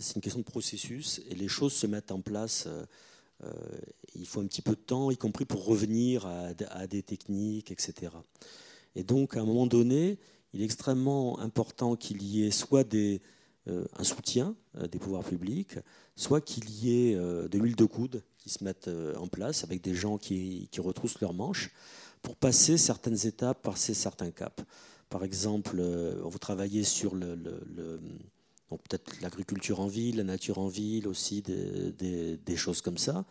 c'est 0.00 0.16
une 0.16 0.22
question 0.22 0.40
de 0.40 0.44
processus 0.44 1.20
et 1.28 1.34
les 1.34 1.48
choses 1.48 1.72
se 1.72 1.86
mettent 1.86 2.12
en 2.12 2.20
place. 2.20 2.64
Euh, 2.66 2.84
euh, 3.44 3.52
il 4.14 4.26
faut 4.26 4.40
un 4.40 4.46
petit 4.46 4.62
peu 4.62 4.72
de 4.72 4.80
temps, 4.80 5.10
y 5.10 5.16
compris 5.16 5.44
pour 5.44 5.64
revenir 5.64 6.26
à, 6.26 6.86
des 6.86 7.02
techniques, 7.02 7.70
etc. 7.70 8.12
Et 8.96 9.04
donc, 9.04 9.36
à 9.36 9.40
un 9.40 9.44
moment 9.44 9.66
donné, 9.66 10.18
il 10.52 10.62
est 10.62 10.64
extrêmement 10.64 11.38
important 11.38 11.94
qu'il 11.94 12.22
y 12.22 12.44
ait 12.44 12.50
soit 12.50 12.82
des, 12.84 13.20
un 13.66 14.02
soutien 14.02 14.56
des 14.90 14.98
pouvoirs 14.98 15.22
publics, 15.22 15.78
soit 16.16 16.40
qu'il 16.40 16.68
y 16.70 16.90
ait 16.90 17.14
de 17.14 17.58
l'huile 17.58 17.76
de 17.76 17.84
coude 17.84 18.24
qui 18.38 18.48
se 18.48 18.64
mette 18.64 18.90
en 19.16 19.28
place 19.28 19.62
avec 19.62 19.82
des 19.82 19.94
gens 19.94 20.18
qui 20.18 20.68
retroussent 20.78 21.20
leurs 21.20 21.34
manches 21.34 21.70
pour 22.22 22.34
passer 22.34 22.76
certaines 22.76 23.26
étapes, 23.26 23.62
passer 23.62 23.94
certains 23.94 24.30
caps. 24.30 24.64
Par 25.10 25.22
exemple, 25.22 25.80
vous 26.22 26.38
travaillez 26.38 26.82
sur 26.82 27.14
le, 27.14 27.36
peut-être 28.76 29.20
l'agriculture 29.22 29.80
en 29.80 29.86
ville, 29.86 30.18
la 30.18 30.24
nature 30.24 30.58
en 30.58 30.68
ville 30.68 31.08
aussi, 31.08 31.42
des, 31.42 32.56
choses 32.56 32.80
comme 32.80 32.98
ça. 32.98 33.24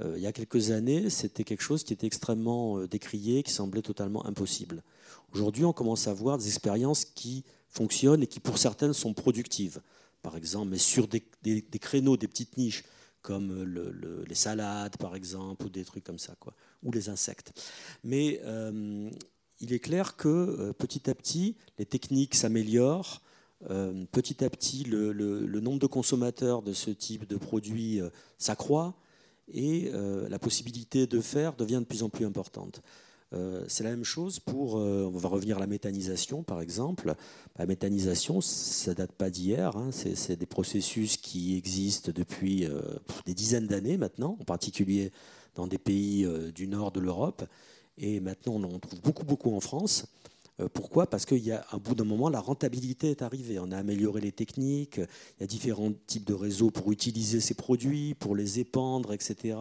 Euh, 0.00 0.14
il 0.16 0.22
y 0.22 0.26
a 0.26 0.32
quelques 0.32 0.70
années, 0.70 1.08
c'était 1.08 1.44
quelque 1.44 1.62
chose 1.62 1.84
qui 1.84 1.92
était 1.92 2.06
extrêmement 2.06 2.78
euh, 2.78 2.88
décrié, 2.88 3.42
qui 3.42 3.52
semblait 3.52 3.82
totalement 3.82 4.26
impossible. 4.26 4.82
Aujourd'hui, 5.32 5.64
on 5.64 5.72
commence 5.72 6.08
à 6.08 6.14
voir 6.14 6.36
des 6.36 6.48
expériences 6.48 7.04
qui 7.04 7.44
fonctionnent 7.68 8.22
et 8.22 8.26
qui, 8.26 8.40
pour 8.40 8.58
certaines, 8.58 8.92
sont 8.92 9.14
productives. 9.14 9.80
Par 10.22 10.36
exemple, 10.36 10.70
mais 10.70 10.78
sur 10.78 11.06
des, 11.06 11.22
créneaux, 11.80 12.16
des 12.16 12.28
petites 12.28 12.56
niches, 12.56 12.84
comme 13.22 13.64
les 14.26 14.34
salades, 14.34 14.96
par 14.96 15.16
exemple, 15.16 15.66
ou 15.66 15.68
des 15.68 15.84
trucs 15.84 16.04
comme 16.04 16.18
ça, 16.18 16.34
ou 16.82 16.92
les 16.92 17.08
insectes. 17.08 17.52
Mais 18.02 18.40
euh, 18.44 19.10
il 19.60 19.72
est 19.72 19.78
clair 19.78 20.16
que 20.16 20.72
petit 20.72 21.08
à 21.08 21.14
petit, 21.14 21.56
les 21.78 21.86
techniques 21.86 22.34
s'améliorent, 22.34 23.22
euh, 23.70 24.04
petit 24.12 24.44
à 24.44 24.50
petit, 24.50 24.84
le, 24.84 25.12
nombre 25.60 25.78
de 25.78 25.86
consommateurs 25.86 26.62
de 26.62 26.72
ce 26.72 26.90
type 26.90 27.26
de 27.26 27.36
produits 27.36 28.00
euh, 28.00 28.10
s'accroît 28.38 28.94
et 29.52 29.90
euh, 29.94 30.28
la 30.28 30.38
possibilité 30.38 31.06
de 31.06 31.20
faire 31.20 31.54
devient 31.54 31.80
de 31.80 31.86
plus 31.86 32.02
en 32.02 32.08
plus 32.08 32.24
importante. 32.24 32.82
c'est 33.66 33.82
la 33.82 33.90
même 33.90 34.04
chose 34.04 34.38
pour, 34.38 34.74
on 34.74 35.18
va 35.18 35.28
revenir 35.28 35.56
à 35.56 35.60
la 35.60 35.66
méthanisation 35.66 36.44
par 36.44 36.60
exemple. 36.60 37.14
La 37.58 37.66
méthanisation, 37.66 38.40
ça 38.40 38.94
date 38.94 39.10
pas 39.10 39.28
d'hier, 39.28 39.76
hein. 39.76 39.90
c'est 39.90 40.36
des 40.36 40.46
processus 40.46 41.16
qui 41.16 41.56
existent 41.56 42.12
depuis 42.14 42.68
des 43.26 43.34
dizaines 43.34 43.66
d'années 43.66 43.96
maintenant, 43.96 44.36
en 44.40 44.44
particulier 44.44 45.10
dans 45.56 45.66
des 45.66 45.78
pays 45.78 46.24
du 46.54 46.68
nord 46.68 46.92
de 46.92 47.00
l'Europe. 47.00 47.42
Et 47.98 48.20
maintenant, 48.20 48.54
on 48.54 48.64
en 48.64 48.78
trouve 48.78 49.00
beaucoup, 49.00 49.24
beaucoup 49.24 49.52
en 49.52 49.60
France. 49.60 50.06
Euh, 50.60 50.68
pourquoi? 50.72 51.08
Parce 51.08 51.26
qu'il 51.26 51.44
y 51.44 51.52
a 51.52 51.66
un 51.72 51.78
bout 51.78 51.94
d'un 51.94 52.04
moment, 52.04 52.28
la 52.28 52.40
rentabilité 52.40 53.10
est 53.10 53.22
arrivée. 53.22 53.58
On 53.58 53.72
a 53.72 53.76
amélioré 53.76 54.20
les 54.20 54.32
techniques, 54.32 54.98
il 54.98 55.40
y 55.40 55.44
a 55.44 55.46
différents 55.46 55.92
types 56.06 56.24
de 56.24 56.34
réseaux 56.34 56.70
pour 56.70 56.92
utiliser 56.92 57.40
ces 57.40 57.54
produits, 57.54 58.14
pour 58.14 58.36
les 58.36 58.60
épandre, 58.60 59.12
etc. 59.12 59.58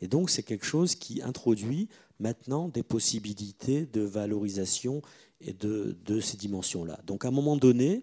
Et 0.00 0.08
donc 0.08 0.30
c'est 0.30 0.42
quelque 0.42 0.66
chose 0.66 0.94
qui 0.94 1.22
introduit 1.22 1.88
maintenant 2.20 2.68
des 2.68 2.82
possibilités 2.82 3.86
de 3.86 4.02
valorisation 4.02 5.02
et 5.40 5.52
de, 5.52 5.96
ces 6.20 6.36
dimensions-là. 6.36 7.00
Donc 7.06 7.24
à 7.24 7.28
un 7.28 7.32
moment 7.32 7.56
donné, 7.56 8.02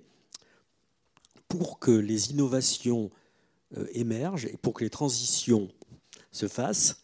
pour 1.47 1.79
que 1.79 1.91
les 1.91 2.31
innovations 2.31 3.09
euh, 3.77 3.87
émergent 3.93 4.45
et 4.45 4.57
pour 4.57 4.73
que 4.73 4.83
les 4.83 4.89
transitions 4.89 5.69
se 6.31 6.47
fassent, 6.47 7.03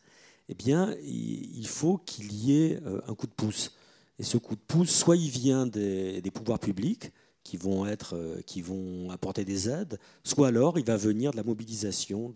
eh 0.49 0.53
bien, 0.53 0.95
il 1.03 1.68
faut 1.68 1.97
qu'il 1.97 2.31
y 2.31 2.61
ait 2.61 2.80
euh, 2.85 3.01
un 3.07 3.15
coup 3.15 3.27
de 3.27 3.34
pouce. 3.34 3.73
Et 4.19 4.23
ce 4.23 4.38
coup 4.38 4.56
de 4.56 4.61
pouce, 4.61 4.89
soit 4.89 5.15
il 5.15 5.30
vient 5.30 5.68
des, 5.68 6.22
pouvoirs 6.34 6.60
publics 6.60 7.11
qui 7.44 7.56
vont, 7.56 7.85
être, 7.85 8.15
euh, 8.15 8.41
qui 8.41 8.61
vont 8.61 9.10
apporter 9.10 9.45
des 9.45 9.69
aides, 9.69 9.99
soit 10.23 10.49
alors 10.49 10.77
il 10.80 10.85
va 10.85 10.98
venir 10.98 11.31
de 11.31 11.38
la 11.38 11.44
mobilisation 11.44 12.34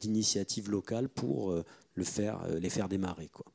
d'initiatives 0.00 0.70
locales 0.70 1.08
pour 1.08 1.50
euh, 1.50 1.64
le 1.94 2.04
faire, 2.04 2.42
euh, 2.44 2.60
les 2.60 2.70
faire 2.70 2.88
démarrer. 2.88 3.28
Quoi. 3.28 3.46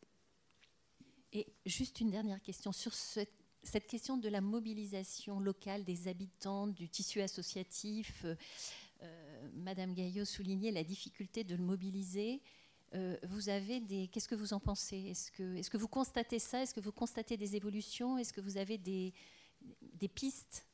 Et 1.32 1.48
juste 1.66 2.02
une 2.02 2.10
dernière 2.10 2.42
question 2.42 2.72
sur 2.72 2.94
cette, 2.94 3.30
question 3.88 4.18
de 4.18 4.28
la 4.30 4.42
mobilisation 4.42 5.40
locale 5.40 5.86
des 5.86 6.08
habitants, 6.08 6.68
du 6.68 6.90
tissu 6.90 7.22
associatif. 7.22 8.26
Madame 9.54 9.94
Gaillot 9.94 10.26
soulignait 10.26 10.72
la 10.72 10.84
difficulté 10.84 11.46
de 11.46 11.56
le 11.56 11.64
mobiliser. 11.64 12.42
Euh, 12.96 13.18
vous 13.30 13.50
avez 13.50 13.80
des. 13.80 14.08
Qu'est-ce 14.08 14.28
que 14.28 14.36
vous 14.36 14.54
en 14.54 14.60
pensez? 14.60 14.98
Est-ce 14.98 15.32
que, 15.32 15.56
est 15.56 15.70
que 15.70 15.78
vous 15.78 15.88
constatez 15.88 16.40
ça? 16.40 16.64
Est-ce 16.64 16.74
que 16.74 16.80
vous 16.80 16.92
constatez 16.92 17.38
des 17.38 17.56
évolutions? 17.56 18.18
Est-ce 18.18 18.34
que 18.34 18.42
vous 18.42 18.58
avez 18.58 18.78
des, 18.78 19.14
des 19.94 20.08
pistes? 20.08 20.66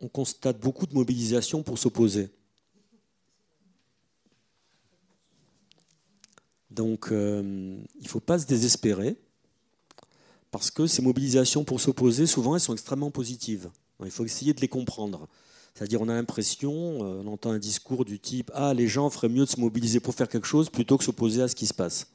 On 0.00 0.08
constate 0.08 0.60
beaucoup 0.60 0.86
de 0.86 0.92
mobilisation 0.92 1.62
pour 1.62 1.78
s'opposer. 1.78 2.30
Donc, 6.70 7.10
euh, 7.10 7.78
il 7.94 8.02
ne 8.02 8.08
faut 8.08 8.20
pas 8.20 8.38
se 8.38 8.44
désespérer, 8.44 9.16
parce 10.50 10.70
que 10.70 10.86
ces 10.86 11.00
mobilisations 11.00 11.64
pour 11.64 11.80
s'opposer, 11.80 12.26
souvent, 12.26 12.54
elles 12.54 12.60
sont 12.60 12.74
extrêmement 12.74 13.10
positives. 13.10 13.70
Il 14.04 14.10
faut 14.10 14.26
essayer 14.26 14.52
de 14.52 14.60
les 14.60 14.68
comprendre. 14.68 15.26
C'est-à-dire, 15.76 16.00
on 16.00 16.08
a 16.08 16.14
l'impression, 16.14 16.72
euh, 16.72 17.22
on 17.22 17.26
entend 17.26 17.50
un 17.50 17.58
discours 17.58 18.06
du 18.06 18.18
type 18.18 18.50
Ah, 18.54 18.72
les 18.72 18.88
gens 18.88 19.10
feraient 19.10 19.28
mieux 19.28 19.44
de 19.44 19.50
se 19.50 19.60
mobiliser 19.60 20.00
pour 20.00 20.14
faire 20.14 20.26
quelque 20.26 20.46
chose 20.46 20.70
plutôt 20.70 20.96
que 20.96 21.04
s'opposer 21.04 21.42
à 21.42 21.48
ce 21.48 21.54
qui 21.54 21.66
se 21.66 21.74
passe. 21.74 22.06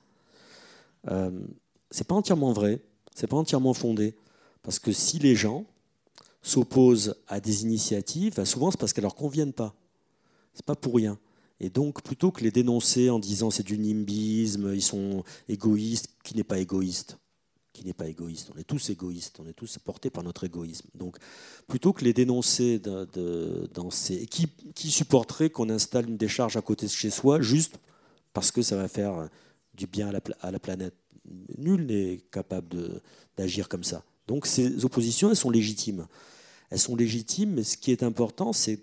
Euh, 1.12 1.30
c'est 1.92 2.08
pas 2.08 2.16
entièrement 2.16 2.54
vrai, 2.54 2.82
c'est 3.14 3.28
pas 3.28 3.38
entièrement 3.38 3.76
fondé. 3.76 4.16
Parce 4.64 4.80
que 4.80 4.92
si 4.92 5.20
les 5.20 5.36
gens 5.36 5.66
s'opposent 6.42 7.16
à 7.28 7.40
des 7.40 7.62
initiatives, 7.62 8.34
ben, 8.36 8.46
souvent 8.46 8.72
c'est 8.72 8.80
parce 8.80 8.94
qu'elles 8.94 9.04
leur 9.04 9.14
conviennent 9.14 9.54
pas. 9.54 9.76
C'est 10.56 10.66
pas 10.66 10.76
pour 10.76 10.96
rien. 10.96 11.20
Et 11.60 11.70
donc, 11.70 12.02
plutôt 12.02 12.32
que 12.32 12.44
les 12.44 12.50
dénoncer 12.50 13.12
en 13.12 13.20
disant 13.20 13.52
c'est 13.52 13.62
du 13.62 13.78
nimbisme, 13.78 14.74
ils 14.74 14.82
sont 14.82 15.24
égoïstes, 15.48 16.10
qui 16.24 16.36
n'est 16.36 16.44
pas 16.44 16.58
égoïste? 16.58 17.20
Qui 17.74 17.86
n'est 17.86 17.94
pas 17.94 18.08
égoïste. 18.08 18.52
On 18.56 18.60
est 18.60 18.64
tous 18.64 18.90
égoïstes, 18.90 19.40
on 19.40 19.48
est 19.48 19.54
tous 19.54 19.78
portés 19.78 20.10
par 20.10 20.24
notre 20.24 20.44
égoïsme. 20.44 20.88
Donc, 20.96 21.18
plutôt 21.68 21.94
que 21.94 22.04
les 22.04 22.14
dénoncer 22.14 22.80
dans 22.80 23.92
ces... 23.92 24.26
Qui, 24.26 24.92
supporterait 24.92 25.50
qu'on 25.50 25.70
installe 25.70 26.10
une 26.10 26.18
décharge 26.18 26.58
à 26.58 26.62
côté 26.62 26.86
de 26.86 26.92
chez 26.92 27.10
soi 27.10 27.42
juste 27.42 27.80
parce 28.34 28.52
que 28.52 28.62
ça 28.62 28.76
va 28.76 28.88
faire 28.88 29.30
du 29.74 29.88
bien 29.88 30.10
à 30.42 30.52
la, 30.52 30.60
planète? 30.60 30.96
Nul 31.58 31.86
n'est 31.86 32.18
capable 32.32 33.02
d'agir 33.38 33.70
comme 33.70 33.84
ça. 33.84 34.04
Donc, 34.28 34.46
ces 34.46 34.84
oppositions, 34.86 35.30
elles 35.30 35.36
sont 35.36 35.50
légitimes. 35.50 36.08
Elles 36.70 36.80
sont 36.80 36.96
légitimes, 36.96 37.54
mais 37.54 37.64
ce 37.64 37.78
qui 37.78 37.92
est 37.92 38.04
important, 38.04 38.54
c'est 38.54 38.82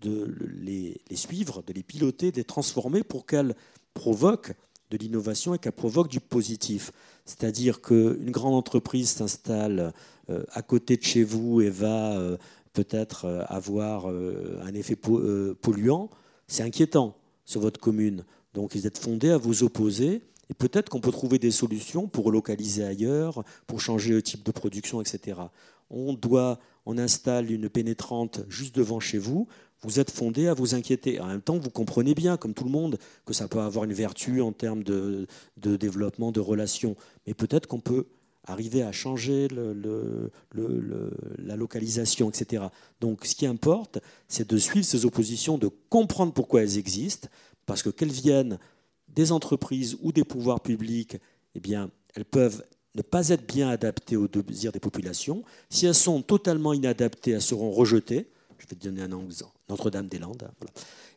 de 0.00 0.36
les, 0.60 1.00
suivre, 1.14 1.62
de 1.62 1.72
les 1.72 1.82
piloter, 1.82 2.32
de 2.32 2.36
les 2.36 2.44
transformer 2.44 3.02
pour 3.02 3.26
qu'elles 3.26 3.54
provoquent 3.94 4.52
de 4.90 4.96
l'innovation 4.96 5.54
et 5.54 5.58
qu'elle 5.58 5.72
provoque 5.72 6.08
du 6.08 6.20
positif. 6.20 6.92
C'est-à-dire 7.26 7.82
qu'une 7.82 8.30
grande 8.30 8.54
entreprise 8.54 9.10
s'installe 9.10 9.92
euh, 10.30 10.44
à 10.52 10.62
côté 10.62 10.96
de 10.96 11.02
chez 11.02 11.24
vous 11.24 11.60
et 11.60 11.70
va 11.70 12.16
euh, 12.16 12.36
peut-être 12.72 13.26
euh, 13.26 13.44
avoir 13.48 14.06
un 14.06 14.74
effet 14.74 14.96
polluant, 14.96 16.08
c'est 16.46 16.62
inquiétant 16.62 17.16
sur 17.44 17.60
votre 17.60 17.80
commune. 17.80 18.24
Donc 18.54 18.74
vous 18.74 18.86
êtes 18.86 18.98
fondé 18.98 19.30
à 19.30 19.38
vous 19.38 19.64
opposer 19.64 20.22
et 20.48 20.54
peut-être 20.54 20.88
qu'on 20.88 21.00
peut 21.00 21.10
trouver 21.10 21.38
des 21.38 21.50
solutions 21.50 22.06
pour 22.06 22.24
relocaliser 22.24 22.84
ailleurs, 22.84 23.44
pour 23.66 23.80
changer 23.80 24.12
le 24.14 24.22
type 24.22 24.44
de 24.44 24.52
production, 24.52 25.00
etc. 25.00 25.40
On 25.90 26.14
doit, 26.14 26.58
on 26.86 26.96
installe 26.96 27.50
une 27.50 27.68
pénétrante 27.68 28.42
juste 28.48 28.74
devant 28.76 29.00
chez 29.00 29.18
vous 29.18 29.48
vous 29.86 30.00
êtes 30.00 30.10
fondé 30.10 30.48
à 30.48 30.54
vous 30.54 30.74
inquiéter. 30.74 31.20
En 31.20 31.28
même 31.28 31.40
temps, 31.40 31.58
vous 31.58 31.70
comprenez 31.70 32.14
bien, 32.14 32.36
comme 32.36 32.54
tout 32.54 32.64
le 32.64 32.70
monde, 32.70 32.98
que 33.24 33.32
ça 33.32 33.46
peut 33.46 33.60
avoir 33.60 33.84
une 33.84 33.92
vertu 33.92 34.40
en 34.40 34.50
termes 34.50 34.82
de, 34.82 35.28
développement 35.56 36.32
de 36.32 36.40
relations. 36.40 36.96
Mais 37.26 37.34
peut-être 37.34 37.68
qu'on 37.68 37.78
peut 37.78 38.06
arriver 38.44 38.82
à 38.82 38.90
changer 38.90 39.46
la 39.48 41.56
localisation, 41.56 42.28
etc. 42.28 42.64
Donc 43.00 43.24
ce 43.24 43.36
qui 43.36 43.46
importe, 43.46 44.00
c'est 44.26 44.50
de 44.50 44.58
suivre 44.58 44.84
ces 44.84 45.06
oppositions, 45.06 45.56
de 45.56 45.70
comprendre 45.88 46.32
pourquoi 46.32 46.62
elles 46.62 46.78
existent, 46.78 47.28
parce 47.64 47.84
que 47.84 47.90
qu'elles 47.90 48.10
viennent 48.10 48.58
des 49.08 49.30
entreprises 49.30 49.96
ou 50.02 50.10
des 50.10 50.24
pouvoirs 50.24 50.60
publics, 50.60 51.16
eh 51.54 51.60
bien, 51.60 51.90
elles 52.14 52.24
peuvent 52.24 52.64
ne 52.96 53.02
pas 53.02 53.28
être 53.28 53.46
bien 53.46 53.68
adaptées 53.68 54.16
aux 54.16 54.26
désirs 54.26 54.72
des 54.72 54.80
populations. 54.80 55.44
Si 55.70 55.86
elles 55.86 55.94
sont 55.94 56.22
totalement 56.22 56.72
inadaptées, 56.72 57.32
elles 57.32 57.42
seront 57.42 57.70
rejetées. 57.70 58.28
Je 58.58 58.66
vais 58.66 58.74
te 58.74 58.84
donner 58.84 59.02
un 59.02 59.20
exemple. 59.20 59.55
Notre-Dame-des-Landes. 59.68 60.50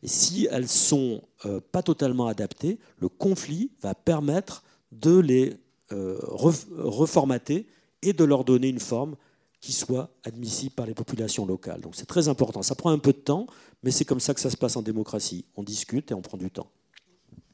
Et 0.02 0.08
si 0.08 0.48
elles 0.50 0.64
ne 0.64 0.68
sont 0.68 1.24
euh, 1.46 1.60
pas 1.72 1.84
totalement 1.84 2.28
adaptées, 2.28 2.80
le 2.98 3.10
conflit 3.10 3.72
va 3.82 3.94
permettre 3.96 4.64
de 4.92 5.18
les 5.18 5.58
euh, 5.92 6.20
reformater 6.24 7.68
et 8.02 8.14
de 8.14 8.24
leur 8.24 8.44
donner 8.44 8.70
une 8.70 8.80
forme 8.80 9.16
qui 9.60 9.74
soit 9.74 10.10
admissible 10.24 10.74
par 10.74 10.86
les 10.86 10.94
populations 10.94 11.46
locales. 11.46 11.82
Donc 11.82 11.96
c'est 11.96 12.06
très 12.06 12.28
important. 12.28 12.62
Ça 12.62 12.76
prend 12.76 12.92
un 12.92 13.00
peu 13.00 13.12
de 13.12 13.18
temps, 13.18 13.46
mais 13.84 13.92
c'est 13.92 14.06
comme 14.06 14.20
ça 14.20 14.34
que 14.34 14.40
ça 14.40 14.50
se 14.50 14.58
passe 14.58 14.78
en 14.78 14.82
démocratie. 14.82 15.46
On 15.56 15.64
discute 15.64 16.12
et 16.12 16.14
on 16.14 16.22
prend 16.22 16.38
du 16.38 16.50
temps. 16.50 16.72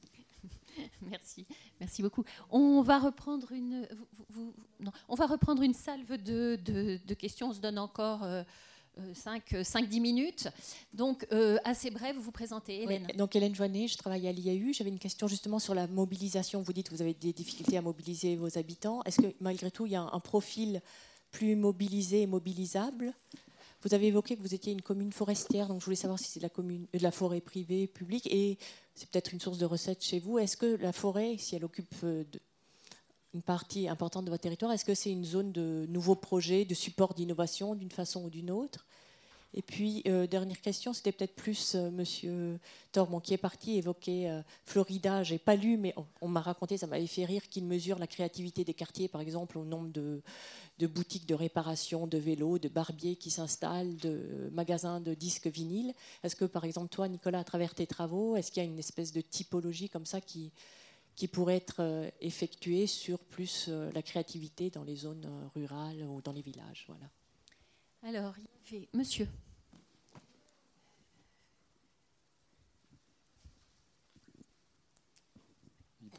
Merci, 1.01 1.45
merci 1.79 2.01
beaucoup. 2.01 2.23
On 2.49 2.81
va 2.81 2.99
reprendre 2.99 3.51
une, 3.51 3.87
on 5.07 5.15
va 5.15 5.27
reprendre 5.27 5.61
une 5.61 5.73
salve 5.73 6.17
de, 6.21 6.57
de, 6.57 7.13
questions. 7.13 7.49
On 7.49 7.53
se 7.53 7.59
donne 7.59 7.77
encore. 7.77 8.23
Euh, 8.23 8.43
5-10 9.13 9.97
euh, 9.97 9.99
minutes. 9.99 10.47
Donc, 10.93 11.27
euh, 11.31 11.57
assez 11.63 11.91
bref, 11.91 12.15
vous 12.15 12.21
vous 12.21 12.31
présentez, 12.31 12.83
Hélène. 12.83 13.07
donc, 13.15 13.35
Hélène 13.35 13.55
Joannet, 13.55 13.87
je 13.87 13.97
travaille 13.97 14.27
à 14.27 14.31
l'IAU. 14.31 14.73
J'avais 14.73 14.89
une 14.89 14.99
question 14.99 15.27
justement 15.27 15.59
sur 15.59 15.73
la 15.73 15.87
mobilisation. 15.87 16.61
Vous 16.61 16.73
dites 16.73 16.89
que 16.89 16.95
vous 16.95 17.01
avez 17.01 17.13
des 17.13 17.33
difficultés 17.33 17.77
à 17.77 17.81
mobiliser 17.81 18.35
vos 18.35 18.57
habitants. 18.57 19.01
Est-ce 19.03 19.21
que 19.21 19.33
malgré 19.39 19.71
tout, 19.71 19.85
il 19.85 19.93
y 19.93 19.95
a 19.95 20.01
un, 20.01 20.19
profil 20.19 20.81
plus 21.31 21.55
mobilisés 21.55 22.23
et 22.23 22.27
mobilisables. 22.27 23.13
Vous 23.81 23.93
avez 23.93 24.07
évoqué 24.07 24.35
que 24.35 24.41
vous 24.41 24.55
étiez 24.55 24.73
une 24.73 24.81
commune 24.81 25.11
forestière, 25.11 25.67
donc 25.67 25.79
je 25.79 25.85
voulais 25.85 25.95
savoir 25.95 26.17
si 26.17 26.31
c'est 26.31 26.39
de 26.39 26.45
la, 26.45 26.49
commune, 26.49 26.87
de 26.91 27.03
la 27.03 27.11
forêt 27.11 27.41
privée, 27.41 27.87
publique, 27.87 28.27
et 28.31 28.57
c'est 28.95 29.07
peut-être 29.09 29.33
une 29.33 29.39
source 29.39 29.59
de 29.59 29.65
recettes 29.65 30.03
chez 30.03 30.19
vous. 30.19 30.39
Est-ce 30.39 30.57
que 30.57 30.77
la 30.77 30.91
forêt, 30.91 31.35
si 31.37 31.55
elle 31.55 31.65
occupe 31.65 31.93
une 33.35 33.41
partie 33.41 33.89
importante 33.89 34.23
de 34.23 34.29
votre 34.29 34.43
territoire, 34.43 34.71
est-ce 34.71 34.85
que 34.85 34.95
c'est 34.95 35.11
une 35.11 35.25
zone 35.25 35.51
de 35.51 35.85
nouveaux 35.89 36.15
projets, 36.15 36.63
de 36.63 36.73
support 36.73 37.13
d'innovation 37.13 37.75
d'une 37.75 37.91
façon 37.91 38.23
ou 38.23 38.29
d'une 38.29 38.49
autre? 38.49 38.85
Et 39.53 39.61
puis, 39.61 40.03
euh, 40.07 40.25
dernière 40.25 40.59
question, 40.59 40.93
c'était 40.93 41.11
peut-être 41.13 41.35
plus. 41.35 41.75
Euh, 41.75 41.89
Monsieur 41.89 42.59
Tormont 42.91 43.21
qui 43.21 43.33
est 43.33 43.37
parti 43.37 43.77
évoquer 43.77 44.29
euh, 44.29 44.41
Florida. 44.65 45.23
J'ai 45.23 45.37
pas 45.37 45.55
lu, 45.55 45.77
mais 45.77 45.93
on, 46.21 46.27
m'a 46.27 46.41
raconté, 46.41 46.77
ça 46.77 46.87
m'avait 46.87 47.07
fait 47.07 47.23
rire, 47.23 47.47
qu'il 47.49 47.65
mesure 47.65 47.99
la 47.99 48.07
créativité 48.07 48.63
des 48.63 48.73
quartiers, 48.73 49.07
par 49.07 49.21
exemple, 49.21 49.57
au 49.57 49.63
nombre 49.63 49.89
de, 49.89 50.21
boutiques 50.87 51.25
de 51.25 51.35
réparation 51.35 52.07
de 52.07 52.17
vélos, 52.17 52.59
de 52.59 52.67
barbiers 52.67 53.15
qui 53.15 53.31
s'installent, 53.31 53.95
de 53.97 54.49
magasins 54.51 54.99
de 54.99 55.13
disques 55.13 55.47
vinyles. 55.47 55.93
Est-ce 56.23 56.35
que, 56.35 56.45
par 56.45 56.65
exemple, 56.65 56.89
toi, 56.89 57.07
Nicolas, 57.07 57.39
à 57.39 57.43
travers 57.45 57.75
tes 57.75 57.87
travaux, 57.87 58.35
est-ce 58.35 58.51
qu'il 58.51 58.63
y 58.63 58.65
a 58.65 58.69
une 58.69 58.79
espèce 58.79 59.11
de 59.13 59.21
typologie 59.21 59.89
comme 59.89 60.05
ça 60.05 60.19
qui, 60.19 60.51
qui 61.15 61.27
pourrait 61.27 61.57
être 61.57 62.11
effectuée 62.21 62.87
sur 62.87 63.19
plus 63.19 63.69
la 63.69 64.01
créativité 64.01 64.69
dans 64.69 64.83
les 64.83 64.95
zones 64.95 65.27
rurales 65.53 66.03
ou 66.03 66.21
dans 66.21 66.33
les 66.33 66.41
villages 66.41 66.85
voilà. 66.87 67.09
Alors, 68.03 68.35
monsieur. 68.93 69.27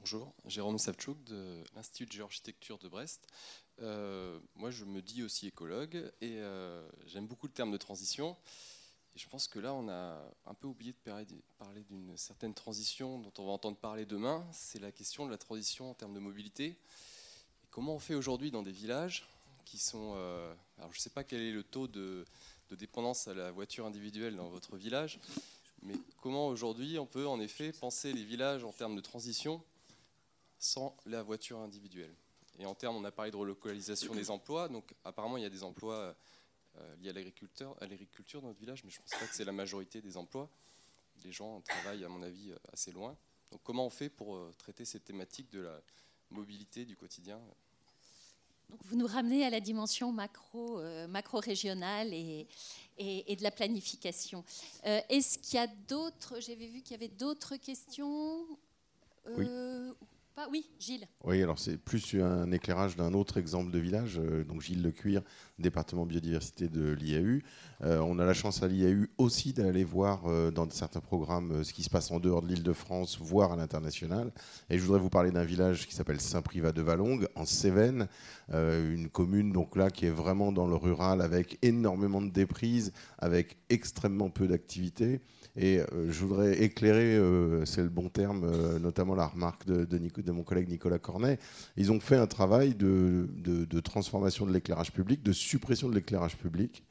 Bonjour, 0.07 0.33
Jérôme 0.47 0.79
Savchouk 0.79 1.23
de 1.25 1.65
l'Institut 1.75 2.07
de 2.07 2.13
géoarchitecture 2.13 2.79
de 2.79 2.89
Brest. 2.89 3.27
Euh, 3.81 4.39
moi, 4.55 4.71
je 4.71 4.85
me 4.85 5.03
dis 5.03 5.25
aussi 5.25 5.49
écologue 5.49 5.97
et 6.21 6.39
euh, 6.39 6.89
j'aime 7.07 7.27
beaucoup 7.27 7.49
le 7.49 7.53
terme 7.53 7.73
de 7.73 7.77
transition. 7.77 8.37
Et 9.17 9.19
je 9.19 9.27
pense 9.31 9.49
que 9.49 9.59
là, 9.59 9.73
on 9.73 9.89
a 9.89 10.21
un 10.45 10.53
peu 10.53 10.67
oublié 10.67 10.93
de 10.93 10.99
parler 11.59 11.83
d'une 11.85 12.15
certaine 12.19 12.53
transition 12.53 13.19
dont 13.19 13.33
on 13.39 13.47
va 13.47 13.53
entendre 13.53 13.79
parler 13.79 14.05
demain. 14.05 14.47
C'est 14.53 14.79
la 14.79 14.93
question 14.93 15.25
de 15.25 15.31
la 15.31 15.39
transition 15.39 15.91
en 15.91 15.95
termes 15.95 16.13
de 16.13 16.21
mobilité. 16.21 16.77
comment 17.71 17.95
on 17.95 17.99
fait 17.99 18.15
aujourd'hui 18.15 18.51
dans 18.51 18.63
des 18.63 18.73
villages 18.73 19.27
qui 19.65 19.79
sont... 19.79 20.13
Euh, 20.17 20.55
alors, 20.77 20.93
je 20.93 20.99
ne 20.99 21.01
sais 21.01 21.09
pas 21.09 21.25
quel 21.25 21.41
est 21.41 21.51
le 21.51 21.63
taux 21.63 21.89
de, 21.89 22.27
de 22.69 22.77
dépendance 22.77 23.27
à 23.27 23.33
la 23.33 23.51
voiture 23.53 23.87
individuelle 23.87 24.37
dans 24.37 24.51
votre 24.51 24.77
village, 24.77 25.19
mais 25.81 25.95
comment 26.21 26.49
aujourd'hui 26.49 26.99
on 26.99 27.07
peut 27.07 27.27
en 27.27 27.41
effet 27.41 27.73
penser 27.73 28.13
les 28.13 28.23
villages 28.23 28.65
en 28.65 28.73
termes 28.73 28.97
de 28.97 29.01
transition 29.01 29.63
sans 30.59 30.95
la 31.07 31.23
voiture 31.23 31.59
individuelle? 31.61 32.15
Et 32.59 32.67
en 32.67 32.75
termes, 32.75 32.97
on 32.97 33.05
a 33.05 33.11
parlé 33.11 33.31
de 33.31 33.37
relocalisation 33.37 34.15
des 34.15 34.31
emplois, 34.31 34.69
donc 34.69 34.95
apparemment 35.05 35.39
il 35.39 35.43
y 35.43 35.47
a 35.47 35.51
des 35.51 35.63
emplois 35.63 36.15
euh, 36.79 36.97
liés 36.97 37.11
à 37.11 37.13
l'agriculture, 37.13 37.77
à 37.81 37.87
l'agriculture 37.87 38.41
dans 38.41 38.49
notre 38.49 38.61
village, 38.61 38.85
mais 38.85 38.91
je 38.91 38.99
ne 38.99 39.03
pense 39.03 39.19
pas 39.19 39.27
que 39.27 39.35
c'est 39.35 39.45
la 39.45 39.53
majorité 39.53 40.01
des 40.01 40.17
emplois. 40.17 40.49
Les 41.25 41.33
gens 41.33 41.61
travaillent, 41.63 42.05
à 42.05 42.09
mon 42.09 42.23
avis, 42.23 42.51
euh, 42.51 42.57
assez 42.73 42.93
loin. 42.93 43.17
Donc 43.51 43.61
comment 43.63 43.87
on 43.87 43.91
fait 43.91 44.09
pour 44.09 44.37
euh, 44.37 44.53
traiter 44.59 44.85
cette 44.85 45.05
thématique 45.05 45.51
de 45.51 45.61
la 45.61 45.81
mobilité 46.31 46.85
du 46.85 46.97
quotidien? 46.97 47.41
Donc 48.69 48.81
vous 48.85 48.97
nous 48.97 49.07
ramenez 49.07 49.45
à 49.45 49.51
la 49.51 49.61
dimension 49.61 50.11
macro, 50.11 50.83
macro 51.07 51.39
régionale 51.39 52.13
et, 52.13 52.49
et, 52.99 53.37
de 53.37 53.43
la 53.45 53.53
planification. 53.53 54.45
Est-ce 54.83 55.39
qu'il 55.39 55.55
y 55.55 55.63
a 55.63 55.69
d'autres 55.69 56.41
J'avais 56.41 56.67
vu 56.67 56.83
qu'il 56.83 56.91
y 56.91 56.95
avait 56.97 57.07
d'autres 57.07 57.55
questions? 57.55 58.45
oui. 59.37 59.47
Oui, 60.51 60.67
Gilles. 60.79 61.09
Oui, 61.25 61.43
alors 61.43 61.59
c'est 61.59 61.79
plus 61.79 62.15
un 62.21 62.53
éclairage 62.53 62.95
d'un 62.95 63.15
autre 63.15 63.39
exemple 63.39 63.71
de 63.71 63.79
village. 63.79 64.21
Euh, 64.23 64.45
donc 64.45 64.61
Gilles 64.61 64.83
Lecuir, 64.83 65.23
département 65.59 66.05
biodiversité 66.05 66.69
de 66.69 66.93
l'IAU. 66.93 67.41
Euh, 67.83 68.01
on 68.01 68.19
a 68.19 68.25
la 68.27 68.35
chance 68.35 68.63
à 68.63 68.69
l'IAU 68.69 69.07
aussi 69.17 69.55
d'aller 69.55 69.83
voir 69.83 70.27
euh, 70.27 70.51
dans 70.51 70.69
certains 70.71 71.01
programmes 71.01 71.65
ce 71.65 71.73
qui 71.73 71.83
se 71.83 71.89
passe 71.89 72.11
en 72.11 72.21
dehors 72.21 72.43
de 72.43 72.49
l'île 72.49 72.63
de 72.63 72.73
France, 72.75 73.19
voire 73.19 73.53
à 73.53 73.57
l'international. 73.57 74.31
Et 74.69 74.79
je 74.79 74.85
voudrais 74.85 75.01
vous 75.01 75.09
parler 75.09 75.31
d'un 75.31 75.45
village 75.45 75.87
qui 75.87 75.95
s'appelle 75.95 76.21
Saint-Privat 76.21 76.73
de 76.73 76.83
Valongue, 76.83 77.29
en 77.35 77.47
Cévennes, 77.47 78.07
une 78.53 79.09
commune 79.09 79.53
donc 79.53 79.75
là 79.75 79.91
qui 79.91 80.07
est 80.07 80.11
vraiment 80.11 80.53
dans 80.53 80.67
le 80.67 80.77
rural 80.77 81.23
avec 81.23 81.59
énormément 81.63 82.21
de 82.21 82.31
déprises, 82.31 82.93
avec 83.19 83.57
extrêmement 83.71 84.31
peu 84.31 84.47
d'activités. 84.47 85.21
Et 85.57 85.81
euh, 85.81 86.13
je 86.13 86.25
voudrais 86.25 86.63
éclairer, 86.63 87.17
euh, 87.17 87.65
c'est 87.65 87.83
le 87.83 87.89
bon 87.89 88.09
terme, 88.11 88.45
euh, 88.45 88.79
notamment 88.79 89.15
la 89.15 89.27
remarque 89.27 89.65
de, 89.67 90.31
mon 90.31 90.43
collègue 90.43 90.69
Nicolas 90.69 90.99
Cornet. 90.99 91.39
Ils 91.77 91.91
ont 91.91 92.01
fait 92.01 92.17
un 92.17 92.27
travail 92.27 92.75
de, 92.75 93.27
transformation 93.81 94.47
de 94.47 94.53
l'éclairage 94.53 94.93
public, 94.93 95.23
de 95.23 95.33
suppression 95.33 95.89
de 95.89 95.95
l'éclairage 95.95 96.37
public. 96.37 96.85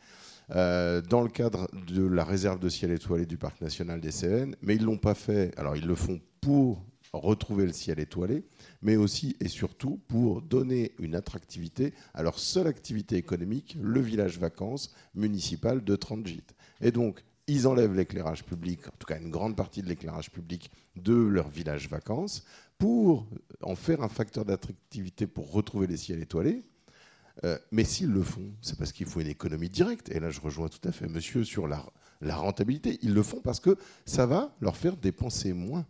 dans 0.50 1.22
le 1.22 1.30
cadre 1.30 1.68
de 1.88 2.06
la 2.06 2.24
réserve 2.24 2.60
de 2.60 2.70
ciel 2.70 2.92
étoilé 2.92 3.26
du 3.26 3.38
parc 3.38 3.62
national 3.62 4.02
des 4.02 4.12
Cévennes, 4.12 4.56
mais 4.62 4.76
ils 4.76 4.82
ne 4.82 4.88
l'ont 4.88 4.98
pas 4.98 5.16
fait. 5.16 5.54
Alors 5.58 5.76
ils 5.76 5.86
le 5.86 5.96
font 5.96 6.20
pour 6.42 6.84
retrouver 7.14 7.66
le 7.66 7.74
ciel 7.74 8.00
étoilé, 8.00 8.44
mais 8.82 8.96
aussi 8.96 9.36
et 9.40 9.48
surtout 9.48 10.00
pour 10.08 10.42
donner 10.42 10.92
une 11.00 11.16
attractivité 11.16 11.94
à 12.14 12.24
leur 12.24 12.40
seule 12.40 12.68
activité 12.68 13.16
économique, 13.16 13.78
le 13.80 14.02
village 14.02 14.40
vacances 14.40 14.94
municipal 15.14 15.84
de 15.84 15.96
30 15.96 16.28
gîtes. 16.28 16.56
Et 16.82 16.92
donc, 16.92 17.24
ils 17.48 17.68
enlèvent 17.68 17.94
l'éclairage 17.94 18.44
public, 18.44 18.88
en 18.88 18.98
tout 18.98 19.06
cas 19.08 19.20
une 19.20 19.30
grande 19.30 19.56
partie 19.56 19.82
de 19.82 19.88
l'éclairage 19.88 20.32
public 20.32 20.72
de 20.96 21.14
leur 21.14 21.50
village 21.50 21.90
vacances, 21.90 22.44
pour 22.78 23.28
en 23.62 23.76
faire 23.76 24.02
un 24.02 24.10
facteur 24.10 24.46
d'attractivité 24.46 25.28
pour 25.28 25.52
retrouver 25.52 25.88
les 25.88 25.98
ciels 25.98 26.22
étoilés. 26.22 26.64
Euh, 27.44 27.58
mais 27.72 27.84
s'ils 27.84 28.12
le 28.12 28.24
font, 28.24 28.54
c'est 28.62 28.78
parce 28.78 28.92
qu'il 28.92 29.06
faut 29.08 29.20
une 29.20 29.28
économie 29.28 29.70
directe. 29.70 30.10
Et 30.10 30.20
là, 30.20 30.30
je 30.30 30.40
rejoins 30.40 30.70
tout 30.70 30.86
à 30.88 30.92
fait 30.92 31.08
monsieur 31.08 31.44
sur 31.44 31.68
la, 31.68 31.86
rentabilité. 32.22 32.98
Ils 33.02 33.14
le 33.14 33.24
font 33.24 33.42
parce 33.42 33.60
que 33.60 33.78
ça 34.06 34.26
va 34.26 34.56
leur 34.62 34.78
faire 34.78 34.96
dépenser 34.96 35.54
moins. 35.54 35.86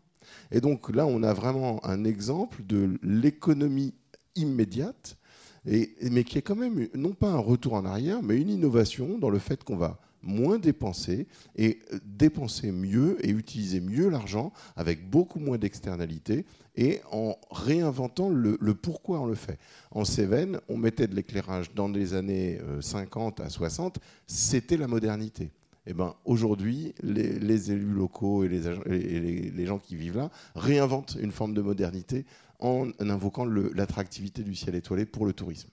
Et 0.52 0.60
donc 0.60 0.94
là, 0.94 1.06
on 1.06 1.22
a 1.22 1.34
vraiment 1.34 1.86
un 1.86 2.04
exemple 2.04 2.64
de 2.66 2.98
l'économie 3.04 3.94
immédiate, 4.36 5.18
mais 5.66 6.24
qui 6.24 6.40
est 6.40 6.42
quand 6.42 6.56
même 6.56 6.88
non 6.96 7.14
pas 7.14 7.30
un 7.30 7.38
retour 7.38 7.74
en 7.74 7.86
arrière, 7.86 8.24
mais 8.24 8.42
une 8.42 8.50
innovation 8.50 9.20
dans 9.20 9.30
le 9.30 9.40
fait 9.40 9.64
qu'on 9.64 9.78
va 9.78 10.00
moins 10.26 10.60
dépenser 10.60 11.28
et 11.56 11.80
euh, 11.94 12.00
dépenser 12.06 12.72
mieux 12.72 13.18
et 13.26 13.30
utiliser 13.30 13.80
mieux 13.80 14.10
l'argent 14.10 14.52
avec 14.76 15.10
beaucoup 15.10 15.40
moins 15.40 15.58
d'externalités 15.58 16.46
et 16.76 17.02
en 17.12 17.38
réinventant 17.52 18.30
le, 18.30 18.58
pourquoi 18.74 19.22
on 19.22 19.28
le 19.28 19.36
fait. 19.36 19.60
En 19.92 20.04
Cévennes, 20.04 20.60
on 20.68 20.78
mettait 20.78 21.08
de 21.08 21.16
l'éclairage 21.16 21.74
dans 21.74 21.88
les 21.88 22.14
années 22.14 22.60
50 22.82 23.40
euh, 23.40 23.44
à 23.46 23.50
60, 23.50 24.00
c'était 24.28 24.78
la 24.78 24.88
modernité. 24.88 25.52
Eh 25.88 25.94
ben, 25.94 26.16
aujourd'hui, 26.26 26.96
les, 27.04 27.72
élus 27.72 27.94
locaux 27.94 28.44
et 28.44 28.50
les, 28.50 29.66
gens 29.66 29.78
qui 29.78 29.96
vivent 29.96 30.18
là 30.18 30.32
réinventent 30.56 31.16
une 31.22 31.32
forme 31.32 31.54
de 31.54 31.62
modernité 31.62 32.26
en 32.60 32.90
invoquant 33.00 33.46
l'attractivité 33.46 34.44
du 34.44 34.56
ciel 34.56 34.76
étoilé 34.76 35.06
pour 35.06 35.26
le 35.28 35.34
tourisme 35.34 35.70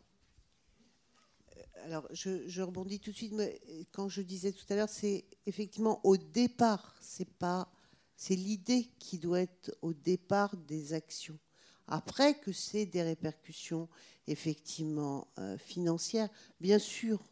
alors 1.92 2.08
je, 2.10 2.62
rebondis 2.62 3.00
tout 3.00 3.10
de 3.10 3.16
suite, 3.16 3.34
mais 3.34 3.60
quand 3.92 4.08
je 4.08 4.22
disais 4.22 4.52
tout 4.52 4.64
à 4.70 4.76
l'heure, 4.76 4.88
c'est 4.88 5.26
effectivement 5.44 6.00
au 6.04 6.16
départ, 6.16 6.96
c'est 7.02 7.28
pas, 7.28 7.70
c'est 8.16 8.34
l'idée 8.34 8.88
qui 8.98 9.18
doit 9.18 9.42
être 9.42 9.76
au 9.82 9.92
départ 9.92 10.56
des 10.56 10.94
actions. 10.94 11.38
Après 11.86 12.38
que 12.38 12.50
c'est 12.50 12.86
des 12.86 13.02
répercussions 13.02 13.90
effectivement 14.26 15.28
euh, 15.38 15.58
financières, 15.58 16.30
bien 16.60 16.78
sûr, 16.78 17.22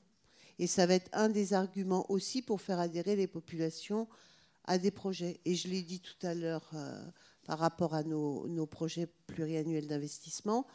et 0.59 0.67
ça 0.67 0.85
va 0.85 0.95
être 0.95 1.09
un 1.15 1.31
des 1.31 1.55
arguments 1.55 2.11
aussi 2.11 2.43
pour 2.43 2.61
faire 2.61 2.81
adhérer 2.81 3.17
les 3.17 3.27
populations 3.27 4.09
à 4.65 4.77
des 4.77 4.91
projets. 4.91 5.41
Et 5.47 5.55
je 5.55 5.69
l'ai 5.69 5.81
dit 5.81 6.01
tout 6.01 6.27
à 6.27 6.35
l'heure 6.35 6.69
euh, 6.75 7.03
par 7.47 7.59
rapport 7.59 7.95
à 7.95 8.03
nos, 8.03 8.67
projets 8.67 9.07
pluriannuels 9.27 9.87
d'investissement, 9.87 10.67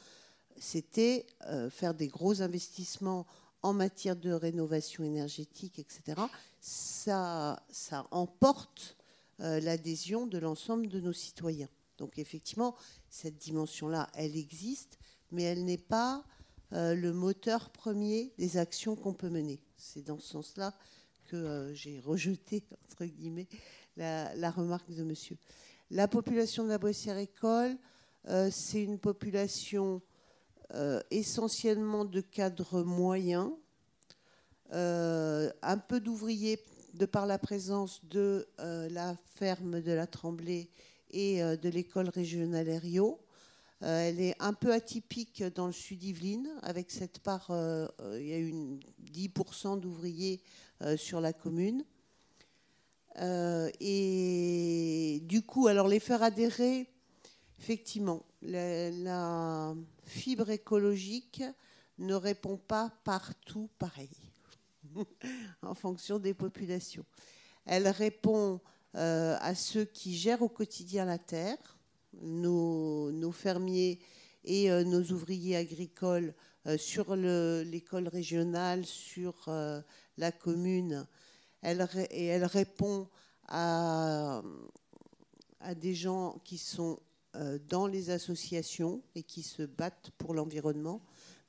c'était 0.58 1.28
euh, 1.46 1.70
faire 1.70 1.94
des 1.94 2.08
gros 2.08 2.42
investissements 2.42 3.28
en 3.66 3.74
matière 3.74 4.16
de 4.16 4.32
rénovation 4.32 5.04
énergétique, 5.04 5.80
etc., 5.80 6.22
ça, 6.62 7.64
ça 7.72 8.06
emporte 8.12 8.96
euh, 9.42 9.60
l'adhésion 9.60 10.28
de 10.28 10.38
l'ensemble 10.38 10.88
de 10.88 11.00
nos 11.00 11.14
citoyens. 11.14 11.70
Donc 11.98 12.20
effectivement, 12.20 12.76
cette 13.10 13.38
dimension-là, 13.38 14.08
elle 14.14 14.36
existe, 14.36 15.00
mais 15.32 15.42
elle 15.42 15.66
n'est 15.66 15.80
pas 15.80 16.24
euh, 16.74 16.94
le 16.94 17.12
moteur 17.12 17.72
premier 17.72 18.32
des 18.38 18.58
actions 18.58 18.96
qu'on 18.96 19.14
peut 19.14 19.30
mener. 19.30 19.60
C'est 19.78 20.04
dans 20.04 20.20
ce 20.20 20.28
sens-là 20.28 20.72
que 21.26 21.36
euh, 21.36 21.74
j'ai 21.74 22.00
rejeté, 22.00 22.64
entre 22.84 23.06
guillemets, 23.06 23.48
la, 23.98 24.36
la, 24.36 24.52
remarque 24.52 24.92
de 24.94 25.04
monsieur. 25.04 25.38
La 25.90 26.08
population 26.08 26.66
de 26.66 26.70
la 26.70 26.78
Boissière-École, 26.78 27.78
c'est 28.50 28.82
une 28.82 28.98
population 28.98 30.02
euh, 30.74 31.00
essentiellement 31.12 32.06
de 32.06 32.22
cadres 32.22 32.82
moyens, 32.82 33.52
euh, 34.74 35.52
un 35.62 35.78
peu 35.78 36.00
d'ouvriers 36.00 36.60
de 36.96 37.06
par 37.06 37.28
la 37.28 37.38
présence 37.38 38.04
de 38.06 38.48
euh, 38.60 38.90
la 38.90 39.16
ferme 39.36 39.82
de 39.82 39.92
la 39.92 40.08
Tremblay 40.08 40.70
et 41.12 41.40
de 41.40 41.70
l'école 41.70 42.10
régionale 42.10 42.68
Aério. 42.68 43.20
elle 43.80 44.20
est 44.20 44.36
un 44.40 44.54
peu 44.54 44.74
atypique 44.74 45.44
dans 45.44 45.68
le 45.68 45.72
sud 45.72 46.04
Yvelines, 46.04 46.50
avec 46.62 46.92
cette 46.92 47.20
part, 47.20 47.48
il 47.52 48.26
y 48.26 48.34
a 48.34 48.38
une 48.38 48.82
10% 49.14 49.80
d'ouvriers 49.80 50.42
sur 50.98 51.22
la 51.22 51.32
commune. 51.32 51.86
et 53.22 55.22
du 55.24 55.42
coup, 55.44 55.68
alors 55.68 55.88
les 55.88 56.02
faire 56.02 56.22
adhérer, 56.22 56.90
effectivement, 57.60 58.26
la, 58.42 59.74
fibre 60.06 60.50
écologique 60.50 61.44
ne 61.98 62.14
répond 62.14 62.58
pas 62.58 62.92
partout 63.04 63.70
pareil, 63.80 64.10
en 65.62 65.74
fonction 65.74 66.20
des 66.20 66.34
populations. 66.34 67.06
Elle 67.66 67.88
répond 67.88 68.62
euh, 68.96 69.38
à 69.42 69.56
ceux 69.56 69.86
qui 69.86 70.16
gèrent 70.16 70.42
au 70.42 70.50
quotidien 70.50 71.06
la 71.06 71.18
terre, 71.18 71.58
nos, 72.22 73.32
fermiers 73.32 74.00
et 74.44 74.72
euh, 74.72 74.84
nos 74.84 75.04
ouvriers 75.12 75.58
agricoles 75.58 76.34
euh, 76.68 76.78
sur 76.78 77.16
l'école 77.16 78.08
régionale, 78.08 78.86
sur 78.86 79.50
la 80.18 80.32
commune. 80.32 81.08
Elle, 81.62 81.88
et 82.12 82.26
elle 82.26 82.46
répond 82.46 83.10
à, 83.48 84.44
à 85.60 85.76
des 85.76 85.96
gens 85.96 86.40
qui 86.44 86.58
sont 86.58 87.00
dans 87.70 87.88
les 87.88 88.10
associations 88.10 89.02
et 89.16 89.24
qui 89.24 89.44
se 89.44 89.64
battent 89.64 90.12
pour 90.18 90.34
l'environnement. 90.34 91.02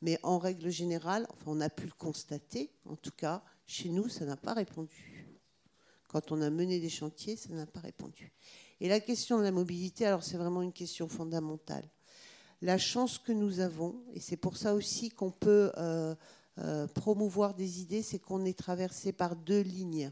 Mais 0.03 0.19
en 0.23 0.39
règle 0.39 0.71
générale, 0.71 1.27
enfin, 1.31 1.45
on 1.47 1.61
a 1.61 1.71
pu 1.71 1.87
le 1.87 1.93
constater, 1.93 2.71
en 2.85 2.97
tout 2.97 3.13
cas, 3.17 3.43
chez 3.67 3.89
nous, 3.89 4.09
ça 4.09 4.25
n'a 4.25 4.37
pas 4.37 4.53
répondu. 4.53 5.27
Quand 6.09 6.33
on 6.33 6.43
a 6.43 6.51
mené 6.51 6.81
des 6.81 6.89
chantiers, 6.89 7.37
ça 7.37 7.53
n'a 7.53 7.67
pas 7.67 7.81
répondu. 7.81 8.33
Et 8.81 8.89
la 8.89 9.01
question 9.01 9.39
de 9.39 9.43
la 9.43 9.51
mobilité, 9.51 10.07
alors 10.07 10.23
c'est 10.23 10.37
vraiment 10.37 10.63
une 10.63 10.73
question 10.73 11.09
fondamentale. 11.09 11.85
La 12.63 12.79
chance 12.79 13.19
que 13.19 13.33
nous 13.33 13.61
avons, 13.61 14.03
et 14.13 14.21
c'est 14.21 14.37
pour 14.37 14.57
ça 14.57 14.75
aussi 14.75 15.11
qu'on 15.11 15.31
peut 15.31 15.73
euh, 15.77 16.15
euh, 16.59 16.87
promouvoir 16.87 17.55
des 17.55 17.81
idées, 17.81 18.03
c'est 18.03 18.19
qu'on 18.19 18.45
est 18.45 18.59
traversé 18.59 19.13
par 19.13 19.35
deux 19.35 19.61
lignes 19.61 20.11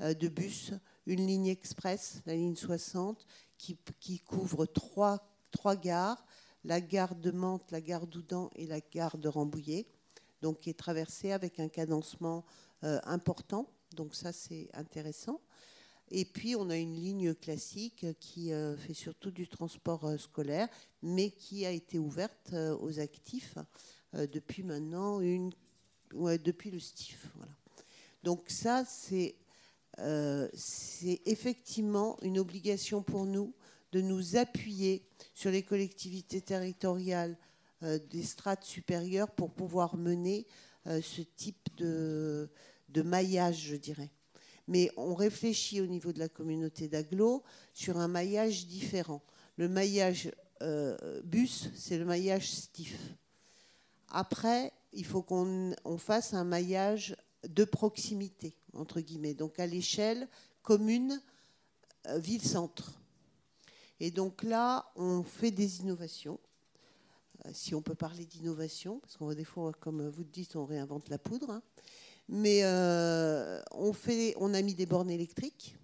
de 0.00 0.28
bus. 0.28 0.72
Une 1.06 1.26
ligne 1.26 1.48
express, 1.48 2.22
la 2.26 2.34
ligne 2.34 2.56
60, 2.56 3.26
qui, 4.00 4.20
couvre 4.20 4.66
trois, 4.66 5.26
trois 5.50 5.76
gares, 5.76 6.24
la 6.64 6.80
gare 6.80 7.14
de 7.14 7.30
Mantes, 7.30 7.70
la 7.70 7.80
gare 7.80 8.06
d'Oudan 8.06 8.50
et 8.56 8.66
la 8.66 8.80
gare 8.80 9.18
de 9.18 9.28
Rambouillet, 9.28 9.86
donc 10.42 10.60
qui 10.60 10.70
est 10.70 10.78
traversée 10.78 11.32
avec 11.32 11.60
un 11.60 11.68
cadencement 11.68 12.44
euh, 12.84 13.00
important. 13.04 13.70
Donc 13.94 14.14
ça, 14.14 14.32
c'est 14.32 14.68
intéressant. 14.74 15.40
Et 16.10 16.24
puis, 16.24 16.54
on 16.56 16.68
a 16.70 16.76
une 16.76 16.94
ligne 16.94 17.34
classique 17.34 18.06
qui 18.20 18.52
euh, 18.52 18.76
fait 18.76 18.94
surtout 18.94 19.30
du 19.30 19.48
transport 19.48 20.04
euh, 20.04 20.18
scolaire, 20.18 20.68
mais 21.02 21.30
qui 21.30 21.64
a 21.64 21.70
été 21.70 21.98
ouverte 21.98 22.54
aux 22.80 23.00
actifs 23.00 23.56
depuis 24.12 24.62
maintenant 24.62 25.20
une, 25.20 25.50
depuis 26.12 26.70
le 26.70 26.78
STIF. 26.78 27.32
Voilà. 27.34 27.52
Donc 28.22 28.48
ça, 28.48 28.84
c'est 28.84 29.34
euh, 30.00 30.48
c'est 30.54 31.20
effectivement 31.26 32.16
une 32.22 32.38
obligation 32.38 33.02
pour 33.02 33.26
nous 33.26 33.54
de 33.92 34.00
nous 34.00 34.36
appuyer 34.36 35.06
sur 35.34 35.50
les 35.50 35.62
collectivités 35.62 36.40
territoriales 36.40 37.36
euh, 37.82 37.98
des 38.10 38.22
strates 38.22 38.64
supérieures 38.64 39.30
pour 39.30 39.52
pouvoir 39.52 39.96
mener 39.96 40.46
euh, 40.86 41.00
ce 41.00 41.22
type 41.22 41.68
de, 41.76 42.48
maillage, 43.04 43.60
je 43.60 43.76
dirais. 43.76 44.10
Mais 44.66 44.90
on 44.96 45.14
réfléchit 45.14 45.80
au 45.80 45.86
niveau 45.86 46.12
de 46.12 46.18
la 46.18 46.28
communauté 46.28 46.88
d'agglo 46.88 47.42
sur 47.72 47.98
un 47.98 48.08
maillage 48.08 48.66
différent. 48.66 49.22
Le 49.56 49.68
maillage 49.68 50.30
bus, 51.24 51.68
c'est 51.74 51.98
le 51.98 52.06
maillage 52.06 52.50
STIF. 52.50 52.96
Après, 54.08 54.72
il 54.94 55.04
faut 55.04 55.22
qu'on 55.22 55.74
fasse 55.98 56.32
un 56.32 56.44
maillage 56.44 57.14
de 57.46 57.64
proximité, 57.64 58.56
entre 58.74 59.00
guillemets, 59.00 59.34
donc 59.34 59.58
à 59.58 59.66
l'échelle 59.66 60.28
commune, 60.62 61.20
euh, 62.08 62.18
ville-centre. 62.18 63.00
Et 64.00 64.10
donc 64.10 64.42
là, 64.42 64.90
on 64.96 65.22
fait 65.22 65.50
des 65.50 65.80
innovations, 65.80 66.40
euh, 67.46 67.50
si 67.52 67.74
on 67.74 67.82
peut 67.82 67.94
parler 67.94 68.26
d'innovation, 68.26 68.98
parce 68.98 69.16
qu'on 69.16 69.32
des 69.32 69.44
fois, 69.44 69.72
comme 69.80 70.08
vous 70.08 70.22
le 70.22 70.30
dites, 70.30 70.56
on 70.56 70.64
réinvente 70.64 71.08
la 71.08 71.18
poudre. 71.18 71.50
Hein. 71.50 71.62
Mais 72.28 72.60
euh, 72.64 73.62
on, 73.72 73.92
fait, 73.92 74.34
on 74.38 74.54
a 74.54 74.62
mis 74.62 74.74
des 74.74 74.86
bornes 74.86 75.10
électriques. 75.10 75.76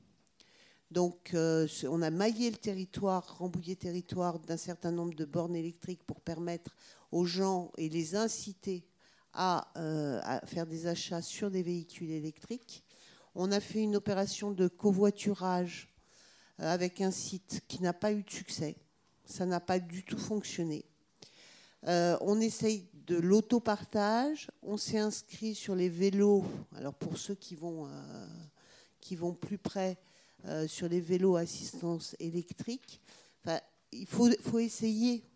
Donc, 0.90 1.30
on 1.36 2.02
a 2.02 2.10
maillé 2.10 2.50
le 2.50 2.56
territoire, 2.56 3.38
rembouillé 3.38 3.74
le 3.74 3.78
territoire 3.78 4.40
d'un 4.40 4.56
certain 4.56 4.90
nombre 4.90 5.14
de 5.14 5.24
bornes 5.24 5.54
électriques 5.54 6.02
pour 6.02 6.20
permettre 6.20 6.74
aux 7.12 7.24
gens 7.24 7.70
et 7.78 7.88
les 7.88 8.16
inciter 8.16 8.89
euh, 9.36 10.20
à, 10.24 10.44
faire 10.44 10.66
des 10.66 10.88
achats 10.88 11.22
sur 11.22 11.50
des 11.50 11.62
véhicules 11.62 12.10
électriques. 12.10 12.82
On 13.36 13.52
a 13.52 13.60
fait 13.60 13.80
une 13.80 13.94
opération 13.94 14.50
de 14.50 14.66
covoiturage 14.66 15.88
euh, 16.58 16.64
avec 16.64 17.00
un 17.00 17.12
site 17.12 17.62
qui 17.68 17.80
n'a 17.80 17.92
pas 17.92 18.12
eu 18.12 18.24
de 18.24 18.30
succès. 18.30 18.76
Ça 19.24 19.46
n'a 19.46 19.60
pas 19.60 19.78
du 19.78 20.04
tout 20.04 20.18
fonctionné. 20.18 20.84
Euh, 21.86 22.18
on 22.22 22.40
essaye 22.40 22.88
de 23.06 23.16
l'autopartage. 23.16 24.50
On 24.62 24.76
s'est 24.76 24.98
inscrit 24.98 25.54
sur 25.54 25.76
les 25.76 25.88
vélos. 25.88 26.44
Alors 26.74 26.94
pour 26.94 27.16
ceux 27.16 27.36
qui 27.36 27.54
vont, 27.54 27.88
qui 29.00 29.14
vont 29.14 29.32
plus 29.32 29.58
près, 29.58 29.96
sur 30.66 30.88
les 30.88 31.00
vélos 31.00 31.36
assistance 31.36 32.16
électrique, 32.18 33.00
il 33.92 34.06
faut, 34.06 34.28
faut 34.42 34.58
essayer. 34.58 35.29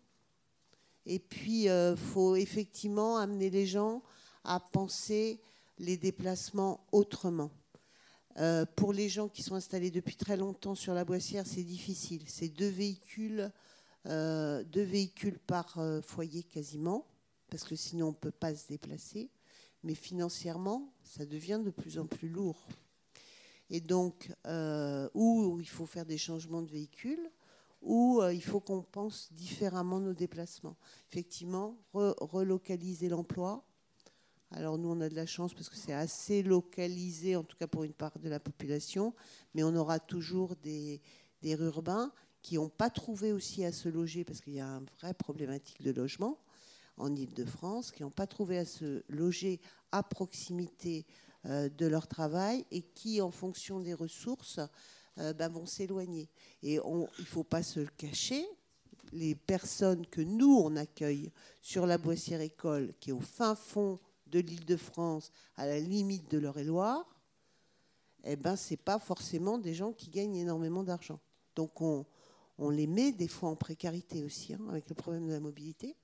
Et 1.05 1.19
puis, 1.19 1.63
il 1.63 1.69
euh, 1.69 1.95
faut 1.95 2.35
effectivement 2.35 3.17
amener 3.17 3.49
les 3.49 3.67
gens 3.67 4.01
à 4.43 4.59
penser 4.59 5.39
les 5.77 5.97
déplacements 5.97 6.85
autrement. 6.91 7.51
Euh, 8.37 8.65
pour 8.75 8.91
les 8.91 9.07
gens 9.07 9.29
qui 9.29 9.43
sont 9.43 9.55
installés 9.55 9.91
depuis 9.91 10.15
très 10.15 10.35
longtemps 10.35 10.75
sur 10.75 10.93
la 10.93 11.05
Boissière, 11.05 11.45
c'est 11.45 11.63
difficile. 11.63 12.23
C'est 12.27 12.49
deux 12.49 12.69
véhicules, 12.69 13.51
euh, 14.07 14.63
deux 14.63 14.83
véhicules 14.83 15.39
par 15.39 15.77
foyer 16.03 16.43
quasiment, 16.43 17.05
parce 17.49 17.63
que 17.63 17.75
sinon 17.75 18.07
on 18.07 18.11
ne 18.11 18.15
peut 18.15 18.31
pas 18.31 18.55
se 18.55 18.67
déplacer. 18.67 19.29
Mais 19.83 19.95
financièrement, 19.95 20.91
ça 21.03 21.25
devient 21.25 21.61
de 21.63 21.69
plus 21.69 21.99
en 21.99 22.07
plus 22.07 22.29
lourd. 22.29 22.67
Et 23.69 23.79
donc, 23.79 24.31
où 25.13 25.59
il 25.59 25.69
faut 25.69 25.85
faire 25.85 26.05
des 26.05 26.17
changements 26.17 26.61
de 26.61 26.71
véhicules, 26.71 27.31
où 27.85 28.19
euh, 28.21 28.33
il 28.33 28.43
faut 28.43 28.59
qu'on 28.59 28.81
pense 28.81 29.31
différemment 29.31 29.99
nos 29.99 30.13
déplacements. 30.13 30.75
Effectivement, 31.11 31.77
relocaliser 31.93 33.07
l'emploi. 33.07 33.63
Alors 34.51 34.77
nous, 34.77 34.89
on 34.89 34.99
a 35.01 35.09
de 35.09 35.15
la 35.15 35.25
chance 35.25 35.53
parce 35.53 35.69
que 35.69 35.75
c'est 35.75 35.93
assez 35.93 36.43
localisé, 36.43 37.35
en 37.35 37.43
tout 37.43 37.55
cas 37.57 37.67
pour 37.67 37.83
une 37.83 37.93
part 37.93 38.17
de 38.19 38.27
la 38.27 38.39
population, 38.39 39.13
mais 39.53 39.63
on 39.63 39.75
aura 39.75 39.99
toujours 39.99 40.55
des, 40.57 41.01
des 41.41 41.51
urbains 41.51 42.11
qui 42.41 42.55
n'ont 42.55 42.69
pas 42.69 42.89
trouvé 42.89 43.31
aussi 43.31 43.65
à 43.65 43.71
se 43.71 43.89
loger, 43.89 44.23
parce 44.23 44.41
qu'il 44.41 44.53
y 44.53 44.61
a 44.61 44.67
une 44.67 44.85
vraie 44.99 45.13
problématique 45.13 45.81
de 45.81 45.91
logement 45.91 46.39
en 46.97 47.13
Ile-de-France, 47.13 47.91
qui 47.91 48.03
n'ont 48.03 48.11
pas 48.11 48.27
trouvé 48.27 48.57
à 48.57 48.65
se 48.65 49.03
loger 49.09 49.59
à 49.91 50.03
proximité 50.03 51.05
euh, 51.45 51.69
de 51.69 51.85
leur 51.85 52.07
travail 52.07 52.65
et 52.71 52.81
qui, 52.81 53.21
en 53.21 53.31
fonction 53.31 53.79
des 53.79 53.93
ressources, 53.93 54.59
euh, 55.19 55.33
ben, 55.33 55.49
vont 55.49 55.65
s'éloigner. 55.65 56.29
Et 56.63 56.73
il 56.73 56.81
ne 56.81 57.25
faut 57.25 57.43
pas 57.43 57.63
se 57.63 57.79
le 57.79 57.89
cacher, 57.97 58.45
les 59.13 59.35
personnes 59.35 60.05
que 60.07 60.21
nous, 60.21 60.59
on 60.63 60.75
accueille 60.75 61.31
sur 61.61 61.85
la 61.85 61.97
Boissière 61.97 62.41
École, 62.41 62.93
qui 62.99 63.11
est 63.11 63.13
au 63.13 63.21
fin 63.21 63.55
fond 63.55 63.99
de 64.27 64.39
l'île 64.39 64.65
de 64.65 64.75
France, 64.75 65.31
à 65.55 65.65
la 65.65 65.79
limite 65.79 66.29
de 66.29 66.37
l'Eure-et-Loire, 66.37 67.05
eh 68.25 68.35
ben, 68.35 68.55
ce 68.55 68.75
pas 68.75 68.99
forcément 68.99 69.57
des 69.57 69.73
gens 69.73 69.93
qui 69.93 70.09
gagnent 70.09 70.35
énormément 70.35 70.83
d'argent. 70.83 71.19
Donc 71.55 71.79
on, 71.81 72.05
on, 72.57 72.69
les 72.69 72.87
met 72.87 73.11
des 73.11 73.27
fois 73.27 73.49
en 73.49 73.55
précarité 73.55 74.23
aussi, 74.23 74.53
hein, 74.53 74.65
avec 74.69 74.89
le 74.89 74.95
problème 74.95 75.27
de 75.27 75.31
la 75.31 75.39
mobilité. 75.39 75.95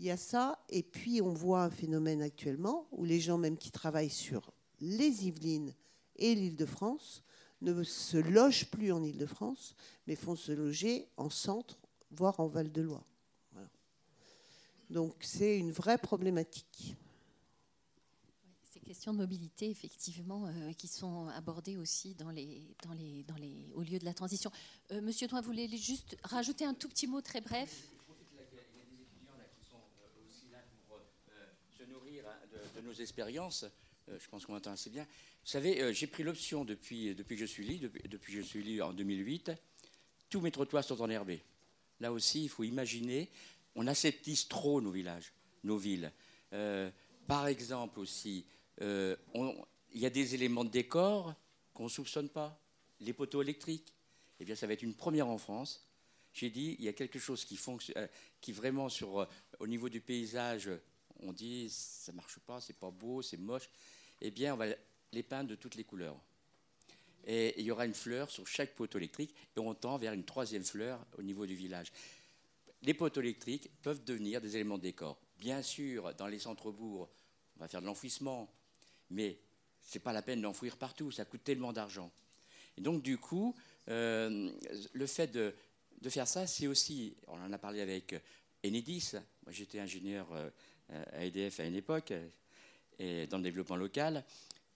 Il 0.00 0.06
y 0.06 0.10
a 0.10 0.16
ça, 0.16 0.58
et 0.70 0.82
puis 0.82 1.22
on 1.22 1.32
voit 1.34 1.62
un 1.62 1.70
phénomène 1.70 2.22
actuellement 2.22 2.88
où 2.90 3.04
les 3.04 3.20
gens 3.20 3.38
même 3.38 3.58
qui 3.58 3.70
travaillent 3.70 4.10
sur 4.10 4.52
les 4.80 5.26
Yvelines 5.26 5.74
et 6.16 6.34
l'île 6.34 6.56
de 6.56 6.66
France 6.66 7.22
ne 7.64 7.82
se 7.82 8.16
logent 8.16 8.66
plus 8.70 8.92
en 8.92 9.02
Ile-de-France, 9.02 9.74
mais 10.06 10.14
font 10.14 10.36
se 10.36 10.52
loger 10.52 11.08
en 11.16 11.30
centre, 11.30 11.78
voire 12.10 12.38
en 12.38 12.46
Val-de-Loire. 12.46 13.04
Donc 14.90 15.16
c'est 15.20 15.58
une 15.58 15.72
vraie 15.72 15.98
problématique. 15.98 16.94
Ces 18.62 18.80
questions 18.80 19.12
de 19.14 19.18
mobilité, 19.18 19.70
effectivement, 19.70 20.46
euh, 20.46 20.72
qui 20.74 20.88
sont 20.88 21.28
abordées 21.28 21.78
aussi 21.78 22.14
dans 22.14 22.30
les, 22.30 22.76
dans 22.82 22.92
les, 22.92 23.22
dans 23.24 23.36
les, 23.36 23.72
au 23.74 23.82
lieu 23.82 23.98
de 23.98 24.04
la 24.04 24.12
transition. 24.12 24.50
Euh, 24.90 25.00
Monsieur 25.00 25.26
Toin, 25.26 25.40
vous 25.40 25.46
voulez 25.46 25.68
juste 25.76 26.16
rajouter 26.22 26.66
un 26.66 26.74
tout 26.74 26.88
petit 26.88 27.06
mot 27.06 27.22
très 27.22 27.40
bref? 27.40 27.88
Il 28.30 28.36
y 28.36 28.40
a 28.40 28.44
des 28.50 29.02
étudiants 29.02 29.36
là, 29.38 29.44
qui 29.58 29.64
sont 29.70 29.80
aussi 30.28 30.48
là 30.52 30.58
pour 30.86 31.00
se 31.78 31.84
nourrir 31.84 32.24
de, 32.52 32.80
de 32.80 32.86
nos 32.86 32.92
expériences. 32.92 33.64
Je 34.08 34.28
pense 34.28 34.46
qu'on 34.46 34.54
entend 34.54 34.72
assez 34.72 34.90
bien. 34.90 35.04
Vous 35.04 35.50
savez, 35.50 35.80
euh, 35.82 35.92
j'ai 35.92 36.06
pris 36.06 36.22
l'option 36.22 36.64
depuis, 36.64 37.14
depuis 37.14 37.36
que 37.36 37.40
je 37.40 37.46
suis 37.46 37.64
libre, 37.64 37.88
depuis, 38.08 38.32
que 38.32 38.40
je 38.40 38.46
suis 38.46 38.62
libre 38.62 38.86
en 38.86 38.92
2008, 38.92 39.52
tous 40.30 40.40
mes 40.40 40.50
trottoirs 40.50 40.84
sont 40.84 41.00
enherbés. 41.00 41.42
Là 42.00 42.12
aussi, 42.12 42.44
il 42.44 42.48
faut 42.48 42.64
imaginer, 42.64 43.30
on 43.74 43.86
aseptise 43.86 44.48
trop 44.48 44.80
nos 44.80 44.90
villages, 44.90 45.32
nos 45.62 45.76
villes. 45.76 46.12
Euh, 46.52 46.90
par 47.26 47.46
exemple 47.46 48.00
aussi, 48.00 48.44
euh, 48.82 49.16
il 49.92 50.00
y 50.00 50.06
a 50.06 50.10
des 50.10 50.34
éléments 50.34 50.64
de 50.64 50.70
décor 50.70 51.34
qu'on 51.72 51.84
ne 51.84 51.88
soupçonne 51.88 52.28
pas. 52.28 52.60
Les 53.00 53.12
poteaux 53.12 53.42
électriques, 53.42 53.94
eh 54.40 54.44
bien, 54.44 54.54
ça 54.54 54.66
va 54.66 54.72
être 54.72 54.82
une 54.82 54.94
première 54.94 55.28
en 55.28 55.38
France. 55.38 55.86
J'ai 56.32 56.50
dit, 56.50 56.76
il 56.78 56.84
y 56.84 56.88
a 56.88 56.92
quelque 56.92 57.18
chose 57.18 57.44
qui 57.44 57.56
fonctionne, 57.56 57.96
euh, 57.98 58.08
qui 58.40 58.52
vraiment 58.52 58.88
sur, 58.88 59.28
au 59.60 59.66
niveau 59.66 59.88
du 59.88 60.00
paysage, 60.00 60.70
on 61.20 61.32
dit, 61.32 61.68
ça 61.70 62.12
marche 62.12 62.38
pas, 62.40 62.60
c'est 62.60 62.78
pas 62.78 62.90
beau, 62.90 63.22
c'est 63.22 63.36
moche. 63.36 63.68
Eh 64.20 64.30
bien, 64.30 64.54
on 64.54 64.56
va 64.56 64.66
les 65.12 65.22
peindre 65.22 65.50
de 65.50 65.54
toutes 65.54 65.74
les 65.74 65.84
couleurs. 65.84 66.16
Et 67.26 67.58
il 67.58 67.64
y 67.64 67.70
aura 67.70 67.86
une 67.86 67.94
fleur 67.94 68.30
sur 68.30 68.46
chaque 68.46 68.74
poteau 68.74 68.98
électrique, 68.98 69.34
et 69.56 69.60
on 69.60 69.74
tend 69.74 69.96
vers 69.96 70.12
une 70.12 70.24
troisième 70.24 70.64
fleur 70.64 71.04
au 71.18 71.22
niveau 71.22 71.46
du 71.46 71.54
village. 71.54 71.90
Les 72.82 72.92
poteaux 72.92 73.22
électriques 73.22 73.70
peuvent 73.82 74.04
devenir 74.04 74.40
des 74.40 74.56
éléments 74.56 74.76
de 74.76 74.82
décor. 74.82 75.18
Bien 75.38 75.62
sûr, 75.62 76.14
dans 76.14 76.26
les 76.26 76.38
centres-bourgs, 76.38 77.08
on 77.56 77.60
va 77.60 77.68
faire 77.68 77.80
de 77.80 77.86
l'enfouissement, 77.86 78.52
mais 79.10 79.38
ce 79.80 79.96
n'est 79.96 80.02
pas 80.02 80.12
la 80.12 80.22
peine 80.22 80.42
d'enfouir 80.42 80.76
partout, 80.76 81.10
ça 81.10 81.24
coûte 81.24 81.44
tellement 81.44 81.72
d'argent. 81.72 82.10
Et 82.76 82.80
donc, 82.80 83.02
du 83.02 83.16
coup, 83.16 83.54
euh, 83.88 84.50
le 84.92 85.06
fait 85.06 85.28
de, 85.28 85.54
faire 86.08 86.28
ça, 86.28 86.46
c'est 86.46 86.66
aussi, 86.66 87.16
on 87.26 87.40
en 87.40 87.52
a 87.52 87.58
parlé 87.58 87.80
avec 87.80 88.14
Enedis, 88.64 89.12
moi 89.44 89.52
j'étais 89.52 89.78
ingénieur 89.78 90.26
euh, 90.32 90.50
à 91.12 91.24
EDF 91.24 91.60
à 91.60 91.64
une 91.64 91.76
époque, 91.76 92.12
dans 92.98 93.38
le 93.38 93.42
développement 93.42 93.76
local, 93.76 94.24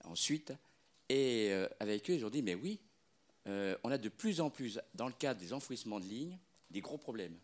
ensuite, 0.03 0.53
et 1.09 1.49
euh, 1.51 1.67
avec 1.79 2.09
eux, 2.09 2.13
ils 2.13 2.25
ont 2.25 2.29
dit, 2.29 2.41
mais 2.41 2.55
oui, 2.55 2.79
on 3.83 3.89
a 3.89 3.97
de 3.97 4.09
plus 4.09 4.41
en 4.41 4.51
plus, 4.51 4.79
dans 4.93 5.07
le 5.07 5.13
cadre 5.13 5.39
des 5.39 5.53
enfouissements 5.53 5.99
de 5.99 6.05
lignes, 6.05 6.37
des 6.69 6.81
gros 6.81 6.99
problèmes. 6.99 7.35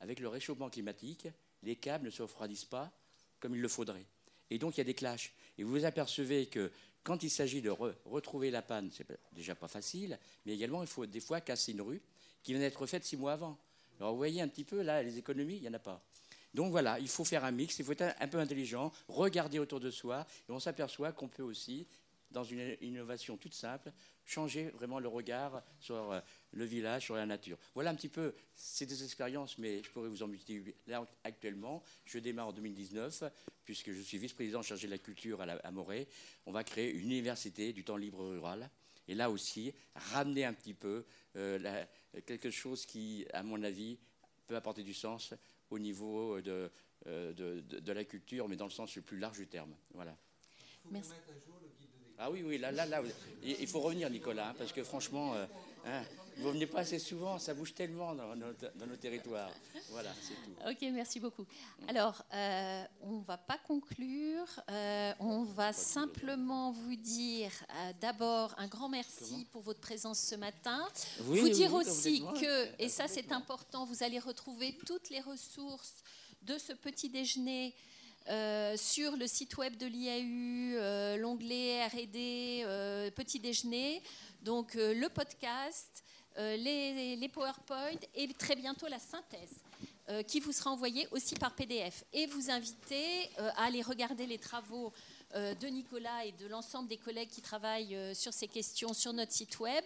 Avec 0.00 0.18
le 0.18 0.26
réchauffement 0.26 0.68
climatique, 0.68 1.28
les 1.62 1.76
câbles 1.76 2.06
ne 2.06 2.10
se 2.10 2.22
refroidissent 2.22 2.64
pas 2.64 2.90
comme 3.38 3.54
il 3.54 3.60
le 3.60 3.68
faudrait. 3.68 4.04
Et 4.50 4.58
donc 4.58 4.76
il 4.76 4.78
y 4.78 4.80
a 4.80 4.84
des 4.84 4.94
clashs. 4.94 5.32
Et 5.58 5.62
vous 5.62 5.70
vous 5.70 5.84
apercevez 5.84 6.46
que 6.46 6.72
quand 7.04 7.22
il 7.22 7.30
s'agit 7.30 7.62
de 7.62 7.70
retrouver 7.70 8.50
la 8.50 8.62
panne, 8.62 8.90
c'est 8.92 9.06
déjà 9.32 9.54
pas 9.54 9.68
facile, 9.68 10.18
mais 10.44 10.54
également 10.54 10.82
il 10.82 10.88
faut 10.88 11.06
des 11.06 11.20
fois 11.20 11.40
casser 11.40 11.72
une 11.72 11.82
rue 11.82 12.02
qui 12.42 12.52
vient 12.52 12.60
d'être 12.60 12.84
faite 12.86 13.04
six 13.04 13.16
mois 13.16 13.34
avant. 13.34 13.56
Alors 14.00 14.12
vous 14.12 14.18
voyez 14.18 14.42
un 14.42 14.48
petit 14.48 14.64
peu 14.64 14.82
là, 14.82 15.02
les 15.02 15.18
économies, 15.18 15.56
il 15.56 15.62
n'y 15.62 15.68
en 15.68 15.74
a 15.74 15.78
pas. 15.78 16.04
Donc 16.54 16.70
voilà, 16.70 16.98
il 16.98 17.08
faut 17.08 17.24
faire 17.24 17.44
un 17.44 17.50
mix, 17.50 17.78
il 17.78 17.84
faut 17.84 17.92
être 17.92 18.14
un 18.18 18.28
peu 18.28 18.38
intelligent, 18.38 18.92
regarder 19.08 19.58
autour 19.58 19.80
de 19.80 19.90
soi, 19.90 20.26
et 20.48 20.52
on 20.52 20.60
s'aperçoit 20.60 21.12
qu'on 21.12 21.28
peut 21.28 21.42
aussi, 21.42 21.86
dans 22.30 22.44
une 22.44 22.76
innovation 22.80 23.36
toute 23.36 23.54
simple, 23.54 23.92
changer 24.24 24.70
vraiment 24.70 24.98
le 24.98 25.08
regard 25.08 25.62
sur 25.80 26.12
euh, 26.12 26.20
le 26.52 26.64
village, 26.64 27.04
sur 27.04 27.14
la 27.14 27.26
nature. 27.26 27.58
Voilà 27.74 27.90
un 27.90 27.94
petit 27.94 28.08
peu, 28.08 28.34
c'est 28.54 28.86
des 28.86 29.04
expériences, 29.04 29.58
mais 29.58 29.82
je 29.82 29.90
pourrais 29.90 30.08
vous 30.08 30.22
en 30.22 30.28
multiplier. 30.28 30.74
Actuellement, 31.24 31.82
je 32.04 32.18
démarre 32.18 32.48
en 32.48 32.52
2019, 32.52 33.24
puisque 33.64 33.92
je 33.92 34.00
suis 34.00 34.18
vice-président 34.18 34.62
chargé 34.62 34.86
de 34.86 34.92
la 34.92 34.98
culture 34.98 35.40
à, 35.40 35.44
à 35.44 35.70
Moret. 35.70 36.08
On 36.46 36.52
va 36.52 36.64
créer 36.64 36.90
une 36.90 37.10
université 37.10 37.72
du 37.72 37.84
temps 37.84 37.96
libre 37.96 38.24
rural. 38.24 38.70
Et 39.08 39.14
là 39.14 39.30
aussi, 39.30 39.72
ramener 39.94 40.44
un 40.44 40.52
petit 40.52 40.74
peu 40.74 41.04
euh, 41.36 41.84
quelque 42.24 42.50
chose 42.50 42.86
qui, 42.86 43.26
à 43.32 43.42
mon 43.42 43.62
avis, 43.62 43.98
peut 44.46 44.56
apporter 44.56 44.82
du 44.82 44.94
sens 44.94 45.34
au 45.72 45.78
niveau 45.78 46.40
de, 46.40 46.70
euh, 47.06 47.32
de, 47.32 47.92
la 47.92 48.04
culture, 48.04 48.48
mais 48.48 48.56
dans 48.56 48.66
le 48.66 48.70
sens 48.70 48.94
le 48.94 49.02
plus 49.02 49.18
large 49.18 49.38
du 49.38 49.46
terme. 49.46 49.74
Voilà. 49.94 50.16
Merci. 50.90 51.12
Ah 52.18 52.30
oui, 52.30 52.42
oui, 52.44 52.58
là, 52.58 52.70
là, 52.70 52.86
là, 52.86 53.02
il 53.42 53.66
faut 53.66 53.80
revenir, 53.80 54.08
Nicolas, 54.10 54.50
hein, 54.50 54.54
parce 54.56 54.72
que 54.72 54.84
franchement, 54.84 55.34
euh, 55.34 55.46
hein, 55.86 56.02
vous 56.42 56.48
ne 56.48 56.54
venez 56.54 56.66
pas 56.66 56.80
assez 56.80 56.98
souvent, 56.98 57.38
ça 57.38 57.54
bouge 57.54 57.74
tellement 57.74 58.14
dans 58.14 58.34
nos, 58.36 58.96
territoires. 59.00 59.50
Voilà, 59.90 60.10
c'est 60.20 60.34
tout. 60.34 60.68
Ok, 60.68 60.90
merci 60.92 61.20
beaucoup. 61.20 61.46
Alors, 61.88 62.22
euh, 62.34 62.84
on 63.02 63.18
ne 63.18 63.24
va 63.24 63.38
pas 63.38 63.58
conclure, 63.58 64.46
euh, 64.70 65.12
on 65.20 65.42
va 65.42 65.72
simplement 65.72 66.72
vous 66.72 66.96
dire 66.96 67.50
d'abord 68.00 68.54
un 68.58 68.66
grand 68.66 68.88
merci 68.88 69.46
pour 69.52 69.62
votre 69.62 69.80
présence 69.80 70.18
ce 70.18 70.34
matin. 70.34 70.86
vous 71.20 71.48
dire 71.48 71.72
aussi 71.74 72.22
que, 72.40 72.82
et 72.82 72.88
ça 72.88 73.06
c'est 73.08 73.32
important, 73.32 73.84
vous 73.84 74.02
allez 74.02 74.18
retrouver 74.18 74.76
toutes 74.86 75.10
les 75.10 75.20
ressources 75.20 76.02
de 76.42 76.58
ce 76.58 76.72
petit 76.72 77.08
déjeuner 77.08 77.74
euh, 78.28 78.76
sur 78.76 79.16
le 79.16 79.26
site 79.26 79.56
web 79.56 79.76
de 79.76 79.86
l'IAU, 79.86 80.78
euh, 80.78 81.16
l'onglet 81.16 81.84
RD, 81.86 82.16
euh, 82.64 83.10
petit 83.10 83.40
déjeuner, 83.40 84.00
donc 84.42 84.74
le 84.74 85.08
podcast, 85.08 86.04
les, 86.36 87.16
les, 87.16 87.28
PowerPoint 87.28 87.98
et 88.14 88.28
très 88.34 88.56
bientôt 88.56 88.86
la 88.88 88.98
synthèse. 88.98 89.62
qui 90.26 90.40
vous 90.40 90.52
sera 90.52 90.70
envoyée 90.70 91.06
aussi 91.12 91.34
par 91.36 91.54
PDF. 91.54 92.04
Et 92.12 92.26
vous 92.26 92.50
inviter 92.50 93.30
à 93.38 93.64
aller 93.64 93.82
regarder 93.82 94.26
les 94.26 94.38
travaux 94.38 94.92
de 95.34 95.66
Nicolas 95.68 96.26
et 96.26 96.32
de 96.32 96.46
l'ensemble 96.46 96.88
des 96.88 96.98
collègues 96.98 97.30
qui 97.30 97.40
travaillent 97.40 97.96
sur 98.14 98.32
ces 98.32 98.48
questions 98.48 98.92
sur 98.92 99.12
notre 99.12 99.32
site 99.32 99.58
web. 99.60 99.84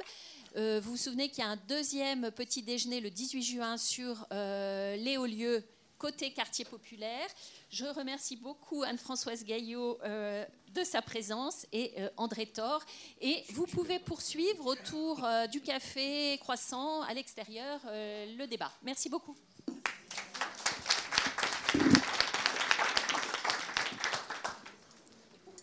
vous 0.57 0.91
vous 0.91 0.97
souvenez 0.97 1.29
qu'il 1.29 1.45
y 1.45 1.47
a 1.47 1.51
un 1.51 1.61
deuxième 1.69 2.31
petit 2.31 2.63
déjeuner 2.63 3.01
le 3.01 3.11
18 3.11 3.43
juin 3.43 3.77
sur 3.77 4.27
les 4.31 5.17
hauts 5.19 5.27
lieux 5.27 5.63
côté 5.99 6.31
quartier 6.33 6.65
populaire. 6.65 7.29
Je 7.71 7.87
remercie 7.87 8.37
beaucoup 8.37 8.83
Anne-Françoise 8.83 9.45
Gaillot 9.45 9.99
euh, 10.03 10.45
de 10.75 10.85
sa 10.85 11.03
présence 11.03 11.67
et 11.73 11.93
euh, 11.99 12.09
André 12.17 12.47
Thor. 12.47 12.85
Et 13.21 13.45
vous 13.51 13.67
pouvez 13.67 13.99
poursuivre 13.99 14.67
autour 14.67 15.25
euh, 15.25 15.47
du 15.47 15.61
café 15.61 16.39
croissant 16.39 17.03
à 17.03 17.15
l'extérieur 17.15 17.81
le 17.87 18.47
débat. 18.47 18.73
Merci 18.83 19.09
beaucoup. 19.09 19.37